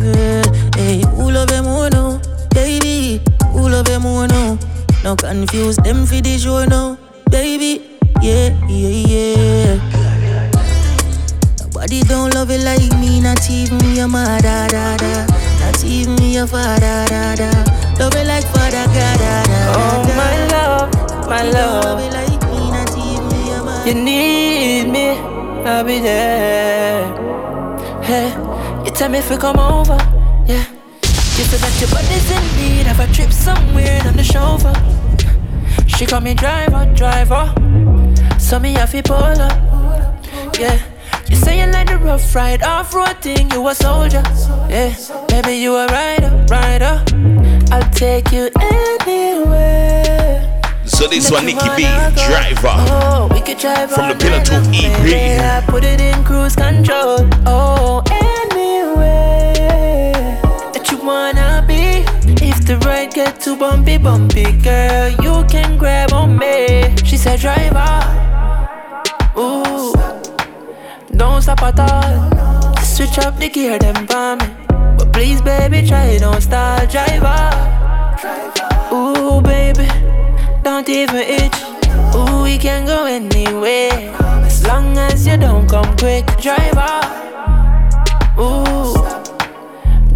Girl, 0.00 0.44
hey, 0.76 1.02
who 1.16 1.30
love 1.30 1.48
them 1.48 1.64
more 1.64 1.90
now? 1.90 2.20
Baby, 2.54 3.20
who 3.52 3.68
love 3.68 3.86
them 3.86 4.02
more 4.02 4.26
now? 4.26 4.58
Now 5.04 5.16
confuse 5.16 5.76
them 5.76 6.06
for 6.06 6.20
the 6.20 6.38
joy 6.38 6.66
now. 6.66 6.98
Baby, 7.30 7.82
yeah, 8.22 8.50
yeah, 8.68 9.06
yeah. 9.08 9.76
Nobody 11.60 12.00
don't 12.02 12.34
love 12.34 12.50
it 12.50 12.62
like 12.64 12.92
me, 12.98 13.20
not 13.20 13.48
even 13.50 13.80
your 13.94 14.08
mother, 14.08 14.66
da, 14.68 14.96
da. 14.96 15.26
Not 15.60 15.84
even 15.84 16.16
your 16.22 16.46
father, 16.46 17.06
da, 17.08 17.34
da. 17.34 17.50
Love 17.98 18.14
it 18.14 18.26
like 18.26 18.44
father, 18.48 18.84
God, 18.86 19.18
da, 19.18 19.42
da. 19.44 19.74
Oh, 19.76 20.04
my 20.16 20.46
love, 20.52 21.28
my 21.28 21.42
love. 21.42 21.84
love 21.84 22.00
it 22.00 22.12
like 22.12 22.42
me, 22.50 22.70
not 22.70 22.90
even 22.96 23.46
your 23.46 23.64
mother. 23.64 23.88
You 23.88 23.94
need 23.94 24.88
me, 24.90 25.16
I'll 25.70 25.84
be 25.84 26.00
there. 26.00 27.06
Hey, 28.02 28.30
you 28.84 28.90
tell 28.90 29.08
me 29.08 29.18
if 29.18 29.30
you 29.30 29.38
come 29.38 29.56
over, 29.56 29.96
yeah. 30.44 30.66
You 31.36 31.44
said 31.46 31.60
that 31.60 31.74
your 31.80 31.88
body's 31.90 32.28
in 32.36 32.44
need 32.58 32.86
of 32.90 32.98
a 32.98 33.06
trip 33.14 33.30
somewhere 33.30 34.02
on 34.04 34.16
the 34.16 34.24
chauffeur. 34.24 34.74
She 35.86 36.06
call 36.06 36.22
me 36.22 36.34
driver, 36.34 36.92
driver. 36.96 37.54
So 38.40 38.58
me 38.58 38.72
have 38.72 38.90
to 38.90 39.02
pull 39.04 39.14
up, 39.14 40.26
yeah. 40.58 40.82
You 41.28 41.36
say 41.36 41.60
you 41.60 41.70
like 41.70 41.86
the 41.86 41.98
rough 41.98 42.34
ride, 42.34 42.64
off-road 42.64 43.22
thing, 43.22 43.48
you 43.52 43.68
a 43.68 43.74
soldier, 43.74 44.24
yeah. 44.68 44.92
Baby, 45.28 45.58
you 45.58 45.76
a 45.76 45.86
rider, 45.86 46.46
rider. 46.50 47.04
I'll 47.70 47.90
take 47.92 48.32
you 48.32 48.50
anywhere. 48.60 50.09
So 51.00 51.08
this 51.08 51.30
one, 51.30 51.46
Nikki 51.46 51.66
B, 51.76 51.84
driver. 52.28 52.76
Oh, 52.92 53.26
we 53.32 53.40
could 53.40 53.56
drive 53.56 53.90
From 53.90 54.10
the 54.10 54.16
Pillar 54.16 54.44
to 54.44 54.56
EP. 54.68 55.40
I 55.40 55.64
put 55.66 55.82
it 55.82 55.98
in 55.98 56.22
cruise 56.24 56.54
control. 56.54 57.26
Oh, 57.46 58.02
anywhere 58.10 59.32
that 60.74 60.86
you 60.90 60.98
wanna 60.98 61.64
be. 61.66 62.04
If 62.44 62.66
the 62.66 62.76
ride 62.84 63.14
get 63.14 63.40
too 63.40 63.56
bumpy, 63.56 63.96
bumpy, 63.96 64.52
girl, 64.60 65.08
you 65.22 65.42
can 65.48 65.78
grab 65.78 66.12
on 66.12 66.36
me. 66.36 66.94
She 67.06 67.16
said, 67.16 67.40
driver. 67.40 68.04
Ooh, 69.38 69.94
don't 71.16 71.40
stop 71.40 71.62
at 71.62 71.80
all. 71.80 72.76
Switch 72.82 73.16
up 73.20 73.38
the 73.38 73.48
gear, 73.48 73.78
them 73.78 74.06
for 74.06 74.36
me. 74.36 74.44
But 74.98 75.14
please, 75.14 75.40
baby, 75.40 75.80
try 75.88 76.18
don't 76.18 76.42
start, 76.42 76.90
driver. 76.90 77.70
Ooh, 78.92 79.40
baby, 79.40 79.59
don't 80.62 80.88
even 80.88 81.16
itch. 81.16 81.56
Ooh, 82.14 82.42
we 82.42 82.58
can 82.58 82.86
go 82.86 83.06
anywhere. 83.06 84.14
As 84.44 84.66
long 84.66 84.96
as 84.98 85.26
you 85.26 85.36
don't 85.36 85.68
come 85.68 85.96
quick, 85.96 86.26
driver. 86.38 87.00
Ooh, 88.38 88.94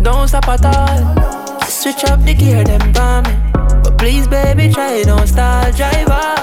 don't 0.02 0.28
stop 0.28 0.48
at 0.48 0.64
all. 0.64 1.60
Switch 1.66 2.04
up 2.04 2.22
the 2.24 2.34
gear, 2.34 2.64
them 2.64 2.80
for 2.94 3.22
me. 3.22 3.34
But 3.82 3.98
please, 3.98 4.26
baby, 4.26 4.72
try 4.72 5.02
don't 5.02 5.26
start, 5.26 5.76
driver. 5.76 6.34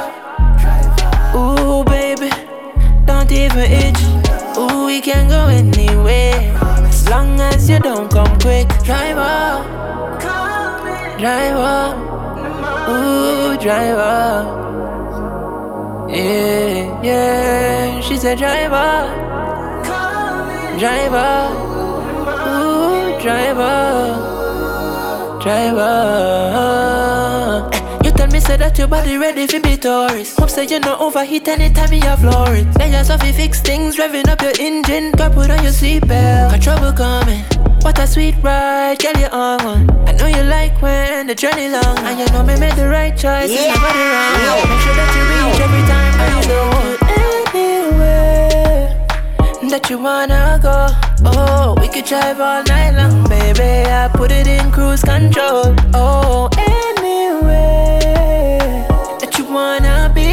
Ooh, 1.35 1.83
baby, 1.83 2.29
don't 3.05 3.31
even 3.31 3.71
itch. 3.71 4.01
Ooh, 4.57 4.85
we 4.85 5.01
can 5.01 5.29
go 5.29 5.47
anywhere. 5.47 6.39
As 6.87 7.07
long 7.09 7.39
as 7.39 7.69
you 7.69 7.79
don't 7.79 8.11
come 8.11 8.37
quick, 8.39 8.67
driver. 8.83 9.65
Driver. 11.17 12.30
Ooh, 12.91 13.57
driver. 13.57 14.59
Yeah, 16.09 17.01
yeah. 17.03 18.01
She 18.01 18.17
said, 18.17 18.37
driver. 18.37 19.07
Driver. 20.77 21.33
Ooh, 22.49 23.21
driver. 23.21 23.79
Driver. 25.41 26.80
Say 28.51 28.57
that 28.57 28.77
your 28.77 28.87
body 28.87 29.17
ready 29.17 29.47
for 29.47 29.61
be 29.61 29.77
tourist. 29.77 30.37
Hope 30.37 30.49
say 30.49 30.65
you 30.67 30.79
no 30.79 30.97
overheat 30.97 31.47
anytime 31.47 31.93
you 31.93 32.15
floor 32.21 32.53
it. 32.59 32.67
Then 32.77 32.91
you 32.91 33.17
fi 33.17 33.31
fix 33.31 33.61
things, 33.61 33.95
revving 33.95 34.27
up 34.27 34.41
your 34.41 34.55
engine. 34.59 35.11
Girl, 35.11 35.29
put 35.29 35.49
on 35.49 35.63
your 35.63 35.71
seatbelt. 35.71 36.51
Got 36.51 36.61
trouble 36.61 36.91
coming. 36.91 37.43
What 37.83 37.97
a 37.99 38.05
sweet 38.05 38.35
ride, 38.43 38.99
girl, 38.99 39.17
you 39.23 39.29
on 39.31 39.63
one. 39.63 39.85
I 40.09 40.11
know 40.17 40.27
you 40.27 40.43
like 40.43 40.75
when 40.81 41.27
the 41.27 41.35
journey 41.35 41.69
long, 41.69 41.97
and 42.07 42.19
you 42.19 42.27
know 42.33 42.43
me 42.43 42.59
made 42.59 42.75
the 42.75 42.89
right 42.89 43.15
choice. 43.23 43.51
It's 43.55 43.67
nobody 43.71 44.03
wrong. 44.13 44.67
Make 44.71 44.81
sure 44.85 44.97
that 44.99 45.11
you 45.15 45.23
reach 45.31 45.59
every 45.67 45.83
time 45.91 46.15
I 46.27 46.33
go 46.51 46.61
anywhere 47.21 48.21
that 49.71 49.89
you 49.89 49.97
wanna 49.97 50.59
go. 50.61 50.77
Oh, 51.23 51.75
we 51.79 51.87
could 51.87 52.03
drive 52.03 52.41
all 52.41 52.63
night 52.63 52.91
long, 52.99 53.23
baby. 53.29 53.71
I 54.01 54.09
put 54.13 54.29
it 54.31 54.47
in 54.47 54.71
cruise 54.71 55.03
control. 55.03 55.73
Oh, 55.93 56.49
anywhere 56.57 57.90
wanna 59.61 60.11
be. 60.17 60.31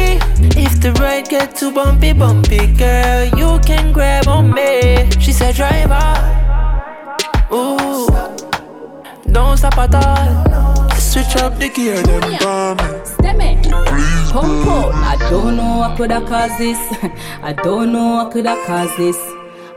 If 0.65 0.73
the 0.81 0.91
ride 1.01 1.27
get 1.29 1.55
too 1.55 1.71
bumpy, 1.71 2.13
bumpy, 2.13 2.61
girl, 2.83 3.21
you 3.39 3.51
can 3.69 3.85
grab 3.93 4.27
on 4.27 4.45
me. 4.57 5.09
She 5.23 5.31
said, 5.39 5.55
drive 5.55 5.87
driver. 5.87 6.09
Ooh, 7.53 8.07
don't 9.35 9.57
stop 9.57 9.77
at 9.77 9.95
all. 9.95 10.89
Switch 11.09 11.35
up 11.43 11.53
the 11.61 11.69
gear, 11.75 12.01
them 12.09 12.25
bomb. 12.43 12.79
Step 13.05 13.39
it. 13.49 13.71
Pump 14.33 14.67
out. 14.67 14.93
I 15.11 15.15
don't 15.29 15.57
know 15.57 15.73
what 15.81 15.97
could 15.97 16.11
have 16.15 16.27
caused 16.27 16.57
this. 16.57 16.79
I 17.49 17.53
don't 17.53 17.91
know 17.93 18.09
what 18.17 18.31
could 18.31 18.45
have 18.45 18.63
caused 18.67 18.97
this. 18.97 19.19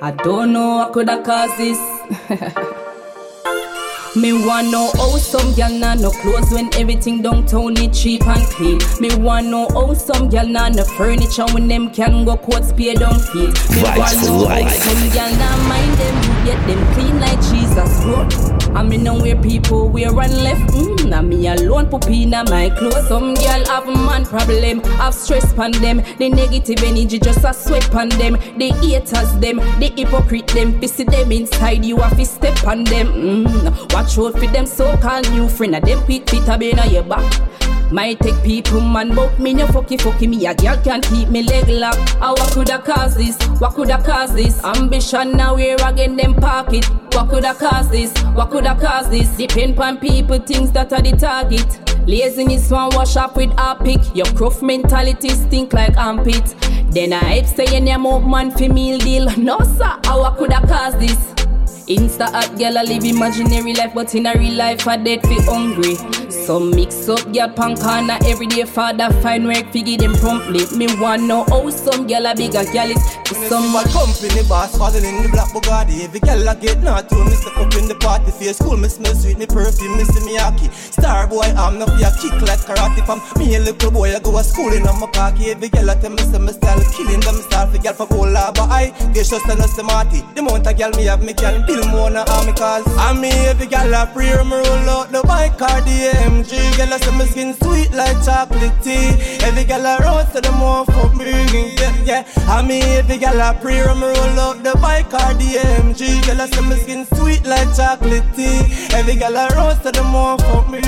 I 0.01 0.11
don't 0.25 0.53
know 0.53 0.69
what 0.79 0.93
could 0.93 1.09
have 1.09 1.25
caused 1.25 1.57
this. 1.59 2.82
Me 4.15 4.31
want 4.31 4.71
know 4.71 4.91
how 4.97 5.17
some 5.17 5.55
gyal 5.55 5.79
nah 5.79 5.95
no 5.95 6.11
clothes 6.11 6.53
when 6.53 6.69
everything 6.75 7.23
downtown 7.23 7.75
it 7.79 7.95
cheap 7.95 8.27
and 8.27 8.45
clean. 8.53 8.79
Me 9.01 9.15
want 9.17 9.47
know 9.47 9.67
how 9.71 9.95
some 9.95 10.29
gyal 10.29 10.51
nah 10.51 10.69
no 10.69 10.85
furniture 10.85 11.47
when 11.55 11.67
them 11.67 11.91
can 11.91 12.27
go 12.27 12.37
coats 12.37 12.75
pay 12.75 12.93
down 12.93 13.19
feet. 13.19 13.49
Me 13.71 13.81
Vibes 13.81 13.97
want 13.97 14.23
know 14.27 14.49
how 14.49 14.69
some 14.69 15.09
gyal 15.17 15.39
nah 15.39 15.57
mind 15.67 15.95
them 15.95 16.47
yet 16.47 16.67
them 16.67 16.95
clean 16.95 17.21
like 17.21 17.41
Jesus 17.41 18.05
road. 18.05 18.53
I 18.77 18.83
me 18.83 18.99
know 18.99 19.19
where 19.19 19.37
people 19.37 19.89
wear 19.89 20.09
and 20.09 20.45
left. 20.45 20.73
Mm, 20.73 21.09
nah 21.09 21.23
me 21.23 21.47
alone 21.47 21.89
put 21.89 22.07
in 22.09 22.31
my 22.31 22.69
clothes. 22.77 23.09
Some 23.09 23.35
gyal 23.35 23.67
have 23.69 23.87
man 23.87 24.27
problem, 24.27 24.81
have 25.01 25.15
stress 25.15 25.55
pan 25.55 25.73
them. 25.73 26.03
The 26.19 26.29
negative 26.29 26.83
energy 26.83 27.19
just 27.19 27.45
a 27.45 27.55
sweat 27.55 27.95
on 27.95 28.11
them. 28.11 28.35
The 28.59 28.75
haters 28.83 29.33
them, 29.41 29.57
the 29.81 29.91
hypocrite 29.97 30.49
them. 30.49 30.83
See 30.87 31.05
them 31.05 31.33
inside 31.33 31.85
you 31.85 31.97
have 31.97 32.19
to 32.19 32.27
step 32.27 32.67
on 32.67 32.85
them. 32.85 33.09
Mm, 33.09 33.93
watch 34.03 34.19
out 34.19 34.33
for 34.39 34.47
them 34.47 34.67
so-called 34.67 35.31
new 35.33 35.49
friend. 35.49 35.75
Them 35.75 36.05
quick 36.05 36.29
fit 36.29 36.49
a 36.49 36.59
be 36.59 36.73
on 36.79 36.91
your 36.91 37.03
back. 37.03 37.93
Might 37.93 38.19
take 38.21 38.43
people 38.43 38.81
man, 38.81 39.15
but 39.15 39.39
me 39.39 39.53
no 39.53 39.67
fucky 39.67 39.99
fucky 39.99 40.29
me 40.29 40.47
a 40.47 40.55
girl 40.55 40.77
can't 40.83 41.05
keep 41.05 41.29
me 41.29 41.43
leg 41.43 41.69
locked. 41.69 42.17
Ah, 42.21 42.33
what 42.33 42.51
coulda 42.53 42.79
caused 42.79 43.19
this? 43.19 43.37
What 43.61 43.75
coulda 43.75 44.03
caused 44.03 44.35
this? 44.35 44.65
Ambition 44.65 45.37
now 45.37 45.55
we're 45.55 45.77
again 45.87 46.17
them 46.17 46.35
pocket. 46.35 46.87
What 47.15 47.29
coulda 47.29 47.55
caused 47.55 47.91
this? 47.91 48.17
What 48.35 48.51
coulda 48.51 48.75
caused 48.81 49.11
this? 49.11 49.29
Depend 49.37 49.79
on 49.79 49.99
people, 49.99 50.39
things 50.39 50.73
that 50.73 50.93
are 50.93 51.03
the 51.03 51.13
target. 51.13 51.69
Laziness 52.09 52.71
one 52.71 52.91
wash 52.95 53.17
up 53.17 53.37
with 53.37 53.53
a 53.59 53.77
pick. 53.77 54.01
Your 54.17 54.27
gruff 54.35 54.63
mentality 54.63 55.29
stink 55.29 55.75
like 55.75 55.97
armpit. 55.99 56.55
Then 56.91 57.13
I 57.13 57.19
hype 57.19 57.47
say 57.47 57.67
your 57.67 57.81
name 57.81 58.07
out 58.07 58.21
man 58.21 58.51
for 58.51 58.69
meal 58.69 58.99
deal. 58.99 59.29
No 59.37 59.59
sir, 59.61 59.99
how 60.05 60.21
what 60.21 60.39
coulda 60.39 60.67
caused 60.67 60.99
this? 60.99 61.42
Insta 61.93 62.27
hot 62.33 62.57
girl 62.57 62.79
a 62.79 62.83
live 62.83 63.05
imaginary 63.05 63.75
life, 63.75 63.93
but 63.95 64.15
in 64.15 64.25
a 64.27 64.33
real 64.35 64.55
life 64.55 64.89
I 64.89 64.97
dead 64.97 65.21
fi 65.23 65.37
hungry. 65.45 65.97
So 66.47 66.59
mix 66.59 67.09
up 67.09 67.33
girl 67.33 67.49
pan 67.51 67.77
corner 67.77 68.19
every 68.27 68.49
day. 68.49 68.65
Father 68.65 69.11
find 69.23 69.47
work 69.47 69.71
figure 69.71 69.97
them 69.97 70.15
promptly. 70.15 70.67
Me 70.77 70.87
want 71.01 71.23
know 71.23 71.45
how 71.45 71.71
some 71.71 72.09
girl 72.09 72.27
a 72.27 72.35
bigger 72.35 72.65
girl 72.73 72.91
is. 72.91 73.23
To 73.33 73.49
some 73.49 73.73
my 73.73 73.83
company 73.85 74.43
boss 74.49 74.77
falling 74.77 75.05
in 75.05 75.23
the 75.23 75.29
black 75.33 75.49
Bugatti 75.57 76.05
Every 76.05 76.21
girl 76.21 76.49
I 76.49 76.55
get 76.55 76.83
not 76.83 77.09
to 77.09 77.17
me 77.25 77.33
step 77.33 77.57
up 77.57 77.73
in 77.75 77.89
the 77.89 77.95
party 77.95 78.31
Face 78.31 78.59
cool, 78.61 78.77
me 78.77 78.89
smell 78.89 79.15
sweet, 79.15 79.39
me 79.39 79.47
perfume, 79.47 79.97
me 79.97 80.05
see 80.05 80.21
me 80.27 80.37
hockey 80.37 80.69
Star 80.69 81.27
boy, 81.27 81.49
I'm 81.57 81.79
not 81.79 81.89
a 81.97 82.11
kick 82.21 82.37
like 82.45 82.61
karate 82.61 83.01
From 83.07 83.25
me 83.41 83.57
a 83.57 83.61
little 83.61 83.91
boy, 83.91 84.13
I 84.13 84.21
go 84.21 84.37
to 84.37 84.45
school 84.45 84.73
in 84.73 84.83
my 84.83 85.09
khaki 85.13 85.51
Every 85.51 85.71
girl 85.71 85.91
I 85.91 85.95
tell 85.95 86.11
me 86.11 86.23
say 86.29 86.39
me 86.39 86.53
style 86.53 86.85
killing 86.93 87.21
them 87.21 87.41
style 87.49 87.71
For 87.73 87.81
girl 87.81 87.95
for 87.95 88.07
go 88.07 88.21
la 88.29 88.53
but 88.53 88.69
I 88.69 88.93
get 89.15 89.25
just 89.25 89.49
a 89.49 89.55
no 89.57 89.65
smarty 89.65 90.21
The 90.35 90.41
amount 90.45 90.67
of 90.67 90.77
girl 90.77 90.91
me 90.93 91.05
have, 91.09 91.25
me 91.25 91.33
can 91.33 91.65
build 91.65 91.89
more 91.89 92.11
na 92.11 92.29
army 92.29 92.53
cause 92.53 92.85
I 92.99 93.17
me 93.17 93.31
every 93.49 93.67
girl 93.67 93.95
I 93.95 94.05
pray 94.13 94.29
me 94.45 94.57
roll 94.61 94.91
out 94.93 95.09
the 95.09 95.23
bike 95.25 95.57
car 95.57 95.81
the 95.81 96.13
AMG 96.33 96.77
Girl 96.77 96.93
I 96.93 96.99
say 96.99 97.19
me 97.19 97.25
skin 97.27 97.55
sweet 97.55 97.93
like 97.93 98.17
chocolate 98.25 98.73
tea 98.83 99.13
Every 99.45 99.65
girl 99.65 99.87
I 99.87 99.99
run 99.99 100.27
to 100.33 100.41
the 100.41 100.53
more 100.53 100.85
for 100.87 101.15
me 101.17 101.33
yeah, 101.77 102.05
yeah. 102.05 102.29
I 102.49 102.63
me 102.63 102.81
every 102.81 103.19
girl 103.19 103.41
I 103.41 103.55
pray 103.55 103.83
me 103.83 104.01
roll 104.01 104.41
out 104.41 104.63
the 104.63 104.79
bike 104.81 105.11
car 105.11 105.35
the 105.35 105.61
AMG 105.61 106.27
Girl 106.27 106.41
I 106.41 106.47
say 106.47 106.69
me 106.69 106.77
skin 106.77 107.07
sweet 107.17 107.45
like 107.45 107.75
chocolate 107.77 108.25
tea 108.35 108.83
Every 108.95 109.17
girl 109.17 109.37
I 109.37 109.49
roast 109.57 109.83
to 109.85 109.91
the 109.91 110.05
more 110.05 110.39
for 110.39 110.69
me. 110.69 110.81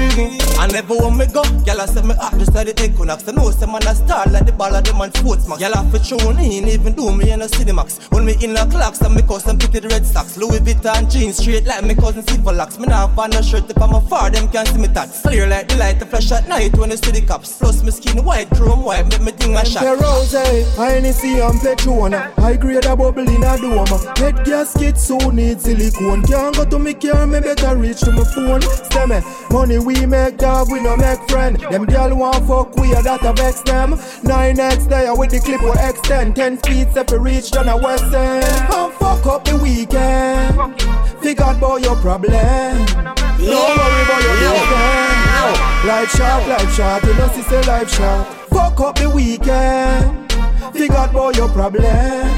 And 0.61 0.73
never 0.73 0.95
when 0.95 1.17
me 1.17 1.27
go, 1.27 1.43
girl 1.65 1.81
I 1.81 1.87
say 1.87 2.03
me 2.03 2.15
hot 2.15 2.39
just 2.39 2.55
like 2.55 2.69
the 2.69 2.85
Equinox. 2.85 3.27
I 3.27 3.33
know 3.33 3.51
some 3.51 3.73
man 3.73 3.87
a 3.87 3.95
star 3.95 4.27
like 4.27 4.47
the 4.47 4.53
ball 4.53 4.75
of 4.75 4.85
them 4.85 5.01
on 5.01 5.13
sports 5.15 5.49
max. 5.49 5.61
Girl 5.61 5.73
I 5.75 5.83
fi 5.91 5.99
tune 5.99 6.39
in, 6.39 6.69
even 6.69 6.95
do 6.95 7.11
me 7.11 7.31
in 7.31 7.43
a 7.43 7.49
city 7.49 7.73
max. 7.73 7.99
When 8.11 8.25
me 8.25 8.37
in 8.41 8.57
a 8.57 8.67
clocks, 8.67 9.01
and 9.01 9.15
me 9.15 9.23
custom 9.23 9.59
fitted 9.59 9.85
red 9.91 10.07
socks. 10.07 10.37
Louis 10.37 10.61
Vuitton 10.61 11.11
jeans 11.11 11.39
straight 11.39 11.65
like 11.65 11.85
me 11.85 11.95
cousin 11.95 12.27
silver 12.27 12.53
locks. 12.53 12.79
Me 12.79 12.87
not 12.87 13.17
find 13.17 13.33
no 13.33 13.43
shirt 13.43 13.69
if 13.71 13.81
I'm 13.83 13.95
a 13.95 14.01
far, 14.03 14.31
them 14.31 14.49
can't 14.49 14.69
see 14.69 14.79
me 14.79 14.89
tats. 14.89 15.23
Clear 15.35 15.49
like 15.49 15.67
the 15.67 15.75
light, 15.79 15.99
the 15.99 16.07
flash 16.07 16.31
at 16.31 16.47
night 16.47 16.77
when 16.77 16.93
it's 16.93 17.01
to 17.01 17.11
the 17.11 17.21
cops. 17.21 17.59
Plus 17.59 17.83
me 17.83 17.91
skin 17.91 18.25
white, 18.25 18.49
chrome 18.51 18.85
white, 18.85 19.09
make 19.09 19.21
me 19.21 19.33
think 19.33 19.59
a 19.59 19.67
shot. 19.67 19.83
Rose, 19.83 20.31
Hennessy 20.77 21.41
and 21.41 21.59
Petrona 21.59 22.33
High 22.37 22.57
grade 22.57 22.85
a 22.85 22.95
bubble 22.95 23.29
in 23.29 23.43
a 23.43 23.59
dome. 23.59 23.85
Head 24.15 24.45
gasket 24.45 24.97
so 24.97 25.19
need 25.31 25.61
silicone. 25.61 26.23
Can't 26.23 26.55
go 26.55 26.65
to 26.65 26.79
me 26.79 26.95
car, 26.95 27.27
me 27.27 27.41
better 27.41 27.75
reach 27.75 27.99
to 28.03 28.13
my 28.13 28.23
phone. 28.23 28.63
Stem 28.63 29.11
eh, 29.11 29.23
money 29.51 29.81
we 29.81 30.07
make 30.07 30.37
dog, 30.37 30.71
we 30.71 30.81
no 30.81 30.97
make 30.97 31.19
friend. 31.29 31.57
Them 31.69 31.87
girl 31.87 32.15
want 32.15 32.47
fuck, 32.47 32.77
we 32.77 32.93
a 32.93 33.03
that 33.03 33.25
a 33.25 33.33
vex 33.33 33.61
them. 33.63 33.95
9x 34.23 34.89
there 34.89 35.17
with 35.17 35.33
the 35.33 35.41
clip 35.41 35.61
we 35.63 35.73
extend 35.83 36.37
10 36.37 36.59
speed 36.59 36.89
if 36.95 37.11
we 37.11 37.19
reach 37.19 37.51
down 37.51 37.69
a 37.69 37.77
west 37.77 38.05
end. 38.05 38.45
And 38.45 38.93
fuck 38.93 39.27
up 39.27 39.45
the 39.45 39.57
weekend. 39.57 40.81
Figure 41.21 41.43
out 41.43 41.83
your 41.83 41.97
problem 41.97 43.34
Don't 43.39 43.77
worry 43.79 44.03
about 44.03 44.23
your 44.23 44.53
weekend 44.53 45.87
Life 45.87 46.11
short, 46.11 46.49
life 46.49 46.75
short, 46.75 47.05
you 47.05 47.15
know, 47.15 47.29
see 47.29 47.43
say 47.43 47.63
life 47.67 47.91
short 47.91 48.27
Fuck 48.49 48.81
up 48.81 48.95
the 48.97 49.11
weekend 49.11 50.33
Figure 50.73 50.97
out 50.97 51.11
about 51.11 51.37
your 51.37 51.49
problem 51.49 52.37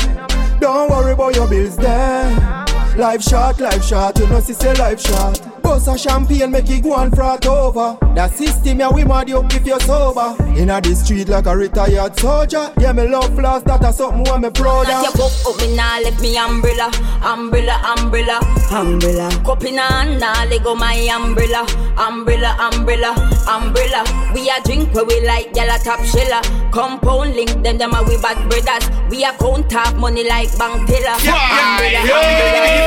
Don't 0.60 0.90
worry 0.90 1.12
about 1.12 1.34
your 1.34 1.48
bills 1.48 1.76
there 1.76 2.65
Life 2.96 3.22
short, 3.22 3.60
life 3.60 3.84
short, 3.84 4.18
you 4.18 4.26
know, 4.26 4.40
see 4.40 4.54
say 4.54 4.72
life 4.74 5.00
short 5.00 5.38
Bust 5.66 5.88
a 5.88 5.98
champagne, 5.98 6.48
make 6.48 6.70
it 6.70 6.80
go 6.84 6.94
and 6.94 7.12
frat 7.12 7.44
over. 7.44 7.98
That 8.14 8.32
system, 8.36 8.78
yeah, 8.78 8.88
we 8.88 9.02
mad 9.02 9.28
you 9.28 9.42
if 9.50 9.66
you're 9.66 9.80
sober. 9.80 10.36
Inna 10.56 10.80
the 10.80 10.94
street 10.94 11.28
like 11.28 11.46
a 11.46 11.56
retired 11.56 12.16
soldier. 12.20 12.72
Yeah, 12.78 12.92
me 12.92 13.08
love 13.08 13.34
flaws, 13.34 13.64
that 13.64 13.82
a 13.82 13.92
something 13.92 14.22
when 14.30 14.42
me 14.42 14.50
proud 14.50 14.86
That 14.86 15.02
of. 15.02 15.18
you 15.18 15.26
fuck 15.26 15.34
up 15.42 15.58
oh, 15.58 15.66
me 15.66 15.74
nah 15.74 15.98
left 15.98 16.22
me 16.22 16.38
umbrella, 16.38 16.86
umbrella, 17.18 17.82
umbrella, 17.82 18.38
umbrella. 18.70 19.28
Cup 19.44 19.64
in 19.64 19.78
hand, 19.78 20.20
nah 20.20 20.44
let 20.44 20.62
go 20.62 20.76
my 20.76 20.94
umbrella, 21.10 21.66
umbrella, 21.98 22.54
umbrella, 22.62 23.10
umbrella. 23.50 24.06
We 24.34 24.48
a 24.48 24.62
drink 24.62 24.94
where 24.94 25.04
we 25.04 25.26
like, 25.26 25.52
gyal 25.52 25.74
a 25.74 25.82
top 25.82 25.98
sheller. 26.06 26.46
Compound 26.70 27.34
link, 27.34 27.50
them 27.64 27.76
them 27.76 27.92
a 27.92 28.04
we 28.06 28.22
bad 28.22 28.38
brothers. 28.48 28.86
We 29.10 29.24
a 29.24 29.32
count 29.32 29.68
top 29.68 29.96
money 29.96 30.22
like 30.22 30.56
bank 30.56 30.86
teller. 30.86 31.18
Umbrella, 31.18 31.66
umbrella, 31.66 32.00
umbrella. 32.06 32.85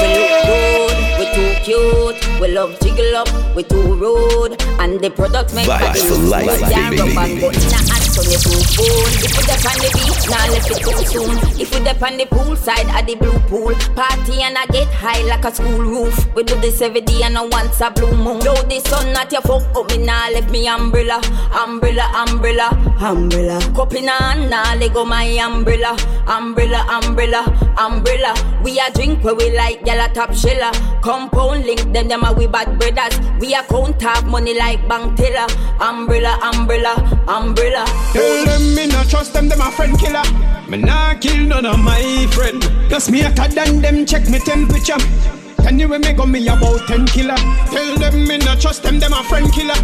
We 0.00 0.08
look 0.18 0.34
good, 0.50 0.96
we 1.18 1.24
too 1.34 1.50
cute. 1.64 2.40
We 2.40 2.48
love 2.48 2.78
jiggle 2.80 3.16
up, 3.16 3.28
we 3.56 3.62
too 3.62 3.94
rude, 3.94 4.60
and 4.80 5.00
the 5.00 5.10
product 5.10 5.54
make 5.54 5.66
Vibes 5.66 5.80
body 5.80 6.00
for 6.00 6.14
look 6.14 6.30
life, 6.30 6.46
good. 6.60 6.70
Yeah, 6.70 6.90
baby. 6.90 8.13
Rub 8.16 8.26
and 8.26 8.30
button 8.30 8.30
a 8.30 8.30
hand 8.30 8.30
so 8.30 8.30
you 8.30 8.38
too 8.38 8.62
cool. 8.78 9.06
If 9.18 9.34
we 9.36 9.42
dep 9.46 9.64
on 9.66 9.78
the 9.82 9.90
beach, 9.94 10.24
nah 10.30 10.46
left 10.46 10.70
it 10.70 10.78
too 10.82 11.04
soon. 11.10 11.60
If 11.60 11.74
we 11.74 11.84
dep 11.84 12.02
on 12.02 12.16
the 12.16 12.26
pool 12.26 12.56
side 12.56 12.86
at 12.86 13.06
the 13.06 13.16
blue 13.16 13.38
pool, 13.50 13.74
party 13.94 14.42
and 14.42 14.56
I 14.56 14.66
get 14.66 14.88
high 14.88 15.22
like 15.22 15.44
a 15.44 15.54
school 15.54 15.78
roof. 15.78 16.14
We 16.34 16.44
do 16.44 16.54
this 16.60 16.80
every 16.80 17.00
day 17.00 17.22
and 17.22 17.36
I 17.36 17.46
once 17.46 17.80
a 17.80 17.90
blue 17.90 18.14
moon. 18.16 18.38
Though 18.40 18.62
the 18.62 18.80
sun 18.86 19.12
not 19.12 19.32
your 19.32 19.42
fuck 19.42 19.62
up, 19.74 19.90
me 19.90 19.98
nah 19.98 20.28
left 20.28 20.50
me 20.50 20.68
umbrella, 20.68 21.20
umbrella, 21.52 22.06
umbrella, 22.14 22.68
umbrella. 23.00 23.58
Cup 23.74 23.94
in 23.94 24.08
hand, 24.08 24.50
nah 24.50 24.74
let 24.74 24.92
go 24.92 25.04
my 25.04 25.26
umbrella, 25.38 25.96
umbrella, 26.28 26.86
umbrella, 26.90 27.42
umbrella. 27.78 28.34
We 28.62 28.78
a 28.78 28.90
drink 28.92 29.24
where 29.24 29.34
we 29.34 29.50
like, 29.56 29.82
gyal 29.82 30.04
a 30.04 30.12
top 30.14 30.34
sheller. 30.34 30.70
Compound 31.02 31.66
link, 31.66 31.92
them 31.92 32.08
them 32.08 32.24
a 32.24 32.32
we 32.32 32.46
bad 32.46 32.78
brothers. 32.78 33.18
We 33.40 33.54
a 33.54 33.62
count 33.64 33.98
top 34.00 34.24
money 34.24 34.56
like 34.58 34.86
bank 34.88 35.16
teller. 35.16 35.46
Umbrella, 35.80 36.38
umbrella, 36.42 36.94
umbrella. 37.28 37.84
Tell 38.12 38.44
them 38.44 38.74
me 38.74 38.86
not 38.86 39.08
trust 39.08 39.32
them, 39.32 39.48
them 39.48 39.60
a 39.60 39.70
friend 39.72 39.98
killer. 39.98 40.22
Me 40.68 40.78
nah 40.78 41.14
kill 41.14 41.46
none 41.46 41.66
of 41.66 41.78
my 41.78 42.26
friend. 42.32 42.62
Plus 42.88 43.10
me 43.10 43.20
hotter 43.20 43.48
than 43.54 43.80
them, 43.80 44.06
check 44.06 44.28
me 44.28 44.38
temperature. 44.38 44.98
Anyway, 45.66 45.98
me 45.98 46.12
go 46.12 46.26
me 46.26 46.46
about 46.46 46.86
10 46.86 47.06
killer. 47.06 47.36
Tell 47.70 47.96
them 47.98 48.28
me 48.28 48.38
not 48.38 48.60
trust 48.60 48.82
them, 48.82 48.98
them 48.98 49.12
a 49.12 49.22
friend 49.24 49.50
killer. 49.52 49.74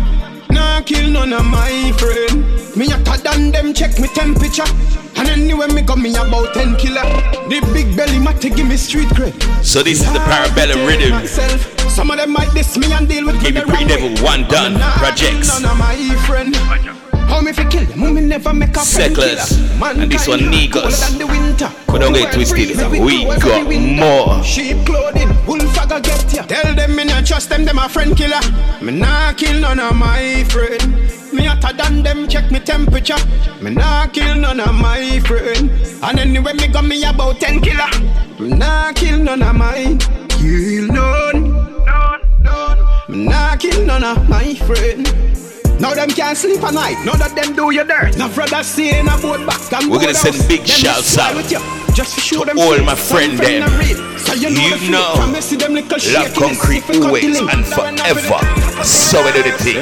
Nah 0.50 0.82
kill 0.82 1.10
none 1.10 1.32
of 1.32 1.44
my 1.44 1.92
friend. 1.98 2.44
Me 2.76 2.88
hotter 2.88 3.22
than 3.22 3.50
them, 3.50 3.72
check 3.72 3.98
me 3.98 4.08
temperature. 4.08 4.68
And 5.16 5.28
anyway, 5.28 5.68
me 5.68 5.82
go 5.82 5.96
me 5.96 6.10
about 6.14 6.54
10 6.54 6.76
killer. 6.76 7.02
The 7.48 7.60
big 7.72 7.96
belly 7.96 8.18
matter 8.18 8.48
give 8.48 8.66
me 8.66 8.76
street 8.76 9.08
cred. 9.08 9.34
So 9.64 9.82
this 9.82 10.00
is 10.00 10.12
the 10.12 10.18
Parabellum 10.20 10.86
rhythm. 10.86 11.10
Myself. 11.10 11.80
Some 11.90 12.10
of 12.10 12.18
them 12.18 12.32
might 12.32 12.52
diss 12.54 12.76
me 12.78 12.92
and 12.92 13.08
deal 13.08 13.26
with 13.26 13.42
Give 13.42 13.54
me 13.54 13.60
me 13.60 13.66
Pretty 13.66 13.86
Devil, 13.86 14.24
one 14.24 14.44
done, 14.48 14.78
projects. 14.98 15.60
None 15.60 15.70
of 15.70 15.78
my 15.78 15.96
friend. 16.26 16.99
How 17.40 17.46
me 17.46 17.52
fi 17.54 17.64
kill 17.64 17.86
them? 17.86 18.00
Who 18.00 18.20
never 18.20 18.52
make 18.52 18.76
a 18.76 18.84
friend 18.84 19.16
Settlers. 19.16 19.48
killer. 19.48 20.02
And 20.02 20.12
this 20.12 20.28
one, 20.28 20.40
Mankind 20.40 20.72
Niggas. 20.72 20.82
colder 20.82 20.96
than 20.96 21.18
the 21.18 21.26
winter. 21.26 21.72
But 21.86 21.98
don't 22.00 22.12
get 22.12 22.34
twisted, 22.34 22.76
we 23.00 23.24
got 23.24 23.64
more. 23.96 24.44
Sheep 24.44 24.84
clothing, 24.84 25.32
wolf 25.46 25.78
I 25.78 26.00
get 26.00 26.34
ya. 26.34 26.42
Tell 26.42 26.74
them 26.74 26.94
me 26.94 27.04
not 27.04 27.24
trust 27.24 27.48
them, 27.48 27.64
them 27.64 27.78
a 27.78 27.88
friend 27.88 28.14
killer. 28.14 28.42
Me 28.82 28.92
nah 28.92 29.32
kill 29.32 29.58
none 29.58 29.80
of 29.80 29.96
my 29.96 30.44
friend. 30.50 30.84
Me 31.32 31.46
hotter 31.46 31.72
than 31.74 32.02
them, 32.02 32.28
check 32.28 32.50
me 32.50 32.60
temperature. 32.60 33.16
Me 33.62 33.70
nah 33.70 34.06
kill 34.08 34.34
none 34.34 34.60
of 34.60 34.74
my 34.74 35.18
friend. 35.20 35.70
And 36.02 36.18
anyway 36.20 36.52
me 36.52 36.68
got 36.68 36.84
me 36.84 37.02
about 37.04 37.40
ten 37.40 37.62
killer. 37.62 37.88
Me 38.38 38.50
nah 38.50 38.92
kill 38.92 39.18
none 39.18 39.42
of 39.42 39.56
mine. 39.56 39.98
Kill 40.28 40.88
none. 40.92 41.56
Me 43.08 43.24
nah 43.24 43.56
kill 43.56 43.86
none 43.86 44.04
of 44.04 44.28
my 44.28 44.54
friend. 44.56 45.29
Now 45.80 45.94
them 45.94 46.10
can't 46.10 46.36
sleep 46.36 46.62
at 46.62 46.74
night. 46.74 47.02
None 47.06 47.22
of 47.22 47.34
them 47.34 47.56
do 47.56 47.70
you 47.72 47.84
dirt. 47.84 48.16
Now 48.18 48.28
brother 48.28 48.62
saying 48.62 49.06
about 49.06 49.46
back 49.46 49.72
and 49.72 49.90
We're 49.90 50.00
gonna 50.00 50.14
send 50.14 50.46
big 50.46 50.66
shouts 50.66 51.16
out. 51.16 51.79
Just 51.94 52.14
to 52.14 52.20
show 52.20 52.40
to 52.40 52.46
them 52.46 52.58
all 52.58 52.76
my 52.78 52.94
one 52.94 52.96
friend 52.96 53.38
them. 53.38 53.60
not 53.60 53.78
real. 53.78 54.18
So 54.18 54.32
you 54.34 54.50
know, 54.50 54.60
You 54.62 54.70
the 54.70 54.78
feel. 54.78 54.90
know, 54.92 55.14
From 55.16 55.32
them 55.32 55.74
little 55.74 56.12
Love 56.12 56.34
concrete 56.34 56.84
if 56.84 56.88
we 56.88 56.94
cut 56.94 57.02
the 57.02 57.06
always 57.06 57.40
and 57.40 57.66
forever. 57.66 58.84
So 58.84 59.24
we 59.24 59.32
do 59.32 59.42
the 59.42 59.52
thing. 59.58 59.76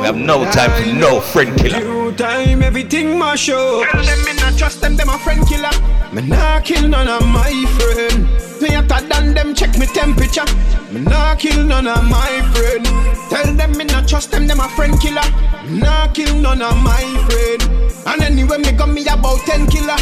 We 0.00 0.06
have 0.06 0.16
no 0.16 0.44
time 0.50 0.72
for 0.82 0.88
no 0.94 1.20
friend 1.20 1.56
killer. 1.58 1.80
Due 1.80 2.12
time, 2.12 2.62
everything 2.62 3.18
my 3.18 3.34
show. 3.34 3.84
Tell 3.90 4.04
them 4.04 4.24
me 4.24 4.32
not 4.40 4.56
trust 4.56 4.80
them, 4.80 4.96
them 4.96 5.08
a 5.08 5.18
friend 5.18 5.46
killer. 5.46 5.70
Me 6.12 6.22
nah 6.22 6.60
kill 6.60 6.88
none 6.88 7.08
of 7.08 7.26
my 7.26 7.52
friend. 7.76 8.24
Me 8.62 8.68
hotter 8.70 9.06
than 9.08 9.34
them, 9.34 9.54
check 9.54 9.76
me 9.78 9.86
temperature. 9.86 10.46
Me 10.90 11.00
nah 11.00 11.34
kill 11.34 11.62
none 11.64 11.86
of 11.86 12.04
my 12.04 12.40
friend. 12.54 12.84
Tell 13.28 13.52
them 13.54 13.72
me 13.76 13.84
not 13.84 14.08
trust 14.08 14.30
them, 14.30 14.46
them 14.46 14.60
a 14.60 14.68
friend 14.70 14.98
killer. 15.00 15.22
Me 15.66 15.78
nah 15.80 16.06
kill 16.12 16.34
none 16.36 16.62
of 16.62 16.76
my 16.82 17.04
friend. 17.28 17.62
And 18.06 18.22
anyway, 18.22 18.58
me 18.58 18.72
got 18.72 18.88
me 18.88 19.02
about 19.06 19.40
ten 19.40 19.66
killer. 19.66 19.96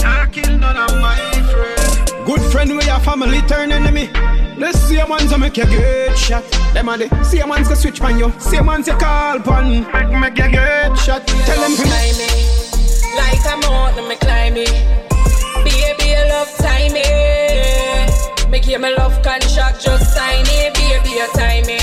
Me 0.00 0.06
nah 0.06 0.26
kill 0.26 0.56
none 0.58 0.76
of 0.76 0.96
my 1.00 1.18
friend. 1.52 2.26
Good 2.26 2.40
friend 2.52 2.74
with 2.74 2.86
your 2.86 3.00
family 3.00 3.42
turn 3.42 3.70
enemy. 3.70 4.06
The 4.58 4.72
same 4.72 5.08
ones 5.08 5.30
that 5.30 5.38
make 5.38 5.56
you 5.56 5.66
get 5.66 6.16
shot. 6.16 6.44
Them 6.72 6.88
are 6.88 6.96
the 6.96 7.08
same 7.24 7.48
ones 7.48 7.68
that 7.68 7.76
switch 7.76 8.00
on 8.00 8.18
you. 8.18 8.32
Same 8.38 8.66
ones 8.66 8.86
you 8.86 8.94
call 8.94 9.40
pon. 9.40 9.84
Make 9.92 10.10
make 10.10 10.38
you 10.38 10.50
get 10.50 10.96
shot. 10.96 11.26
Tell 11.26 11.60
them 11.60 11.76
Climb 11.76 12.16
me, 12.16 12.30
like 13.16 13.44
I'm 13.44 13.62
out, 13.64 13.96
let 13.96 14.08
me 14.08 14.16
climb 14.16 14.54
me. 14.54 14.64
Baby, 15.64 16.16
you 16.16 16.24
love 16.32 16.52
time 16.56 16.96
eh? 16.96 18.08
me. 18.08 18.50
Make 18.50 18.66
you 18.66 18.78
my 18.78 18.90
love 18.96 19.20
contract, 19.22 19.82
just 19.82 20.14
sign 20.14 20.46
it. 20.48 20.72
Baby, 20.74 21.10
you 21.20 21.28
time 21.34 21.66
me. 21.66 21.78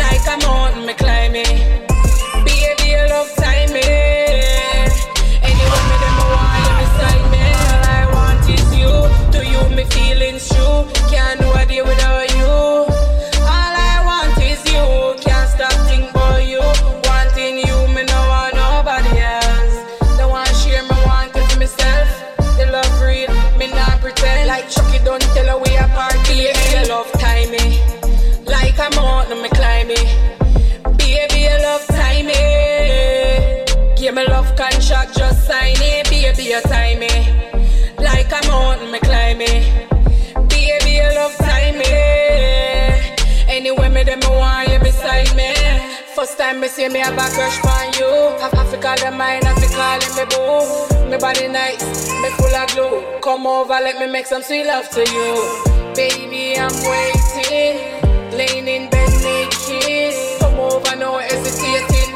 Like 0.00 0.24
I'm 0.24 0.40
out, 0.48 0.76
let 0.76 0.86
me 0.86 0.94
climb 0.94 1.32
me. 1.32 1.44
Baby, 2.44 2.88
you 2.88 3.04
love 3.12 3.30
time 3.36 3.72
me. 3.72 4.07
first 46.28 46.38
time 46.38 46.60
me 46.60 46.68
see 46.68 46.88
me 46.88 46.98
have 46.98 47.14
a 47.14 47.34
crush 47.34 47.58
on 47.64 47.92
you. 47.94 48.10
Africa 48.42 48.94
the 49.02 49.10
mine, 49.10 49.44
Africa 49.44 49.74
calling 49.74 50.14
me 50.16 50.24
boo. 50.28 51.10
Me 51.10 51.16
body 51.16 51.48
nice, 51.48 52.10
me 52.20 52.28
full 52.36 52.54
of 52.54 52.68
glue. 52.72 53.20
Come 53.20 53.46
over, 53.46 53.78
let 53.80 53.98
me 53.98 54.10
make 54.10 54.26
some 54.26 54.42
sweet 54.42 54.66
love 54.66 54.88
to 54.90 55.00
you. 55.00 55.94
Baby, 55.94 56.58
I'm 56.58 56.74
waiting, 56.84 57.76
leaning 58.36 58.90
bed 58.90 59.10
naked. 59.22 60.40
Come 60.40 60.60
over, 60.60 60.96
no 60.96 61.18
hesitating. 61.18 62.14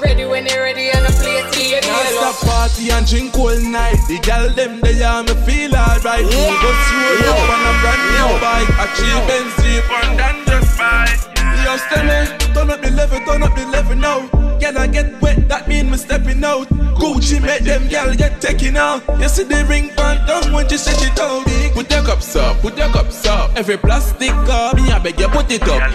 Ready 0.00 0.24
when 0.26 0.46
you're 0.46 0.62
ready 0.62 0.90
and 0.90 1.06
I 1.06 1.10
play 1.10 1.38
it 1.38 1.54
here. 1.54 1.80
Now 1.82 2.32
stop 2.32 2.36
party 2.48 2.90
and 2.90 3.06
drink 3.06 3.38
all 3.38 3.56
night. 3.60 4.00
The 4.08 4.18
girl 4.20 4.50
them 4.50 4.80
they 4.80 5.02
are 5.02 5.22
me 5.22 5.34
feel 5.46 5.74
alright. 5.74 6.26
Yeah. 6.26 6.58
Go 6.62 6.70
roll 6.70 7.18
yeah. 7.22 7.30
up 7.30 7.50
on 7.54 7.62
a 7.70 7.72
brand 7.80 8.02
new 8.10 8.30
bike, 8.42 8.72
a 8.82 8.86
cheap 8.96 9.20
Benz 9.28 9.54
Jeep 9.62 9.84
and 9.90 10.46
just 10.46 10.78
bike. 10.78 11.33
Yo, 11.64 11.76
me, 12.04 12.52
turn 12.52 12.70
up 12.70 12.82
the 12.82 12.90
level, 12.90 13.18
turn 13.20 13.42
up 13.42 13.54
the 13.56 13.64
level 13.66 13.96
now. 13.96 14.28
Girl, 14.58 14.78
I 14.78 14.86
get 14.86 15.20
wet, 15.22 15.48
that 15.48 15.66
mean 15.66 15.90
me 15.90 15.96
stepping 15.96 16.44
out. 16.44 16.68
Gucci 17.00 17.40
make 17.40 17.64
them 17.64 17.88
gal 17.88 18.14
get 18.14 18.38
taken 18.38 18.76
out. 18.76 19.02
You 19.18 19.28
see 19.30 19.44
the 19.44 19.64
ring 19.64 19.88
band 19.96 20.26
down 20.28 20.52
when 20.52 20.68
you 20.68 20.76
set 20.76 21.02
it 21.02 21.18
out. 21.18 21.46
Put 21.72 21.90
your 21.90 22.02
cups 22.02 22.36
up, 22.36 22.58
put 22.58 22.76
your 22.76 22.90
cups 22.90 23.24
up. 23.26 23.50
Every 23.56 23.78
plastic 23.78 24.30
cup, 24.44 24.76
me 24.76 24.90
I 24.90 24.98
beg 24.98 25.18
you 25.18 25.28
put 25.28 25.50
it 25.50 25.62
up. 25.62 25.90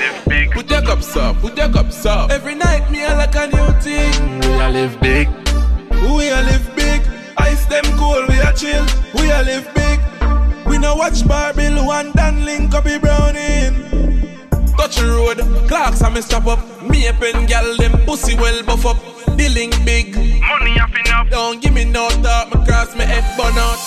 Put 0.53 0.71
your 0.71 0.81
cups 0.81 1.15
up, 1.15 1.39
put 1.39 1.55
your 1.55 1.69
cups 1.69 2.03
up. 2.03 2.31
Every 2.31 2.55
night 2.55 2.89
me 2.89 3.05
I 3.05 3.15
like 3.15 3.35
a 3.35 3.45
new 3.47 3.79
thing. 3.79 4.39
We 4.39 4.47
I 4.59 4.71
live 4.71 4.99
big. 4.99 5.27
We 6.01 6.31
I 6.31 6.41
live 6.49 6.75
big. 6.75 7.01
Ice 7.37 7.65
them 7.67 7.85
cool, 7.95 8.25
we 8.27 8.39
a 8.39 8.51
chill. 8.53 8.85
We 9.13 9.29
a 9.29 9.43
live 9.43 9.71
big. 9.75 9.99
We 10.65 10.79
no 10.79 10.95
watch 10.95 11.27
Barbie, 11.27 11.69
one 11.69 12.11
Dan 12.13 12.43
link 12.43 12.73
up 12.73 12.85
Browning. 12.85 14.38
Touch 14.79 14.95
the 14.95 15.11
road, 15.11 15.67
clocks 15.67 15.99
and 16.01 16.15
me 16.15 16.21
stop 16.21 16.47
up. 16.47 16.59
Me 16.81 17.07
a 17.07 17.13
pen 17.13 17.45
gal, 17.45 17.75
them 17.75 17.91
pussy 18.05 18.33
well 18.35 18.63
buff 18.63 18.85
up. 18.85 18.95
Dealing 19.35 19.71
big, 19.83 20.15
money 20.15 20.79
up 20.79 20.95
enough. 20.95 21.29
Don't 21.29 21.61
give 21.61 21.73
me 21.73 21.83
no 21.83 22.07
talk, 22.23 22.47
me 22.55 22.65
cross 22.65 22.95
me 22.95 23.03
head 23.03 23.27
burn 23.35 23.59
out. 23.59 23.77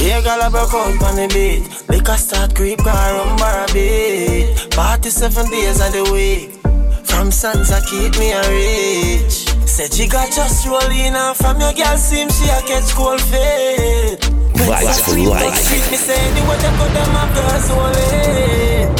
Yeah, 0.00 0.22
girl, 0.22 0.40
I 0.40 0.48
broke 0.48 0.72
out 0.72 1.02
on 1.02 1.16
the 1.16 1.26
beat. 1.34 1.66
Liquor 1.90 2.16
start 2.16 2.54
creep, 2.54 2.78
car 2.78 3.14
rum 3.14 3.36
bar 3.38 3.64
a 3.64 3.72
beat. 3.72 4.72
47 4.72 5.50
days 5.50 5.80
of 5.80 5.92
the 5.92 6.12
week. 6.14 6.60
From 7.04 7.32
sons, 7.32 7.72
I 7.72 7.80
keep 7.80 8.16
me 8.16 8.30
a 8.30 8.40
rich. 8.46 9.50
Said 9.66 9.92
she 9.92 10.06
got 10.06 10.30
just 10.30 10.64
rolling 10.64 11.16
off 11.16 11.38
from 11.38 11.60
your 11.60 11.72
girl, 11.72 11.96
seem 11.96 12.30
she 12.30 12.44
a 12.44 12.62
catch 12.70 12.94
cold 12.94 13.20
feet. 13.20 14.22
Vibes 14.62 15.02
for 15.02 15.18
life. 15.28 15.90
Me 15.90 15.96
say 15.96 16.14
anyway, 16.14 16.54
you 16.54 16.70
put 16.78 16.92
them 16.94 17.16
a 17.18 17.24
girls 17.34 17.70
only. 17.70 18.99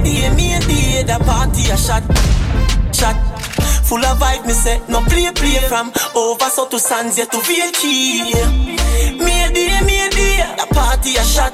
A 0.00 0.02
day, 0.02 0.30
me 0.30 0.58
day, 0.60 1.02
the 1.02 1.22
party 1.24 1.68
a 1.68 1.76
shot, 1.76 2.02
shot. 2.94 3.16
Full 3.84 4.02
of 4.02 4.18
vibe, 4.18 4.46
me 4.46 4.54
say 4.54 4.80
no 4.88 5.00
play 5.02 5.30
play 5.30 5.58
from 5.68 5.92
over 6.16 6.48
so 6.48 6.66
to 6.68 6.78
Sands 6.78 7.18
yet 7.18 7.30
to 7.30 7.36
VK. 7.36 8.32
A 9.20 9.52
day, 9.52 9.80
me 9.84 10.08
day, 10.08 10.54
the 10.56 10.66
party 10.72 11.16
a 11.16 11.22
shot, 11.22 11.52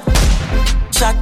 shot. 0.93 1.15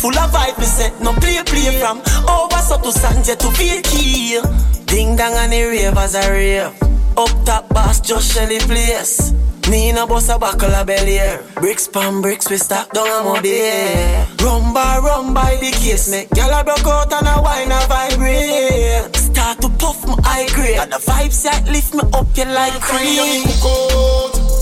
Full 0.00 0.18
of 0.18 0.30
vibe, 0.32 0.58
me 0.58 0.66
say 0.66 0.92
no 1.02 1.14
play 1.14 1.42
play 1.46 1.80
from 1.80 1.98
over 2.28 2.60
so 2.60 2.78
to 2.82 2.92
Sands 2.92 3.28
yet 3.28 3.40
to 3.40 3.46
VK. 3.46 4.84
Ding 4.84 5.16
dong 5.16 5.32
and 5.32 5.52
the 5.52 5.62
ravers 5.62 6.14
a 6.14 6.30
rave. 6.30 6.89
Up 7.20 7.44
top 7.44 7.68
boss 7.68 8.00
just 8.00 8.32
shelly 8.32 8.58
place. 8.60 9.34
Me 9.68 9.92
no 9.92 10.06
boss 10.06 10.30
a 10.30 10.38
buckle 10.38 10.72
a 10.72 10.86
bellier. 10.86 11.44
Bricks 11.56 11.86
pan 11.86 12.22
bricks 12.22 12.48
we 12.48 12.56
stack 12.56 12.88
down 12.92 13.08
a 13.08 13.22
mobile. 13.22 14.24
Run 14.40 14.72
by 14.72 14.96
run 15.04 15.34
by 15.34 15.58
the 15.60 15.70
case 15.70 16.08
make 16.10 16.30
gyal 16.30 16.48
a 16.48 16.64
broke 16.64 16.86
out 16.86 17.12
and 17.12 17.28
a 17.28 17.42
wine 17.42 17.70
a 17.70 17.80
vibrate. 17.92 19.14
Start 19.14 19.60
to 19.60 19.68
puff 19.68 20.00
my 20.06 20.16
high 20.24 20.48
grade 20.54 20.78
and 20.78 20.90
the 20.90 20.96
vibes 20.96 21.42
that 21.44 21.68
lift 21.68 21.92
me 21.92 22.00
up 22.14 22.26
you 22.38 22.46
like 22.46 22.80
cream. 22.80 23.44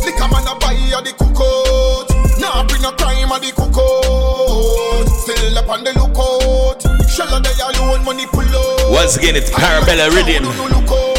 Liquor 0.02 0.26
man 0.26 0.51
a 0.51 0.59
buy 0.59 0.74
a 0.74 0.98
the 0.98 1.14
cookout. 1.14 2.10
Nah 2.40 2.66
bring 2.66 2.85
a 2.85 2.90
crime 2.98 3.30
a 3.30 3.39
the 3.39 3.55
cookout. 3.55 5.06
Still 5.14 5.59
up 5.59 5.68
on 5.68 5.85
the 5.85 5.93
lookout. 5.94 6.82
Shell 7.09 7.32
a 7.32 7.40
day 7.40 7.55
alone 7.70 8.05
money 8.05 8.26
pull 8.26 8.43
out. 8.43 8.90
Once 8.90 9.16
again, 9.16 9.36
it's 9.36 9.48
Parabella 9.48 10.10
Rhythm. 10.10 11.18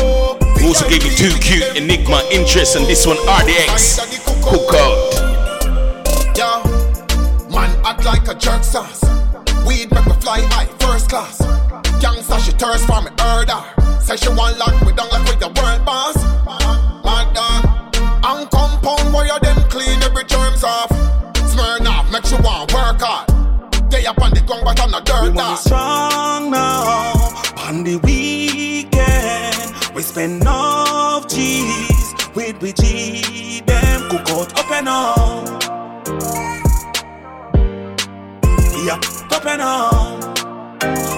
Also 0.64 0.88
gave 0.90 1.04
me 1.04 1.10
too 1.16 1.32
cute 1.40 1.64
Enigma 1.76 2.22
interest 2.32 2.76
and 2.76 2.86
this 2.86 3.06
one 3.06 3.18
RDX 3.18 4.00
Cookout. 4.44 4.98
Yeah, 6.36 6.62
man 7.50 7.70
act 7.86 8.06
like 8.06 8.28
a 8.28 8.36
jerk 8.36 8.64
sauce. 8.64 9.04
Weed 9.66 9.92
make 9.92 10.06
me 10.06 10.14
fly 10.22 10.42
high, 10.52 10.68
first 10.80 11.10
class. 11.10 11.42
Gangsta 12.02 12.40
she 12.40 12.52
thirst 12.52 12.86
for 12.86 13.02
me 13.02 13.12
murder. 13.18 13.62
Say 14.02 14.16
she 14.18 14.30
want 14.30 14.58
lock 14.58 14.74
me 14.86 14.92
down 14.94 15.10
like 15.10 15.26
with 15.28 15.40
the 15.40 15.48
world 15.48 15.86
boss. 15.86 16.16
Mad 17.04 17.34
dog, 17.34 17.66
and 18.24 18.50
compound 18.52 19.14
where 19.14 19.26
you 19.26 19.40
them 19.40 19.58
clean 19.70 20.02
every 20.04 20.24
germs 20.26 20.64
off. 20.64 20.90
Smirnoff, 21.52 22.12
make 22.12 22.30
you 22.32 22.38
want 22.44 22.72
work 22.74 23.02
hard. 23.02 23.28
They 23.92 24.06
up 24.06 24.22
on 24.22 24.32
the 24.32 24.42
ground 24.42 24.64
but 24.66 24.80
I'm 24.80 24.92
not 24.92 25.06
dirt 25.06 25.24
We 25.24 25.30
money 25.32 25.56
strong 25.58 26.52
now. 26.52 27.14
On 27.58 27.84
the 27.84 27.98
weekend, 27.98 28.20
we 28.20 28.29
spend 30.10 30.42
enough 30.42 31.28
G's 31.28 32.16
with 32.34 32.60
we 32.62 32.74
G 32.74 33.62
them 33.62 34.10
cook 34.10 34.28
out 34.32 34.60
up 34.60 34.72
and 34.72 34.90
on. 34.90 35.46
Yeah, 38.86 39.00
up 39.36 39.46
and 39.46 39.62
on. 39.62 40.20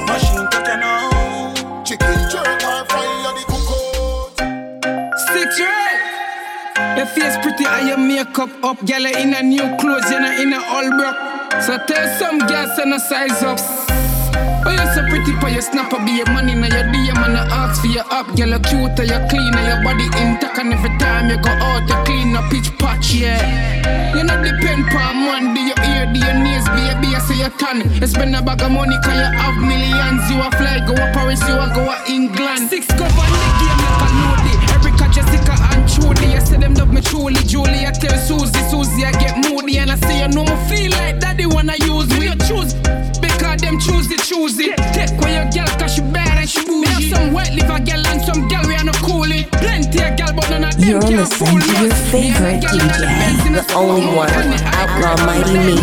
Machine 0.07 0.45
cooking 0.51 0.84
on. 0.84 1.85
Chicken 1.85 2.30
jerk 2.30 2.63
or 2.69 2.84
fry 2.89 3.34
the 3.38 3.43
cookout. 3.51 5.18
Six 5.31 5.59
right. 5.61 6.97
Your 6.97 7.05
face 7.05 7.38
pretty 7.38 7.65
and 7.65 7.88
your 7.88 7.97
makeup 7.97 8.49
up. 8.61 8.80
Gyal 8.80 9.09
you 9.09 9.18
in 9.18 9.34
a 9.34 9.41
new 9.41 9.77
clothes, 9.77 10.11
you 10.11 10.19
know 10.19 10.41
in 10.41 10.51
a 10.51 10.59
all 10.68 10.89
broke. 10.89 11.61
So 11.63 11.77
tell 11.88 12.19
some 12.19 12.39
girls 12.39 12.76
send 12.76 12.93
a 12.93 12.99
size 12.99 13.41
up. 13.43 14.01
Oh, 14.63 14.69
you 14.69 14.88
so 14.93 15.01
pretty 15.09 15.33
for 15.39 15.49
your 15.49 15.61
snapper, 15.61 15.97
be 16.05 16.21
your 16.21 16.29
money 16.29 16.53
now 16.53 16.69
your 16.69 16.85
DM 16.93 17.17
and 17.17 17.38
I 17.38 17.43
ask 17.49 17.81
for 17.81 17.88
your 17.88 18.05
up. 18.13 18.27
Girl, 18.38 18.49
you 18.53 18.59
cute 18.61 18.99
and 18.99 19.09
you 19.09 19.21
clean 19.29 19.53
and 19.57 19.67
your 19.67 19.81
body 19.81 20.05
intact 20.21 20.59
and 20.59 20.73
every 20.73 20.93
time 20.97 21.29
you 21.29 21.38
go 21.41 21.49
out, 21.49 21.88
you 21.89 21.97
clean 22.05 22.35
a 22.35 22.41
pitch 22.49 22.69
patch, 22.77 23.13
yeah. 23.13 24.15
You 24.15 24.23
not 24.23 24.43
depend 24.43 24.85
on 24.93 25.15
man, 25.25 25.55
do 25.55 25.61
your 25.61 25.79
ear, 25.81 26.05
do 26.13 26.19
your 26.19 26.38
nails, 26.38 26.67
baby, 26.69 27.15
I 27.15 27.19
say 27.25 27.39
you 27.41 27.49
tan. 27.57 27.89
You 27.99 28.07
spend 28.07 28.35
a 28.35 28.41
bag 28.41 28.61
of 28.61 28.71
money 28.71 28.97
cause 29.03 29.17
you 29.17 29.29
have 29.33 29.57
millions. 29.61 30.29
You 30.29 30.41
a 30.41 30.49
fly, 30.51 30.83
go 30.85 30.93
a 30.93 31.05
Paris, 31.13 31.41
you 31.47 31.55
a 31.55 31.67
go 31.73 31.89
a 31.89 31.97
England. 32.09 32.69
Six 32.69 32.85
cover 32.88 33.07
in 33.07 33.33
the 33.33 33.49
game 33.57 33.81
a 34.27 34.31
Trudy. 35.95 36.35
I 36.35 36.39
say 36.39 36.57
them 36.57 36.73
love 36.76 36.93
me 36.93 37.01
truly. 37.01 37.41
Julie, 37.45 37.85
I 37.85 37.91
tell 37.91 38.18
Susie, 38.18 38.63
Susie, 38.69 39.05
I 39.05 39.11
get 39.11 39.38
moody. 39.49 39.77
And 39.77 39.91
I 39.91 39.95
say, 39.95 40.22
you 40.22 40.27
know 40.30 40.43
me 40.43 40.55
feel 40.69 40.91
like 40.91 41.19
daddy 41.19 41.45
wanna 41.45 41.76
use 41.80 42.07
me. 42.19 42.26
You 42.30 42.35
choose 42.47 42.73
because 43.19 43.61
them 43.61 43.80
choose 43.80 44.07
the 44.07 44.18
choose 44.23 44.57
it. 44.59 44.77
Take 44.93 45.11
away 45.19 45.35
your 45.35 45.49
girl 45.51 45.68
cause 45.80 45.95
she 45.95 46.01
bad 46.01 46.38
and 46.38 46.49
she 46.49 46.63
bougie. 46.65 46.81
Me 46.81 46.88
have 46.88 47.03
some 47.18 47.34
white 47.34 47.53
liver 47.53 47.80
girl 47.80 48.07
and 48.07 48.22
some 48.22 48.47
girl 48.47 48.63
we 48.68 48.76
are 48.76 48.84
no 48.84 48.93
coolie. 49.03 49.45
Plenty 49.51 49.99
of 50.03 50.18
girl 50.18 50.34
but 50.35 50.49
none 50.49 50.63
of 50.65 50.76
them 50.77 50.89
You're 50.89 51.01
can 51.01 51.18
listening 51.18 51.49
fool 51.49 51.59
to 51.59 51.68
me. 51.68 51.81
your 51.81 51.95
favorite 52.11 52.61
DJ, 52.63 53.53
the 53.55 53.63
only 53.76 54.07
one, 54.15 54.30
Outlaw 54.80 55.15
Mighty 55.26 55.57
Me. 55.59 55.76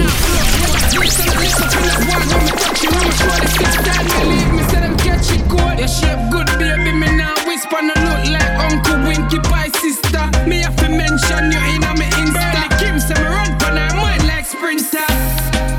Your 5.79 5.87
shape 5.87 6.19
good, 6.31 6.47
baby. 6.59 6.91
Me 6.91 7.07
now 7.17 7.35
whisper, 7.47 7.81
no 7.81 7.95
look 7.95 8.23
like 8.35 8.51
Uncle 8.67 8.99
Winky 9.07 9.39
Pie 9.39 9.71
sister. 9.79 10.27
Me 10.49 10.59
have 10.59 10.75
to 10.77 10.89
mention 10.89 11.53
you 11.53 11.63
in 11.71 11.81
me 11.95 12.11
Insta. 12.19 12.67
Kim 12.81 12.99
say 12.99 13.15
me 13.15 13.29
run 13.31 13.59
for 13.61 13.71
her 13.71 14.27
like 14.27 14.45
sprinter. 14.45 15.07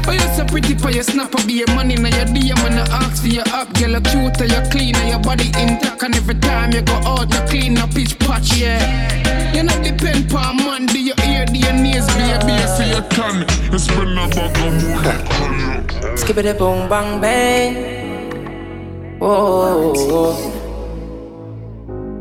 Oh, 0.08 0.14
you 0.14 0.28
so 0.36 0.46
pretty 0.46 0.76
for 0.76 0.90
your 0.90 1.04
snapper, 1.04 1.46
be 1.46 1.54
your 1.60 1.68
money 1.76 1.98
now 1.98 2.16
your 2.16 2.28
DM 2.28 2.58
and 2.66 2.80
I 2.80 3.04
ask 3.04 3.22
for 3.22 3.28
your 3.28 3.44
up. 3.50 3.74
Girl, 3.74 3.92
you 3.92 4.02
cute 4.02 4.40
and 4.40 4.52
you 4.52 4.72
clean 4.72 4.96
your 5.06 5.20
body 5.20 5.48
intact. 5.60 6.02
And 6.02 6.16
every 6.16 6.36
time 6.36 6.72
you 6.72 6.82
go 6.82 6.96
out, 7.04 7.32
you 7.34 7.42
clean 7.50 7.78
up 7.78 7.94
each 7.98 8.18
patch, 8.20 8.56
yeah. 8.56 9.54
You 9.54 9.64
not 9.64 9.84
depend 9.84 10.32
on 10.34 10.58
man, 10.58 10.86
do 10.86 10.98
your 10.98 11.20
ear, 11.28 11.46
your 11.52 11.74
nails, 11.74 12.08
baby. 12.16 12.56
Say 12.72 12.96
you 12.96 13.04
can. 13.12 13.44
Spend 13.78 14.18
a 14.18 14.28
bag 14.30 14.58
of 14.64 14.74
money. 14.88 15.89
Skip 16.20 16.38
it 16.38 16.46
a 16.46 16.54
boom 16.54 16.90
bang 16.90 17.22
bang. 17.22 19.20
Whoa. 19.20 19.94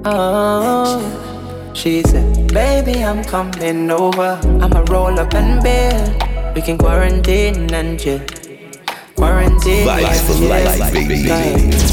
Oh. 0.04 1.18
She 1.74 2.02
said, 2.02 2.52
Baby, 2.52 3.04
I'm 3.04 3.22
coming 3.24 3.90
over. 3.90 4.40
I'ma 4.62 4.84
roll 4.88 5.18
up 5.18 5.34
and 5.34 5.62
bed. 5.62 6.54
We 6.54 6.62
can 6.62 6.78
quarantine 6.78 7.72
and 7.74 7.98
chill. 8.00 8.20
Quarantine 9.16 9.88
and 9.88 10.20
for 10.26 10.34
chill. 10.34 10.48
life, 10.48 10.92
baby. 10.92 11.22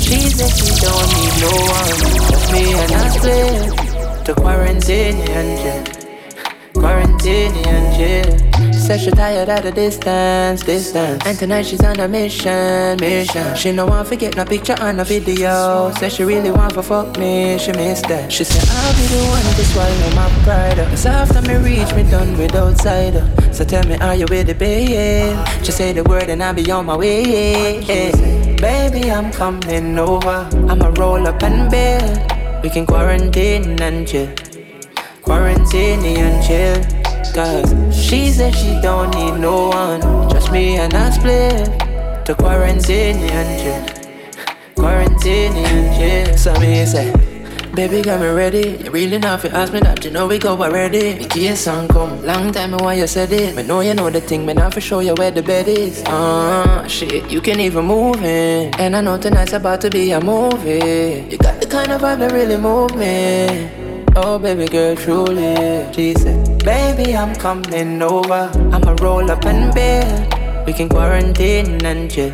She 0.05 0.29
said 0.29 0.49
she 0.49 0.69
don't 0.81 1.09
need 1.17 1.35
no 1.41 1.53
one. 1.69 1.97
Just 2.29 2.51
me 2.53 2.73
and 2.73 2.91
I 2.93 3.09
split. 3.09 4.25
To 4.25 4.33
quarantine 4.35 5.17
and 5.37 5.49
chill. 5.61 6.81
Quarantine 6.81 7.53
and 7.65 7.85
chill. 7.97 8.74
Said 8.85 9.01
she 9.01 9.09
tired 9.09 9.49
of 9.49 9.63
the 9.63 9.71
distance, 9.71 10.61
distance. 10.61 11.25
And 11.25 11.35
tonight 11.39 11.65
she's 11.65 11.83
on 11.83 11.99
a 11.99 12.07
mission, 12.07 12.97
mission. 12.99 13.55
She 13.55 13.71
no 13.71 13.87
want 13.87 14.07
forget 14.07 14.35
no 14.37 14.45
picture 14.45 14.75
on 14.79 14.99
a 14.99 15.03
video. 15.03 15.91
Said 15.97 16.11
she 16.11 16.23
really 16.23 16.51
want 16.51 16.75
to 16.75 16.83
fuck 16.83 17.17
me, 17.17 17.57
she 17.57 17.71
missed 17.71 18.07
that. 18.09 18.31
She 18.31 18.43
said 18.43 18.61
I'll 18.69 18.93
be 18.93 19.07
the 19.07 19.25
one 19.31 19.41
to 19.55 19.65
swallow 19.65 20.15
my 20.15 20.29
pride. 20.43 20.77
up. 20.77 20.89
Cause 20.89 21.07
after 21.07 21.41
me 21.41 21.55
reach 21.55 21.95
me 21.95 22.03
done 22.11 22.37
with 22.37 22.53
outsider. 22.55 23.25
So 23.51 23.65
tell 23.65 23.83
me, 23.87 23.95
are 23.95 24.13
you 24.13 24.27
with 24.29 24.45
the 24.45 24.53
babe? 24.53 25.35
Just 25.63 25.77
say 25.79 25.91
the 25.91 26.03
word 26.03 26.29
and 26.29 26.43
I'll 26.43 26.53
be 26.53 26.69
on 26.69 26.85
my 26.85 26.95
way. 26.95 27.81
Baby, 28.61 29.09
I'm 29.11 29.31
coming 29.31 29.97
over. 29.97 30.47
I'ma 30.69 30.93
roll 30.99 31.25
up 31.25 31.41
and 31.41 31.71
bed. 31.71 32.61
We 32.61 32.69
can 32.69 32.85
quarantine 32.85 33.81
and 33.81 34.07
chill. 34.07 34.29
quarantine 35.23 36.05
and 36.05 36.45
chill. 36.45 36.94
Cause 37.33 37.73
she 37.93 38.29
said 38.31 38.53
she 38.55 38.79
don't 38.81 39.13
need 39.15 39.39
no 39.39 39.69
one, 39.69 40.01
just 40.29 40.51
me 40.51 40.77
and 40.77 40.93
a 40.93 41.11
split. 41.11 41.65
To 42.25 42.35
quarantine 42.35 43.17
and 43.17 43.49
chill, 43.61 44.75
quarantine 44.75 45.53
and 45.53 45.95
chill. 45.95 46.37
So 46.37 46.59
me 46.59 46.85
say. 46.85 47.13
Baby 47.75 48.01
got 48.01 48.21
me 48.21 48.27
ready. 48.27 48.81
You 48.85 48.89
really 48.89 49.17
not 49.17 49.41
fi 49.41 49.49
ask 49.49 49.73
me 49.73 49.81
that. 49.81 50.05
You 50.05 50.11
know 50.11 50.27
we 50.27 50.39
go 50.39 50.55
already. 50.55 51.15
Me 51.15 51.25
key 51.27 51.53
song 51.55 51.89
come. 51.89 52.23
Long 52.23 52.53
time 52.53 52.71
me 52.71 52.77
why 52.77 52.93
you 52.93 53.05
said 53.05 53.33
it. 53.33 53.53
Me 53.53 53.63
know 53.63 53.81
you 53.81 53.93
know 53.93 54.09
the 54.09 54.21
thing. 54.21 54.45
Me 54.45 54.53
not 54.53 54.73
for 54.73 54.79
show 54.79 55.01
you 55.01 55.13
where 55.15 55.29
the 55.29 55.43
bed 55.43 55.67
is. 55.67 56.01
Uh, 56.05 56.87
shit, 56.87 57.29
you 57.29 57.41
can 57.41 57.59
even 57.59 57.83
move 57.83 58.23
in. 58.23 58.73
And 58.79 58.95
I 58.95 59.01
know 59.01 59.17
tonight's 59.17 59.51
about 59.51 59.81
to 59.81 59.89
be 59.89 60.11
a 60.11 60.21
movie. 60.21 61.27
You 61.29 61.37
got 61.37 61.59
the 61.59 61.67
kind 61.67 61.91
of 61.91 61.99
vibe 61.99 62.19
that 62.19 62.31
really 62.31 62.55
move 62.55 62.95
me. 62.95 63.69
Oh, 64.15 64.39
baby 64.39 64.67
girl, 64.67 64.95
truly. 64.95 65.91
She 65.91 66.13
said, 66.13 66.54
Baby, 66.65 67.15
I'm 67.15 67.35
coming 67.35 68.01
over. 68.01 68.49
I'ma 68.73 68.95
roll 68.99 69.29
up 69.29 69.45
and 69.45 69.71
bed. 69.75 70.65
We 70.65 70.73
can 70.73 70.89
quarantine 70.89 71.85
and 71.85 72.09
chill. 72.09 72.33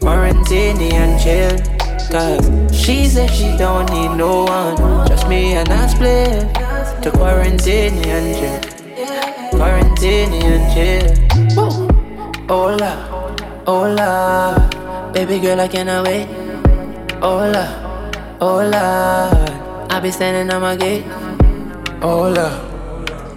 Quarantine 0.00 0.82
and 0.92 1.14
chill. 1.22 1.54
Cause 2.10 2.50
she 2.74 3.06
said 3.06 3.30
she 3.30 3.56
don't 3.56 3.88
need 3.92 4.16
no 4.16 4.42
one. 4.42 5.06
Just 5.06 5.28
me 5.28 5.54
and 5.54 5.68
a 5.70 5.88
split. 5.88 6.52
To 7.04 7.12
quarantine 7.12 7.94
and 8.10 8.34
chill. 8.34 8.58
Quarantine 9.56 10.34
and 10.42 10.66
chill. 10.74 11.06
Hola, 12.48 12.92
hola. 13.66 15.10
Baby 15.14 15.38
girl, 15.38 15.60
I 15.60 15.68
cannot 15.68 16.04
wait. 16.04 16.26
Hola, 17.22 17.66
hola. 18.40 19.86
I 19.88 20.00
be 20.00 20.10
standing 20.10 20.52
on 20.52 20.60
my 20.60 20.74
gate. 20.74 21.04
Hola. 22.02 22.67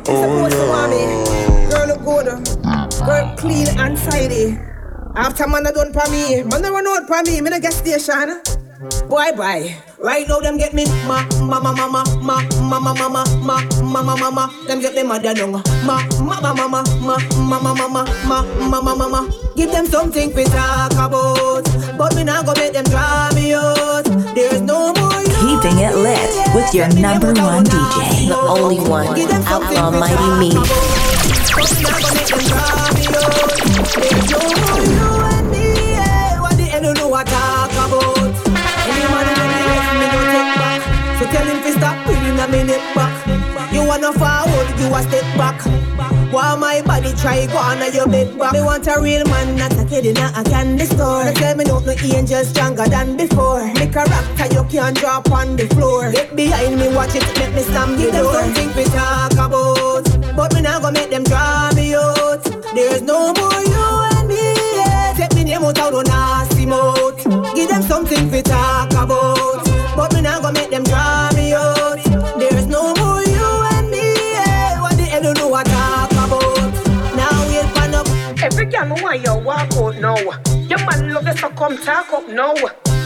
Want 0.08 0.90
me. 0.90 1.70
Girl 1.70 1.88
look 1.88 2.04
good. 2.04 2.28
Girl 3.06 3.36
clean 3.38 3.68
and 3.80 3.98
tidy. 3.98 4.58
After 5.16 5.48
man 5.48 5.64
done 5.64 5.94
for 5.94 6.10
me, 6.10 6.44
man 6.44 6.64
a 6.66 6.72
run 6.72 6.88
out 6.88 7.08
for 7.08 7.22
me, 7.24 7.42
me 7.42 7.50
no 7.50 7.60
get 7.60 7.74
station. 7.74 8.42
Boy, 9.08 9.32
boy. 9.36 9.76
Right 10.00 10.28
now 10.28 10.40
them 10.40 10.58
get 10.58 10.74
me 10.74 10.86
ma 11.06 11.24
mama 11.40 11.72
mama 11.74 12.04
ma 12.22 12.42
mama 12.62 12.94
mama 12.94 13.24
ma 13.44 13.62
mama 13.84 14.18
mama. 14.18 14.54
Them 14.68 14.80
get 14.80 14.96
me 14.96 15.04
mother 15.04 15.34
down. 15.34 15.52
Ma 15.86 16.02
mama 16.20 16.54
mama 16.56 16.84
ma 17.00 17.18
mama 17.38 17.74
mama 17.76 18.06
ma 18.26 18.44
mama 18.68 18.96
mama. 18.96 19.30
Give 19.56 19.72
them 19.72 19.86
something 19.86 20.34
to 20.34 20.44
talk 20.46 20.94
about, 20.94 21.64
but 21.98 22.16
me 22.16 22.24
not 22.24 22.46
go 22.46 22.54
make 22.56 22.74
them 22.74 22.86
draw 22.86 23.30
me 23.36 23.54
out. 23.54 24.06
There's 24.34 24.62
no 24.62 24.94
more. 24.94 25.11
Keeping 25.52 25.80
it 25.80 25.96
lit 25.98 26.56
with 26.56 26.74
your 26.74 26.88
number 26.96 27.34
one 27.34 27.66
DJ, 27.66 28.30
the 28.30 28.38
only 28.38 28.80
one, 28.80 29.20
Outlaw 29.48 29.92
Mighty 29.92 30.40
Me. 30.40 30.52
Tell 41.32 41.46
him 41.46 41.64
to 41.64 41.72
stop 41.74 42.08
a 42.08 42.48
minute 42.48 42.82
back. 42.96 43.74
You 43.74 43.84
wanna 43.86 44.14
forward, 44.14 44.80
you 44.80 44.96
a 44.96 45.04
step 45.04 45.38
back. 45.38 46.21
Why 46.32 46.56
my 46.56 46.82
body 46.82 47.12
try 47.14 47.46
go 47.48 47.58
on 47.58 47.94
your 47.94 48.08
bed 48.08 48.40
back? 48.40 48.54
Me 48.54 48.62
want 48.62 48.88
a 48.88 48.96
real 49.02 49.26
man, 49.26 49.58
not 49.58 49.74
a 49.74 49.84
kid 49.84 50.06
in 50.06 50.16
a 50.16 50.44
candy 50.46 50.86
store. 50.86 51.26
So 51.26 51.34
tell 51.34 51.56
me 51.58 51.66
no 51.66 51.80
no 51.80 51.92
angel 51.92 52.46
stronger 52.46 52.86
than 52.86 53.18
before. 53.18 53.66
Me 53.74 53.88
character 53.88 54.48
you 54.54 54.64
can't 54.72 54.96
drop 54.96 55.30
on 55.30 55.58
the 55.58 55.68
floor. 55.76 56.12
Get 56.14 56.34
behind 56.34 56.80
me, 56.80 56.88
watch 56.96 57.16
it, 57.16 57.28
make 57.38 57.54
me 57.54 57.62
slam 57.64 57.98
the 57.98 58.12
door. 58.12 58.34
Something 58.34 58.70
we 58.78 58.86
talk 58.86 59.34
about, 59.34 60.06
but 60.38 60.56
me 60.56 60.62
not 60.62 60.82
gonna 60.82 61.00
make 61.00 61.10
them 61.10 61.24
draw 61.26 61.70
me 61.76 61.96
out. 61.96 62.44
There's 62.74 63.02
no 63.02 63.34
more 63.34 63.62
you 63.68 63.86
and 64.16 64.28
me. 64.30 64.54
Yeah. 64.78 65.14
Take 65.18 65.36
me 65.36 65.44
name 65.44 65.64
out 65.66 65.76
nasty 66.08 66.66
mouth. 66.66 67.22
Give 67.56 67.68
them 67.68 67.82
something 67.82 68.32
we 68.32 68.42
talk 68.42 68.92
about, 68.92 69.68
Girl 78.82 78.96
me 78.96 79.04
want 79.04 79.28
you 79.28 79.36
walk 79.36 79.71
out 80.06 80.20
now. 80.26 80.60
Your 80.70 80.80
man 80.86 81.14
love 81.14 81.28
you 81.28 81.38
so 81.38 81.50
come 81.50 81.78
talk 81.78 82.14
up 82.14 82.28
now. 82.28 82.54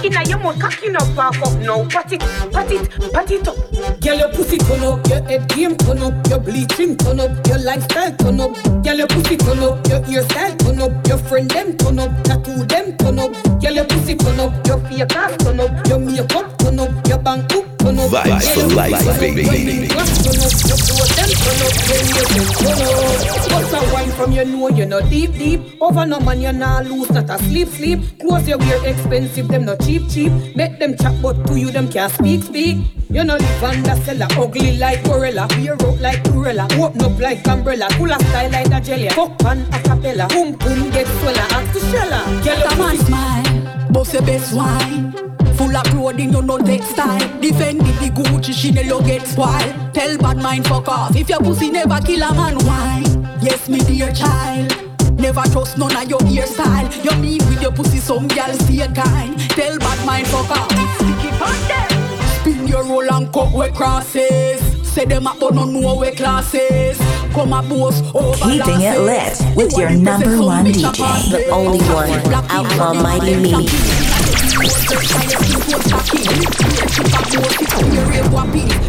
Inna 0.03 0.23
your 0.27 0.37
mouth 0.39 0.59
cocky 0.59 0.89
up 0.95 1.15
walk 1.15 1.41
up 1.41 1.59
now. 1.59 1.83
Pat 1.89 2.11
it, 2.11 2.19
pat 2.51 2.71
it, 2.71 3.13
pat 3.13 3.31
it 3.31 3.47
up. 3.47 3.55
Girl, 4.01 4.17
your 4.17 4.29
pussy 4.29 4.57
turn 4.57 4.83
up, 4.83 5.07
your 5.07 5.23
head 5.23 5.47
game 5.49 5.75
turn 5.77 5.99
up, 5.99 6.27
your 6.27 6.39
bleaching 6.39 6.95
turn 6.97 7.19
up, 7.19 7.47
your 7.47 7.57
lifestyle 7.59 8.15
turn 8.17 8.39
up. 8.39 8.53
Girl, 8.83 8.97
your 8.97 9.07
pussy 9.07 9.37
turn 9.37 9.59
up, 9.59 9.87
your 9.87 10.01
hairstyle 10.01 10.57
turn 10.59 10.81
up, 10.81 11.07
your 11.07 11.17
friend 11.17 11.49
them 11.49 11.77
turn 11.77 11.99
up, 11.99 12.23
tattoo 12.23 12.65
them 12.65 12.97
turn 12.97 13.19
up. 13.19 13.31
Girl, 13.61 13.73
your 13.73 13.85
pussy 13.85 14.15
turn 14.15 14.39
up, 14.39 14.67
your 14.67 14.79
fake 14.79 15.15
ass 15.15 15.37
turn 15.37 15.59
up, 15.59 15.87
your 15.87 15.99
makeup 15.99 16.57
turn 16.59 16.79
up, 16.79 17.07
your 17.07 17.17
bank 17.17 17.49
book 17.49 17.65
turn 17.79 17.99
up. 17.99 18.11
Vibes 18.11 18.53
for 18.53 18.75
life, 18.75 19.19
baby. 19.19 19.43
turn 19.43 19.57
up, 19.57 19.89
your 19.89 19.89
glass 19.89 20.21
turn 20.21 20.37
up, 20.45 20.53
your 20.85 21.07
them 21.17 21.29
turn 21.41 21.61
up, 21.65 21.73
your 21.89 22.01
nails 22.13 22.51
turn 22.61 22.81
up. 22.85 23.51
What's 23.51 23.73
a 23.73 23.93
wine 23.93 24.11
from 24.11 24.31
your 24.33 24.45
know 24.45 24.69
you 24.69 24.85
no 24.85 25.01
deep 25.09 25.33
deep. 25.33 25.61
Over 25.81 26.05
no 26.05 26.19
man 26.19 26.41
you 26.41 26.51
not 26.51 26.84
loose, 26.85 27.09
not 27.11 27.29
a 27.29 27.37
sleep 27.39 27.67
sleep. 27.67 28.19
Clothes 28.19 28.47
you 28.47 28.57
wear 28.57 28.87
expensive, 28.87 29.47
them 29.47 29.65
no 29.65 29.75
cheap 29.77 30.09
cheap. 30.09 30.31
Make 30.55 30.79
them 30.79 30.97
chat, 30.97 31.21
but 31.21 31.45
to 31.47 31.59
you 31.59 31.71
them 31.71 31.89
can't 31.91 32.11
speak 32.11 32.43
speak. 32.43 32.77
You 33.09 33.23
know 33.23 33.35
live 33.35 33.63
under 33.63 33.95
cellar, 34.03 34.27
ugly 34.31 34.77
like 34.77 35.03
gorilla, 35.03 35.47
wear 35.51 35.73
out 35.73 35.99
like 35.99 36.23
gorilla, 36.23 36.67
open 36.79 37.01
up 37.01 37.19
like 37.19 37.47
umbrella, 37.47 37.87
of 37.87 38.21
style 38.27 38.51
like 38.51 38.67
a 38.71 38.81
jelly. 38.81 39.09
Fuck 39.09 39.37
pan 39.39 39.61
a 39.73 39.79
cappella, 39.81 40.27
boom 40.29 40.53
boom 40.55 40.91
get 40.91 41.07
swella, 41.07 41.45
ask 41.51 41.73
the 41.73 41.79
shella. 41.79 42.43
Come 42.43 42.81
on, 42.81 42.91
pussy- 42.91 43.05
smile, 43.05 43.87
boss 43.91 44.13
your 44.13 44.21
best 44.23 44.53
wine. 44.53 45.13
Full 45.55 45.75
of 45.75 45.83
clothing, 45.85 46.33
you 46.33 46.41
know 46.41 46.57
textile. 46.57 47.19
Defend 47.39 47.79
it 47.81 47.99
the 47.99 48.09
Gucci, 48.21 48.53
Chanel, 48.53 48.83
you 48.85 49.01
get 49.07 49.25
spoiled. 49.25 49.93
Tell 49.93 50.17
bad 50.17 50.37
mind 50.37 50.67
fuck 50.67 50.89
off. 50.89 51.15
If 51.15 51.29
your 51.29 51.39
pussy 51.39 51.71
never 51.71 51.99
kill 52.01 52.23
a 52.23 52.33
man, 52.33 52.57
why? 52.65 53.01
Yes, 53.41 53.69
me 53.69 53.79
dear 53.79 54.11
child. 54.11 54.84
Never 55.25 55.41
trust 55.49 55.75
none 55.79 55.95
of 55.95 56.07
your 56.07 56.19
hairstyle. 56.19 56.85
You 57.03 57.19
meet 57.19 57.43
with 57.45 57.59
your 57.59 57.71
pussy, 57.71 57.97
some 57.97 58.27
girl 58.27 58.53
stay 58.59 58.87
kind. 58.93 59.39
Tell 59.49 59.79
bad 59.79 60.05
mind 60.05 60.27
fuck 60.27 60.51
off. 60.51 60.69
Stick 60.97 61.25
it. 61.25 62.41
Spin 62.41 62.67
your 62.67 62.83
roll 62.83 63.11
and 63.11 63.33
cut 63.33 63.51
where 63.51 63.71
crosses. 63.71 64.61
Say 64.87 65.05
them 65.05 65.25
up, 65.25 65.39
but 65.39 65.55
no 65.55 65.95
where 65.95 66.11
classes. 66.11 66.99
Come 67.33 67.53
a 67.53 67.63
boss 67.63 68.01
over 68.13 68.35
Keeping 68.35 68.81
it 68.81 68.99
lit 68.99 69.55
with 69.55 69.75
your 69.75 69.89
number 69.89 70.43
one 70.43 70.67
DJ, 70.67 71.31
the 71.31 71.49
only 71.49 71.79
one, 71.79 72.11
Outlaw 72.51 72.93
Mighty 72.93 73.35
Me. 73.35 73.49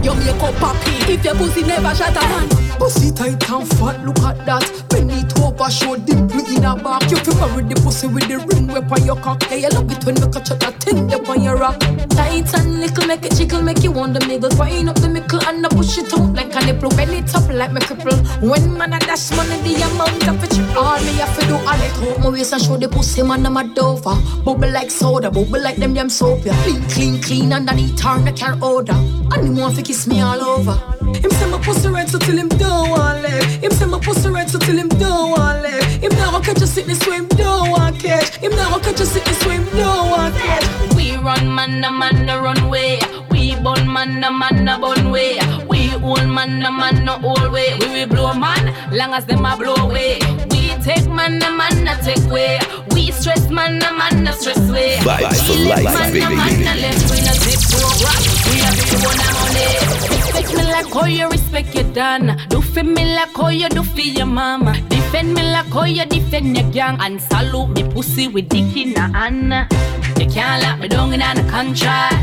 Your 0.04 0.14
makeup 0.14 0.54
poppy 0.56 1.12
If 1.12 1.24
your 1.24 1.34
pussy 1.34 1.62
never 1.62 1.94
shut 1.94 2.16
a 2.16 2.20
man 2.20 2.48
Pussy 2.78 3.10
tight 3.10 3.50
and 3.50 3.68
fat, 3.70 4.04
look 4.04 4.18
at 4.20 4.44
that 4.46 4.84
Bend 4.88 5.15
it 5.56 5.60
over, 5.60 5.70
show 5.70 5.96
dimple 5.96 6.56
in 6.56 6.64
a 6.64 6.76
back 6.76 7.10
You 7.10 7.16
feel 7.18 7.34
marry 7.34 7.64
the 7.64 7.80
pussy 7.82 8.06
with 8.06 8.28
the 8.28 8.38
ring 8.38 8.68
whip 8.68 8.90
on 8.90 9.04
your 9.04 9.16
cock 9.16 9.42
Hey, 9.44 9.64
I 9.64 9.68
love 9.68 9.90
it 9.90 10.04
when 10.04 10.16
you 10.16 10.28
catch 10.28 10.48
that 10.48 10.82
thing 10.82 11.12
up 11.12 11.28
on 11.28 11.42
your 11.42 11.56
rock 11.56 11.78
Tight 12.10 12.52
and 12.54 12.80
little, 12.80 13.06
make 13.06 13.24
it 13.24 13.36
jiggle, 13.36 13.62
make 13.62 13.82
you 13.82 13.92
want 13.92 14.14
the 14.14 14.26
middle. 14.26 14.50
Wind 14.58 14.88
up 14.88 14.96
the 14.96 15.08
mickle 15.08 15.42
and 15.44 15.64
I 15.64 15.68
push 15.68 15.98
it 15.98 16.12
out 16.14 16.32
like 16.34 16.54
a 16.54 16.64
nipple. 16.64 16.90
Bend 16.90 17.12
it 17.12 17.34
up 17.34 17.48
like 17.52 17.72
me 17.72 17.80
cripple. 17.80 18.16
When 18.40 18.76
man 18.76 18.92
a 18.92 18.98
dash 18.98 19.30
money, 19.32 19.56
the 19.62 19.82
amount 19.82 20.28
of 20.28 20.42
it 20.44 20.50
triple. 20.50 20.78
All 20.78 20.98
me 21.00 21.14
have 21.16 21.38
to 21.38 21.46
do, 21.46 21.54
all 21.54 21.80
it 21.80 22.18
out 22.18 22.20
my 22.26 22.28
waist 22.30 22.52
and 22.52 22.62
show 22.62 22.76
the 22.76 22.88
pussy 22.88 23.22
man 23.22 23.46
I'm 23.46 23.56
a 23.56 23.64
dover 23.74 24.16
Bubble 24.44 24.70
like 24.70 24.90
soda, 24.90 25.30
bubble 25.30 25.60
like 25.60 25.76
them 25.76 25.94
them 25.94 26.08
soap 26.08 26.44
yeah. 26.44 26.60
Clean, 26.62 26.82
clean, 26.88 27.22
clean 27.22 27.52
underneath 27.52 27.96
turn 27.96 28.24
the 28.24 28.32
car 28.32 28.58
order 28.62 28.92
And 28.92 29.46
him 29.46 29.56
want 29.56 29.76
to 29.76 29.82
kiss 29.82 30.06
me 30.06 30.20
all 30.20 30.40
over 30.40 30.74
Him 31.04 31.30
say 31.30 31.50
my 31.50 31.58
pussy 31.62 31.88
red 31.88 32.08
so 32.08 32.18
till 32.18 32.36
him 32.36 32.48
don't 32.48 32.90
want 32.90 33.22
live 33.22 33.44
Him 33.62 33.70
say 33.70 33.86
my 33.86 34.00
pussy 34.00 34.28
red 34.28 34.50
so 34.50 34.58
till 34.58 34.76
him 34.76 34.88
don't 34.88 35.30
want 35.30 35.45
live 35.62 35.84
Him 36.02 36.12
never 36.12 36.40
catch 36.40 36.62
a 36.62 36.66
sickness 36.66 36.98
so 37.00 37.12
him 37.12 37.28
don't 37.28 37.70
want 37.70 37.98
catch 37.98 38.36
Him 38.36 38.52
never 38.52 38.78
catch 38.80 39.00
a 39.00 39.06
sickness 39.06 39.38
so 39.40 39.50
him 39.50 39.64
don't 39.76 40.10
want 40.10 40.34
catch 40.34 40.94
We 40.94 41.16
run 41.16 41.54
man, 41.54 41.84
a 41.84 41.90
man, 41.90 42.28
a 42.28 42.40
run 42.40 42.68
way. 42.70 42.98
We 43.30 43.54
bun 43.56 43.92
man, 43.92 44.22
a 44.22 44.30
man, 44.30 44.68
a 44.68 44.78
bun 44.78 45.10
way. 45.10 45.38
We 45.68 45.86
old 46.06 46.28
man, 46.28 46.62
a 46.62 46.70
man, 46.70 47.04
no 47.04 47.20
old 47.22 47.52
way. 47.52 47.76
We 47.80 47.88
will 47.88 48.06
blow 48.06 48.32
man, 48.34 48.74
long 48.92 49.12
as 49.12 49.26
them 49.26 49.44
a 49.44 49.56
blow 49.56 49.74
away. 49.74 50.18
We 50.50 50.70
take 50.82 51.08
man, 51.08 51.42
a 51.42 51.50
man, 51.50 51.88
a 51.88 52.00
take 52.02 52.30
way. 52.30 52.58
We 52.90 53.10
stress 53.10 53.50
man, 53.50 53.82
a 53.82 53.92
man, 53.92 54.26
a 54.26 54.32
stress 54.32 54.70
way. 54.70 54.96
Vibes 54.98 55.46
for 55.46 55.52
we 55.52 55.68
life, 55.68 55.84
man, 55.84 56.12
baby. 56.12 56.24
a 56.24 56.30
man, 56.30 56.62
a 56.62 56.80
left, 56.80 57.10
we 57.10 58.45
Respect 60.10 60.54
me 60.56 60.62
like 60.64 60.92
how 60.92 61.06
you 61.06 61.28
respect 61.28 61.74
your 61.74 61.84
dad. 61.92 62.48
Do 62.48 62.60
for 62.60 62.82
me 62.82 63.14
like 63.14 63.34
how 63.36 63.48
you 63.48 63.68
do 63.68 63.82
for 63.82 64.00
your 64.00 64.26
mama. 64.26 64.80
Defend 64.88 65.34
me 65.34 65.42
like 65.42 65.66
how 65.66 65.84
you 65.84 66.04
defend 66.04 66.56
your 66.56 66.70
gang. 66.72 66.96
And 67.00 67.20
salute 67.20 67.70
me 67.70 67.84
pussy 67.84 68.28
with 68.28 68.48
dick 68.48 68.76
in 68.76 68.96
a 68.96 69.08
hand. 69.16 69.72
You 70.18 70.26
can't 70.28 70.62
lock 70.62 70.80
me 70.80 70.88
down 70.88 71.12
in 71.12 71.22
a 71.22 71.34
contract. 71.48 72.16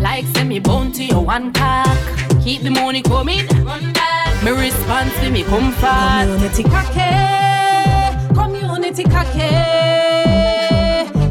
Like 0.00 0.24
send 0.34 0.48
me 0.48 0.58
bone 0.58 0.92
to 0.92 1.04
your 1.04 1.22
one 1.24 1.52
cock. 1.52 1.98
Keep 2.42 2.62
the 2.62 2.70
money 2.70 3.02
coming, 3.02 3.46
run 3.64 3.92
back. 3.92 4.42
Me 4.42 4.52
response 4.52 5.12
to 5.20 5.30
me 5.30 5.42
comfort. 5.44 6.24
Community 6.24 6.62
kake, 6.62 8.34
community 8.34 9.04
kake. 9.04 9.50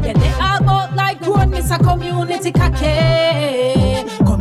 Yeah, 0.04 0.12
they 0.12 0.32
all 0.34 0.68
out 0.70 0.94
like 0.94 1.20
grown, 1.20 1.50
miss 1.50 1.70
a 1.72 1.78
community 1.78 2.52
kake. 2.52 3.89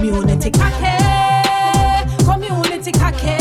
Community 0.10 0.49
kake, 0.49 2.07
community 2.26 2.91
kake. 2.91 3.38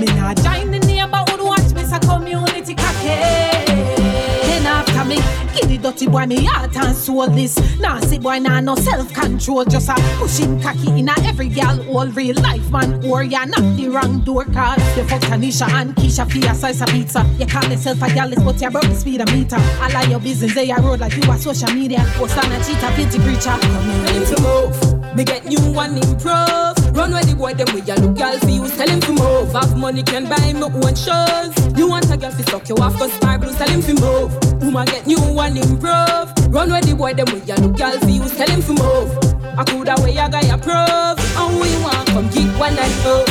Me 0.00 0.06
nah 0.06 0.32
join 0.32 0.70
the 0.70 0.78
neighborhood 0.86 1.42
watch, 1.42 1.74
miss 1.74 1.92
a 1.92 2.00
community 2.00 2.74
kake. 2.74 3.66
Then 3.66 4.66
after 4.66 5.04
me, 5.04 5.16
give 5.54 5.68
the 5.68 5.78
dirty 5.82 6.06
boy 6.06 6.24
me 6.24 6.46
heart 6.46 6.74
and 6.76 6.96
soul 6.96 7.26
this. 7.26 7.58
Nasty 7.78 8.18
boy 8.18 8.38
nah 8.38 8.60
no 8.60 8.74
self 8.74 9.12
control, 9.12 9.66
just 9.66 9.90
a 9.90 9.94
pushing 10.16 10.58
cocky 10.62 10.88
in 10.98 11.10
a 11.10 11.14
every 11.26 11.50
gal 11.50 11.78
all 11.94 12.06
real 12.06 12.40
life 12.40 12.70
man 12.70 13.04
or 13.04 13.22
ya 13.22 13.44
knock 13.44 13.76
the 13.76 13.88
wrong 13.88 14.20
door 14.20 14.46
card. 14.46 14.80
You 14.96 15.04
fuck 15.04 15.20
Tanisha 15.20 15.68
and 15.68 15.94
Keisha 15.94 16.24
for 16.24 16.38
a 16.50 16.54
slice 16.54 16.80
of 16.80 16.88
pizza. 16.88 17.28
You 17.38 17.46
call 17.46 17.68
yourself 17.68 18.00
a 18.00 18.08
gal, 18.14 18.30
but 18.34 18.60
you 18.62 18.70
broke 18.70 18.84
the 18.84 18.94
speed 18.94 19.20
a 19.20 19.26
meter. 19.26 19.56
I 19.58 19.90
like 19.92 20.08
your 20.08 20.20
business, 20.20 20.54
they 20.54 20.70
a 20.70 20.76
road 20.76 21.00
like 21.00 21.14
you 21.16 21.30
a 21.30 21.36
social 21.36 21.70
media. 21.74 22.02
Post 22.14 22.38
on 22.38 22.50
a 22.50 22.64
cheetah, 22.64 22.92
pity 22.96 23.18
preacher. 23.18 23.58
Community 23.60 24.40
move. 24.40 24.91
Me 25.14 25.24
get 25.24 25.44
new 25.44 25.60
one 25.72 25.96
improve. 25.98 26.76
Run 26.96 27.12
where 27.12 27.22
the 27.22 27.34
boy 27.36 27.52
them 27.52 27.68
with 27.74 27.86
ya 27.86 27.96
look 27.96 28.16
you. 28.16 28.68
Tell 28.68 28.88
him 28.88 29.00
to 29.00 29.12
move. 29.12 29.52
Have 29.52 29.76
money 29.76 30.02
can 30.02 30.24
buy 30.24 30.52
me 30.52 30.62
own 30.62 30.94
shows. 30.96 31.52
You 31.76 31.88
want 31.88 32.10
a 32.10 32.16
girl 32.16 32.32
to 32.32 32.42
suck 32.50 32.68
you 32.68 32.76
off 32.76 32.96
cause 32.96 33.12
star 33.12 33.38
blue. 33.38 33.52
Tell 33.52 33.68
him 33.68 33.82
to 33.82 33.94
move. 34.00 34.32
Woman 34.62 34.86
get 34.86 35.06
new 35.06 35.20
one 35.20 35.56
improve. 35.56 36.32
Run 36.48 36.70
where 36.70 36.80
the 36.80 36.94
boy 36.96 37.12
them 37.12 37.26
with 37.32 37.46
ya 37.46 37.56
look 37.56 37.78
you. 37.78 38.24
Tell 38.24 38.48
him 38.48 38.62
to 38.62 38.72
move. 38.72 39.10
I 39.58 39.64
coulda 39.64 39.94
a 40.00 40.28
guy 40.30 40.48
approve. 40.48 41.20
And 41.36 41.60
we 41.60 41.68
want 41.84 42.08
come 42.08 42.28
get 42.30 42.48
one 42.58 42.74
night 42.74 43.04
up. 43.04 43.28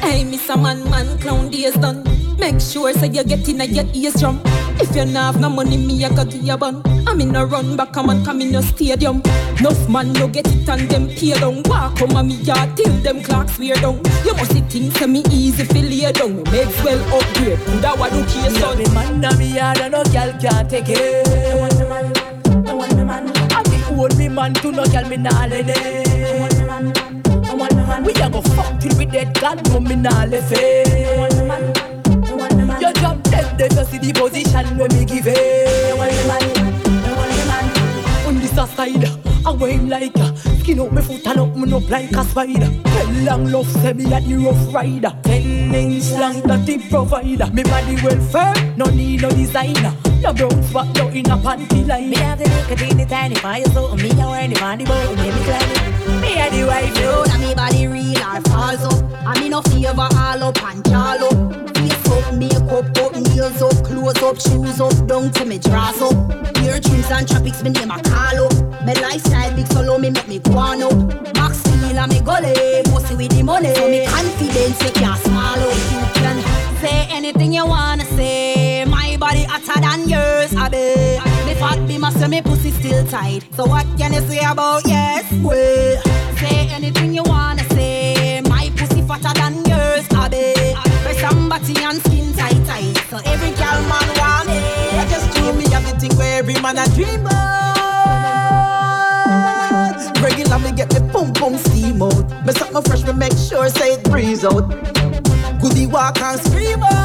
Hey, 0.00 0.24
a 0.24 0.56
man, 0.56 0.88
man, 0.88 1.18
clown 1.18 1.50
days 1.50 1.74
done. 1.74 2.19
Make 2.40 2.60
sure 2.60 2.92
so 2.94 3.04
you 3.04 3.22
get 3.22 3.48
in 3.48 3.60
a 3.60 3.64
your 3.64 3.84
ears 3.94 4.14
drum. 4.14 4.40
If 4.80 4.96
you 4.96 5.04
not 5.04 5.34
have 5.34 5.40
no 5.40 5.50
money, 5.50 5.76
me 5.76 6.02
I 6.04 6.08
go 6.08 6.24
give 6.24 6.42
you 6.42 6.56
bun. 6.56 6.82
I'm 7.06 7.20
in 7.20 7.36
a 7.36 7.44
run 7.44 7.76
back, 7.76 7.92
come 7.92 8.08
and 8.08 8.24
come 8.24 8.40
in 8.40 8.50
your 8.52 8.62
stadium. 8.62 9.22
Enough 9.58 9.88
man 9.90 10.12
no 10.14 10.26
get 10.26 10.46
it 10.48 10.68
and 10.68 10.88
them 10.88 11.08
pay 11.08 11.38
down. 11.38 11.62
Walk 11.64 11.96
come 11.98 12.16
on 12.16 12.28
me 12.28 12.34
yard 12.36 12.76
till 12.76 12.92
them 13.02 13.22
clocks 13.22 13.58
wear 13.58 13.74
down. 13.76 14.00
You 14.24 14.32
must 14.34 14.52
see 14.52 14.62
things 14.62 14.94
to 14.94 15.06
me 15.06 15.22
easy 15.30 15.64
fi 15.64 15.82
lay 15.82 16.12
down. 16.12 16.36
Me 16.36 16.42
make 16.50 16.84
well 16.84 17.00
upgrade. 17.14 17.58
Who 17.58 17.80
that 17.80 17.98
what 17.98 18.10
do 18.12 18.24
case 18.24 18.58
son? 18.58 18.78
Me 18.78 18.84
man 18.94 19.20
na 19.20 19.36
me 19.36 19.54
yard 19.54 19.78
and 19.80 19.92
no 19.92 20.02
girl 20.04 20.32
can't 20.40 20.70
take 20.70 20.88
it. 20.88 21.28
I 21.28 21.54
want 21.56 21.74
the 21.74 21.86
man, 21.86 22.66
I 22.66 22.72
want 22.72 22.96
the 22.96 23.04
man. 23.04 23.30
I 23.52 23.62
be 23.64 23.76
own 23.94 24.16
me 24.16 24.28
man 24.28 24.54
to 24.54 24.72
no 24.72 24.86
girl 24.86 25.06
me 25.08 25.18
nah 25.18 25.44
let 25.44 25.68
it. 25.68 25.76
I 25.76 26.40
want 26.40 26.54
the 26.54 26.64
man, 26.66 26.92
I 27.44 27.54
want 27.54 27.70
the 27.70 27.84
man. 27.86 28.04
We 28.04 28.12
a 28.14 28.30
go 28.30 28.40
fuck 28.40 28.80
till 28.80 28.96
we 28.96 29.04
dead, 29.04 29.38
God 29.38 29.68
no 29.68 29.80
me 29.80 29.94
nah 29.94 30.24
left 30.24 30.52
it. 30.52 30.88
I 30.88 31.18
want 31.18 31.34
the 31.34 31.44
man, 31.44 31.74
they 33.58 33.68
just 33.68 33.90
see 33.90 33.98
the 33.98 34.12
position 34.12 34.78
when 34.78 34.92
me 34.94 35.04
give 35.04 35.26
it. 35.26 35.36
I 35.36 35.94
want 35.94 36.12
the 36.12 36.24
man, 36.28 36.42
I 37.04 37.16
want 37.16 37.32
the 37.32 37.44
man. 37.46 38.26
On 38.26 38.34
this 38.40 38.54
side, 38.76 39.20
I 39.46 39.50
weigh 39.52 39.78
like 39.78 40.16
a 40.16 40.36
Skin 40.60 40.80
up 40.80 40.92
me 40.92 41.00
foot 41.02 41.26
and 41.26 41.40
up 41.40 41.56
me 41.56 41.72
up 41.72 41.88
like 41.88 42.12
a 42.12 42.24
spider 42.24 42.70
Well 42.84 43.10
long 43.24 43.44
love 43.46 43.66
say 43.66 43.94
me 43.94 44.04
a 44.12 44.20
the 44.20 44.36
rough 44.36 44.74
rider 44.74 45.12
Ten 45.22 45.74
inch 45.74 46.10
long 46.12 46.40
that 46.42 46.66
the 46.66 46.78
provider 46.90 47.50
Me 47.52 47.62
body 47.62 47.96
well 48.02 48.20
firm, 48.30 48.76
no 48.76 48.84
need 48.86 49.22
no 49.22 49.30
designer 49.30 49.94
No 50.20 50.32
brown 50.34 50.62
spot, 50.62 50.94
no 50.96 51.08
in 51.08 51.30
a 51.30 51.36
panty 51.38 51.86
line 51.88 52.10
Me 52.10 52.16
have 52.16 52.38
the 52.38 52.48
nicotine, 52.48 52.98
the 52.98 53.06
tiny 53.06 53.34
fire, 53.36 53.64
so 53.72 53.96
me 53.96 54.10
a 54.10 54.14
wear 54.14 54.48
the 54.48 54.54
body 54.60 54.84
boat, 54.84 55.16
me 55.16 55.30
me 55.30 55.44
climb 55.44 55.70
it. 55.70 56.20
Me 56.20 56.40
a 56.40 56.50
the 56.50 56.64
wife, 56.66 56.94
Know 56.96 57.24
that 57.24 57.40
me 57.40 57.54
body 57.54 57.86
real 57.86 58.18
or 58.18 58.40
false. 58.42 59.02
I 59.24 59.40
me 59.40 59.48
no 59.48 59.62
favor 59.62 59.96
all 59.98 60.44
up 60.44 60.62
and 60.62 60.84
jall 60.84 61.24
up. 61.24 61.79
Up, 62.20 62.34
makeup 62.34 62.70
up, 62.72 63.12
nails 63.14 63.62
up, 63.62 63.84
clothes 63.84 64.22
up, 64.22 64.40
shoes 64.40 64.80
up, 64.80 65.06
down 65.06 65.30
to 65.32 65.44
me 65.44 65.58
dress 65.58 66.00
up. 66.02 66.12
Ear 66.62 66.80
trims 66.80 67.10
and 67.10 67.26
tropics, 67.26 67.62
me 67.62 67.70
name 67.70 67.90
a 67.90 68.00
call 68.02 68.46
up. 68.46 68.84
Me 68.84 68.94
lifestyle 68.94 69.54
big 69.54 69.66
solo, 69.68 69.98
me 69.98 70.10
make 70.10 70.28
me 70.28 70.38
go 70.38 70.52
on 70.58 70.82
up. 70.82 71.34
Max 71.34 71.58
steel 71.58 71.98
and 71.98 72.12
me 72.12 72.20
gully, 72.20 72.82
mostly 72.90 73.16
with 73.16 73.30
the 73.36 73.42
money. 73.42 73.74
So 73.74 73.88
me 73.88 74.06
confidence, 74.06 74.82
you 74.82 74.90
can't 74.92 75.18
small 75.20 75.58
up. 75.58 75.76
You 75.92 76.20
can 76.20 76.76
say 76.80 77.06
anything 77.10 77.52
you 77.52 77.66
wanna 77.66 78.04
say. 78.04 78.84
My 78.84 79.16
body 79.18 79.44
hotter 79.44 79.80
than 79.80 80.08
yours, 80.08 80.54
I 80.54 80.68
bet. 80.68 81.24
Me 81.46 81.54
fat 81.54 81.86
be 81.88 81.98
my 81.98 82.10
me 82.28 82.42
pussy 82.42 82.70
still 82.70 83.06
tight. 83.06 83.44
So 83.54 83.64
what 83.66 83.86
can 83.98 84.12
you 84.12 84.20
say 84.20 84.40
about 84.44 84.86
yes? 84.86 85.24
Well, 85.42 86.02
say 86.36 86.68
anything 86.70 87.14
you 87.14 87.22
man 96.62 96.78
a 96.78 96.84
dreamer. 96.94 97.30
Regular 100.22 100.58
me 100.58 100.72
get 100.72 100.92
me 100.92 101.00
pum 101.12 101.32
pum 101.32 101.56
steam 101.56 102.02
out. 102.02 102.46
Me 102.46 102.52
suck 102.52 102.72
no 102.72 102.82
fresh, 102.82 103.04
me 103.04 103.12
make 103.12 103.32
sure 103.32 103.68
say 103.68 103.94
it 103.94 104.04
breeze 104.04 104.44
out. 104.44 104.68
Goody 105.60 105.86
walk 105.86 106.20
and 106.20 106.40
scream 106.40 106.82
out. 106.82 106.99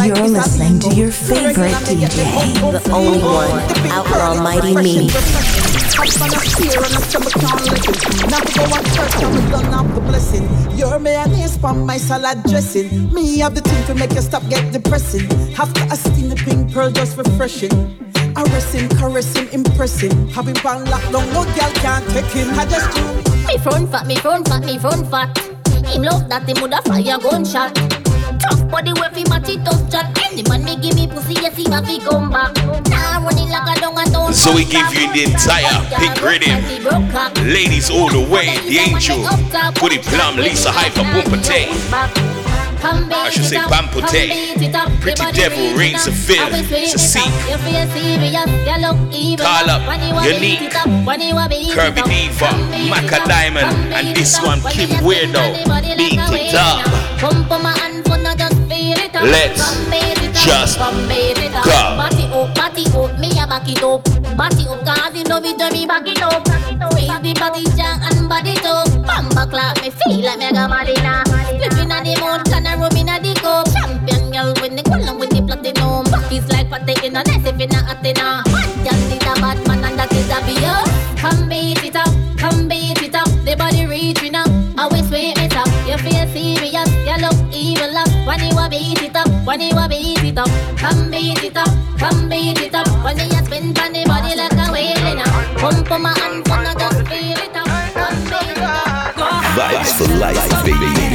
Like 0.00 0.16
You're 0.16 0.28
listening 0.28 0.78
to 0.80 0.94
your 0.94 1.12
favorite 1.12 1.56
Regular 1.56 1.80
me 1.80 2.00
get 2.00 2.16
me 2.16 2.24
DJ, 2.24 2.32
pum 2.32 2.48
pum 2.56 2.72
the 2.72 2.92
only 2.92 3.20
one, 3.20 3.50
The 3.68 3.74
big 3.82 3.92
Outlaw 3.92 4.42
Mighty 4.42 4.74
Me. 4.74 4.96
and 5.00 5.12
Up 5.12 6.22
on 6.24 6.32
a 6.32 6.40
spear 6.48 6.80
and 6.80 6.96
a 6.96 7.00
stomach 7.04 7.36
can't 7.36 7.60
let 7.68 7.84
it. 7.84 8.00
Now 8.32 8.40
to 8.40 8.52
go 8.56 8.64
and 8.64 8.86
church 8.96 9.14
and 9.20 9.30
we 9.36 9.40
done 9.52 9.68
have 9.72 9.94
the 9.94 10.00
blessing. 10.00 10.46
You're 10.78 10.98
mayonnaise 10.98 11.56
from 11.58 11.84
my 11.84 11.98
salad 11.98 12.42
dressing. 12.44 13.12
Me 13.12 13.38
have 13.40 13.54
the 13.54 13.60
thing 13.60 13.84
to 13.88 13.94
make 13.94 14.12
you 14.12 14.22
stop 14.22 14.42
get 14.48 14.72
depressing. 14.72 15.28
Have 15.52 15.72
to 15.74 15.96
steam 15.96 16.30
the 16.30 16.36
pink 16.36 16.72
pearl 16.72 16.90
just 16.90 17.18
refreshing. 17.18 17.74
Arresting, 18.36 18.88
caressing, 18.96 19.52
impressing. 19.52 20.28
Having 20.28 20.54
pan 20.64 20.86
lockdown, 20.86 21.26
no 21.36 21.44
girl 21.44 21.72
can't 21.84 22.08
take 22.10 22.32
him. 22.32 22.48
I 22.58 22.64
just 22.64 22.88
do 22.96 23.04
Me 23.48 23.58
front 23.58 23.90
fat, 23.90 24.06
me 24.06 24.16
front 24.16 24.48
fat, 24.48 24.64
me 24.64 24.78
front 24.78 25.10
fat. 25.10 25.36
Him 25.92 26.02
love 26.02 26.28
that 26.30 26.48
him 26.48 26.56
woulda 26.60 26.80
fire 26.88 27.18
gunshot. 27.18 27.99
Tough 28.40 28.70
body 28.70 28.92
where 28.94 29.10
fi 29.10 29.24
match 29.28 29.48
it 29.48 29.64
tough 29.64 29.90
chat. 29.90 30.16
Any 30.24 30.42
man 30.44 30.64
me 30.64 30.76
give 30.76 30.94
me 30.94 31.06
pussy, 31.06 31.34
yes 31.34 31.56
he 31.56 31.64
fi 31.64 31.98
come 31.98 32.30
back. 32.30 32.54
Nah 32.88 33.22
running 33.24 33.50
like 33.50 33.76
a 33.76 33.80
dung 33.80 33.98
and 33.98 34.12
don't 34.12 34.34
So 34.34 34.54
we 34.54 34.64
give 34.64 34.92
you 34.94 35.12
the 35.12 35.24
entire 35.24 35.80
pink 35.98 36.20
rhythm. 36.22 36.58
Ladies 37.46 37.90
all 37.90 38.08
the 38.08 38.20
way, 38.20 38.58
the 38.68 38.78
angel, 38.78 39.18
Goody 39.80 39.98
Plum, 39.98 40.36
Lisa 40.36 40.70
Hyper, 40.72 41.04
Bumpate. 41.04 42.39
I 42.82 43.30
should 43.30 43.44
say 43.44 43.56
Bampute. 43.70 44.02
Pretty 45.00 45.22
Devil, 45.32 45.76
Rain 45.78 45.96
Seville, 45.98 46.48
Sasik, 46.88 47.30
Call 49.44 49.70
up, 49.70 49.82
Unique, 50.24 50.70
Kirby 51.74 52.02
Diva, 52.02 52.46
Macka 52.92 53.18
Diamond, 53.26 53.92
and 53.94 54.16
this 54.16 54.40
one, 54.42 54.60
Kim 54.72 54.88
Weirdo. 55.04 55.64
Beat 55.96 56.18
it 56.32 56.54
up. 56.54 56.84
Let's 59.12 59.74
just 60.44 60.78
go. 60.78 60.86
Party 61.98 62.24
up, 62.30 62.54
party 62.54 62.84
up, 62.94 63.18
me 63.18 63.30
a 63.38 63.46
back 63.46 63.68
it 63.68 63.82
up. 63.82 64.04
Party 64.36 64.66
up, 64.68 64.84
cause 64.86 65.14
you 65.14 65.24
know 65.24 65.40
me 65.40 65.52
do 65.56 65.68
me 65.70 65.86
back 65.86 66.06
it 66.06 66.22
up. 66.22 66.46
Squeeze 66.46 67.18
the 67.20 67.34
body 67.34 67.64
jam 67.76 67.98
and 68.06 68.28
body 68.28 68.54
top. 68.54 68.86
Bamba 69.02 69.50
clap, 69.50 69.82
me 69.82 69.90
feel 69.90 70.24
like 70.24 70.38
mega 70.38 70.68
Marina. 70.68 71.24
Flipping 71.26 71.90
at 71.90 72.04
the 72.04 72.16
mouth, 72.20 72.44
can 72.44 72.66
I 72.66 72.76
rub 72.76 72.94
in 72.94 73.08
at 73.08 73.22
the 73.22 73.34
cup. 73.34 73.66
Champion 73.74 74.30
girl 74.30 74.54
with 74.62 74.76
the 74.78 74.82
column 74.88 75.18
with 75.18 75.30
the 75.30 75.42
platinum. 75.42 76.04
Pockets 76.06 76.48
like 76.52 76.70
pate 76.86 77.02
in 77.02 77.16
a 77.16 77.22
nest 77.24 77.46
if 77.46 77.60
in 77.60 77.74
a 77.74 77.80
Athena. 77.90 78.44
Hot 78.46 78.70
girl 78.86 79.00
is 79.10 79.26
a 79.26 79.34
bad 79.42 79.58
man 79.66 79.84
and 79.84 79.98
that 79.98 80.12
is 80.12 80.30
a 80.30 80.38
beer. 80.46 80.78
Come 81.18 81.48
beat 81.48 81.82
it 81.82 81.96
up, 81.96 82.14
come 82.38 82.68
beat 82.68 83.02
it 83.02 83.14
up. 83.14 83.28
The 83.44 83.56
body 83.58 83.86
reaching 83.86 84.36
up, 84.36 84.48
always 84.78 85.08
sweep 85.08 85.36
it 85.36 85.56
evil 88.30 88.30
up. 88.30 88.30
When 88.30 88.40
you 88.40 88.58
a 88.58 88.68
beat 88.68 89.02
it 89.02 89.16
up, 89.16 89.28
when 89.46 89.60
you 89.60 89.70
a 89.76 89.88
beat 89.88 90.22
it 90.22 90.38
up. 90.38 90.48
Come 90.78 91.10
beat 91.10 91.42
it 91.42 91.56
up, 91.56 91.68
come 91.98 92.28
beat 92.28 92.60
it 92.60 92.74
up. 92.74 92.86
When 93.04 93.18
you 93.18 93.24
a 93.24 93.44
spin 93.44 93.76
on 93.78 93.92
the 93.92 94.04
body 94.06 94.36
like 94.36 94.52
a 94.52 94.72
wailing 94.72 95.20
up. 95.20 95.58
Pump 95.58 95.90
on 95.90 96.02
my 96.02 96.18
hand, 96.18 96.46
fun 96.46 96.66
I 96.66 96.74
just 96.74 97.08
feel 97.08 97.38
it 97.38 97.56
up. 97.56 97.66
Come 97.94 98.24
beat 98.24 98.50
it 98.50 98.58
up. 98.58 99.14
Vibes 99.56 99.92
for 99.98 100.14
life, 100.18 100.64
baby. 100.64 101.09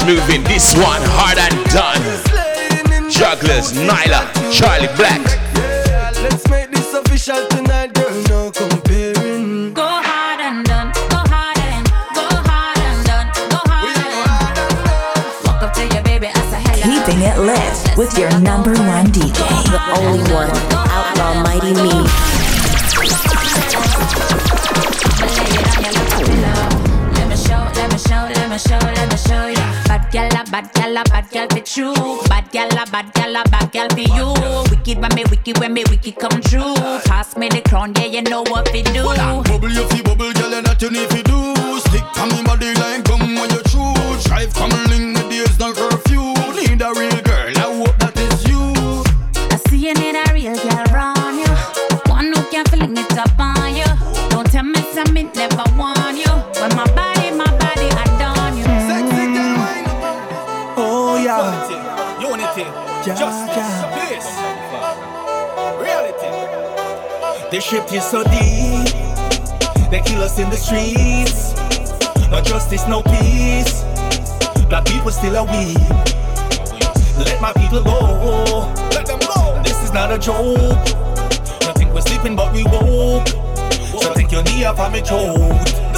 Keep 0.00 0.16
moving, 0.16 0.42
this 0.44 0.74
one 0.74 1.02
hard 1.16 1.38
and 1.38 1.56
done. 1.70 2.00
Jugglers, 3.10 3.72
Nyla, 3.72 4.28
Charlie 4.52 4.88
Black. 4.96 5.20
Let's 6.22 6.48
make 6.48 6.70
this 6.70 6.92
official 6.94 7.46
tonight, 7.48 7.94
girl. 7.94 8.22
No 8.28 8.50
comparing. 8.50 9.74
Go 9.74 9.86
hard 9.86 10.40
and 10.40 10.64
done. 10.64 10.92
Go 11.08 11.16
hard 11.16 11.58
and 11.58 11.86
go 12.14 12.26
hard 12.48 12.78
and 12.78 13.06
done. 13.06 13.28
Go 13.50 13.58
hard 13.66 13.96
and 14.58 15.46
walk 15.46 15.62
up 15.62 15.72
to 15.74 15.82
your 15.94 16.02
baby 16.02 16.26
as 16.26 16.52
a 16.52 16.60
hello. 16.60 16.82
Keeping 16.82 17.20
it 17.22 17.38
lit 17.38 17.98
with 17.98 18.16
your 18.18 18.30
number 18.40 18.72
one 18.72 19.06
DJ, 19.06 19.38
the 19.70 19.80
only 19.98 20.32
one, 20.32 20.50
Outlaw 20.72 21.42
Mighty 21.42 21.74
Me. 21.74 22.06
Let 27.14 27.28
me 27.28 27.36
show, 27.36 27.60
let 27.74 27.92
me 27.92 27.98
show, 27.98 28.28
let 28.34 28.50
me 28.50 28.58
show, 28.58 28.99
gal, 30.90 31.00
a 31.00 31.04
bad 31.10 31.30
gal 31.30 31.48
for 31.48 31.60
true. 31.60 32.22
Bad 32.28 32.50
gal, 32.50 32.70
a 32.70 32.84
bad 32.90 33.12
gal, 33.14 33.36
a 33.36 33.44
bad 33.48 33.72
gal 33.72 33.88
for 33.90 34.00
you. 34.00 34.34
Wicked 34.70 35.00
when 35.00 35.14
me 35.14 35.24
wicked 35.30 35.58
when 35.58 35.72
me 35.72 35.84
wicked 35.88 36.16
come 36.16 36.40
true. 36.42 36.74
Pass 37.04 37.36
me 37.36 37.48
the 37.48 37.62
crown, 37.62 37.92
yeah 37.96 38.06
you 38.06 38.22
know 38.22 38.42
what 38.42 38.70
we 38.72 38.82
do. 38.82 39.04
Bubble 39.04 39.70
you 39.70 39.86
fi 39.88 40.02
bubble, 40.02 40.32
girl, 40.32 40.54
and 40.54 40.66
that 40.66 40.80
you 40.82 40.90
need 40.90 41.08
fi 41.10 41.22
do. 41.22 41.80
Stick 41.80 42.04
to 42.14 42.26
me 42.34 42.42
body 42.42 42.74
like 42.74 43.04
gum 43.04 43.20
when 43.20 43.50
you 43.50 43.62
chew. 43.70 43.94
Drive 44.28 44.52
coming, 44.54 45.12
the 45.14 45.26
days 45.28 45.58
no 45.58 45.72
curfew. 45.72 46.39
Shit 67.70 67.92
is 67.92 68.04
so 68.04 68.24
deep. 68.24 68.90
They 69.92 70.00
kill 70.04 70.22
us 70.22 70.40
in 70.40 70.50
the 70.50 70.56
streets. 70.56 71.54
No 72.28 72.40
justice, 72.40 72.84
no 72.88 73.00
peace. 73.00 73.84
Black 74.68 74.84
people 74.86 75.12
still 75.12 75.36
are 75.36 75.46
weak. 75.46 75.78
Let 77.16 77.40
my 77.40 77.52
people 77.52 77.80
go. 77.84 78.66
Let 78.90 79.06
them 79.06 79.20
go. 79.20 79.62
This 79.62 79.80
is 79.84 79.92
not 79.92 80.10
a 80.10 80.18
joke. 80.18 80.58
You 81.62 81.72
think 81.74 81.94
we're 81.94 82.00
sleeping, 82.00 82.34
but 82.34 82.52
we 82.52 82.64
woke. 82.64 83.28
So 84.02 84.14
take 84.14 84.32
your 84.32 84.42
knee 84.42 84.64
of 84.64 84.76
me 84.92 85.00
throat. 85.00 85.89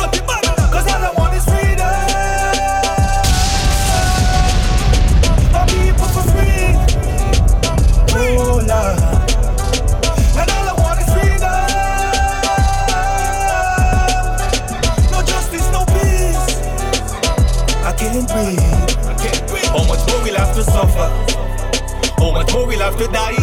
How 22.33 22.39
much 22.41 22.55
more 22.55 22.67
we'll 22.67 22.79
have 22.79 22.97
to 22.97 23.07
die? 23.09 23.37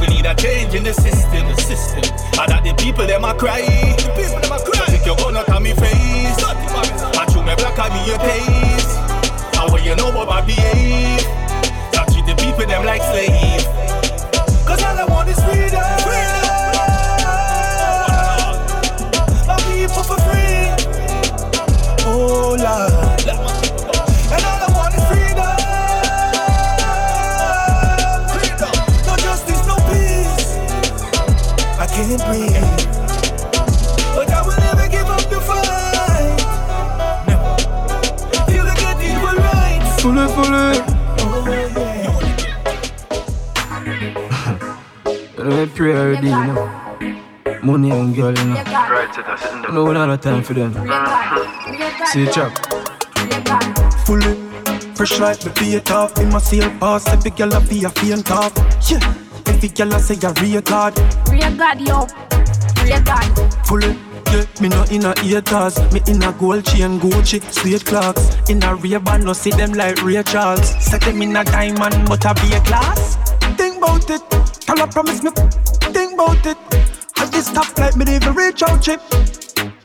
We 0.00 0.06
need 0.06 0.24
a 0.24 0.36
change 0.36 0.72
in 0.72 0.84
the 0.84 0.94
system, 0.94 1.48
the 1.48 1.56
system. 1.60 2.04
And 2.38 2.46
that 2.46 2.62
the 2.62 2.74
people 2.78 3.04
them 3.08 3.24
a 3.24 3.34
cry. 3.34 3.66
The 3.98 4.06
people 4.14 4.38
them 4.38 4.54
a 4.54 4.58
cry. 4.62 4.86
Take 4.86 5.04
your 5.04 5.16
gun 5.16 5.36
out 5.36 5.50
of 5.50 5.60
me 5.60 5.74
face. 5.74 6.38
And 6.46 7.26
shoot 7.34 7.42
me 7.42 7.54
black 7.58 7.74
and 7.82 7.90
me 7.90 8.06
your 8.06 8.22
taste. 8.22 8.94
And 9.58 9.72
what 9.72 9.82
you 9.82 9.96
know 9.96 10.14
about 10.14 10.46
behave? 10.46 11.26
That 11.90 12.06
treat 12.14 12.22
the 12.22 12.38
people 12.38 12.66
them 12.70 12.86
like 12.86 13.02
slave. 13.02 13.71
Fully, 40.02 40.26
fully. 40.28 40.72
Let 45.38 45.46
me 45.46 45.66
pray 45.74 45.94
already, 45.96 46.26
you 46.26 46.32
know. 46.32 47.60
Money 47.62 47.90
and 47.90 48.14
girl, 48.14 48.36
you 48.36 48.44
know. 48.44 48.54
Right, 48.54 49.72
No, 49.72 49.92
don't 49.94 50.10
have 50.10 50.20
time 50.20 50.42
for 50.42 50.52
them. 50.52 50.74
See 52.08 52.24
you, 52.24 52.30
chop. 52.30 52.52
Fully. 54.04 54.34
Fresh 54.94 55.18
like 55.18 55.38
the 55.38 55.50
beat 55.58 55.90
off 55.90 56.18
in 56.18 56.28
my 56.28 56.40
seal 56.40 56.68
pass. 56.78 57.08
Every 57.08 57.30
girl 57.30 57.54
a 57.54 57.60
be 57.62 57.84
a 57.84 57.88
faint 57.88 58.30
off. 58.30 58.52
Yeah. 58.90 59.21
Every 59.62 59.76
girl 59.76 59.94
a 59.94 60.00
say 60.00 60.18
a 60.26 60.32
real 60.42 60.60
God. 60.60 60.98
Real 61.30 61.56
God, 61.56 61.80
yo. 61.80 62.08
Real 62.82 63.00
God. 63.02 63.54
Fully. 63.64 63.96
Yeah, 64.32 64.44
me 64.60 64.68
no 64.68 64.82
in 64.90 65.04
a 65.04 65.16
haters, 65.20 65.78
me 65.92 66.00
in 66.08 66.20
a 66.24 66.32
gold 66.32 66.64
chain 66.64 66.98
Gucci, 66.98 67.40
sweet 67.52 67.84
clocks. 67.84 68.34
In 68.50 68.60
a 68.64 68.74
Ray-Ban, 68.74 69.24
no 69.24 69.32
see 69.32 69.52
them 69.52 69.72
like 69.74 70.02
Ray 70.02 70.20
Charles. 70.24 70.68
Set 70.84 71.02
them 71.02 71.22
in 71.22 71.36
a 71.36 71.44
diamond, 71.44 72.08
but 72.08 72.24
a 72.24 72.34
be 72.34 72.52
a 72.54 72.60
glass. 72.64 73.14
Think 73.56 73.76
about 73.76 74.10
it, 74.10 74.22
tell 74.62 74.78
her 74.78 74.86
promise 74.88 75.22
me. 75.22 75.30
Think 75.94 76.14
about 76.14 76.44
it. 76.44 76.56
I 77.18 77.26
this 77.26 77.46
stop 77.46 77.78
like 77.78 77.96
me 77.96 78.04
never 78.04 78.32
reach 78.32 78.64
out 78.64 78.82
chip. 78.82 79.00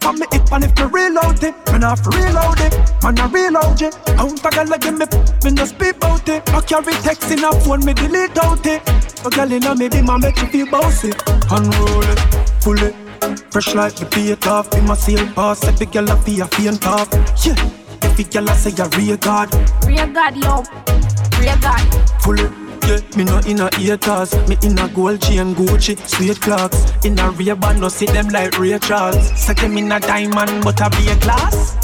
On 0.07 0.17
me 0.17 0.25
hip 0.31 0.49
and 0.53 0.63
if 0.63 0.73
me 0.79 0.85
reload 0.85 1.43
it, 1.43 1.53
man 1.67 1.83
I 1.83 1.93
reload 2.05 2.61
it, 2.61 2.73
man 3.03 3.19
I 3.19 3.27
reload 3.27 3.81
it. 3.81 3.93
Count 4.15 4.45
a 4.45 4.49
girl 4.49 4.77
give 4.77 4.97
me, 4.97 5.05
me 5.43 5.51
no 5.51 5.65
speak 5.65 5.97
about 5.97 6.29
it. 6.29 6.49
I 6.53 6.61
carry 6.61 6.93
text 7.03 7.29
in 7.29 7.43
a 7.43 7.51
phone, 7.59 7.83
me 7.83 7.93
delete 7.93 8.37
out 8.37 8.65
it. 8.65 8.81
A 9.25 9.29
girl 9.29 9.51
in 9.51 9.65
a 9.65 9.75
me 9.75 9.89
be 9.89 10.01
my 10.01 10.17
make 10.17 10.39
you 10.39 10.47
feel 10.47 10.71
bossy. 10.71 11.11
Unroll 11.51 12.03
it, 12.03 12.19
pull 12.61 12.81
it, 12.81 12.95
fresh 13.51 13.75
like 13.75 13.95
the 13.95 14.05
beat 14.15 14.47
off. 14.47 14.73
In 14.77 14.85
my 14.85 14.95
seal 14.95 15.27
pass, 15.33 15.65
every 15.65 15.87
girl 15.87 16.09
a 16.09 16.15
feel 16.15 16.43
a 16.43 16.47
faint 16.47 16.87
off. 16.87 17.09
Yeah, 17.45 17.59
every 18.01 18.23
girl 18.23 18.47
a 18.47 18.55
say 18.55 18.71
a 18.81 18.87
real 18.97 19.17
God. 19.17 19.53
Real 19.85 20.07
God, 20.07 20.37
yo. 20.37 20.63
Real 21.41 21.57
God. 21.59 21.83
Full 22.23 22.39
it, 22.39 22.51
yeah, 22.85 22.99
me 23.17 23.23
no 23.23 23.39
in 23.39 23.59
a 23.59 23.69
haters. 23.75 24.33
Me 24.47 24.57
in 24.63 24.77
a 24.79 24.87
gold 24.89 25.21
chain 25.21 25.55
Gucci, 25.55 25.97
sweet 26.07 26.39
clocks. 26.41 26.93
In 27.05 27.17
a 27.19 27.31
Ray-Ban, 27.31 27.79
no 27.79 27.87
see 27.89 28.05
them 28.05 28.29
like 28.29 28.57
Ray 28.59 28.77
Charles. 28.79 29.29
Set 29.39 29.61
me 29.69 29.81
in 29.81 29.91
a 29.91 29.99
diamond, 29.99 30.63
but 30.63 30.79
a 30.81 30.89
be 30.89 31.09
a 31.09 31.15
glass. 31.17 31.77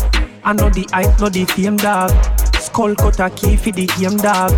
I 0.44 0.54
know 0.54 0.70
the 0.70 0.88
hype, 0.92 1.20
know 1.20 1.30
the 1.30 1.46
fame 1.46 1.78
dog. 1.78 2.12
Skull 2.60 2.96
cut 2.96 3.20
a 3.20 3.30
key 3.30 3.56
for 3.56 3.72
the 3.72 3.88
game 3.98 4.18
dog. 4.18 4.52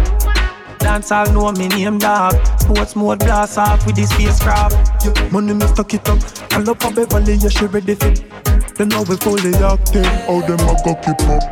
Dance 0.80 1.12
all 1.12 1.32
know 1.32 1.52
me 1.52 1.68
name 1.68 1.98
dog. 1.98 2.34
Sports 2.60 2.96
mode 2.96 3.20
blast 3.20 3.58
off 3.58 3.86
with 3.86 3.96
the 3.96 4.06
spacecraft 4.06 4.76
yeah, 5.06 5.30
Money 5.30 5.54
me 5.54 5.68
stuck 5.68 5.94
it 5.94 6.08
up. 6.10 6.20
Call 6.50 6.70
up 6.70 6.84
a 6.84 6.92
Beverly, 6.92 7.34
yeah 7.36 7.50
she 7.50 7.66
ready 7.66 7.96
for 7.96 8.10
Then 8.76 8.90
now 8.90 9.04
we 9.04 9.16
fully 9.18 9.54
active 9.56 10.06
How 10.26 10.42
them 10.42 10.60
a 10.60 10.76
go 10.84 10.96
keep 11.02 11.22
up? 11.30 11.44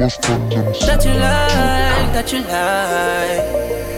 What's 0.00 0.16
from 0.24 0.48
them? 0.50 0.64
That 0.86 1.04
you 1.04 1.12
like, 1.12 2.12
that 2.14 2.32
you 2.32 2.40
like. 2.40 3.89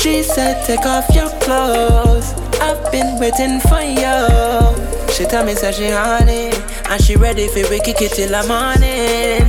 She 0.00 0.22
said, 0.22 0.64
take 0.64 0.86
off 0.86 1.14
your 1.14 1.28
clothes. 1.40 2.32
I've 2.58 2.90
been 2.90 3.18
waiting 3.20 3.60
for 3.60 3.82
you. 3.82 5.12
She 5.12 5.26
tell 5.26 5.44
me, 5.44 5.54
say 5.54 5.72
she 5.72 5.90
honey, 5.90 6.52
and 6.88 7.04
she 7.04 7.16
ready 7.16 7.48
for 7.48 7.68
we 7.68 7.80
kick 7.80 8.00
it 8.00 8.12
till 8.12 8.30
the 8.30 8.48
morning. 8.48 9.44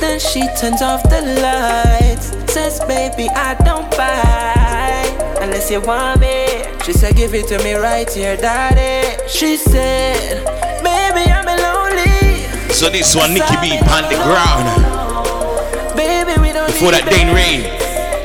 Then 0.00 0.20
she 0.20 0.46
turns 0.60 0.80
off 0.80 1.02
the 1.02 1.22
lights. 1.42 2.30
Says, 2.52 2.78
baby, 2.86 3.28
I 3.34 3.54
don't 3.64 3.90
buy 3.96 5.34
unless 5.42 5.68
you 5.72 5.80
want 5.80 6.20
me. 6.20 6.62
She 6.84 6.92
said, 6.92 7.16
give 7.16 7.34
it 7.34 7.48
to 7.48 7.58
me 7.64 7.74
right 7.74 8.08
here, 8.08 8.36
daddy. 8.36 9.26
She 9.26 9.56
said, 9.56 10.44
baby, 10.84 11.28
I'm 11.32 11.46
lonely. 11.46 12.46
So 12.72 12.90
this 12.90 13.16
one, 13.16 13.34
Nicky 13.34 13.56
B, 13.60 13.78
on 13.90 14.04
the 14.06 14.22
ground. 14.22 15.96
Baby, 15.96 16.40
we 16.40 16.52
don't 16.52 16.66
Before 16.68 16.92
that, 16.92 17.10
Dane 17.10 17.34
Rain, 17.34 17.62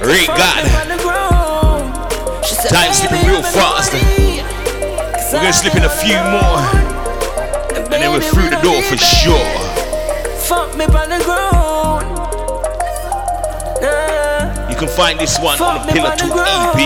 Ray 0.08 0.28
God. 0.28 0.89
Time 2.50 2.94
slipping 2.94 3.28
real 3.28 3.44
fast. 3.44 3.94
Eh? 3.94 4.00
We're 5.32 5.40
gonna 5.40 5.54
slip 5.54 5.76
in 5.76 5.84
a 5.84 5.90
few 5.90 6.18
more, 6.34 6.60
and 7.78 7.94
then 7.94 8.12
we're 8.12 8.22
through 8.22 8.50
the 8.50 8.60
door 8.62 8.82
for 8.82 8.98
sure. 8.98 9.46
Fuck 10.50 10.76
me 10.76 10.86
on 10.86 11.10
the 11.10 11.24
ground. 11.24 12.08
You 14.72 14.76
can 14.76 14.88
find 14.88 15.20
this 15.20 15.38
one 15.40 15.62
on 15.62 15.86
the 15.86 15.94
Pillar 15.94 16.16
2 16.16 16.26
EP. 16.26 16.80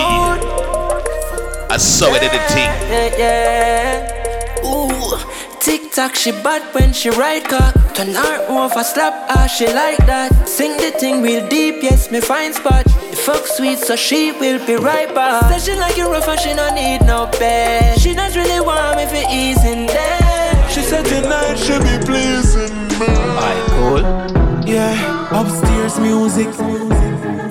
I 1.70 1.76
saw 1.78 2.12
it 2.14 2.22
in 2.22 2.30
the 2.30 2.38
thing. 2.52 2.70
Yeah, 2.92 3.16
yeah. 3.18 4.66
Ooh, 4.66 5.18
Tick 5.60 5.92
tock, 5.92 6.14
she 6.14 6.30
bad 6.30 6.62
when 6.74 6.92
she 6.92 7.08
ride 7.08 7.44
cock. 7.44 7.74
Turn 7.94 8.12
her 8.14 8.46
off, 8.50 8.76
I 8.76 8.82
slap 8.82 9.30
her, 9.30 9.48
she 9.48 9.66
like 9.66 10.04
that. 10.04 10.46
Sing 10.46 10.76
the 10.76 10.90
thing 10.90 11.22
real 11.22 11.48
deep, 11.48 11.82
yes, 11.82 12.10
me 12.10 12.20
fine 12.20 12.52
spot. 12.52 12.84
The 13.24 13.32
fuck 13.32 13.46
sweet, 13.46 13.78
so 13.78 13.96
she 13.96 14.32
will 14.32 14.58
be 14.66 14.76
right 14.76 15.08
back. 15.14 15.50
Said 15.50 15.62
she 15.62 15.80
like 15.80 15.96
it 15.96 16.04
rough 16.04 16.28
and 16.28 16.38
she 16.38 16.52
don't 16.52 16.74
need 16.74 17.00
no 17.06 17.24
bed. 17.38 17.98
She 17.98 18.12
not 18.12 18.36
really 18.36 18.60
want 18.60 18.98
me 18.98 19.06
for 19.06 19.24
easing 19.32 19.86
there. 19.86 20.68
She 20.68 20.82
said 20.82 21.06
tonight 21.06 21.54
she 21.56 21.72
be 21.78 22.04
pleasing 22.04 22.76
me. 23.00 23.06
I 23.08 23.54
cool. 23.70 24.68
Yeah, 24.68 25.40
upstairs 25.40 25.98
music. 25.98 26.52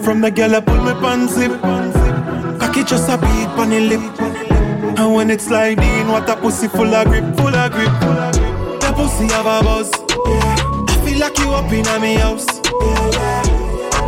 From 0.04 0.22
the 0.22 0.30
girl 0.30 0.56
I 0.56 0.60
pull 0.60 0.78
me 0.78 0.94
pants 1.02 1.34
zip. 1.34 1.60
Cocky 2.60 2.84
just 2.84 3.10
a 3.10 3.18
beat 3.18 3.50
on 3.58 3.72
the 3.72 3.80
lip. 3.80 5.00
And 5.00 5.16
when 5.16 5.32
it's 5.32 5.46
sliding, 5.46 6.08
what 6.08 6.30
a 6.30 6.36
pussy 6.36 6.68
full 6.68 6.94
of 6.94 7.08
grip, 7.08 7.36
full 7.36 7.56
of 7.56 7.72
grip. 7.72 7.90
The 8.80 8.94
pussy 8.96 9.26
have 9.34 9.48
a 9.48 9.64
buzz. 9.66 9.90
Yeah. 9.90 10.86
I 10.88 11.04
feel 11.04 11.18
like 11.18 11.40
you 11.40 11.52
up 11.52 11.72
in 11.74 11.88
a 11.88 12.00
me 12.00 12.14
house. 12.14 12.63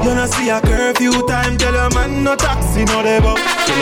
You 0.05 0.13
know 0.13 0.27
see 0.27 0.49
a 0.49 0.61
curfew 0.61 1.25
time, 1.27 1.57
tell 1.57 1.73
your 1.73 1.89
man 1.95 2.23
no 2.23 2.35
taxi, 2.35 2.85
no 2.85 3.01
they 3.01 3.19
bus. 3.19 3.39
The 3.39 3.73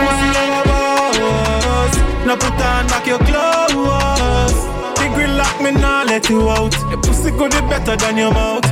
pussy 0.00 0.28
have 0.32 0.56
a 0.56 0.68
buzz. 0.70 1.94
Now 2.24 2.36
put 2.36 2.56
on 2.64 2.86
back 2.88 3.06
your 3.06 3.18
clothes. 3.18 4.56
The 4.96 5.12
grill 5.14 5.36
lock 5.36 5.60
me 5.60 5.72
now 5.72 6.04
let 6.04 6.30
you 6.30 6.48
out. 6.48 6.72
The 6.72 6.96
pussy 6.96 7.30
good 7.30 7.52
it 7.52 7.68
better 7.68 7.94
than 7.94 8.16
your 8.16 8.32
mouth. 8.32 8.65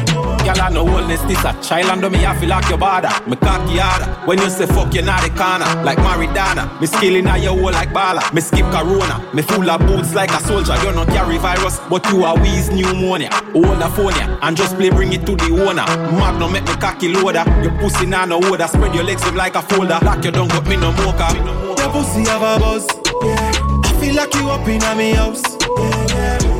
Girl, 0.45 0.61
I 0.61 0.69
know 0.69 0.85
wellness, 0.85 1.27
this 1.27 1.43
a 1.43 1.57
child 1.67 2.05
and 2.05 2.13
me 2.13 2.27
I 2.27 2.39
feel 2.39 2.51
like 2.51 2.69
your 2.69 2.77
bother. 2.77 3.09
Me 3.27 3.35
cocky 3.37 3.79
harder. 3.79 4.13
When 4.27 4.39
you 4.39 4.51
say 4.51 4.67
fuck, 4.67 4.93
you 4.93 5.01
not 5.01 5.23
the 5.23 5.31
corner. 5.31 5.65
Like 5.83 5.97
Maradona. 5.99 6.69
Me 6.83 6.87
skilling 6.87 7.27
at 7.27 7.41
your 7.41 7.57
hole 7.57 7.73
like 7.73 7.95
Bala. 7.95 8.21
Me 8.35 8.43
skip 8.43 8.67
Corona. 8.67 9.25
Me 9.33 9.41
full 9.41 9.69
of 9.71 9.81
boots 9.87 10.13
like 10.15 10.31
a 10.33 10.41
soldier. 10.41 10.77
You 10.85 10.93
not 10.93 11.09
carry 11.09 11.39
virus, 11.39 11.81
but 11.89 12.05
you 12.11 12.25
are 12.25 12.37
wheeze 12.39 12.69
pneumonia. 12.69 13.31
Hold 13.57 13.81
the 13.81 13.89
phone 13.97 14.15
ya 14.17 14.39
and 14.43 14.55
just 14.55 14.77
play 14.77 14.91
bring 14.91 15.15
it 15.15 15.25
to 15.25 15.35
the 15.35 15.49
owner. 15.65 15.87
Magnum 16.13 16.53
make 16.53 16.67
me 16.67 16.75
cocky 16.75 17.09
loader. 17.09 17.45
Your 17.63 17.73
pussy 17.79 18.05
now 18.05 18.27
no 18.27 18.37
order. 18.51 18.67
Spread 18.67 18.95
your 18.95 19.05
legs 19.05 19.23
up 19.23 19.35
like 19.35 19.55
a 19.55 19.63
folder. 19.63 19.99
Lock 20.03 20.23
your 20.25 20.33
don't 20.33 20.51
got 20.51 20.67
me 20.67 20.77
no 20.77 20.93
mocha. 20.93 21.33
Your 21.35 21.91
pussy 21.91 22.21
have 22.29 22.43
a 22.43 22.61
buzz. 22.61 22.87
Yeah. 23.23 23.53
I 23.85 23.97
feel 23.99 24.15
like 24.15 24.35
you 24.35 24.51
up 24.51 24.69
in 24.69 24.83
a 24.83 24.95
me 24.95 25.13
house. 25.13 25.43
Yeah, 25.79 26.07
yeah. 26.09 26.54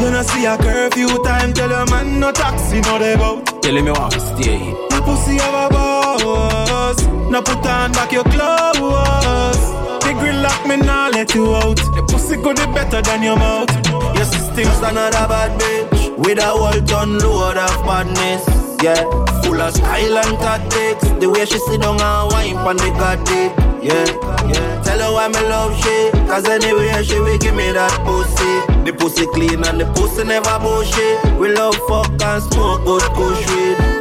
You 0.00 0.10
know 0.10 0.22
see 0.22 0.44
a 0.44 0.56
curfew 0.58 1.08
time, 1.24 1.52
tell 1.52 1.70
your 1.70 1.86
man 1.86 2.20
no 2.20 2.30
taxi, 2.32 2.80
no 2.82 2.98
they. 2.98 3.16
Tell 3.16 3.82
me 3.82 3.90
what 3.90 4.12
stay 4.12 4.58
here. 4.58 4.74
The 4.90 5.02
pussy 5.04 5.36
have 5.36 5.54
a 5.54 5.74
buzz. 5.74 7.06
Now 7.30 7.42
put 7.42 7.66
on 7.66 7.92
back 7.92 8.12
your 8.12 8.24
clothes. 8.24 9.58
The 10.04 10.14
grill 10.18 10.40
lock 10.40 10.66
me 10.66 10.76
now 10.76 11.08
let 11.10 11.34
you 11.34 11.54
out. 11.54 11.76
The 11.76 12.06
pussy 12.08 12.36
good 12.36 12.58
it 12.58 12.72
better 12.74 13.02
than 13.02 13.22
your 13.22 13.36
mouth. 13.36 13.70
Your 14.14 14.24
system's 14.24 14.78
another 14.78 15.26
bad 15.26 15.58
bitch 15.58 16.16
with 16.16 16.38
a 16.38 16.46
whole 16.46 16.80
ton 16.86 17.18
load 17.18 17.56
of 17.56 17.84
badness. 17.84 18.46
Yeah, 18.82 19.02
full 19.42 19.60
of 19.60 19.74
style 19.74 20.18
and 20.18 20.38
tactics. 20.38 21.08
The 21.18 21.28
way 21.28 21.44
she 21.46 21.58
sit 21.58 21.80
down 21.80 22.00
and 22.00 22.32
wine 22.32 22.56
on 22.56 22.76
the 22.76 22.90
goddamn. 23.00 23.82
Yeah, 23.82 24.06
yeah. 24.46 24.82
Tell 24.82 25.00
her 25.00 25.12
why 25.12 25.28
me 25.28 25.40
love 25.48 25.74
she. 25.82 26.10
Cause 26.28 26.46
anyway 26.46 27.02
she 27.02 27.18
will 27.18 27.38
give 27.38 27.54
me 27.56 27.72
that 27.72 27.90
pussy. 28.04 28.75
The 28.86 28.92
pussy 28.92 29.26
clean 29.34 29.64
and 29.64 29.80
the 29.80 29.86
pussy 29.96 30.22
never 30.22 30.60
bullshit. 30.60 31.40
We 31.40 31.48
love 31.52 31.74
fuck 31.88 32.22
and 32.22 32.40
smoke 32.40 32.84
good 32.84 33.02
kush 33.18 33.44
weed. 33.50 33.95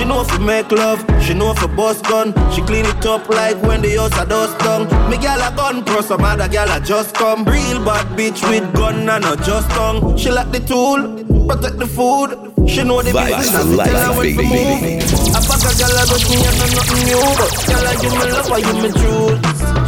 She 0.00 0.06
know 0.06 0.22
if 0.22 0.40
make 0.40 0.72
love, 0.72 1.04
she 1.22 1.34
know 1.34 1.52
if 1.52 1.76
bust 1.76 2.06
gun. 2.06 2.32
She 2.54 2.62
clean 2.62 2.86
it 2.86 3.04
up 3.04 3.28
like 3.28 3.60
when 3.60 3.82
the 3.82 3.96
house 3.98 4.18
a 4.18 4.24
dust 4.24 4.58
down. 4.60 4.88
Me 5.10 5.18
gal 5.18 5.38
a 5.38 5.54
gun 5.54 5.84
pro, 5.84 6.00
some 6.00 6.24
other 6.24 6.48
gal 6.48 6.70
a 6.74 6.80
just 6.80 7.14
come. 7.14 7.44
Real 7.44 7.84
bad 7.84 8.06
bitch 8.16 8.40
with 8.48 8.72
gun 8.72 9.06
and 9.10 9.24
a 9.26 9.36
just 9.44 9.68
tongue. 9.72 10.16
She 10.16 10.30
like 10.30 10.50
the 10.52 10.60
tool, 10.60 11.20
protect 11.46 11.76
the 11.76 11.86
food. 11.86 12.30
She 12.66 12.82
know 12.82 13.02
the 13.02 13.10
Vibes 13.10 13.40
business, 13.40 13.62
and 13.62 13.76
life, 13.76 13.90
tell 13.90 14.14
her 14.14 14.18
when 14.18 14.36
to 14.36 14.42
move. 14.42 15.36
I 15.36 15.40
fuck 15.44 15.68
a 15.68 15.72
gal 15.76 15.92
a 15.92 16.02
rush 16.08 16.26
me 16.32 16.36
and 16.48 16.56
know 16.56 16.68
nothing 16.80 17.04
new, 17.04 17.20
but 17.36 17.52
gal 17.68 17.84
a 17.84 17.92
give 18.00 18.16
me 18.16 18.24
love, 18.32 18.52
I 18.56 18.60
give 18.64 18.80
me 18.80 18.90
truth. 18.96 19.40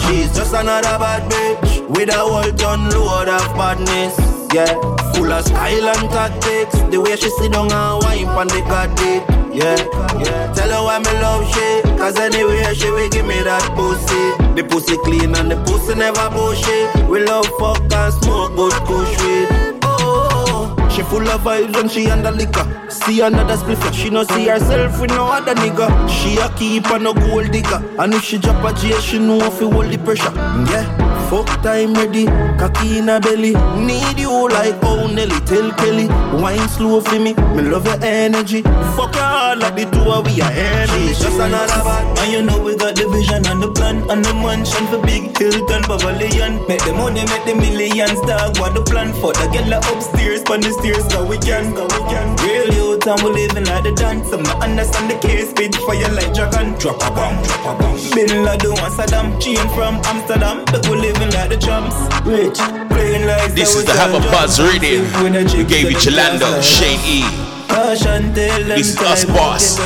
She's 0.04 0.28
just 0.36 0.52
another 0.52 0.98
bad 1.00 1.24
bitch 1.32 1.88
with 1.88 2.10
a 2.10 2.18
whole 2.20 2.52
ton 2.60 2.90
load 2.90 3.28
of 3.32 3.48
badness. 3.56 4.41
Yeah, 4.52 4.66
full 5.14 5.32
of 5.32 5.46
style 5.46 5.88
and 5.88 6.10
tactics. 6.10 6.76
The 6.90 7.00
way 7.00 7.16
she 7.16 7.30
sit 7.30 7.52
down 7.52 7.72
and 7.72 8.02
wine 8.04 8.26
on 8.26 8.48
the 8.48 8.60
goddamn. 8.68 9.24
Yeah, 9.50 9.76
yeah. 10.20 10.52
Tell 10.52 10.68
her 10.68 10.84
why 10.84 10.98
me 10.98 11.12
love 11.20 11.48
she. 11.54 11.82
Cause 11.96 12.18
anyway 12.18 12.74
she 12.74 12.90
will 12.90 13.08
give 13.08 13.26
me 13.26 13.42
that 13.42 13.64
pussy. 13.74 14.36
The 14.54 14.64
pussy 14.68 14.96
clean 15.04 15.34
and 15.34 15.50
the 15.50 15.56
pussy 15.64 15.94
never 15.94 16.28
bullshit. 16.28 17.08
We 17.08 17.24
love 17.24 17.46
fuck 17.58 17.80
and 17.80 18.12
smoke 18.12 18.54
good 18.56 18.72
kush 18.84 19.16
weed. 19.24 19.48
Oh, 19.84 20.76
she 20.90 21.02
full 21.02 21.26
of 21.26 21.40
vibes 21.40 21.78
and 21.80 21.90
she 21.90 22.10
under 22.10 22.30
liquor. 22.30 22.68
See 22.90 23.22
another 23.22 23.56
spliff, 23.56 23.80
she 23.94 24.10
no 24.10 24.24
see 24.24 24.48
herself 24.48 25.00
with 25.00 25.10
no 25.10 25.28
other 25.28 25.54
nigga. 25.54 25.88
She 26.10 26.36
a 26.36 26.50
keep 26.56 26.90
on 26.90 27.04
no 27.04 27.14
gold 27.14 27.50
digger. 27.52 27.82
And 27.98 28.12
if 28.12 28.24
she 28.24 28.36
drop 28.36 28.62
a 28.64 28.78
J, 28.78 29.00
she 29.00 29.18
know 29.18 29.38
if 29.38 29.58
hold 29.60 29.90
the 29.90 29.96
pressure. 29.96 30.32
Yeah. 30.70 31.11
Fuck 31.32 31.62
time 31.62 31.94
ready, 31.94 32.26
cocky 32.60 32.98
in 32.98 33.08
her 33.08 33.18
belly. 33.18 33.54
Need 33.80 34.18
you 34.18 34.50
like 34.50 34.76
oh 34.82 35.06
Nelly, 35.06 35.40
tell 35.48 35.72
Kelly. 35.80 36.06
Wine 36.42 36.68
slow 36.68 37.00
for 37.00 37.18
me, 37.18 37.32
me 37.32 37.62
love 37.72 37.86
your 37.86 37.96
energy. 38.04 38.60
Fuck 38.60 39.14
hard 39.14 39.60
like 39.60 39.76
the 39.76 39.88
two 39.88 40.12
of 40.12 40.26
we 40.26 40.42
are 40.42 40.52
enemies. 40.52 41.18
Just 41.18 41.40
another 41.40 41.80
bad. 41.88 42.18
And 42.18 42.32
you 42.32 42.42
know 42.42 42.62
we 42.62 42.76
got 42.76 42.96
the 42.96 43.08
vision 43.08 43.46
and 43.46 43.62
the 43.62 43.72
plan 43.72 44.04
and 44.10 44.22
the 44.22 44.34
mansion 44.34 44.86
for 44.88 45.00
big 45.00 45.32
Hilton 45.38 45.82
Pavilion. 45.88 46.60
Make 46.68 46.84
the 46.84 46.92
money, 46.92 47.24
make 47.24 47.44
the 47.48 47.54
millions, 47.56 48.20
dog. 48.28 48.58
What 48.60 48.74
the 48.74 48.82
plan 48.82 49.14
for 49.14 49.32
the 49.32 49.48
girl 49.48 49.72
upstairs, 49.88 50.44
on 50.52 50.60
the 50.60 50.68
stairs, 50.84 51.08
so 51.08 51.24
we 51.24 51.38
can, 51.38 51.72
so 51.72 51.88
we 51.88 52.00
can. 52.12 52.36
Real 52.44 52.68
youth 52.76 53.06
and 53.08 53.22
we 53.24 53.30
living 53.32 53.64
like 53.64 53.84
the 53.84 53.92
dance. 53.92 54.28
Some 54.28 54.42
not 54.42 54.62
understand 54.62 55.08
the 55.08 55.16
case, 55.16 55.48
spit 55.48 55.74
fire 55.88 56.12
like 56.12 56.34
dragon. 56.36 56.76
Drop 56.76 57.00
a 57.00 57.08
bomb, 57.08 57.40
drop 57.40 57.64
a 57.64 57.72
bomb. 57.80 57.96
Bin 58.12 58.44
Laden 58.44 58.76
Saddam, 58.92 59.40
chain 59.40 59.56
from 59.72 59.96
Amsterdam, 60.04 60.66
but 60.68 60.84
we 60.90 61.00
living 61.00 61.21
like 61.30 61.50
the 61.50 61.56
champs. 61.56 61.94
Rich, 62.26 62.58
playing 62.90 63.26
like 63.26 63.52
This 63.52 63.74
is 63.74 63.84
the 63.84 63.92
Have 63.92 64.14
a 64.14 64.20
Buzz 64.30 64.60
Radio. 64.60 65.02
We 65.22 65.64
gave 65.64 65.90
you 65.90 65.96
Chilando, 65.96 66.62
Shane 66.62 67.00
E. 67.06 67.48
This 67.72 68.90
is 68.90 68.98
us, 68.98 69.24
boss. 69.24 69.76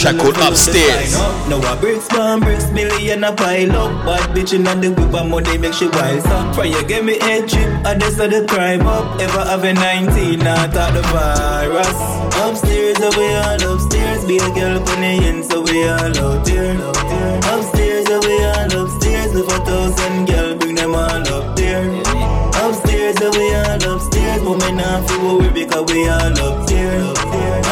Check 0.00 0.16
out 0.16 0.48
upstairs. 0.48 1.14
Now 1.48 1.60
I 1.60 1.76
bricks, 1.80 2.08
one 2.12 2.40
bricks, 2.40 2.70
million 2.70 3.24
a 3.24 3.32
pile 3.32 3.72
up. 3.72 4.06
Bad 4.06 4.36
bitch 4.36 4.54
in 4.54 4.62
the 4.62 4.90
whip 4.90 5.12
and 5.12 5.30
money 5.30 5.58
make 5.58 5.74
she 5.74 5.88
wild 5.88 6.24
up. 6.26 6.54
Try 6.54 6.64
you 6.66 6.84
get 6.86 7.04
me 7.04 7.16
a 7.16 7.46
trip, 7.46 7.84
I 7.84 7.96
just 7.98 8.18
saw 8.18 8.28
the 8.28 8.46
crime 8.46 8.86
up. 8.86 9.20
Ever 9.20 9.44
have 9.44 9.64
a 9.64 9.72
19, 9.74 10.38
not 10.38 10.72
thought 10.72 10.94
the 10.94 11.02
virus. 11.10 11.88
Upstairs, 12.38 12.98
we 13.16 13.34
all 13.34 13.74
upstairs. 13.74 14.24
Be 14.24 14.36
a 14.36 14.48
girl 14.54 14.78
on 14.78 15.00
the 15.00 15.26
end, 15.26 15.44
so 15.44 15.60
we 15.60 15.88
all 15.88 15.98
out 15.98 16.44
there. 16.44 16.76
Upstairs, 16.78 16.90
so 16.92 17.02
we 17.08 17.16
all 17.50 17.81
upstairs. 19.42 19.42
Live 19.42 19.48
a 19.48 19.64
thousand 19.64 20.26
girl, 20.26 20.56
bring 20.58 20.74
them 20.74 20.94
all 20.94 21.28
up 21.28 21.56
there. 21.56 21.88
Upstairs, 22.62 23.16
so 23.18 23.30
we 23.30 23.54
all 23.54 23.94
upstairs. 23.94 24.42
Women 24.42 24.76
not 24.76 25.08
feel 25.08 25.38
worry 25.38 25.50
because 25.50 25.92
we 25.92 26.08
all 26.08 26.38
up 26.38 26.66
there. 26.66 27.10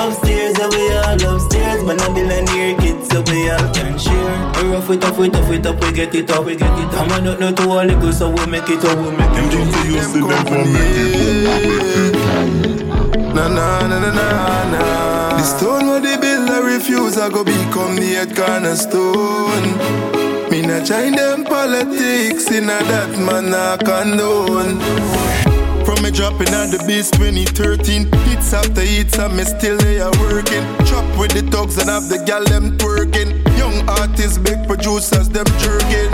Upstairs, 0.00 0.56
so 0.56 0.68
we 0.68 0.92
all 0.92 1.34
upstairs. 1.34 1.84
Man, 1.84 2.00
I'm 2.00 2.14
billionaire 2.14 2.76
kids, 2.78 3.08
so 3.08 3.22
we 3.22 3.50
all 3.50 3.72
can 3.72 3.98
share. 3.98 4.52
We 4.62 4.68
rough 4.70 4.90
it 4.90 5.04
up, 5.04 5.18
we 5.18 5.28
tough 5.30 5.50
it 5.50 5.66
up, 5.66 5.80
we 5.82 5.92
get 5.92 6.14
it 6.14 6.30
up, 6.30 6.44
we 6.44 6.56
get 6.56 6.78
it 6.78 6.94
up. 6.94 7.10
I'm 7.10 7.24
not 7.24 7.38
know 7.40 7.52
to 7.52 7.68
all 7.68 7.86
the 7.86 7.94
good, 7.94 8.14
so 8.14 8.30
we 8.30 8.46
make 8.46 8.68
it 8.68 8.84
up, 8.84 8.98
we 8.98 9.10
make 9.16 9.30
it 9.30 9.54
up. 9.54 9.86
you 9.86 10.00
see 10.02 10.20
them 10.20 10.44
come 10.46 10.72
make 10.72 10.82
it 10.84 12.20
Na 13.34 13.48
na 13.48 13.86
na 13.86 13.98
na 14.00 14.10
na 14.10 14.64
na 14.70 15.36
The 15.36 15.42
stone 15.44 15.86
where 15.86 16.00
they 16.00 16.16
build 16.16 16.50
I 16.50 16.58
refuse 16.60 17.16
I 17.16 17.28
go 17.28 17.44
become 17.44 17.94
the 17.96 18.06
head 18.06 18.34
cornerstone 18.36 20.19
Not 20.70 20.86
join 20.86 21.12
them 21.16 21.42
politics 21.42 22.48
In 22.52 22.70
a 22.70 22.78
that 22.78 23.18
man 23.18 23.52
I 23.52 23.76
condone. 23.82 24.78
From 25.84 25.98
me 26.00 26.12
dropping 26.12 26.54
at 26.54 26.70
the 26.70 26.78
base 26.86 27.10
2013 27.10 28.06
Hits 28.30 28.54
after 28.54 28.80
hits 28.80 29.18
and 29.18 29.36
me 29.36 29.42
still 29.42 29.76
there 29.78 30.06
working. 30.22 30.62
Chop 30.86 31.02
with 31.18 31.34
the 31.34 31.42
thugs 31.50 31.76
and 31.78 31.90
have 31.90 32.08
the 32.08 32.22
gal 32.22 32.44
them 32.44 32.78
twerking. 32.78 33.42
Young 33.58 33.82
artists, 33.90 34.38
big 34.38 34.62
producers 34.68 35.28
them 35.28 35.46
jerking. 35.58 36.10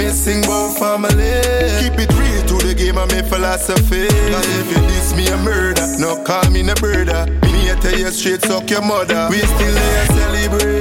Me 0.00 0.08
sing 0.08 0.48
about 0.48 0.80
family. 0.80 1.36
Keep 1.84 2.00
it 2.00 2.12
real 2.16 2.42
to 2.48 2.56
the 2.64 2.72
game 2.72 2.96
of 2.96 3.12
me 3.12 3.20
philosophy. 3.28 4.08
Cause 4.08 4.48
if 4.64 4.68
you 4.72 4.80
diss 4.88 5.12
me 5.12 5.28
a 5.28 5.36
murder. 5.44 5.84
No 6.00 6.24
call 6.24 6.48
me 6.48 6.62
no 6.62 6.72
brother 6.80 7.28
Me 7.52 7.68
to 7.68 7.76
tell 7.84 7.98
you 8.00 8.08
straight 8.08 8.40
suck 8.40 8.64
your 8.70 8.80
mother. 8.80 9.28
We 9.28 9.44
still 9.44 9.74
there 9.76 10.06
celebrating 10.06 10.70
This 10.70 10.79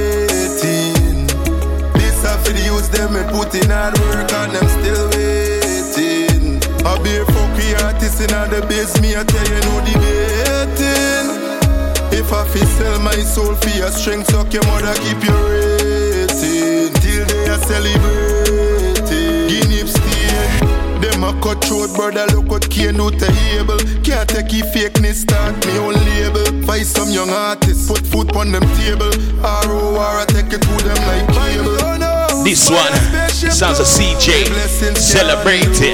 for 2.90 2.98
youths 2.98 2.98
them 2.98 3.14
me 3.14 3.22
put 3.32 3.56
in 3.56 3.70
hard 3.70 3.98
work 4.00 4.32
And 4.32 4.54
them 4.54 4.68
still 4.68 5.10
waiting 5.10 6.62
I 6.86 6.98
be 7.04 7.18
a 7.18 7.26
fucky 7.26 7.84
artist 7.84 8.22
in 8.22 8.28
the 8.28 8.66
base 8.68 9.00
Me 9.02 9.16
I 9.16 9.24
tell 9.24 9.48
you 9.48 9.62
no 9.68 9.80
debating 9.86 11.30
If 12.18 12.32
I 12.34 12.48
fi 12.48 12.60
sell 12.60 13.00
my 13.00 13.16
soul 13.24 13.56
for 13.56 13.70
your 13.70 13.92
strength 13.92 14.32
Suck 14.32 14.54
your 14.54 14.66
mother 14.66 14.94
keep 14.96 15.24
your 15.24 15.40
rating 15.50 16.94
Till 17.02 17.26
they 17.26 17.50
are 17.50 17.60
celebrating 17.60 19.48
Guinea 19.48 19.88
stain 19.88 21.02
Them 21.02 21.24
a 21.24 21.30
a 21.30 21.42
cut 21.42 21.64
throat, 21.64 21.94
brother. 21.96 22.26
Look 22.34 22.50
what 22.50 22.70
Cain 22.70 22.96
do 22.96 23.12
to 23.12 23.32
Abel. 23.54 23.78
Can't 24.04 24.28
take 24.28 24.52
he 24.52 24.62
fakeness, 24.62 25.22
start 25.22 25.56
me 25.66 25.78
own 25.78 25.94
label. 25.94 26.66
Fight 26.66 26.86
some 26.86 27.10
young 27.10 27.30
artists, 27.30 27.88
put 27.88 28.06
food 28.08 28.36
on 28.36 28.52
them 28.52 28.64
table. 28.78 29.12
R.O.R. 29.44 30.20
I 30.22 30.26
take 30.26 30.52
it 30.54 30.62
to 30.62 30.76
them 30.84 31.00
like 31.08 31.28
cable. 31.34 32.09
This 32.50 32.68
one 32.68 32.92
sounds 33.30 33.78
a 33.78 33.84
CJ 33.84 34.98
celebrating. 34.98 35.94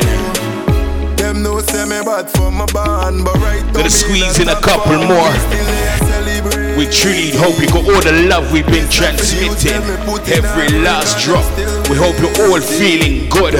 Them 1.17 1.43
know 1.43 1.59
say 1.59 1.83
me 1.83 1.99
bad 1.99 2.31
for 2.31 2.49
my 2.49 2.65
band, 2.67 3.25
but 3.25 3.35
right 3.43 3.61
Gonna 3.73 3.89
squeeze 3.89 4.39
in 4.39 4.47
a 4.47 4.55
couple 4.61 4.95
more. 5.03 5.27
We 6.79 6.87
truly 6.87 7.35
hope 7.35 7.59
you 7.59 7.67
got 7.67 7.83
all 7.83 7.99
the 7.99 8.27
love 8.31 8.53
we've 8.53 8.65
been 8.67 8.87
transmitting. 8.87 9.83
Every 10.31 10.79
last 10.79 11.19
drop. 11.19 11.43
We 11.89 11.97
hope 11.97 12.15
you're 12.23 12.47
all 12.47 12.61
feeling 12.61 13.27
good 13.27 13.59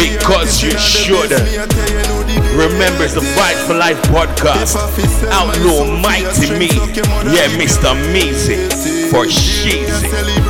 because 0.00 0.62
you 0.62 0.72
should. 0.78 1.30
Remember, 2.56 3.04
it's 3.04 3.12
the 3.12 3.20
Fight 3.36 3.56
for 3.68 3.74
Life 3.74 4.00
podcast. 4.04 4.80
Outlaw 5.30 5.84
Mighty 6.00 6.56
Me. 6.58 6.72
Yeah, 7.36 7.52
Mr. 7.60 7.92
Amazing. 7.92 8.70
For 9.10 9.26
sheezy. 9.26 10.43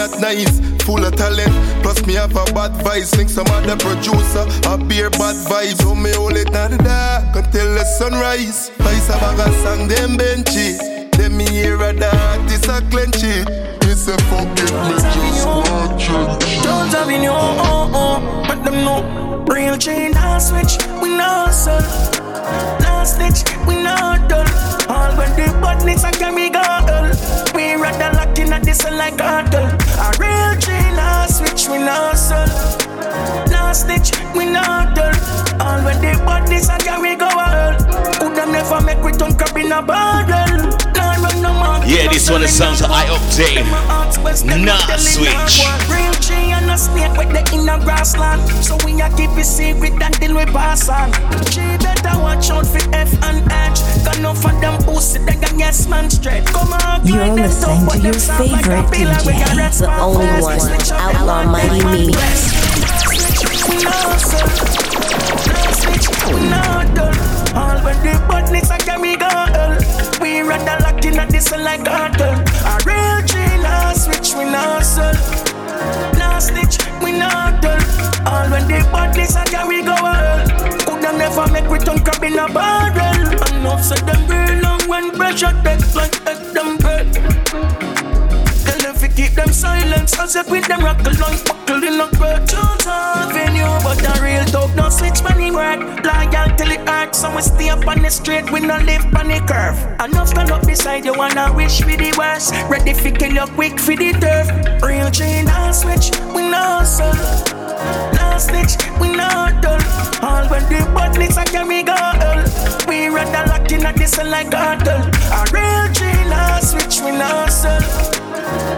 Not 0.00 0.18
nice. 0.18 0.60
Full 0.84 1.04
of 1.04 1.14
talent, 1.14 1.52
plus 1.82 2.06
me 2.06 2.14
have 2.14 2.30
a 2.32 2.44
bad 2.56 2.72
vibe. 2.84 3.16
Link 3.16 3.28
some 3.28 3.46
other 3.48 3.76
producer, 3.76 4.46
a 4.66 4.78
beer 4.78 5.10
bad 5.10 5.36
vibes. 5.48 5.82
So 5.82 5.94
me 5.94 6.10
hold 6.14 6.36
it 6.36 6.50
not 6.52 6.70
the 6.70 6.78
dark 6.78 7.36
until 7.36 7.74
the 7.74 7.84
sunrise. 7.84 8.70
Ice 8.80 9.08
a 9.10 9.16
bag 9.20 9.40
of 9.46 9.54
song, 9.62 9.88
them 9.88 10.16
benchy. 10.16 10.78
Them 11.16 11.36
me 11.36 11.46
hear 11.50 11.76
a 11.76 11.92
it's 12.48 12.66
a 12.68 12.80
clenchy. 12.90 13.44
It's 13.90 14.08
a 14.08 14.16
fucking 14.30 14.72
me 14.88 14.96
just 15.14 15.46
watching. 15.46 16.62
Don't 16.64 16.92
have 16.96 17.10
in 17.10 17.22
your 17.22 17.34
oh 17.36 17.90
oh, 17.92 18.44
but 18.48 18.64
them 18.64 18.84
know 18.84 19.44
real 19.52 19.76
chain 19.76 20.12
now 20.12 20.38
switch. 20.38 20.78
We 21.02 21.10
know 21.10 21.48
so 21.52 21.76
last 22.80 23.16
stitch, 23.16 23.40
we 23.66 23.74
know 23.74 24.16
done. 24.28 24.48
All 24.88 25.12
when 25.18 25.30
the 25.36 25.46
badness 25.60 26.04
I 26.04 26.12
can 26.12 26.34
be 26.34 26.49
this 28.70 28.84
like 28.92 29.18
cartel. 29.18 29.66
A 29.98 30.12
real 30.20 30.54
chain 30.60 30.94
now 30.94 31.26
switch, 31.26 31.68
we 31.68 31.78
know 31.78 32.12
so 32.14 32.36
last 33.50 33.82
stitch, 33.82 34.10
we 34.34 34.44
know 34.44 34.86
done. 34.94 35.16
All 35.60 35.80
when 35.84 35.98
the 36.00 36.12
badness 36.24 36.68
I 36.68 36.78
can 36.78 37.02
be 37.02 37.16
girl. 37.16 37.74
Coulda 38.18 38.46
never 38.46 38.80
make 38.80 39.02
we 39.02 39.12
turn 39.12 39.34
crab 39.36 39.56
in 39.56 39.72
a 39.72 39.82
barrel. 39.82 40.79
Yeah, 41.40 42.08
this 42.12 42.30
one 42.30 42.42
is 42.42 42.56
sounds 42.56 42.82
I 42.82 43.06
update. 43.06 43.64
Nah, 44.64 44.76
switch. 44.96 45.64
Real 45.88 46.12
G 46.20 46.34
and 46.52 46.70
a 46.70 46.76
snake 46.76 47.16
with 47.16 47.32
the 47.32 47.42
inner 47.54 47.78
grassland. 47.82 48.42
So 48.62 48.76
we 48.84 49.00
a 49.00 49.08
keep 49.16 49.30
it 49.36 49.44
secret 49.44 49.94
until 50.00 50.36
we 50.36 50.44
pass 50.46 50.88
on. 50.88 51.10
G 51.50 51.60
better 51.78 52.18
watch 52.20 52.50
out 52.50 52.66
for 52.66 52.84
F 52.94 53.12
and 53.24 53.40
H. 53.50 53.80
Got 54.04 54.20
no 54.20 54.34
for 54.34 54.52
them 54.60 54.82
pussy, 54.84 55.18
they 55.24 55.34
can 55.34 55.58
yes 55.58 55.88
man 55.88 56.10
straight. 56.10 56.44
Come 56.46 56.72
on, 56.72 57.06
You're 57.06 57.34
listening 57.34 57.88
to 57.88 57.98
your 57.98 58.14
favorite 58.14 58.86
DJ, 58.92 59.78
the 59.78 59.88
only 60.00 60.26
one, 60.40 60.60
Outlaw 60.92 61.44
Mighty 61.44 61.84
Me. 61.84 62.06
We 63.68 63.76
know 63.84 64.16
so. 64.20 64.38
No 65.48 65.60
switch, 65.72 66.06
we 66.28 66.40
know 66.48 66.94
done. 66.94 67.19
All 67.54 67.78
when 67.82 67.96
the 68.02 68.14
badness 68.28 68.70
I 68.70 68.78
carry 68.78 69.16
girl. 69.16 69.76
We 70.20 70.40
rather 70.42 70.82
lock 70.82 71.04
in 71.04 71.18
at 71.18 71.30
this 71.30 71.50
like 71.50 71.84
cartel. 71.84 72.34
A 72.66 72.78
real 72.86 73.26
G 73.26 73.34
now 73.62 73.92
switch, 73.92 74.34
we 74.34 74.44
know 74.44 74.80
so. 74.80 75.12
Now 76.18 76.38
snitch, 76.38 76.78
we 77.02 77.12
know 77.12 77.28
done. 77.60 77.82
All 78.26 78.48
when 78.50 78.66
the 78.68 78.86
badness 78.92 79.36
I 79.36 79.44
carry 79.44 79.82
girl. 79.82 80.78
Coulda 80.86 81.12
never 81.16 81.46
make 81.52 81.68
we 81.68 81.78
turn 81.78 81.98
crab 81.98 82.22
in 82.22 82.38
a 82.38 82.46
barrel. 82.48 83.32
Enough 83.52 83.84
said 83.84 84.06
them 84.06 84.26
real 84.28 84.62
long 84.62 84.80
when 84.88 85.10
pressure 85.10 85.52
take 85.64 85.94
like 85.94 86.14
egg 86.26 86.54
them 86.54 86.76
bread. 86.76 87.89
Keep 89.30 89.44
them 89.44 89.52
silence 89.52 90.18
As 90.18 90.34
if 90.34 90.50
with 90.50 90.66
them 90.66 90.82
rock 90.82 90.98
along, 91.06 91.38
buckle 91.44 91.84
in 91.84 92.00
a 92.00 92.06
have 92.06 93.32
venue 93.32 93.62
but 93.84 94.02
a 94.02 94.22
real 94.22 94.44
dog 94.46 94.74
No 94.74 94.88
switch 94.88 95.22
money 95.22 95.52
word 95.52 95.78
Loyal 96.04 96.56
till 96.56 96.72
it 96.72 96.88
hurt 96.88 97.14
So 97.14 97.34
we 97.34 97.42
stay 97.42 97.68
up 97.68 97.86
on 97.86 98.02
the 98.02 98.10
street 98.10 98.50
We 98.50 98.58
no 98.60 98.78
live 98.78 99.04
on 99.14 99.28
the 99.28 99.38
curve 99.46 99.78
Enough 100.00 100.28
stand 100.28 100.50
up 100.50 100.66
beside 100.66 101.04
you 101.04 101.14
Wanna 101.14 101.52
wish 101.52 101.80
for 101.80 101.96
the 101.96 102.12
worst 102.18 102.54
Ready 102.68 102.92
for 102.92 103.10
kill 103.16 103.32
you 103.32 103.46
quick 103.54 103.78
for 103.78 103.94
the 103.94 104.12
turf 104.18 104.48
Real 104.82 105.10
chain 105.12 105.46
and 105.46 105.74
switch 105.76 106.10
We 106.34 106.50
know 106.50 106.82
so 106.84 107.06
no 108.12 108.36
snitch, 108.36 108.76
we 109.00 109.08
not 109.08 109.62
dull. 109.62 109.80
All 110.22 110.46
when 110.48 110.62
the 110.64 110.84
badness 110.94 111.38
I 111.38 111.44
carry 111.44 111.82
girl. 111.82 112.44
We 112.86 113.08
rather 113.08 113.48
lock 113.48 113.72
in 113.72 113.86
at 113.86 113.96
this 113.96 114.18
like 114.18 114.50
cartel. 114.50 115.00
A 115.32 115.46
real 115.50 115.92
G, 115.94 116.04
no 116.28 116.58
switch, 116.60 117.00
we 117.00 117.12
not 117.12 117.48
sell. 117.50 118.29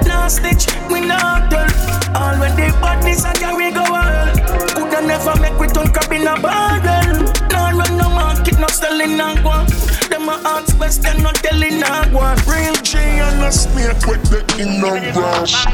No 0.06 0.28
stitch, 0.28 0.66
we 0.90 1.00
not 1.00 1.50
dull. 1.50 1.68
All 2.14 2.36
when 2.38 2.54
the 2.56 2.72
badness 2.80 3.24
I 3.24 3.32
carry 3.34 3.70
girl. 3.72 4.32
Coulda 4.74 5.00
never 5.06 5.34
make 5.40 5.58
we 5.58 5.66
turn 5.68 5.88
crab 5.92 6.12
in 6.12 6.26
a 6.26 6.34
barrel. 6.40 7.22
No 7.50 7.78
run 7.78 7.96
no 7.96 8.08
market, 8.10 8.58
no 8.58 8.68
selling 8.68 9.16
no 9.16 9.34
one. 9.42 9.66
Them 10.10 10.28
a 10.28 10.40
ask 10.44 10.76
question, 10.76 11.22
not 11.22 11.36
telling 11.36 11.80
no 11.80 12.02
one. 12.12 12.36
Real 12.46 12.74
G 12.82 12.98
and 12.98 13.42
a 13.42 13.50
snake 13.50 14.06
with 14.06 14.22
the 14.30 14.44
inner 14.60 15.00
grass. 15.12 15.66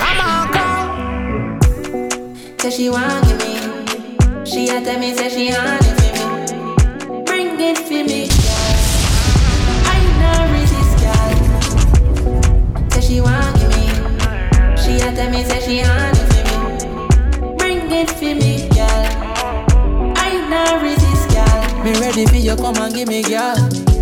I'm 0.00 0.20
a 0.20 0.52
call. 0.54 0.86
Say 2.58 2.70
she 2.70 2.88
want 2.90 3.24
give 3.28 3.38
me. 3.38 3.54
She 4.46 4.68
a 4.68 4.80
tell 4.80 4.98
me 4.98 5.12
say 5.14 5.28
she 5.28 5.50
honey 5.50 5.92
for 5.98 6.10
me. 6.14 7.22
Bring 7.24 7.60
it 7.60 7.78
for 7.78 8.02
me, 8.04 8.28
tell 15.16 15.30
me 15.30 15.42
say 15.44 15.60
she 15.60 15.80
honey 15.80 16.18
for 16.28 16.44
me. 16.44 17.56
Bring 17.56 17.90
it 17.90 18.10
for 18.10 18.34
me, 18.36 18.68
girl. 18.76 20.12
I 20.14 20.28
no 20.52 20.80
resist, 20.82 21.32
girl. 21.32 21.84
Me 21.84 21.92
ready 21.98 22.26
for 22.26 22.36
you, 22.36 22.54
come 22.54 22.76
and 22.76 22.94
give 22.94 23.08
me, 23.08 23.22
girl. 23.22 23.56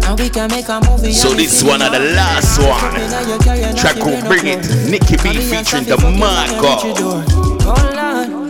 And 0.06 0.18
we 0.18 0.28
can 0.28 0.50
make 0.50 0.68
a 0.68 0.80
movie. 0.90 1.12
So 1.12 1.30
this 1.30 1.62
one 1.62 1.82
are 1.82 1.90
the 1.90 2.00
last 2.00 2.58
one. 2.58 3.76
Track 3.76 3.96
will 4.04 4.20
bring 4.26 4.46
it. 4.46 4.66
Nicky 4.90 5.16
B 5.22 5.38
featuring 5.40 5.84
the 5.84 5.96
Marco. 6.18 6.82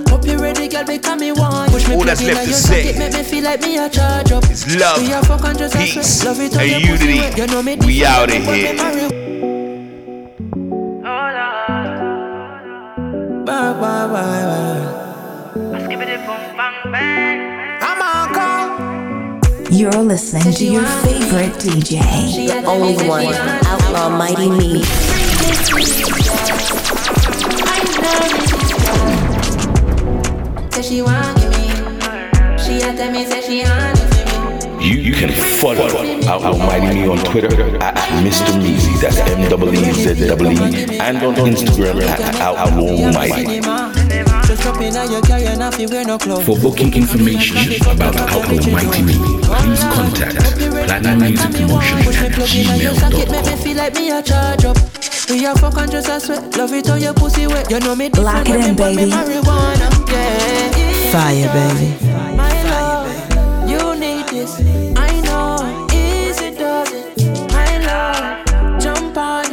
Hope 0.08 0.26
you 0.26 0.38
ready, 0.38 0.68
girl, 0.68 0.84
because 0.84 1.20
me 1.20 1.32
want 1.32 1.70
Push 1.70 1.88
me 1.88 1.96
All 1.96 2.04
that's 2.04 2.22
left 2.22 2.46
to 2.46 2.52
say 2.52 2.96
Make 2.98 3.12
me 3.12 3.22
feel 3.22 3.44
like 3.44 3.60
me 3.60 3.78
a 3.78 3.88
charge 3.90 4.32
up 4.32 4.44
is 4.44 4.76
love, 4.76 5.02
We 5.02 5.12
are 5.12 5.22
fucking 5.24 5.58
just 5.58 5.74
a 5.74 5.78
peace. 5.78 6.24
Love 6.24 6.40
it 6.40 6.52
and 6.52 6.54
how 6.54 6.78
you 6.78 6.86
pussy 6.86 7.14
unity. 7.14 7.40
You 7.40 7.46
know 7.48 7.62
me 7.62 7.76
We 7.76 8.04
out 8.04 8.30
of 8.30 8.42
here. 8.42 9.23
You're 19.70 19.90
listening 19.90 20.54
to 20.54 20.64
your 20.64 20.86
favorite 21.02 21.52
DJ, 21.54 21.98
the 22.46 22.64
only 22.64 22.94
one, 23.08 23.26
Outlaw 23.66 24.08
Mighty 24.16 24.48
Me. 24.48 24.84
Say 30.70 30.82
she 30.82 31.02
want 31.02 31.36
give 31.40 31.50
me. 31.50 31.66
She 32.56 32.76
a 32.82 32.94
tell 32.94 33.10
me 33.10 33.26
say 33.26 33.40
she 33.40 33.62
honey 33.62 33.98
for 33.98 34.78
me. 34.78 34.88
You, 34.88 34.96
you 34.96 35.14
can 35.14 35.30
follow 35.58 35.88
Outlaw 36.28 36.56
Mighty 36.58 36.94
Me 36.94 37.08
on 37.08 37.18
Twitter 37.18 37.48
at 37.82 37.96
Mr. 38.22 38.54
Meezy, 38.62 39.00
that's 39.00 39.18
M-E-E-Z-E-E, 39.18 40.98
and 41.00 41.16
on 41.18 41.34
Instagram 41.34 42.00
at 42.02 42.40
Outlaw 42.40 43.12
Mighty. 43.12 43.93
For 46.44 46.58
booking 46.58 46.94
information 46.94 47.56
about 47.86 48.16
Outlaw 48.16 48.72
Mighty 48.72 49.02
Me, 49.02 49.12
please 49.42 49.84
contact 49.84 50.36
Platinum 50.86 51.18
Music 51.18 51.50
Promotion 51.52 51.98
at 51.98 52.32
plug 52.32 52.54
in 52.54 52.70
on 52.70 52.80
your 52.80 52.94
socket, 52.94 53.30
make 53.30 53.44
me 53.44 53.52
gmail.com. 53.52 53.58
feel 53.58 53.76
like 53.76 53.94
me 53.94 54.10
a 54.10 54.22
charge 54.22 54.64
up. 54.64 54.76
We 55.28 55.44
are 55.44 55.56
fucking 55.56 55.90
just 55.90 56.08
a 56.08 56.18
sweat. 56.18 56.56
Love 56.56 56.72
it 56.72 56.86
how 56.86 56.94
your 56.94 57.12
pussy 57.12 57.46
wet. 57.46 57.70
You 57.70 57.80
know 57.80 57.94
me 57.94 58.08
Lock 58.08 58.48
it 58.48 58.54
in, 58.54 58.60
me 58.60 58.68
put 58.68 58.96
baby. 58.96 59.10
Fire, 61.12 61.48
baby. 61.52 61.96
My 62.34 62.62
love, 62.64 63.68
you 63.68 63.94
need 64.00 64.28
this. 64.28 64.60
I 64.96 65.20
know, 65.20 65.88
easy 65.92 66.56
does 66.56 66.90
it. 66.90 67.52
My 67.52 67.78
love, 67.84 68.80
jump 68.80 69.16
on 69.16 69.44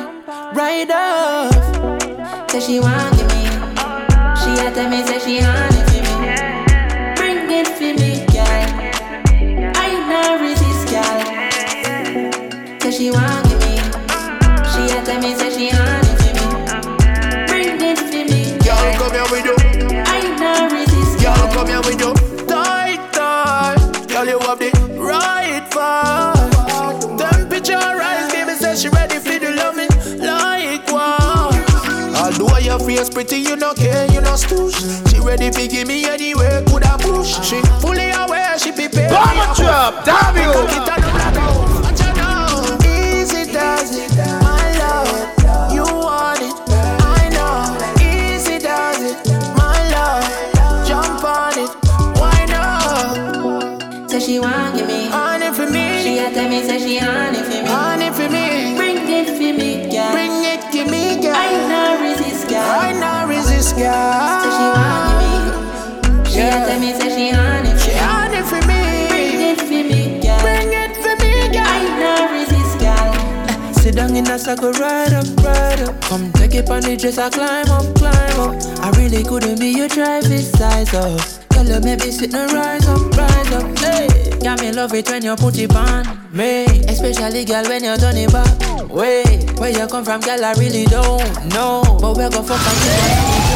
ride 0.55 0.91
off. 0.91 2.49
Say 2.51 2.59
she 2.61 2.79
want 2.79 3.10
tell 4.81 4.89
me, 4.89 5.05
say 5.05 5.19
she 5.19 5.43
on 5.43 5.73
it 5.77 5.85
for 5.89 6.01
me. 6.01 6.33
Bring 7.17 7.51
it 7.59 7.67
for 7.77 7.93
me, 8.01 8.25
girl. 8.33 8.65
I 9.75 9.89
not 10.09 10.41
resist, 10.41 10.83
girl. 10.91 11.19
Say 12.81 12.91
she 12.91 13.11
want 13.11 13.45
give 13.47 13.59
me. 13.61 13.77
She 14.71 14.81
a 14.89 14.99
tell 15.05 15.21
me, 15.21 15.35
say 15.35 15.49
she 15.55 15.67
on 15.77 16.01
it 16.09 16.17
for 16.21 16.33
me. 16.37 16.45
Bring 17.49 17.81
it 17.89 17.99
for 18.09 18.23
me, 18.31 18.41
girl. 18.65 18.85
Come 18.99 19.13
here 19.17 19.29
with 19.31 19.45
you. 19.45 19.57
I 20.05 20.21
not 20.39 20.71
resist, 20.71 21.13
girl. 21.21 21.35
girl. 21.35 21.53
Come 21.53 21.67
here 21.67 21.83
with 21.87 22.01
you. 22.01 22.13
Tight, 22.47 23.01
tight. 23.13 24.07
Girl, 24.09 24.25
you 24.25 24.39
have 24.39 24.59
the 24.59 24.71
right 24.97 25.63
vibe. 25.69 27.17
Temperature 27.19 27.85
rise, 28.01 28.31
baby, 28.31 28.53
say 28.53 28.75
she 28.75 28.89
ready 28.89 29.19
for 29.19 29.37
the 29.37 29.51
loving. 29.51 29.91
Like 30.19 30.87
wow. 30.91 31.51
Although 32.23 32.57
your 32.57 32.79
face 32.79 33.09
pretty, 33.09 33.37
you 33.37 33.55
know 33.55 33.73
care 33.75 34.10
no 34.31 34.37
stoosh. 34.37 35.11
She 35.11 35.19
ready 35.19 35.49
to 35.49 35.67
give 35.67 35.87
me 35.87 36.05
anywhere, 36.05 36.63
could 36.63 36.83
I 36.85 36.97
push? 36.97 37.39
She 37.43 37.61
fully 37.81 38.11
aware, 38.11 38.57
she 38.57 38.71
prepare. 38.71 39.09
Bomb 39.09 39.55
drop, 39.55 40.05
damn 40.05 40.35
you. 40.37 41.00
In 74.31 74.35
a 74.35 74.39
circle, 74.39 74.71
ride 74.71 75.11
up, 75.11 75.27
ride 75.43 75.81
up. 75.81 76.01
Come 76.03 76.31
take 76.31 76.55
it 76.55 76.69
on 76.69 76.79
the 76.79 76.95
dress, 76.95 77.17
I 77.17 77.29
climb 77.29 77.67
up, 77.67 77.83
climb 77.95 78.39
up. 78.39 78.55
I 78.79 78.89
really 78.97 79.25
couldn't 79.25 79.59
be 79.59 79.71
your 79.71 79.89
driving 79.89 80.39
size 80.39 80.93
up. 80.93 81.19
Girl, 81.49 81.67
you 81.67 81.81
make 81.81 81.99
me 81.99 82.11
sit 82.11 82.33
and 82.33 82.49
rise 82.53 82.87
up, 82.87 83.11
rise 83.11 83.51
up. 83.51 83.77
Hey, 83.79 84.39
got 84.39 84.61
me 84.61 84.71
love 84.71 84.93
it 84.93 85.09
when 85.09 85.21
you 85.21 85.35
put 85.35 85.57
it 85.59 85.75
on 85.75 86.07
me. 86.31 86.63
Especially, 86.87 87.43
girl, 87.43 87.65
when 87.65 87.83
you 87.83 87.97
turn 87.97 88.15
it 88.15 88.31
back. 88.31 88.87
Wait, 88.87 89.51
where 89.59 89.69
you 89.69 89.85
come 89.87 90.05
from, 90.05 90.21
girl, 90.21 90.45
I 90.45 90.53
really 90.53 90.85
don't 90.85 91.45
know. 91.51 91.83
But 91.99 92.15
we're 92.15 92.29
gonna 92.29 92.47
fuck 92.47 92.61
until 92.71 93.51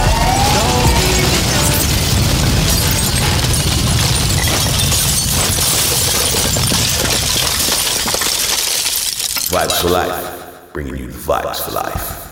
Vibes 9.56 9.82
for 9.82 9.90
life, 9.90 10.45
bringing 10.76 10.98
you 10.98 11.08
the 11.08 11.18
vibes 11.18 11.64
for 11.64 11.72
life. 11.72 12.25